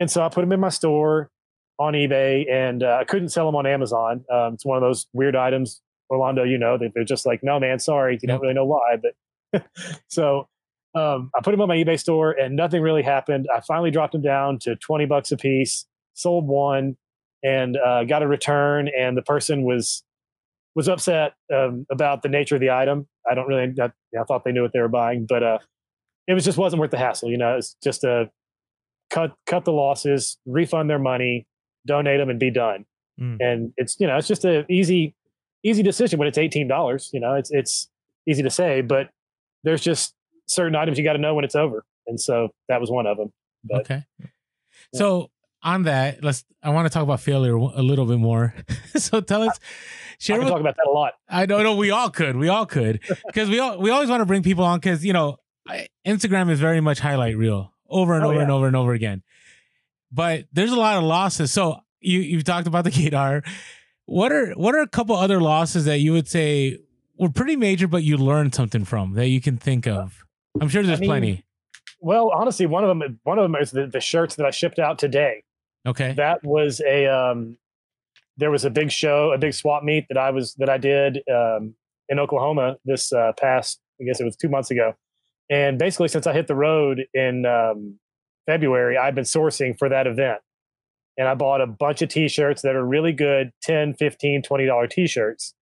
And 0.00 0.10
so 0.10 0.24
I 0.24 0.28
put 0.28 0.42
them 0.42 0.52
in 0.52 0.60
my 0.60 0.68
store 0.68 1.30
on 1.78 1.94
eBay, 1.94 2.50
and 2.50 2.82
uh, 2.82 2.98
I 3.00 3.04
couldn't 3.04 3.28
sell 3.30 3.46
them 3.46 3.56
on 3.56 3.66
Amazon. 3.66 4.24
Um, 4.32 4.54
it's 4.54 4.64
one 4.64 4.76
of 4.76 4.82
those 4.82 5.06
weird 5.12 5.36
items, 5.36 5.80
Orlando. 6.10 6.44
You 6.44 6.58
know, 6.58 6.78
they, 6.78 6.90
they're 6.94 7.04
just 7.04 7.26
like, 7.26 7.40
no, 7.42 7.58
man, 7.58 7.78
sorry, 7.78 8.18
you 8.20 8.28
don't 8.28 8.40
really 8.40 8.54
know 8.54 8.64
why. 8.64 8.96
But 9.52 9.66
so 10.08 10.48
um, 10.94 11.30
I 11.36 11.40
put 11.42 11.52
them 11.52 11.60
on 11.60 11.68
my 11.68 11.76
eBay 11.76 11.98
store, 11.98 12.32
and 12.32 12.56
nothing 12.56 12.82
really 12.82 13.02
happened. 13.02 13.48
I 13.54 13.60
finally 13.60 13.90
dropped 13.90 14.12
them 14.12 14.22
down 14.22 14.58
to 14.60 14.76
twenty 14.76 15.06
bucks 15.06 15.32
a 15.32 15.36
piece. 15.36 15.86
Sold 16.14 16.48
one, 16.48 16.96
and 17.44 17.76
uh, 17.76 18.04
got 18.04 18.22
a 18.22 18.28
return, 18.28 18.88
and 18.96 19.16
the 19.16 19.22
person 19.22 19.62
was 19.62 20.02
was 20.78 20.88
upset 20.88 21.34
um, 21.52 21.84
about 21.90 22.22
the 22.22 22.28
nature 22.28 22.54
of 22.54 22.60
the 22.60 22.70
item. 22.70 23.08
I 23.28 23.34
don't 23.34 23.48
really. 23.48 23.74
I, 23.80 23.86
I 24.16 24.22
thought 24.28 24.44
they 24.44 24.52
knew 24.52 24.62
what 24.62 24.72
they 24.72 24.78
were 24.78 24.86
buying, 24.86 25.26
but 25.28 25.42
uh, 25.42 25.58
it 26.28 26.34
was 26.34 26.44
just 26.44 26.56
wasn't 26.56 26.78
worth 26.78 26.92
the 26.92 26.98
hassle. 26.98 27.28
You 27.28 27.36
know, 27.36 27.56
it's 27.56 27.74
just 27.82 28.04
a 28.04 28.30
cut 29.10 29.34
cut 29.44 29.64
the 29.64 29.72
losses, 29.72 30.38
refund 30.46 30.88
their 30.88 31.00
money, 31.00 31.48
donate 31.84 32.20
them, 32.20 32.30
and 32.30 32.38
be 32.38 32.52
done. 32.52 32.86
Mm. 33.20 33.38
And 33.40 33.72
it's 33.76 33.98
you 33.98 34.06
know 34.06 34.16
it's 34.18 34.28
just 34.28 34.44
a 34.44 34.64
easy 34.70 35.16
easy 35.64 35.82
decision 35.82 36.16
when 36.16 36.28
it's 36.28 36.38
eighteen 36.38 36.68
dollars. 36.68 37.10
You 37.12 37.18
know, 37.18 37.34
it's 37.34 37.50
it's 37.50 37.88
easy 38.28 38.44
to 38.44 38.50
say, 38.50 38.80
but 38.80 39.10
there's 39.64 39.80
just 39.80 40.14
certain 40.46 40.76
items 40.76 40.96
you 40.96 41.02
got 41.02 41.14
to 41.14 41.18
know 41.18 41.34
when 41.34 41.44
it's 41.44 41.56
over, 41.56 41.84
and 42.06 42.20
so 42.20 42.50
that 42.68 42.80
was 42.80 42.88
one 42.88 43.08
of 43.08 43.16
them. 43.16 43.32
But 43.64 43.80
okay. 43.80 44.04
So 44.94 45.28
on 45.74 45.82
that, 45.84 46.22
let's. 46.24 46.44
I 46.62 46.70
want 46.70 46.86
to 46.86 46.90
talk 46.90 47.02
about 47.02 47.20
failure 47.20 47.54
a 47.54 47.82
little 47.82 48.06
bit 48.06 48.18
more. 48.18 48.54
so 48.96 49.20
tell 49.20 49.42
us, 49.42 49.58
I 49.60 50.14
share 50.18 50.38
with 50.38 50.48
talk 50.48 50.60
about 50.60 50.76
that 50.76 50.86
a 50.88 50.90
lot. 50.90 51.14
I 51.28 51.46
don't 51.46 51.62
know. 51.62 51.76
We 51.76 51.90
all 51.90 52.10
could. 52.10 52.36
We 52.36 52.48
all 52.48 52.66
could. 52.66 53.00
Because 53.26 53.48
we 53.48 53.58
all 53.58 53.78
we 53.78 53.90
always 53.90 54.08
want 54.08 54.20
to 54.20 54.26
bring 54.26 54.42
people 54.42 54.64
on 54.64 54.78
because 54.78 55.04
you 55.04 55.12
know 55.12 55.36
Instagram 56.06 56.50
is 56.50 56.60
very 56.60 56.80
much 56.80 56.98
highlight 57.00 57.36
reel 57.36 57.72
over 57.88 58.14
and 58.14 58.24
Oh, 58.24 58.28
over 58.28 58.36
yeah. 58.36 58.42
and 58.42 58.50
over 58.50 58.66
and 58.66 58.76
over 58.76 58.92
again. 58.92 59.22
But 60.10 60.46
there's 60.52 60.72
a 60.72 60.76
lot 60.76 60.96
of 60.96 61.04
losses. 61.04 61.52
So 61.52 61.80
you 62.00 62.20
you've 62.20 62.44
talked 62.44 62.66
about 62.66 62.84
the 62.84 62.90
Gator. 62.98 63.42
What 64.06 64.32
are 64.32 64.52
what 64.52 64.74
are 64.74 64.80
a 64.80 64.88
couple 64.88 65.14
other 65.16 65.40
losses 65.40 65.84
that 65.84 65.98
you 66.00 66.12
would 66.12 66.28
say 66.28 66.78
were 67.18 67.30
pretty 67.30 67.56
major, 67.56 67.86
but 67.86 68.02
you 68.02 68.16
learned 68.16 68.54
something 68.54 68.84
from 68.84 69.14
that 69.14 69.28
you 69.28 69.40
can 69.40 69.56
think 69.58 69.86
uh, 69.86 70.02
of? 70.02 70.24
I'm 70.60 70.68
sure 70.68 70.82
there's 70.82 71.00
mean, 71.00 71.08
plenty. 71.10 71.44
Well, 72.00 72.30
honestly, 72.34 72.66
one 72.66 72.84
of 72.84 72.88
them 72.88 73.20
one 73.24 73.38
of 73.38 73.42
them 73.42 73.54
is 73.60 73.70
the, 73.70 73.86
the 73.86 74.00
shirts 74.00 74.36
that 74.36 74.46
I 74.46 74.50
shipped 74.50 74.78
out 74.78 74.98
today. 74.98 75.42
Okay. 75.88 76.12
that 76.12 76.44
was 76.44 76.80
a 76.82 77.06
um 77.06 77.56
there 78.36 78.50
was 78.50 78.64
a 78.64 78.70
big 78.70 78.92
show 78.92 79.32
a 79.32 79.38
big 79.38 79.54
swap 79.54 79.82
meet 79.82 80.06
that 80.08 80.18
i 80.18 80.30
was 80.30 80.54
that 80.54 80.68
i 80.68 80.76
did 80.76 81.22
um 81.32 81.74
in 82.10 82.18
oklahoma 82.18 82.76
this 82.84 83.10
uh 83.12 83.32
past 83.40 83.80
i 84.00 84.04
guess 84.04 84.20
it 84.20 84.24
was 84.24 84.36
two 84.36 84.48
months 84.48 84.70
ago. 84.70 84.94
And 85.50 85.78
basically 85.78 86.08
since 86.08 86.26
i 86.26 86.32
hit 86.34 86.46
the 86.46 86.54
road 86.54 87.06
in 87.14 87.46
um 87.46 87.98
february 88.46 88.98
i've 88.98 89.14
been 89.14 89.24
sourcing 89.24 89.78
for 89.78 89.88
that 89.88 90.06
event. 90.06 90.40
And 91.16 91.26
i 91.26 91.34
bought 91.34 91.62
a 91.62 91.66
bunch 91.66 92.02
of 92.02 92.10
t-shirts 92.10 92.62
that 92.62 92.76
are 92.76 92.84
really 92.84 93.12
good 93.12 93.50
10 93.62 93.94
15 93.94 94.42
20 94.42 94.66
dollar 94.66 94.86
t-shirts 94.86 95.54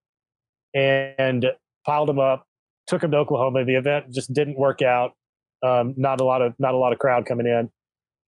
and 0.74 1.46
piled 1.86 2.08
them 2.08 2.18
up 2.18 2.46
took 2.88 3.00
them 3.00 3.10
to 3.12 3.16
oklahoma. 3.16 3.64
The 3.64 3.74
event 3.74 4.12
just 4.12 4.32
didn't 4.32 4.58
work 4.58 4.82
out. 4.82 5.12
Um 5.62 5.94
not 5.96 6.20
a 6.20 6.24
lot 6.24 6.42
of 6.42 6.54
not 6.58 6.74
a 6.74 6.78
lot 6.78 6.92
of 6.92 6.98
crowd 6.98 7.26
coming 7.26 7.46
in 7.46 7.70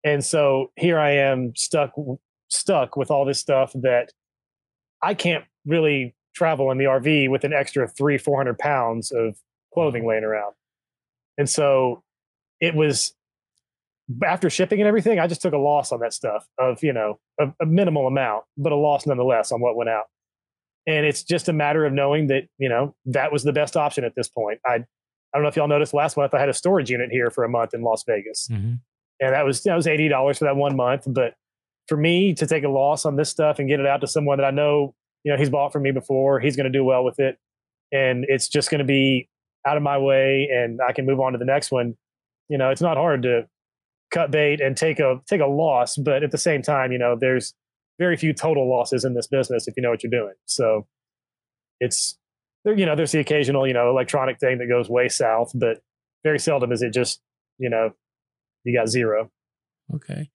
and 0.05 0.25
so 0.25 0.71
here 0.77 0.99
I 0.99 1.13
am 1.13 1.53
stuck 1.57 1.93
stuck 2.49 2.97
with 2.97 3.11
all 3.11 3.25
this 3.25 3.41
stuff 3.41 3.73
that 3.83 4.13
I 5.03 5.15
can't 5.15 5.45
really 5.67 6.15
travel 6.35 6.71
in 6.71 6.79
the 6.79 6.85
RV 6.85 7.31
with 7.31 7.45
an 7.45 7.53
extra 7.53 7.89
three 7.89 8.19
four 8.19 8.37
hundred 8.37 8.59
pounds 8.59 9.11
of 9.13 9.37
clothing 9.73 10.07
laying 10.07 10.25
around. 10.25 10.53
And 11.39 11.49
so 11.49 12.03
it 12.61 12.75
was 12.75 13.15
after 14.25 14.51
shipping 14.51 14.81
and 14.81 14.87
everything, 14.87 15.19
I 15.19 15.27
just 15.27 15.41
took 15.41 15.55
a 15.55 15.59
loss 15.59 15.91
on 15.91 16.01
that 16.01 16.13
stuff 16.13 16.47
of 16.59 16.83
you 16.83 16.93
know 16.93 17.19
a, 17.41 17.47
a 17.61 17.67
minimal 17.67 18.07
amount, 18.07 18.45
but 18.57 18.73
a 18.73 18.77
loss 18.77 19.07
nonetheless 19.07 19.51
on 19.53 19.61
what 19.61 19.77
went 19.77 19.91
out. 19.91 20.05
And 20.87 21.07
it's 21.07 21.23
just 21.23 21.49
a 21.49 21.53
matter 21.55 21.87
of 21.87 21.93
knowing 21.95 22.27
that 22.27 22.45
you 22.59 22.69
know 22.69 22.95
that 23.07 23.33
was 23.33 23.43
the 23.43 23.53
best 23.53 23.77
option 23.77 24.05
at 24.05 24.15
this 24.15 24.29
point. 24.29 24.61
I 24.67 24.75
I 24.75 25.39
don't 25.39 25.43
know 25.43 25.49
if 25.49 25.57
y'all 25.57 25.67
noticed 25.69 25.95
last 25.95 26.17
month 26.17 26.35
I 26.35 26.39
had 26.41 26.49
a 26.49 26.55
storage 26.55 26.91
unit 26.91 27.11
here 27.11 27.31
for 27.31 27.43
a 27.45 27.49
month 27.49 27.75
in 27.75 27.83
Las 27.83 28.05
Vegas 28.07 28.49
Mhm. 28.53 28.81
And 29.21 29.35
that 29.35 29.45
was 29.45 29.63
that 29.63 29.75
was 29.75 29.87
eighty 29.87 30.09
dollars 30.09 30.39
for 30.39 30.45
that 30.45 30.57
one 30.57 30.77
month. 30.77 31.05
But 31.07 31.35
for 31.89 31.97
me 31.97 32.35
to 32.35 32.47
take 32.47 32.65
a 32.65 32.69
loss 32.69 33.05
on 33.05 33.17
this 33.17 33.31
stuff 33.31 33.59
and 33.59 33.69
get 33.69 33.81
it 33.81 33.87
out 33.87 34.01
to 34.01 34.07
someone 34.07 34.39
that 34.39 34.47
I 34.47 34.51
know, 34.51 34.95
you 35.23 35.33
know, 35.33 35.39
he's 35.39 35.51
bought 35.51 35.73
from 35.73 35.83
me 35.83 35.91
before, 35.91 36.41
he's 36.41 36.57
going 36.57 36.71
to 36.71 36.77
do 36.77 36.85
well 36.85 37.05
with 37.05 37.19
it, 37.19 37.39
and 37.93 38.25
it's 38.29 38.49
just 38.49 38.71
going 38.71 38.79
to 38.79 38.85
be 38.85 39.29
out 39.67 39.77
of 39.77 39.83
my 39.83 39.99
way, 39.99 40.49
and 40.53 40.81
I 40.87 40.93
can 40.93 41.07
move 41.07 41.21
on 41.21 41.33
to 41.33 41.39
the 41.39 41.45
next 41.45 41.71
one. 41.71 41.95
You 42.49 42.59
know, 42.59 42.71
it's 42.71 42.83
not 42.83 42.97
hard 42.97 43.23
to 43.23 43.47
cut 44.11 44.31
bait 44.31 44.61
and 44.61 44.77
take 44.77 45.01
a 45.01 45.21
take 45.27 45.41
a 45.41 45.47
loss, 45.47 45.97
but 45.97 46.23
at 46.23 46.31
the 46.31 46.39
same 46.39 46.63
time, 46.63 46.93
you 46.93 46.99
know, 46.99 47.17
there's 47.19 47.55
very 47.99 48.17
few 48.17 48.33
total 48.33 48.69
losses 48.69 49.05
in 49.05 49.15
this 49.15 49.27
business 49.27 49.69
if 49.69 49.75
you 49.77 49.83
know 49.83 49.91
what 49.91 50.03
you're 50.03 50.11
doing. 50.11 50.35
So 50.47 50.87
it's 51.81 52.19
there, 52.65 52.77
you 52.77 52.87
know, 52.87 52.97
there's 52.97 53.13
the 53.13 53.21
occasional, 53.21 53.67
you 53.67 53.73
know, 53.73 53.91
electronic 53.91 54.39
thing 54.39 54.59
that 54.59 54.69
goes 54.69 54.89
way 54.89 55.09
south, 55.09 55.53
but 55.55 55.79
very 56.23 56.39
seldom 56.39 56.73
is 56.73 56.83
it 56.83 56.93
just, 56.93 57.21
you 57.59 57.69
know, 57.71 57.91
you 58.65 58.77
got 58.77 58.89
zero. 58.89 59.31
Okay. 59.95 60.31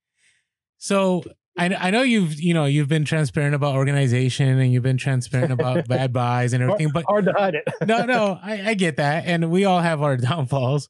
So 0.77 1.23
I 1.57 1.65
I 1.75 1.91
know 1.91 2.01
you've 2.01 2.39
you 2.39 2.53
know 2.53 2.65
you've 2.65 2.87
been 2.87 3.05
transparent 3.05 3.53
about 3.55 3.75
organization 3.75 4.47
and 4.59 4.71
you've 4.71 4.83
been 4.83 4.97
transparent 4.97 5.51
about 5.51 5.87
bad 5.89 6.13
buys 6.13 6.53
and 6.53 6.63
everything, 6.63 6.89
but 6.93 7.05
Hard 7.05 7.25
to 7.25 7.33
hide 7.33 7.55
it. 7.55 7.67
no, 7.85 8.05
no, 8.05 8.39
I, 8.41 8.69
I 8.69 8.73
get 8.75 8.97
that, 8.97 9.25
and 9.25 9.51
we 9.51 9.65
all 9.65 9.81
have 9.81 10.01
our 10.01 10.15
downfalls. 10.29 10.89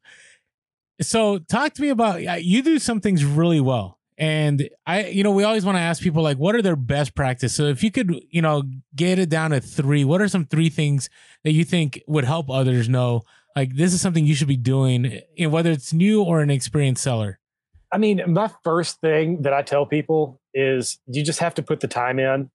So, 1.01 1.39
talk 1.39 1.73
to 1.75 1.81
me 1.81 1.89
about 1.89 2.25
uh, 2.25 2.33
you 2.33 2.61
do 2.61 2.77
some 2.77 2.99
things 2.99 3.23
really 3.23 3.61
well, 3.61 3.99
and 4.17 4.69
I, 4.85 5.05
you 5.05 5.23
know, 5.23 5.31
we 5.31 5.45
always 5.45 5.65
want 5.65 5.77
to 5.77 5.81
ask 5.81 6.03
people 6.03 6.21
like, 6.21 6.37
what 6.37 6.55
are 6.55 6.61
their 6.61 6.75
best 6.75 7.15
practice? 7.15 7.55
So, 7.55 7.63
if 7.63 7.81
you 7.83 7.89
could, 7.89 8.13
you 8.29 8.41
know, 8.41 8.63
get 8.95 9.17
it 9.17 9.29
down 9.29 9.51
to 9.51 9.61
three, 9.61 10.03
what 10.03 10.21
are 10.21 10.27
some 10.27 10.45
three 10.45 10.69
things 10.69 11.09
that 11.45 11.53
you 11.53 11.63
think 11.63 12.03
would 12.05 12.25
help 12.25 12.49
others 12.49 12.89
know, 12.89 13.21
like 13.59 13.75
this 13.75 13.93
is 13.93 14.01
something 14.01 14.25
you 14.25 14.35
should 14.35 14.47
be 14.47 14.57
doing, 14.57 15.21
you 15.35 15.45
know, 15.45 15.49
whether 15.49 15.69
it's 15.69 15.91
new 15.91 16.23
or 16.23 16.41
an 16.41 16.49
experienced 16.49 17.03
seller? 17.03 17.39
I 17.91 17.97
mean, 17.97 18.21
my 18.27 18.49
first 18.63 19.01
thing 19.01 19.41
that 19.41 19.53
I 19.53 19.63
tell 19.63 19.85
people 19.85 20.39
is 20.53 20.99
you 21.07 21.23
just 21.23 21.39
have 21.39 21.55
to 21.55 21.63
put 21.63 21.81
the 21.81 21.87
time 21.87 22.19
in. 22.19 22.49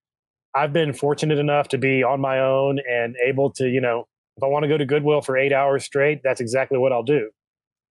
I've 0.54 0.72
been 0.72 0.92
fortunate 0.92 1.38
enough 1.38 1.68
to 1.68 1.78
be 1.78 2.02
on 2.02 2.20
my 2.20 2.40
own 2.40 2.78
and 2.88 3.16
able 3.24 3.50
to, 3.52 3.68
you 3.68 3.80
know, 3.80 4.06
if 4.36 4.42
I 4.42 4.46
want 4.46 4.62
to 4.62 4.68
go 4.68 4.78
to 4.78 4.86
Goodwill 4.86 5.20
for 5.20 5.36
eight 5.36 5.52
hours 5.52 5.84
straight, 5.84 6.20
that's 6.24 6.40
exactly 6.40 6.78
what 6.78 6.92
I'll 6.92 7.02
do. 7.02 7.30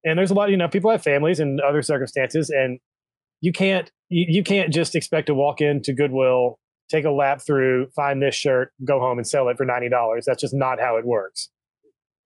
And 0.05 0.19
there's 0.19 0.31
a 0.31 0.35
lot, 0.35 0.51
you 0.51 0.57
know, 0.57 0.69
people 0.69 0.91
have 0.91 1.03
families 1.03 1.39
and 1.39 1.61
other 1.61 1.83
circumstances, 1.83 2.51
and 2.51 2.79
you 3.41 3.53
can't 3.53 3.91
you, 4.09 4.27
you 4.29 4.43
can't 4.43 4.73
just 4.73 4.95
expect 4.95 5.27
to 5.27 5.35
walk 5.35 5.61
into 5.61 5.93
Goodwill, 5.93 6.59
take 6.89 7.05
a 7.05 7.11
lap 7.11 7.41
through, 7.45 7.89
find 7.95 8.23
this 8.23 8.35
shirt, 8.35 8.73
go 8.85 8.99
home 9.01 9.19
and 9.19 9.27
sell 9.27 9.49
it 9.49 9.57
for 9.57 9.67
ninety 9.67 9.89
dollars. 9.89 10.25
That's 10.27 10.41
just 10.41 10.55
not 10.55 10.81
how 10.81 10.97
it 10.97 11.05
works. 11.05 11.51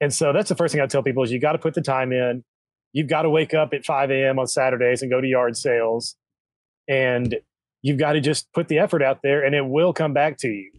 And 0.00 0.12
so 0.12 0.32
that's 0.32 0.48
the 0.48 0.56
first 0.56 0.72
thing 0.72 0.80
I 0.80 0.86
tell 0.86 1.02
people 1.02 1.22
is 1.22 1.32
you 1.32 1.40
got 1.40 1.52
to 1.52 1.58
put 1.58 1.74
the 1.74 1.80
time 1.80 2.12
in. 2.12 2.44
You've 2.92 3.08
got 3.08 3.22
to 3.22 3.30
wake 3.30 3.54
up 3.54 3.72
at 3.72 3.84
5 3.84 4.10
a.m. 4.10 4.38
on 4.38 4.46
Saturdays 4.46 5.02
and 5.02 5.10
go 5.10 5.20
to 5.20 5.26
yard 5.26 5.56
sales. 5.56 6.16
And 6.88 7.36
you've 7.82 7.98
got 7.98 8.12
to 8.12 8.20
just 8.20 8.52
put 8.52 8.68
the 8.68 8.78
effort 8.78 9.02
out 9.02 9.20
there 9.22 9.44
and 9.44 9.54
it 9.54 9.66
will 9.66 9.92
come 9.92 10.12
back 10.12 10.38
to 10.38 10.48
you. 10.48 10.70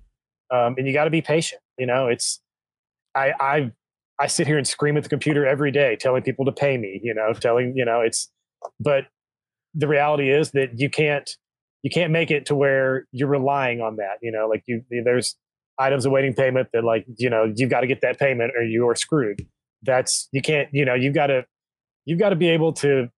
Um, 0.51 0.75
and 0.77 0.87
you 0.87 0.93
got 0.93 1.05
to 1.05 1.09
be 1.09 1.21
patient. 1.21 1.61
You 1.77 1.85
know, 1.85 2.07
it's, 2.07 2.41
I, 3.15 3.33
I, 3.39 3.71
I 4.19 4.27
sit 4.27 4.47
here 4.47 4.57
and 4.57 4.67
scream 4.67 4.97
at 4.97 5.03
the 5.03 5.09
computer 5.09 5.45
every 5.45 5.71
day, 5.71 5.95
telling 5.99 6.23
people 6.23 6.45
to 6.45 6.51
pay 6.51 6.77
me, 6.77 6.99
you 7.03 7.13
know, 7.13 7.33
telling, 7.33 7.73
you 7.75 7.85
know, 7.85 8.01
it's, 8.01 8.31
but 8.79 9.05
the 9.75 9.87
reality 9.87 10.31
is 10.31 10.51
that 10.51 10.79
you 10.79 10.89
can't, 10.89 11.29
you 11.83 11.91
can't 11.91 12.11
make 12.11 12.31
it 12.31 12.47
to 12.47 12.55
where 12.55 13.05
you're 13.11 13.27
relying 13.27 13.81
on 13.81 13.97
that, 13.97 14.17
you 14.21 14.31
know, 14.31 14.47
like 14.47 14.63
you, 14.65 14.83
there's 14.89 15.35
items 15.79 16.05
awaiting 16.05 16.33
payment 16.33 16.69
that 16.73 16.83
like, 16.83 17.05
you 17.17 17.29
know, 17.29 17.51
you've 17.55 17.69
got 17.69 17.81
to 17.81 17.87
get 17.87 18.01
that 18.01 18.19
payment 18.19 18.51
or 18.57 18.63
you 18.63 18.87
are 18.87 18.95
screwed. 18.95 19.45
That's, 19.83 20.27
you 20.31 20.41
can't, 20.41 20.69
you 20.71 20.85
know, 20.85 20.95
you've 20.95 21.13
got 21.13 21.27
to, 21.27 21.45
you've 22.05 22.19
got 22.19 22.29
to 22.29 22.35
be 22.35 22.49
able 22.49 22.73
to 22.73 23.09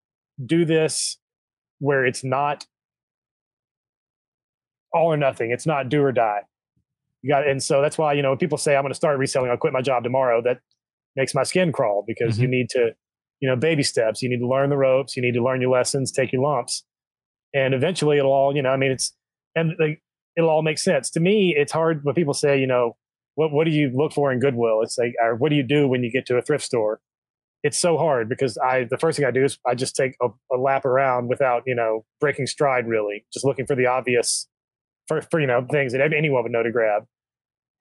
do 0.45 0.65
this 0.65 1.17
where 1.79 2.05
it's 2.05 2.23
not 2.23 2.65
all 4.93 5.11
or 5.11 5.17
nothing. 5.17 5.51
It's 5.51 5.65
not 5.65 5.89
do 5.89 6.03
or 6.03 6.11
die. 6.11 6.41
You 7.21 7.29
got, 7.29 7.47
and 7.47 7.61
so 7.61 7.81
that's 7.81 7.97
why 7.97 8.13
you 8.13 8.21
know 8.21 8.29
when 8.29 8.37
people 8.37 8.57
say 8.57 8.75
I'm 8.75 8.83
going 8.83 8.91
to 8.91 8.95
start 8.95 9.17
reselling, 9.17 9.51
I'll 9.51 9.57
quit 9.57 9.73
my 9.73 9.81
job 9.81 10.03
tomorrow. 10.03 10.41
That 10.41 10.59
makes 11.15 11.35
my 11.35 11.43
skin 11.43 11.71
crawl 11.71 12.03
because 12.07 12.35
mm-hmm. 12.35 12.43
you 12.43 12.47
need 12.47 12.69
to, 12.69 12.91
you 13.39 13.49
know, 13.49 13.55
baby 13.55 13.83
steps. 13.83 14.21
You 14.21 14.29
need 14.29 14.39
to 14.39 14.47
learn 14.47 14.69
the 14.69 14.77
ropes. 14.77 15.17
You 15.17 15.21
need 15.21 15.33
to 15.33 15.43
learn 15.43 15.59
your 15.61 15.71
lessons, 15.71 16.11
take 16.11 16.31
your 16.31 16.41
lumps, 16.41 16.83
and 17.53 17.73
eventually 17.73 18.17
it'll 18.17 18.31
all, 18.31 18.55
you 18.55 18.61
know, 18.61 18.69
I 18.69 18.77
mean, 18.77 18.91
it's 18.91 19.13
and 19.55 19.73
like 19.79 20.01
it'll 20.35 20.49
all 20.49 20.61
make 20.61 20.77
sense. 20.77 21.09
To 21.11 21.19
me, 21.19 21.55
it's 21.55 21.71
hard 21.71 22.03
when 22.03 22.15
people 22.15 22.33
say, 22.33 22.59
you 22.59 22.67
know, 22.67 22.95
what 23.35 23.51
what 23.51 23.65
do 23.65 23.71
you 23.71 23.91
look 23.93 24.13
for 24.13 24.31
in 24.31 24.39
Goodwill? 24.39 24.81
It's 24.81 24.97
like, 24.97 25.13
or 25.21 25.35
what 25.35 25.49
do 25.49 25.55
you 25.55 25.63
do 25.63 25.87
when 25.87 26.03
you 26.03 26.11
get 26.11 26.25
to 26.27 26.37
a 26.37 26.41
thrift 26.41 26.63
store? 26.63 26.99
It's 27.63 27.77
so 27.77 27.97
hard 27.97 28.29
because 28.29 28.57
I 28.57 28.85
the 28.89 28.97
first 28.97 29.17
thing 29.17 29.25
I 29.25 29.31
do 29.31 29.43
is 29.43 29.59
I 29.65 29.75
just 29.75 29.95
take 29.95 30.15
a, 30.21 30.27
a 30.51 30.57
lap 30.57 30.85
around 30.85 31.27
without 31.27 31.63
you 31.65 31.75
know 31.75 32.05
breaking 32.19 32.47
stride 32.47 32.87
really, 32.87 33.25
just 33.33 33.45
looking 33.45 33.65
for 33.65 33.75
the 33.75 33.85
obvious 33.85 34.47
for, 35.07 35.21
for 35.21 35.39
you 35.39 35.47
know 35.47 35.65
things 35.69 35.93
that 35.93 36.01
anyone 36.13 36.43
would 36.43 36.51
know 36.51 36.63
to 36.63 36.71
grab. 36.71 37.03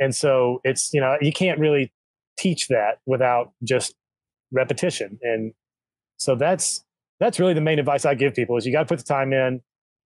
And 0.01 0.15
so 0.15 0.61
it's 0.65 0.93
you 0.93 1.01
know 1.01 1.17
you 1.21 1.33
can't 1.33 1.59
really 1.59 1.93
teach 2.39 2.69
that 2.69 2.99
without 3.07 3.53
just 3.63 3.95
repetition. 4.53 5.19
And 5.23 5.53
so 6.17 6.35
that's 6.35 6.85
that's 7.21 7.39
really 7.39 7.55
the 7.55 7.61
main 7.61 7.79
advice 7.79 8.05
I 8.05 8.15
give 8.15 8.35
people 8.35 8.57
is 8.57 8.67
you 8.67 8.73
got 8.73 8.81
to 8.81 8.87
put 8.87 8.99
the 8.99 9.05
time 9.05 9.33
in 9.33 9.61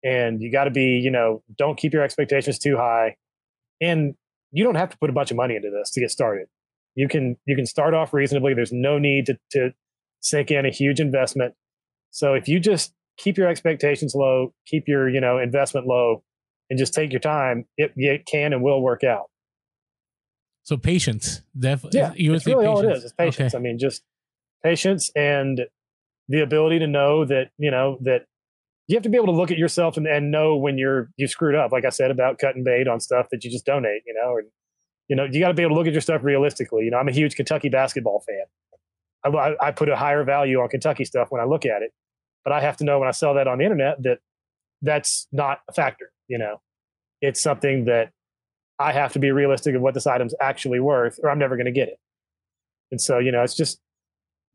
and 0.07 0.41
you 0.41 0.49
got 0.49 0.63
to 0.63 0.71
be, 0.71 0.99
you 1.03 1.11
know, 1.11 1.43
don't 1.57 1.77
keep 1.77 1.91
your 1.91 2.01
expectations 2.01 2.57
too 2.57 2.77
high. 2.77 3.17
And 3.81 4.15
you 4.51 4.63
don't 4.63 4.75
have 4.75 4.89
to 4.89 4.97
put 4.97 5.09
a 5.09 5.13
bunch 5.13 5.31
of 5.31 5.37
money 5.37 5.55
into 5.57 5.69
this 5.69 5.91
to 5.91 5.99
get 5.99 6.11
started. 6.11 6.47
You 6.95 7.09
can 7.09 7.35
you 7.45 7.55
can 7.55 7.65
start 7.65 7.93
off 7.93 8.13
reasonably. 8.13 8.53
There's 8.53 8.71
no 8.71 8.97
need 8.97 9.25
to 9.25 9.37
to 9.51 9.73
sink 10.21 10.49
in 10.49 10.65
a 10.65 10.71
huge 10.71 10.99
investment. 10.99 11.55
So 12.11 12.33
if 12.33 12.47
you 12.47 12.59
just 12.59 12.93
keep 13.17 13.37
your 13.37 13.47
expectations 13.47 14.15
low, 14.15 14.53
keep 14.65 14.87
your, 14.87 15.09
you 15.09 15.19
know, 15.19 15.37
investment 15.39 15.85
low 15.87 16.23
and 16.69 16.79
just 16.79 16.93
take 16.93 17.11
your 17.11 17.19
time, 17.19 17.65
it, 17.77 17.91
it 17.97 18.25
can 18.25 18.53
and 18.53 18.63
will 18.63 18.81
work 18.81 19.03
out. 19.03 19.29
So 20.63 20.77
patience, 20.77 21.41
definitely. 21.57 21.99
Yeah, 21.99 22.13
you 22.15 22.31
would 22.31 22.45
really 22.45 22.65
patience. 22.65 22.79
all 22.79 22.89
it 22.89 22.97
is. 22.97 23.03
It's 23.03 23.13
patience. 23.13 23.53
Okay. 23.53 23.61
I 23.61 23.61
mean, 23.61 23.77
just 23.77 24.03
patience 24.63 25.11
and 25.15 25.61
the 26.29 26.41
ability 26.41 26.79
to 26.79 26.87
know 26.87 27.25
that 27.25 27.51
you 27.57 27.71
know 27.71 27.97
that 28.01 28.25
you 28.87 28.95
have 28.95 29.03
to 29.03 29.09
be 29.09 29.17
able 29.17 29.27
to 29.27 29.33
look 29.33 29.51
at 29.51 29.57
yourself 29.57 29.97
and, 29.97 30.07
and 30.07 30.31
know 30.31 30.55
when 30.55 30.77
you're 30.77 31.09
you 31.17 31.27
screwed 31.27 31.55
up. 31.55 31.71
Like 31.71 31.85
I 31.85 31.89
said 31.89 32.11
about 32.11 32.39
cutting 32.39 32.63
bait 32.63 32.87
on 32.87 32.99
stuff 32.99 33.27
that 33.31 33.43
you 33.43 33.51
just 33.51 33.65
donate. 33.65 34.03
You 34.05 34.13
know, 34.13 34.37
and 34.37 34.47
you 35.07 35.15
know 35.15 35.25
you 35.25 35.39
got 35.39 35.49
to 35.49 35.53
be 35.53 35.63
able 35.63 35.71
to 35.71 35.77
look 35.77 35.87
at 35.87 35.93
your 35.93 36.01
stuff 36.01 36.23
realistically. 36.23 36.85
You 36.85 36.91
know, 36.91 36.97
I'm 36.97 37.07
a 37.07 37.13
huge 37.13 37.35
Kentucky 37.35 37.69
basketball 37.69 38.23
fan. 38.27 38.45
I, 39.25 39.55
I 39.59 39.71
put 39.71 39.89
a 39.89 39.95
higher 39.95 40.23
value 40.23 40.61
on 40.61 40.69
Kentucky 40.69 41.03
stuff 41.03 41.27
when 41.31 41.41
I 41.41 41.45
look 41.45 41.65
at 41.65 41.81
it, 41.81 41.91
but 42.45 42.53
I 42.53 42.61
have 42.61 42.77
to 42.77 42.85
know 42.85 42.99
when 42.99 43.07
I 43.07 43.11
sell 43.11 43.33
that 43.33 43.47
on 43.47 43.57
the 43.57 43.65
internet 43.65 44.01
that 44.03 44.19
that's 44.81 45.27
not 45.31 45.59
a 45.69 45.73
factor. 45.73 46.11
You 46.27 46.37
know, 46.37 46.61
it's 47.21 47.41
something 47.41 47.85
that 47.85 48.11
I 48.79 48.93
have 48.93 49.13
to 49.13 49.19
be 49.19 49.31
realistic 49.31 49.75
of 49.75 49.81
what 49.81 49.93
this 49.93 50.07
item's 50.07 50.35
actually 50.39 50.79
worth, 50.79 51.19
or 51.21 51.29
I'm 51.29 51.39
never 51.39 51.55
going 51.55 51.65
to 51.65 51.71
get 51.71 51.89
it. 51.89 51.99
And 52.91 53.01
so, 53.01 53.17
you 53.17 53.31
know, 53.31 53.43
it's 53.43 53.55
just 53.55 53.79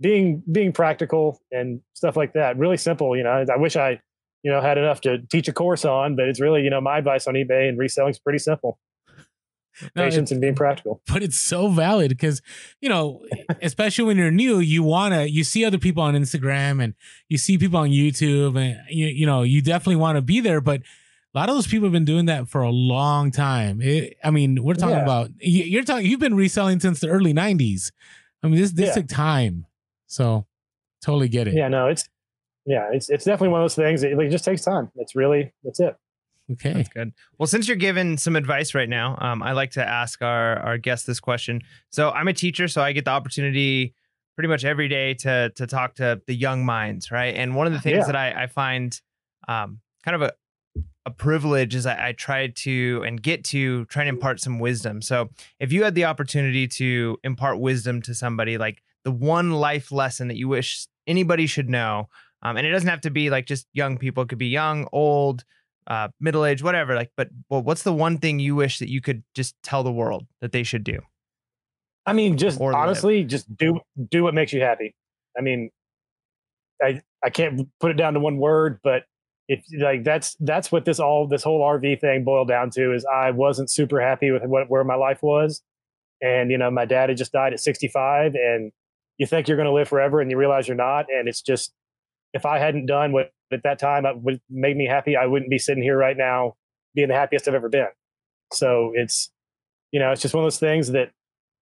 being 0.01 0.43
being 0.51 0.73
practical 0.73 1.41
and 1.51 1.81
stuff 1.95 2.17
like 2.17 2.33
that. 2.35 2.57
Really 2.57 2.77
simple. 2.77 3.17
You 3.17 3.25
know, 3.25 3.45
I 3.53 3.57
wish 3.57 3.77
I, 3.77 4.01
you 4.43 4.51
know, 4.51 4.61
had 4.61 4.79
enough 4.79 5.01
to 5.03 5.19
teach 5.31 5.49
a 5.49 5.53
course 5.53 5.85
on, 5.85 6.17
but 6.17 6.29
it's 6.29 6.41
really, 6.41 6.63
you 6.63 6.71
know, 6.71 6.81
my 6.81 6.99
advice 6.99 7.27
on 7.27 7.35
eBay 7.35 7.69
and 7.69 7.79
reselling 7.79 8.11
is 8.11 8.19
pretty 8.19 8.39
simple. 8.39 8.79
No, 9.97 10.03
Patience 10.03 10.31
and 10.31 10.41
being 10.41 10.55
practical. 10.55 11.01
But 11.07 11.23
it's 11.23 11.39
so 11.39 11.69
valid 11.69 12.11
because, 12.11 12.43
you 12.81 12.89
know, 12.89 13.25
especially 13.63 14.05
when 14.05 14.19
you're 14.19 14.31
new, 14.31 14.59
you 14.59 14.83
wanna 14.83 15.25
you 15.25 15.45
see 15.45 15.65
other 15.65 15.79
people 15.79 16.03
on 16.03 16.15
Instagram 16.15 16.83
and 16.83 16.95
you 17.29 17.39
see 17.39 17.57
people 17.57 17.79
on 17.79 17.89
YouTube 17.89 18.61
and 18.61 18.79
you 18.91 19.07
you 19.07 19.27
know, 19.27 19.43
you 19.43 19.63
definitely 19.63 19.97
want 19.97 20.17
to 20.17 20.23
be 20.23 20.41
there, 20.41 20.61
but 20.61 20.83
a 21.35 21.39
lot 21.39 21.49
of 21.49 21.55
those 21.55 21.67
people 21.67 21.87
have 21.87 21.93
been 21.93 22.05
doing 22.05 22.27
that 22.27 22.49
for 22.49 22.61
a 22.61 22.71
long 22.71 23.31
time. 23.31 23.81
It, 23.81 24.19
I 24.23 24.31
mean, 24.31 24.63
we're 24.63 24.75
talking 24.75 24.97
yeah. 24.97 25.03
about 25.03 25.31
you're 25.41 25.85
talking. 25.85 26.07
You've 26.07 26.21
been 26.21 26.35
reselling 26.35 26.79
since 26.81 27.01
the 27.01 27.09
early 27.09 27.33
'90s. 27.33 27.91
I 28.43 28.49
mean, 28.49 28.61
this 28.61 28.73
this 28.73 28.89
yeah. 28.89 28.95
took 28.95 29.09
time, 29.09 29.67
so 30.07 30.47
totally 31.03 31.29
get 31.29 31.49
it. 31.49 31.55
Yeah, 31.55 31.69
no, 31.69 31.87
it's 31.89 32.07
yeah, 32.67 32.89
it's 32.93 33.11
it's 33.11 33.25
definitely 33.25 33.49
one 33.49 33.61
of 33.61 33.65
those 33.65 33.75
things. 33.75 34.03
It, 34.03 34.19
it 34.19 34.31
just 34.31 34.45
takes 34.45 34.63
time. 34.63 34.91
It's 34.97 35.15
really 35.17 35.53
that's 35.65 35.81
it. 35.81 35.97
Okay, 36.51 36.73
that's 36.73 36.89
good. 36.89 37.13
Well, 37.39 37.47
since 37.47 37.69
you're 37.69 37.77
giving 37.77 38.19
some 38.19 38.37
advice 38.37 38.75
right 38.75 38.89
now, 38.89 39.17
um, 39.21 39.43
I 39.43 39.53
like 39.53 39.73
to 39.73 39.87
ask 39.87 40.23
our 40.23 40.59
our 40.59 40.79
guest 40.79 41.07
this 41.07 41.21
question. 41.21 41.63
So 41.91 42.11
I'm 42.11 42.29
a 42.29 42.33
teacher, 42.33 42.69
so 42.69 42.83
I 42.83 42.93
get 42.93 43.05
the 43.05 43.11
opportunity 43.11 43.95
pretty 44.35 44.49
much 44.49 44.65
every 44.65 44.89
day 44.89 45.15
to 45.15 45.51
to 45.57 45.67
talk 45.67 45.95
to 45.97 46.21
the 46.27 46.35
young 46.35 46.65
minds, 46.65 47.11
right? 47.11 47.35
And 47.35 47.55
one 47.57 47.67
of 47.67 47.73
the 47.73 47.81
things 47.81 47.99
yeah. 47.99 48.07
that 48.07 48.17
I, 48.17 48.45
I 48.45 48.47
find 48.47 48.99
um, 49.49 49.81
kind 50.05 50.15
of 50.15 50.23
a, 50.23 50.33
a 51.07 51.11
privilege 51.11 51.75
is 51.75 51.87
I, 51.87 52.09
I 52.09 52.13
tried 52.13 52.57
to 52.57 53.03
and 53.07 53.23
get 53.23 53.45
to 53.47 53.85
try 53.87 54.03
and 54.03 54.09
impart 54.09 54.41
some 54.41 54.59
wisdom. 54.59 55.03
So 55.03 55.31
if 55.59 55.73
you 55.73 55.85
had 55.85 55.95
the 55.95 56.05
opportunity 56.05 56.69
to 56.69 57.19
impart 57.25 57.59
wisdom 57.59 58.03
to 58.03 58.15
somebody, 58.15 58.59
like 58.59 58.83
the 59.05 59.13
one 59.13 59.53
life 59.53 59.91
lesson 59.91 60.29
that 60.29 60.37
you 60.37 60.49
wish 60.49 60.87
anybody 61.07 61.47
should 61.47 61.69
know, 61.69 62.09
um, 62.43 62.57
and 62.57 62.67
it 62.67 62.71
doesn't 62.71 62.89
have 62.89 63.01
to 63.03 63.11
be 63.11 63.31
like 63.31 63.47
just 63.47 63.67
young 63.73 63.99
people; 63.99 64.23
it 64.23 64.29
could 64.29 64.39
be 64.39 64.49
young, 64.49 64.89
old, 64.93 65.45
uh, 65.87 66.09
middle 66.21 66.45
age, 66.45 66.63
whatever. 66.63 66.95
Like, 66.95 67.11
but 67.17 67.29
well, 67.49 67.63
what's 67.63 67.83
the 67.83 67.93
one 67.93 68.19
thing 68.19 68.39
you 68.39 68.55
wish 68.55 68.79
that 68.79 68.91
you 68.91 69.01
could 69.01 69.23
just 69.35 69.55
tell 69.63 69.83
the 69.83 69.93
world 69.93 70.27
that 70.41 70.53
they 70.53 70.63
should 70.63 70.85
do? 70.85 71.01
I 72.05 72.13
mean, 72.13 72.37
just 72.37 72.61
honestly, 72.61 73.21
live? 73.21 73.29
just 73.29 73.57
do 73.57 73.81
do 74.11 74.25
what 74.25 74.35
makes 74.35 74.53
you 74.53 74.61
happy. 74.61 74.95
I 75.39 75.41
mean, 75.41 75.71
I 76.83 77.01
I 77.23 77.31
can't 77.31 77.69
put 77.81 77.91
it 77.91 77.95
down 77.95 78.15
to 78.15 78.21
one 78.21 78.39
word, 78.39 78.81
but 78.83 79.05
if 79.49 79.65
like 79.79 80.05
that's 80.05 80.37
that's 80.41 80.73
what 80.73 80.85
this 80.85 80.99
all 80.99 81.29
this 81.29 81.43
whole 81.43 81.61
RV 81.61 82.01
thing 82.01 82.25
boiled 82.25 82.49
down 82.49 82.71
to 82.71 82.93
is 82.93 83.05
I 83.05 83.31
wasn't 83.31 83.71
super 83.71 84.01
happy 84.01 84.31
with 84.31 84.43
what 84.45 84.69
where 84.69 84.85
my 84.85 84.95
life 84.95 85.23
was, 85.23 85.63
and 86.21 86.51
you 86.51 86.59
know 86.59 86.71
my 86.71 86.85
dad 86.85 87.09
had 87.09 87.19
just 87.19 87.33
died 87.33 87.53
at 87.53 87.61
65, 87.61 88.35
and 88.35 88.73
you 89.19 89.27
think 89.27 89.47
you're 89.47 89.57
going 89.57 89.67
to 89.69 89.73
live 89.73 89.89
forever, 89.89 90.21
and 90.21 90.31
you 90.31 90.37
realize 90.37 90.67
you're 90.67 90.77
not, 90.77 91.07
and 91.09 91.29
it's 91.29 91.43
just 91.43 91.73
if 92.33 92.47
I 92.47 92.59
hadn't 92.59 92.87
done 92.87 93.13
what 93.13 93.33
at 93.53 93.63
that 93.65 93.79
time 93.79 94.05
would 94.23 94.41
made 94.49 94.77
me 94.77 94.87
happy, 94.87 95.17
I 95.17 95.27
wouldn't 95.27 95.51
be 95.51 95.59
sitting 95.59 95.83
here 95.83 95.97
right 95.97 96.17
now 96.17 96.55
being 96.95 97.09
the 97.09 97.15
happiest 97.15 97.49
I've 97.49 97.55
ever 97.55 97.69
been. 97.69 97.89
So 98.53 98.93
it's 98.95 99.31
you 99.91 100.01
know 100.01 100.13
it's 100.13 100.23
just 100.23 100.35
one 100.35 100.45
of 100.45 100.47
those 100.47 100.59
things 100.59 100.93
that 100.93 101.11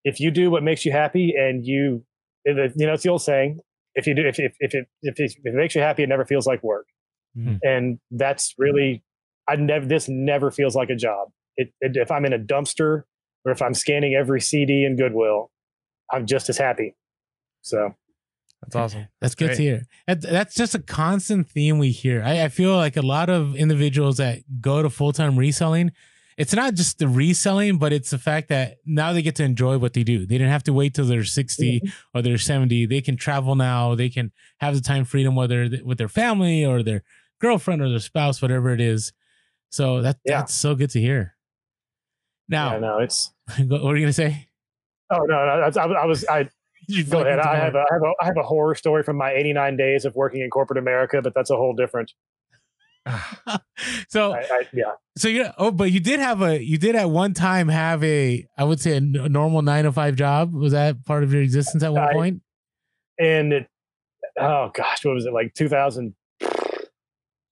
if 0.05 0.21
you 0.21 0.31
do 0.31 0.51
what 0.51 0.63
makes 0.63 0.85
you 0.85 0.93
happy 0.93 1.35
and 1.37 1.65
you 1.65 2.05
you 2.45 2.55
know 2.55 2.95
it's 2.95 3.03
the 3.03 3.11
old 3.11 3.23
saying 3.23 3.61
if 3.95 4.07
you 4.07 4.15
do 4.15 4.27
if 4.27 4.39
if 4.39 4.55
if 4.61 4.75
it, 4.75 4.87
if 5.03 5.19
it, 5.19 5.33
if 5.45 5.55
it 5.55 5.55
makes 5.55 5.75
you 5.75 5.81
happy 5.81 6.03
it 6.03 6.09
never 6.09 6.25
feels 6.25 6.47
like 6.47 6.63
work 6.63 6.87
Mm-hmm. 7.37 7.57
And 7.63 7.99
that's 8.11 8.55
really, 8.59 9.03
I 9.49 9.57
never, 9.57 9.87
this 9.87 10.09
never 10.09 10.51
feels 10.51 10.75
like 10.75 10.91
a 10.91 10.97
job. 10.97 11.29
It, 11.57 11.73
it, 11.81 11.93
if 11.95 12.11
I'm 12.11 12.25
in 12.25 12.33
a 12.33 12.39
dumpster 12.39 13.05
or 13.45 13.53
if 13.53 13.63
I'm 13.63 13.75
scanning 13.75 14.15
every 14.15 14.41
CD 14.41 14.85
in 14.85 14.97
Goodwill, 14.97 15.51
I'm 16.13 16.27
just 16.27 16.49
as 16.49 16.59
happy. 16.59 16.97
So 17.63 17.95
that's 18.63 18.77
awesome. 18.77 19.01
That's, 19.21 19.35
that's 19.35 19.35
good 19.35 19.57
to 19.57 19.63
hear. 19.63 19.87
that's 20.07 20.55
just 20.55 20.75
a 20.75 20.79
constant 20.81 21.49
theme 21.49 21.79
we 21.79 21.91
hear. 21.91 22.23
I, 22.23 22.45
I 22.45 22.49
feel 22.49 22.77
like 22.77 22.97
a 22.97 23.03
lot 23.03 23.31
of 23.31 23.57
individuals 23.57 24.19
that 24.19 24.41
go 24.61 24.83
to 24.83 24.91
full 24.91 25.13
time 25.13 25.37
reselling, 25.37 25.93
it's 26.37 26.55
not 26.55 26.75
just 26.75 26.99
the 26.99 27.09
reselling, 27.09 27.79
but 27.79 27.93
it's 27.93 28.11
the 28.11 28.19
fact 28.19 28.49
that 28.49 28.77
now 28.87 29.13
they 29.13 29.23
get 29.23 29.37
to 29.37 29.45
enjoy 29.45 29.79
what 29.79 29.93
they 29.93 30.03
do. 30.03 30.21
They 30.21 30.39
didn't 30.39 30.53
have 30.53 30.63
to 30.65 30.73
wait 30.73 30.95
till 30.95 31.05
they're 31.05 31.25
60 31.25 31.81
mm-hmm. 31.81 31.89
or 32.19 32.23
they're 32.23 32.39
70. 32.39 32.87
They 32.87 33.01
can 33.01 33.17
travel 33.17 33.55
now. 33.55 33.95
They 33.95 34.09
can 34.09 34.33
have 34.59 34.75
the 34.75 34.81
time 34.81 35.05
freedom, 35.05 35.35
whether 35.35 35.69
with 35.85 35.99
their 35.99 36.09
family 36.09 36.65
or 36.65 36.83
their 36.83 37.03
girlfriend 37.41 37.83
or 37.83 37.89
their 37.89 37.99
spouse, 37.99 38.41
whatever 38.41 38.71
it 38.71 38.81
is. 38.81 39.13
So 39.71 40.03
that 40.03 40.19
yeah. 40.25 40.39
that's 40.39 40.55
so 40.55 40.75
good 40.75 40.91
to 40.91 41.01
hear. 41.01 41.37
Now, 42.49 42.73
yeah, 42.73 42.79
no, 42.79 42.99
it's 42.99 43.33
what 43.67 43.95
are 43.95 43.97
you 43.97 44.05
gonna 44.05 44.13
say? 44.13 44.49
Oh 45.11 45.25
no, 45.25 45.27
no 45.27 45.71
I, 45.77 46.03
I 46.03 46.07
was 46.07 46.27
I. 46.27 46.49
go 47.09 47.21
ahead. 47.21 47.39
I 47.39 47.57
have, 47.57 47.75
a, 47.75 47.79
I 47.79 47.95
have 47.95 48.03
a 48.03 48.13
I 48.21 48.25
have 48.27 48.37
a 48.37 48.43
horror 48.43 48.75
story 48.75 49.03
from 49.03 49.17
my 49.17 49.33
89 49.33 49.77
days 49.77 50.05
of 50.05 50.15
working 50.15 50.43
in 50.43 50.51
corporate 50.51 50.79
America, 50.79 51.21
but 51.23 51.35
that's 51.35 51.51
a 51.51 51.57
whole 51.57 51.75
different. 51.75 52.13
so 54.09 54.33
I, 54.33 54.41
I, 54.41 54.63
yeah. 54.73 54.93
So 55.17 55.29
you 55.29 55.47
oh, 55.59 55.71
but 55.71 55.91
you 55.91 56.01
did 56.01 56.21
have 56.21 56.43
a 56.43 56.63
you 56.63 56.79
did 56.79 56.95
at 56.95 57.11
one 57.11 57.35
time 57.35 57.69
have 57.69 58.05
a 58.05 58.47
I 58.59 58.65
would 58.65 58.81
say 58.81 58.97
a 58.97 59.01
normal 59.01 59.63
nine 59.63 59.85
to 59.85 59.93
five 59.93 60.17
job. 60.17 60.53
Was 60.53 60.73
that 60.73 61.05
part 61.05 61.25
of 61.25 61.33
your 61.33 61.43
existence 61.43 61.83
at 61.83 61.93
one 61.93 62.13
point? 62.13 62.43
And 63.19 63.53
it, 63.53 63.69
oh 64.39 64.71
gosh, 64.75 65.05
what 65.05 65.15
was 65.15 65.27
it 65.27 65.33
like 65.33 65.55
2000? 65.55 66.15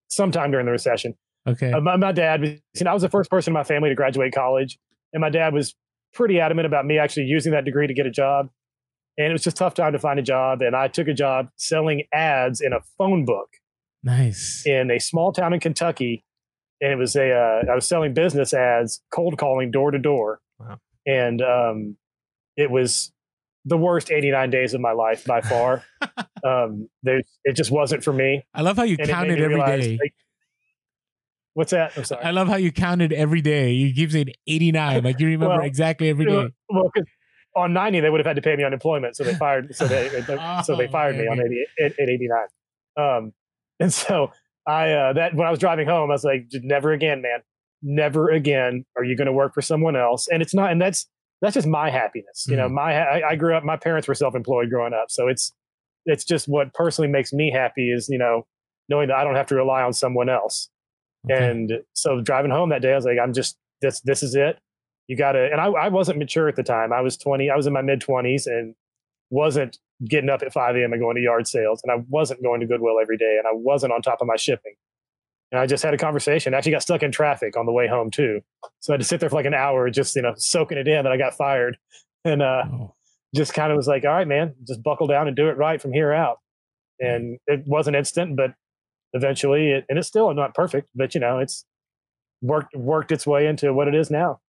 sometime 0.08 0.50
during 0.50 0.66
the 0.66 0.72
recession. 0.72 1.14
Okay. 1.46 1.72
Uh, 1.72 1.80
my, 1.80 1.96
my, 1.96 2.12
dad 2.12 2.40
was, 2.40 2.50
you 2.50 2.84
know, 2.84 2.90
I 2.90 2.94
was 2.94 3.02
the 3.02 3.08
first 3.08 3.30
person 3.30 3.52
in 3.52 3.54
my 3.54 3.62
family 3.62 3.88
to 3.88 3.94
graduate 3.94 4.34
college, 4.34 4.78
and 5.12 5.20
my 5.20 5.30
dad 5.30 5.54
was 5.54 5.74
pretty 6.12 6.40
adamant 6.40 6.66
about 6.66 6.84
me 6.84 6.98
actually 6.98 7.24
using 7.24 7.52
that 7.52 7.64
degree 7.64 7.86
to 7.86 7.94
get 7.94 8.06
a 8.06 8.10
job. 8.10 8.50
And 9.18 9.26
it 9.26 9.32
was 9.32 9.42
just 9.42 9.56
tough 9.56 9.74
time 9.74 9.92
to 9.92 9.98
find 9.98 10.18
a 10.18 10.22
job. 10.22 10.62
And 10.62 10.76
I 10.76 10.88
took 10.88 11.08
a 11.08 11.14
job 11.14 11.48
selling 11.56 12.04
ads 12.12 12.60
in 12.60 12.72
a 12.72 12.80
phone 12.96 13.24
book. 13.24 13.48
Nice. 14.04 14.62
In 14.64 14.90
a 14.92 15.00
small 15.00 15.32
town 15.32 15.52
in 15.52 15.60
Kentucky. 15.60 16.24
And 16.80 16.92
it 16.92 16.96
was 16.96 17.16
a 17.16 17.32
uh, 17.32 17.70
I 17.70 17.74
was 17.74 17.86
selling 17.86 18.14
business 18.14 18.54
ads, 18.54 19.02
cold 19.12 19.36
calling 19.36 19.72
door 19.72 19.90
to 19.90 19.98
door. 19.98 20.40
Wow. 20.60 20.78
And 21.04 21.42
um, 21.42 21.96
it 22.56 22.70
was 22.70 23.12
the 23.64 23.76
worst 23.76 24.12
89 24.12 24.50
days 24.50 24.74
of 24.74 24.80
my 24.80 24.92
life 24.92 25.24
by 25.24 25.40
far. 25.40 25.82
um, 26.44 26.88
there, 27.02 27.22
it 27.44 27.56
just 27.56 27.72
wasn't 27.72 28.04
for 28.04 28.12
me. 28.12 28.44
I 28.54 28.62
love 28.62 28.76
how 28.76 28.84
you 28.84 28.96
and 29.00 29.08
count 29.08 29.30
it, 29.30 29.40
it 29.40 29.42
every 29.42 29.56
realize, 29.56 29.84
day. 29.84 29.98
Like, 30.00 30.14
What's 31.58 31.72
that? 31.72 31.92
I'm 31.96 32.04
sorry. 32.04 32.24
I 32.24 32.30
love 32.30 32.46
how 32.46 32.54
you 32.54 32.70
counted 32.70 33.12
every 33.12 33.40
day. 33.40 33.72
You 33.72 33.92
keep 33.92 34.12
saying 34.12 34.28
89, 34.46 35.02
like 35.02 35.18
you 35.18 35.26
remember 35.26 35.56
Well, 35.56 35.64
exactly 35.64 36.08
every 36.08 36.24
day. 36.24 36.50
Well, 36.68 36.92
on 37.56 37.72
90 37.72 38.00
they 38.00 38.10
would 38.10 38.20
have 38.20 38.26
had 38.26 38.36
to 38.36 38.42
pay 38.42 38.56
me 38.56 38.64
unemployment, 38.64 39.16
so 39.16 39.24
they 39.24 39.34
fired. 39.34 39.74
So 39.74 39.86
they 39.86 40.08
so 40.64 40.76
they 40.76 40.86
Oh, 40.86 40.90
fired 40.90 41.16
me 41.16 41.26
on 41.26 41.40
okay. 41.40 41.48
80 41.80 41.84
at, 41.84 42.00
at 42.00 42.08
89. 42.08 42.38
Um, 42.96 43.32
and 43.80 43.92
so 43.92 44.32
I 44.66 44.92
uh, 44.92 45.12
that 45.14 45.34
when 45.34 45.46
I 45.46 45.50
was 45.50 45.58
driving 45.58 45.86
home, 45.86 46.10
I 46.10 46.14
was 46.14 46.24
like, 46.24 46.46
never 46.62 46.92
again, 46.92 47.22
man, 47.22 47.40
never 47.82 48.28
again 48.30 48.84
are 48.96 49.04
you 49.04 49.16
going 49.16 49.26
to 49.26 49.32
work 49.32 49.54
for 49.54 49.62
someone 49.62 49.96
else. 49.96 50.28
And 50.28 50.42
it's 50.42 50.54
not, 50.54 50.70
and 50.72 50.80
that's 50.80 51.06
that's 51.40 51.54
just 51.54 51.66
my 51.66 51.90
happiness. 51.90 52.46
You 52.48 52.56
know, 52.56 52.68
my 52.68 52.94
I, 52.94 53.30
I 53.30 53.36
grew 53.36 53.54
up. 53.54 53.62
My 53.64 53.76
parents 53.76 54.08
were 54.08 54.14
self-employed 54.14 54.70
growing 54.70 54.92
up, 54.92 55.10
so 55.10 55.28
it's 55.28 55.52
it's 56.06 56.24
just 56.24 56.48
what 56.48 56.74
personally 56.74 57.10
makes 57.10 57.32
me 57.32 57.50
happy 57.50 57.90
is 57.92 58.08
you 58.08 58.18
know 58.18 58.46
knowing 58.88 59.08
that 59.08 59.16
I 59.16 59.24
don't 59.24 59.36
have 59.36 59.46
to 59.48 59.54
rely 59.54 59.82
on 59.82 59.92
someone 59.92 60.28
else. 60.28 60.68
Okay. 61.30 61.50
And 61.50 61.72
so 61.92 62.20
driving 62.20 62.50
home 62.50 62.70
that 62.70 62.80
day, 62.82 62.92
I 62.92 62.96
was 62.96 63.04
like, 63.04 63.18
I'm 63.22 63.32
just 63.32 63.56
this. 63.82 64.00
This 64.00 64.22
is 64.22 64.34
it. 64.34 64.58
You 65.08 65.16
got 65.16 65.32
to. 65.32 65.50
And 65.50 65.60
I, 65.60 65.66
I 65.66 65.88
wasn't 65.88 66.18
mature 66.18 66.48
at 66.48 66.56
the 66.56 66.62
time. 66.62 66.92
I 66.92 67.00
was 67.00 67.16
20. 67.16 67.50
I 67.50 67.56
was 67.56 67.66
in 67.66 67.72
my 67.72 67.82
mid 67.82 68.00
20s 68.00 68.46
and 68.46 68.74
wasn't 69.30 69.78
getting 70.08 70.30
up 70.30 70.42
at 70.42 70.52
5 70.52 70.76
a.m. 70.76 70.92
and 70.92 71.02
going 71.02 71.16
to 71.16 71.22
yard 71.22 71.48
sales. 71.48 71.80
And 71.82 71.90
I 71.90 72.04
wasn't 72.08 72.42
going 72.42 72.60
to 72.60 72.66
Goodwill 72.66 73.00
every 73.00 73.16
day. 73.16 73.36
And 73.38 73.46
I 73.46 73.52
wasn't 73.52 73.92
on 73.92 74.02
top 74.02 74.20
of 74.20 74.26
my 74.26 74.36
shipping. 74.36 74.74
And 75.50 75.58
I 75.58 75.66
just 75.66 75.82
had 75.82 75.94
a 75.94 75.98
conversation. 75.98 76.52
I 76.52 76.58
Actually, 76.58 76.72
got 76.72 76.82
stuck 76.82 77.02
in 77.02 77.10
traffic 77.10 77.56
on 77.56 77.66
the 77.66 77.72
way 77.72 77.88
home 77.88 78.10
too. 78.10 78.42
So 78.80 78.92
I 78.92 78.94
had 78.94 79.00
to 79.00 79.06
sit 79.06 79.20
there 79.20 79.30
for 79.30 79.36
like 79.36 79.46
an 79.46 79.54
hour, 79.54 79.88
just 79.90 80.14
you 80.14 80.22
know, 80.22 80.34
soaking 80.36 80.78
it 80.78 80.86
in 80.86 81.04
that 81.04 81.12
I 81.12 81.16
got 81.16 81.34
fired. 81.34 81.78
And 82.24 82.42
uh, 82.42 82.64
Oh, 82.70 82.94
just 83.34 83.54
kind 83.54 83.70
of 83.70 83.76
was 83.76 83.86
like, 83.86 84.04
all 84.04 84.10
right, 84.10 84.28
man, 84.28 84.54
just 84.66 84.82
buckle 84.82 85.06
down 85.06 85.26
and 85.26 85.36
do 85.36 85.48
it 85.48 85.56
right 85.56 85.80
from 85.80 85.92
here 85.92 86.12
out. 86.12 86.38
And 87.00 87.38
it 87.46 87.62
wasn't 87.66 87.96
instant, 87.96 88.36
but 88.36 88.54
eventually, 89.12 89.70
it, 89.70 89.84
and 89.88 89.98
it's 89.98 90.08
still 90.08 90.32
not 90.34 90.54
perfect, 90.54 90.88
but 90.94 91.14
you 91.14 91.20
know, 91.20 91.38
it's 91.38 91.64
worked 92.42 92.74
worked 92.74 93.12
its 93.12 93.26
way 93.26 93.46
into 93.46 93.72
what 93.72 93.88
it 93.88 93.94
is 93.94 94.10
now. 94.10 94.40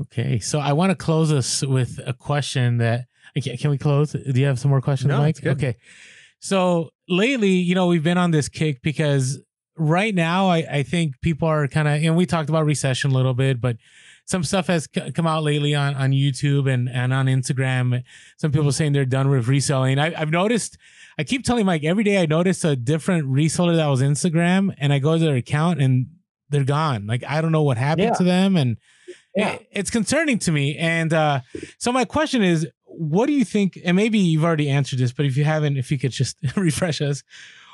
Okay. 0.00 0.38
So 0.38 0.58
I 0.58 0.72
want 0.72 0.90
to 0.90 0.96
close 0.96 1.32
us 1.32 1.62
with 1.62 2.00
a 2.06 2.12
question 2.12 2.78
that 2.78 3.06
can 3.40 3.70
we 3.70 3.78
close? 3.78 4.12
Do 4.12 4.40
you 4.40 4.46
have 4.46 4.58
some 4.58 4.70
more 4.70 4.80
questions, 4.80 5.08
No, 5.08 5.18
Mike? 5.18 5.44
Okay. 5.44 5.76
So 6.40 6.90
lately, 7.08 7.50
you 7.50 7.74
know, 7.74 7.86
we've 7.86 8.02
been 8.02 8.18
on 8.18 8.30
this 8.30 8.48
kick 8.48 8.82
because 8.82 9.38
right 9.76 10.14
now 10.14 10.48
I, 10.48 10.58
I 10.58 10.82
think 10.82 11.20
people 11.20 11.48
are 11.48 11.66
kind 11.68 11.88
of, 11.88 12.02
and 12.02 12.16
we 12.16 12.26
talked 12.26 12.48
about 12.48 12.66
recession 12.66 13.10
a 13.10 13.14
little 13.14 13.32
bit, 13.32 13.60
but 13.60 13.76
some 14.26 14.44
stuff 14.44 14.66
has 14.66 14.88
c- 14.94 15.10
come 15.12 15.26
out 15.26 15.42
lately 15.42 15.74
on, 15.74 15.94
on 15.94 16.10
YouTube 16.10 16.72
and, 16.72 16.88
and 16.88 17.12
on 17.12 17.26
Instagram. 17.26 18.02
Some 18.38 18.50
people 18.52 18.66
mm-hmm. 18.66 18.70
saying 18.70 18.92
they're 18.92 19.04
done 19.04 19.30
with 19.30 19.48
reselling. 19.48 19.98
I, 19.98 20.20
I've 20.20 20.30
noticed, 20.30 20.76
I 21.18 21.24
keep 21.24 21.44
telling 21.44 21.64
Mike 21.64 21.84
every 21.84 22.04
day 22.04 22.20
I 22.20 22.26
notice 22.26 22.64
a 22.64 22.76
different 22.76 23.28
reseller 23.28 23.76
that 23.76 23.86
was 23.86 24.02
Instagram 24.02 24.74
and 24.78 24.92
I 24.92 24.98
go 24.98 25.16
to 25.16 25.24
their 25.24 25.36
account 25.36 25.80
and 25.80 26.06
they're 26.50 26.64
gone. 26.64 27.06
Like, 27.06 27.24
I 27.26 27.40
don't 27.40 27.52
know 27.52 27.62
what 27.62 27.78
happened 27.78 28.08
Yeah. 28.08 28.14
to 28.14 28.24
them. 28.24 28.56
And 28.56 28.76
Yeah. 29.34 29.58
it's 29.70 29.90
concerning 29.90 30.38
to 30.40 30.52
me. 30.52 30.76
And 30.76 31.12
uh, 31.12 31.40
so 31.78 31.92
my 31.92 32.04
question 32.04 32.42
is, 32.42 32.66
what 32.84 33.26
do 33.26 33.32
you 33.32 33.44
think? 33.44 33.78
And 33.84 33.96
maybe 33.96 34.18
you've 34.18 34.44
already 34.44 34.68
answered 34.68 34.98
this, 34.98 35.12
but 35.12 35.24
if 35.24 35.36
you 35.36 35.44
haven't, 35.44 35.78
if 35.78 35.90
you 35.90 35.98
could 35.98 36.12
just 36.12 36.36
refresh 36.56 37.00
us, 37.00 37.22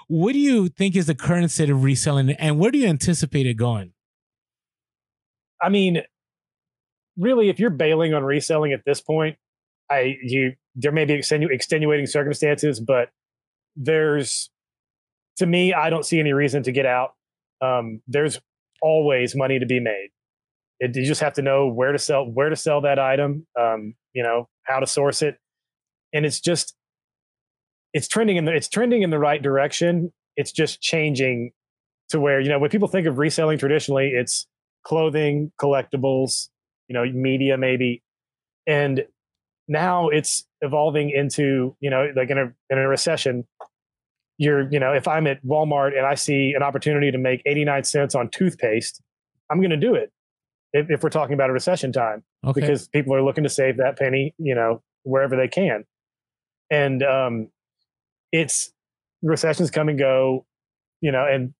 what 0.06 0.32
do 0.32 0.38
you 0.38 0.68
think 0.68 0.96
is 0.96 1.06
the 1.06 1.14
current 1.14 1.50
state 1.50 1.68
of 1.70 1.84
reselling, 1.84 2.30
and 2.30 2.58
where 2.58 2.70
do 2.70 2.78
you 2.78 2.86
anticipate 2.86 3.46
it 3.46 3.54
going? 3.54 3.92
I 5.60 5.68
mean, 5.68 6.02
really, 7.18 7.50
if 7.50 7.58
you're 7.58 7.70
bailing 7.70 8.14
on 8.14 8.24
reselling 8.24 8.72
at 8.72 8.84
this 8.86 9.00
point, 9.00 9.36
I 9.90 10.16
you 10.22 10.54
there 10.74 10.92
may 10.92 11.04
be 11.04 11.14
extenu- 11.14 11.50
extenuating 11.50 12.06
circumstances, 12.06 12.80
but 12.80 13.10
there's 13.76 14.50
to 15.36 15.46
me, 15.46 15.72
I 15.72 15.90
don't 15.90 16.04
see 16.04 16.18
any 16.18 16.32
reason 16.32 16.62
to 16.64 16.72
get 16.72 16.86
out. 16.86 17.14
Um, 17.60 18.00
there's 18.06 18.40
always 18.82 19.36
money 19.36 19.58
to 19.58 19.66
be 19.66 19.80
made. 19.80 20.08
It, 20.80 20.94
you 20.96 21.04
just 21.04 21.20
have 21.20 21.34
to 21.34 21.42
know 21.42 21.68
where 21.68 21.92
to 21.92 21.98
sell 21.98 22.24
where 22.24 22.48
to 22.48 22.56
sell 22.56 22.80
that 22.82 22.98
item. 22.98 23.46
Um, 23.58 23.94
you 24.12 24.22
know 24.22 24.48
how 24.64 24.80
to 24.80 24.86
source 24.86 25.22
it, 25.22 25.38
and 26.12 26.24
it's 26.24 26.40
just 26.40 26.74
it's 27.92 28.08
trending 28.08 28.36
in 28.36 28.44
the 28.44 28.54
it's 28.54 28.68
trending 28.68 29.02
in 29.02 29.10
the 29.10 29.18
right 29.18 29.42
direction. 29.42 30.12
It's 30.36 30.52
just 30.52 30.80
changing 30.80 31.52
to 32.10 32.20
where 32.20 32.40
you 32.40 32.48
know 32.48 32.58
when 32.58 32.70
people 32.70 32.88
think 32.88 33.06
of 33.06 33.18
reselling 33.18 33.58
traditionally, 33.58 34.08
it's 34.08 34.46
clothing, 34.84 35.52
collectibles, 35.60 36.48
you 36.86 36.94
know, 36.94 37.04
media 37.04 37.58
maybe, 37.58 38.02
and 38.66 39.04
now 39.68 40.08
it's 40.08 40.44
evolving 40.62 41.10
into 41.10 41.76
you 41.80 41.90
know 41.90 42.10
like 42.16 42.30
in 42.30 42.38
a 42.38 42.52
in 42.70 42.78
a 42.78 42.88
recession 42.88 43.46
you're 44.38 44.70
you 44.72 44.80
know 44.80 44.92
if 44.92 45.06
i'm 45.06 45.26
at 45.26 45.44
walmart 45.44 45.96
and 45.96 46.06
i 46.06 46.14
see 46.14 46.54
an 46.56 46.62
opportunity 46.62 47.10
to 47.12 47.18
make 47.18 47.42
89 47.46 47.84
cents 47.84 48.14
on 48.14 48.28
toothpaste 48.30 49.00
i'm 49.50 49.58
going 49.58 49.70
to 49.70 49.76
do 49.76 49.94
it 49.94 50.10
if, 50.72 50.90
if 50.90 51.02
we're 51.02 51.08
talking 51.10 51.34
about 51.34 51.50
a 51.50 51.52
recession 51.52 51.92
time 51.92 52.22
Okay. 52.46 52.60
because 52.60 52.88
people 52.88 53.14
are 53.14 53.22
looking 53.22 53.44
to 53.44 53.50
save 53.50 53.76
that 53.78 53.98
penny 53.98 54.34
you 54.38 54.54
know 54.54 54.82
wherever 55.02 55.36
they 55.36 55.48
can. 55.48 55.84
And 56.70 57.02
um 57.02 57.48
it's 58.32 58.70
recessions 59.22 59.70
come 59.70 59.88
and 59.88 59.98
go 59.98 60.46
you 61.00 61.10
know 61.10 61.24
and 61.26 61.54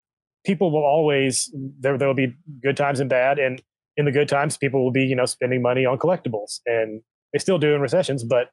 people 0.45 0.71
will 0.71 0.85
always 0.85 1.53
there 1.81 1.97
there 1.99 2.07
will 2.09 2.15
be 2.15 2.35
good 2.63 2.77
times 2.77 3.01
and 3.01 3.11
bad 3.11 3.39
and 3.39 3.63
in 3.97 4.05
the 4.05 4.13
good 4.13 4.29
times 4.29 4.57
people 4.57 4.85
will 4.85 4.93
be 4.93 5.05
you 5.05 5.17
know 5.17 5.25
spending 5.27 5.61
money 5.63 5.85
on 5.85 5.99
collectibles 5.99 6.61
and 6.67 7.03
they 7.33 7.39
still 7.39 7.59
do 7.59 7.75
in 7.75 7.81
recessions 7.81 8.23
but 8.23 8.51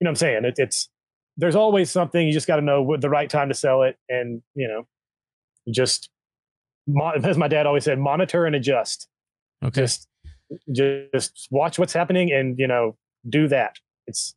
you 0.00 0.04
know 0.04 0.08
what 0.08 0.12
i'm 0.12 0.16
saying? 0.16 0.44
It, 0.44 0.54
it's 0.58 0.88
there's 1.36 1.54
always 1.56 1.90
something 1.90 2.26
you 2.26 2.32
just 2.32 2.48
got 2.48 2.56
to 2.56 2.62
know 2.62 2.82
what 2.82 3.00
the 3.00 3.08
right 3.10 3.30
time 3.30 3.48
to 3.48 3.54
sell 3.54 3.82
it 3.82 3.96
and 4.08 4.42
you 4.54 4.66
know 4.66 4.86
just 5.72 6.08
as 7.24 7.36
my 7.36 7.48
dad 7.48 7.66
always 7.66 7.84
said 7.84 7.98
monitor 7.98 8.46
and 8.46 8.56
adjust 8.56 9.08
okay. 9.64 9.82
just 9.82 10.08
just 10.72 11.48
watch 11.50 11.78
what's 11.78 11.92
happening 11.92 12.32
and 12.32 12.58
you 12.58 12.66
know 12.66 12.96
do 13.28 13.48
that 13.48 13.76
it's 14.06 14.34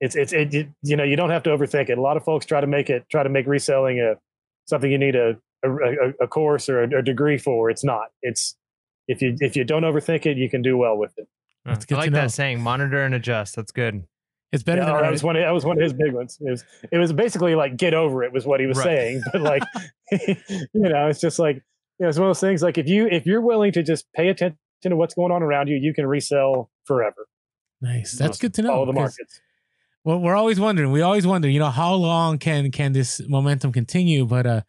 it's 0.00 0.14
it's 0.16 0.32
it, 0.32 0.54
it- 0.54 0.68
you 0.82 0.96
know 0.96 1.04
you 1.04 1.16
don't 1.16 1.30
have 1.30 1.42
to 1.42 1.50
overthink 1.50 1.88
it 1.90 1.98
a 1.98 2.00
lot 2.00 2.16
of 2.16 2.24
folks 2.24 2.46
try 2.46 2.60
to 2.60 2.66
make 2.66 2.88
it 2.90 3.04
try 3.10 3.22
to 3.22 3.28
make 3.28 3.46
reselling 3.46 4.00
a 4.00 4.14
something 4.66 4.90
you 4.90 4.98
need 4.98 5.16
a 5.16 5.36
a, 5.64 5.70
a- 5.70 6.12
a 6.22 6.26
course 6.28 6.68
or 6.68 6.82
a, 6.84 6.98
a 6.98 7.02
degree 7.02 7.36
for 7.38 7.68
it's 7.70 7.84
not 7.84 8.06
it's 8.22 8.56
if 9.08 9.20
you 9.22 9.36
if 9.40 9.56
you 9.56 9.64
don't 9.64 9.82
overthink 9.82 10.24
it 10.26 10.36
you 10.36 10.48
can 10.48 10.62
do 10.62 10.76
well 10.76 10.96
with 10.96 11.12
it 11.18 11.26
That's 11.64 11.84
I 11.84 11.88
good 11.88 11.94
to 11.96 12.00
like 12.00 12.10
know. 12.12 12.20
that 12.22 12.30
saying, 12.30 12.60
monitor 12.60 13.02
and 13.04 13.14
adjust. 13.14 13.56
That's 13.56 13.72
good. 13.72 14.04
It's 14.52 14.62
better 14.62 14.80
Yeah, 14.82 14.92
than 14.94 15.02
that 15.02 15.10
was 15.12 15.22
one 15.22 15.36
of, 15.36 15.42
that 15.42 15.50
was 15.50 15.64
one 15.66 15.76
of 15.76 15.82
his 15.82 15.92
big 15.92 16.12
ones 16.14 16.38
it 16.40 16.50
was 16.50 16.64
it 16.92 16.96
was 16.98 17.12
basically 17.12 17.54
like 17.54 17.76
get 17.76 17.92
over 17.92 18.22
it 18.24 18.32
was 18.32 18.46
what 18.46 18.60
he 18.60 18.66
was 18.66 18.78
Right. 18.78 18.84
saying 18.84 19.22
but 19.32 19.42
like 19.42 19.62
you 20.10 20.68
know 20.74 21.08
it's 21.08 21.20
just 21.20 21.38
like 21.38 21.62
you 21.98 22.04
know 22.04 22.08
it's 22.08 22.18
one 22.18 22.28
of 22.28 22.30
those 22.30 22.40
things 22.40 22.62
like 22.62 22.78
if 22.78 22.88
you 22.88 23.06
if 23.08 23.26
you're 23.26 23.40
willing 23.40 23.72
to 23.72 23.82
just 23.82 24.06
pay 24.14 24.28
attention 24.28 24.58
to 24.82 24.96
what's 24.96 25.14
going 25.14 25.32
on 25.32 25.42
around 25.42 25.68
you 25.68 25.76
you 25.76 25.92
can 25.92 26.06
resell 26.06 26.70
forever 26.84 27.26
nice. 27.80 28.12
That's 28.12 28.38
good 28.38 28.54
to 28.54 28.62
know. 28.62 28.68
follow 28.70 28.86
the 28.86 28.92
markets 28.92 29.40
Well, 30.04 30.20
we're 30.20 30.36
always 30.36 30.58
wondering. 30.58 30.90
We 30.92 31.02
always 31.02 31.26
wonder, 31.26 31.48
you 31.48 31.58
know, 31.58 31.70
how 31.70 31.92
long 31.94 32.38
can 32.38 32.70
can 32.70 32.92
this 32.92 33.20
momentum 33.28 33.72
continue? 33.72 34.24
But 34.26 34.46
uh 34.46 34.60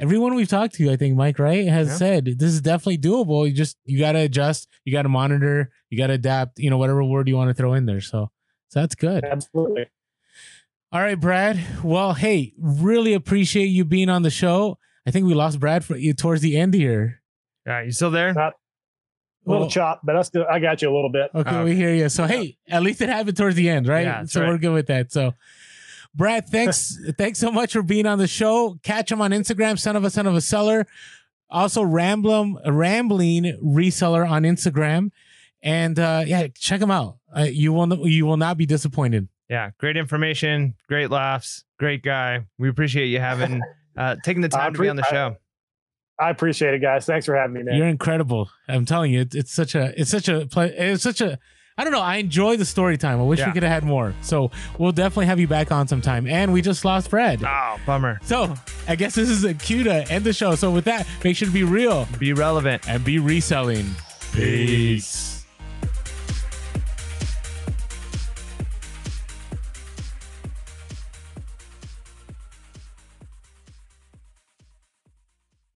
everyone 0.00 0.34
we've 0.34 0.48
talked 0.48 0.74
to, 0.76 0.90
I 0.90 0.96
think 0.96 1.16
Mike, 1.16 1.38
right, 1.38 1.66
has 1.68 1.88
Yeah. 1.88 1.96
said 1.96 2.24
this 2.38 2.52
is 2.52 2.60
definitely 2.60 2.98
doable. 2.98 3.46
You 3.46 3.52
just 3.52 3.76
you 3.84 3.98
gotta 3.98 4.20
adjust, 4.20 4.68
you 4.84 4.92
gotta 4.92 5.08
monitor, 5.08 5.70
you 5.90 5.98
gotta 5.98 6.14
adapt, 6.14 6.58
you 6.58 6.70
know, 6.70 6.78
whatever 6.78 7.04
word 7.04 7.28
you 7.28 7.36
want 7.36 7.48
to 7.50 7.54
throw 7.54 7.74
in 7.74 7.86
there. 7.86 8.00
So 8.00 8.30
so 8.68 8.80
that's 8.80 8.94
good. 8.94 9.24
Absolutely. 9.24 9.86
All 10.90 11.00
right, 11.00 11.20
Brad. 11.20 11.84
Well, 11.84 12.14
hey, 12.14 12.54
really 12.58 13.12
appreciate 13.12 13.66
you 13.66 13.84
being 13.84 14.08
on 14.08 14.22
the 14.22 14.30
show. 14.30 14.78
I 15.08 15.10
think 15.10 15.26
we 15.26 15.34
lost 15.34 15.58
Brad 15.58 15.84
for 15.84 15.96
you 15.96 16.12
towards 16.12 16.42
the 16.42 16.56
end 16.58 16.74
here. 16.74 17.22
All 17.66 17.72
right, 17.72 17.86
you 17.86 17.92
still 17.92 18.10
there? 18.10 18.32
Not, 18.34 18.52
A 19.46 19.50
little 19.50 19.62
Well, 19.62 19.70
chop, 19.70 20.00
but 20.04 20.16
I 20.16 20.22
still 20.22 20.44
I 20.50 20.58
got 20.58 20.82
you 20.82 20.90
a 20.90 20.94
little 20.94 21.10
bit. 21.10 21.30
Okay, 21.34 21.50
Oh, 21.50 21.64
we 21.64 21.74
hear 21.74 21.94
you. 21.94 22.08
So 22.08 22.26
hey, 22.26 22.58
at 22.68 22.82
least 22.82 23.00
it 23.00 23.08
happened 23.08 23.36
towards 23.36 23.56
the 23.56 23.68
end, 23.68 23.88
right? 23.88 24.04
Yeah, 24.04 24.24
so 24.24 24.40
right. 24.42 24.48
we're 24.50 24.58
good 24.58 24.74
with 24.74 24.86
that. 24.88 25.10
So 25.10 25.32
Brad, 26.14 26.48
thanks 26.48 26.98
thanks 27.18 27.38
so 27.38 27.50
much 27.50 27.72
for 27.72 27.82
being 27.82 28.06
on 28.06 28.18
the 28.18 28.26
show. 28.26 28.78
Catch 28.82 29.10
him 29.10 29.20
on 29.20 29.30
Instagram, 29.30 29.78
son 29.78 29.96
of 29.96 30.04
a 30.04 30.10
son 30.10 30.26
of 30.26 30.34
a 30.34 30.40
seller. 30.40 30.86
Also 31.50 31.82
Ramblum 31.82 32.58
Rambling 32.66 33.58
Reseller 33.64 34.28
on 34.28 34.42
Instagram. 34.42 35.10
And 35.62 35.98
uh 35.98 36.24
yeah, 36.26 36.48
check 36.54 36.80
him 36.80 36.90
out. 36.90 37.16
Uh, 37.34 37.42
you 37.42 37.72
will 37.72 38.06
you 38.06 38.26
will 38.26 38.36
not 38.36 38.56
be 38.56 38.66
disappointed. 38.66 39.28
Yeah, 39.48 39.70
great 39.78 39.96
information, 39.96 40.74
great 40.88 41.10
laughs, 41.10 41.64
great 41.78 42.02
guy. 42.02 42.44
We 42.58 42.68
appreciate 42.68 43.06
you 43.06 43.18
having 43.18 43.62
uh 43.98 44.16
taking 44.24 44.40
the 44.40 44.48
I 44.54 44.58
time 44.60 44.72
to 44.74 44.80
be 44.80 44.88
on 44.88 44.96
the 44.96 45.04
show. 45.10 45.36
I 46.20 46.30
appreciate 46.30 46.72
it, 46.74 46.78
guys. 46.80 47.04
Thanks 47.06 47.26
for 47.26 47.36
having 47.36 47.52
me, 47.54 47.62
man. 47.62 47.76
You're 47.76 47.86
incredible. 47.86 48.50
I'm 48.68 48.84
telling 48.86 49.12
you, 49.12 49.20
it's, 49.20 49.34
it's 49.36 49.52
such 49.52 49.74
a 49.74 49.92
it's 50.00 50.10
such 50.10 50.28
a 50.28 50.48
it's 50.56 51.02
such 51.02 51.20
a 51.20 51.38
I 51.80 51.84
don't 51.84 51.92
know. 51.92 52.00
I 52.00 52.16
enjoy 52.16 52.56
the 52.56 52.64
story 52.64 52.98
time. 52.98 53.20
I 53.20 53.22
wish 53.22 53.38
Yeah. 53.38 53.46
we 53.46 53.52
could 53.52 53.62
have 53.62 53.70
had 53.70 53.84
more. 53.84 54.12
So 54.20 54.50
we'll 54.78 54.90
definitely 54.90 55.26
have 55.26 55.38
you 55.38 55.46
back 55.46 55.70
on 55.70 55.86
sometime. 55.86 56.26
And 56.26 56.52
we 56.52 56.60
just 56.60 56.84
lost 56.84 57.08
Fred. 57.10 57.44
Oh, 57.46 57.76
bummer. 57.86 58.18
So 58.24 58.52
I 58.88 58.96
guess 58.96 59.14
this 59.14 59.28
is 59.28 59.44
a 59.44 59.54
cue 59.54 59.84
to 59.84 60.10
end 60.10 60.24
the 60.24 60.32
show. 60.32 60.56
So 60.56 60.72
with 60.72 60.86
that, 60.86 61.06
make 61.22 61.36
sure 61.36 61.46
to 61.46 61.54
be 61.54 61.62
real 61.62 62.08
Be 62.18 62.32
relevant. 62.32 62.88
and 62.88 63.04
be 63.04 63.20
reselling. 63.20 63.86
Peace. 64.32 65.37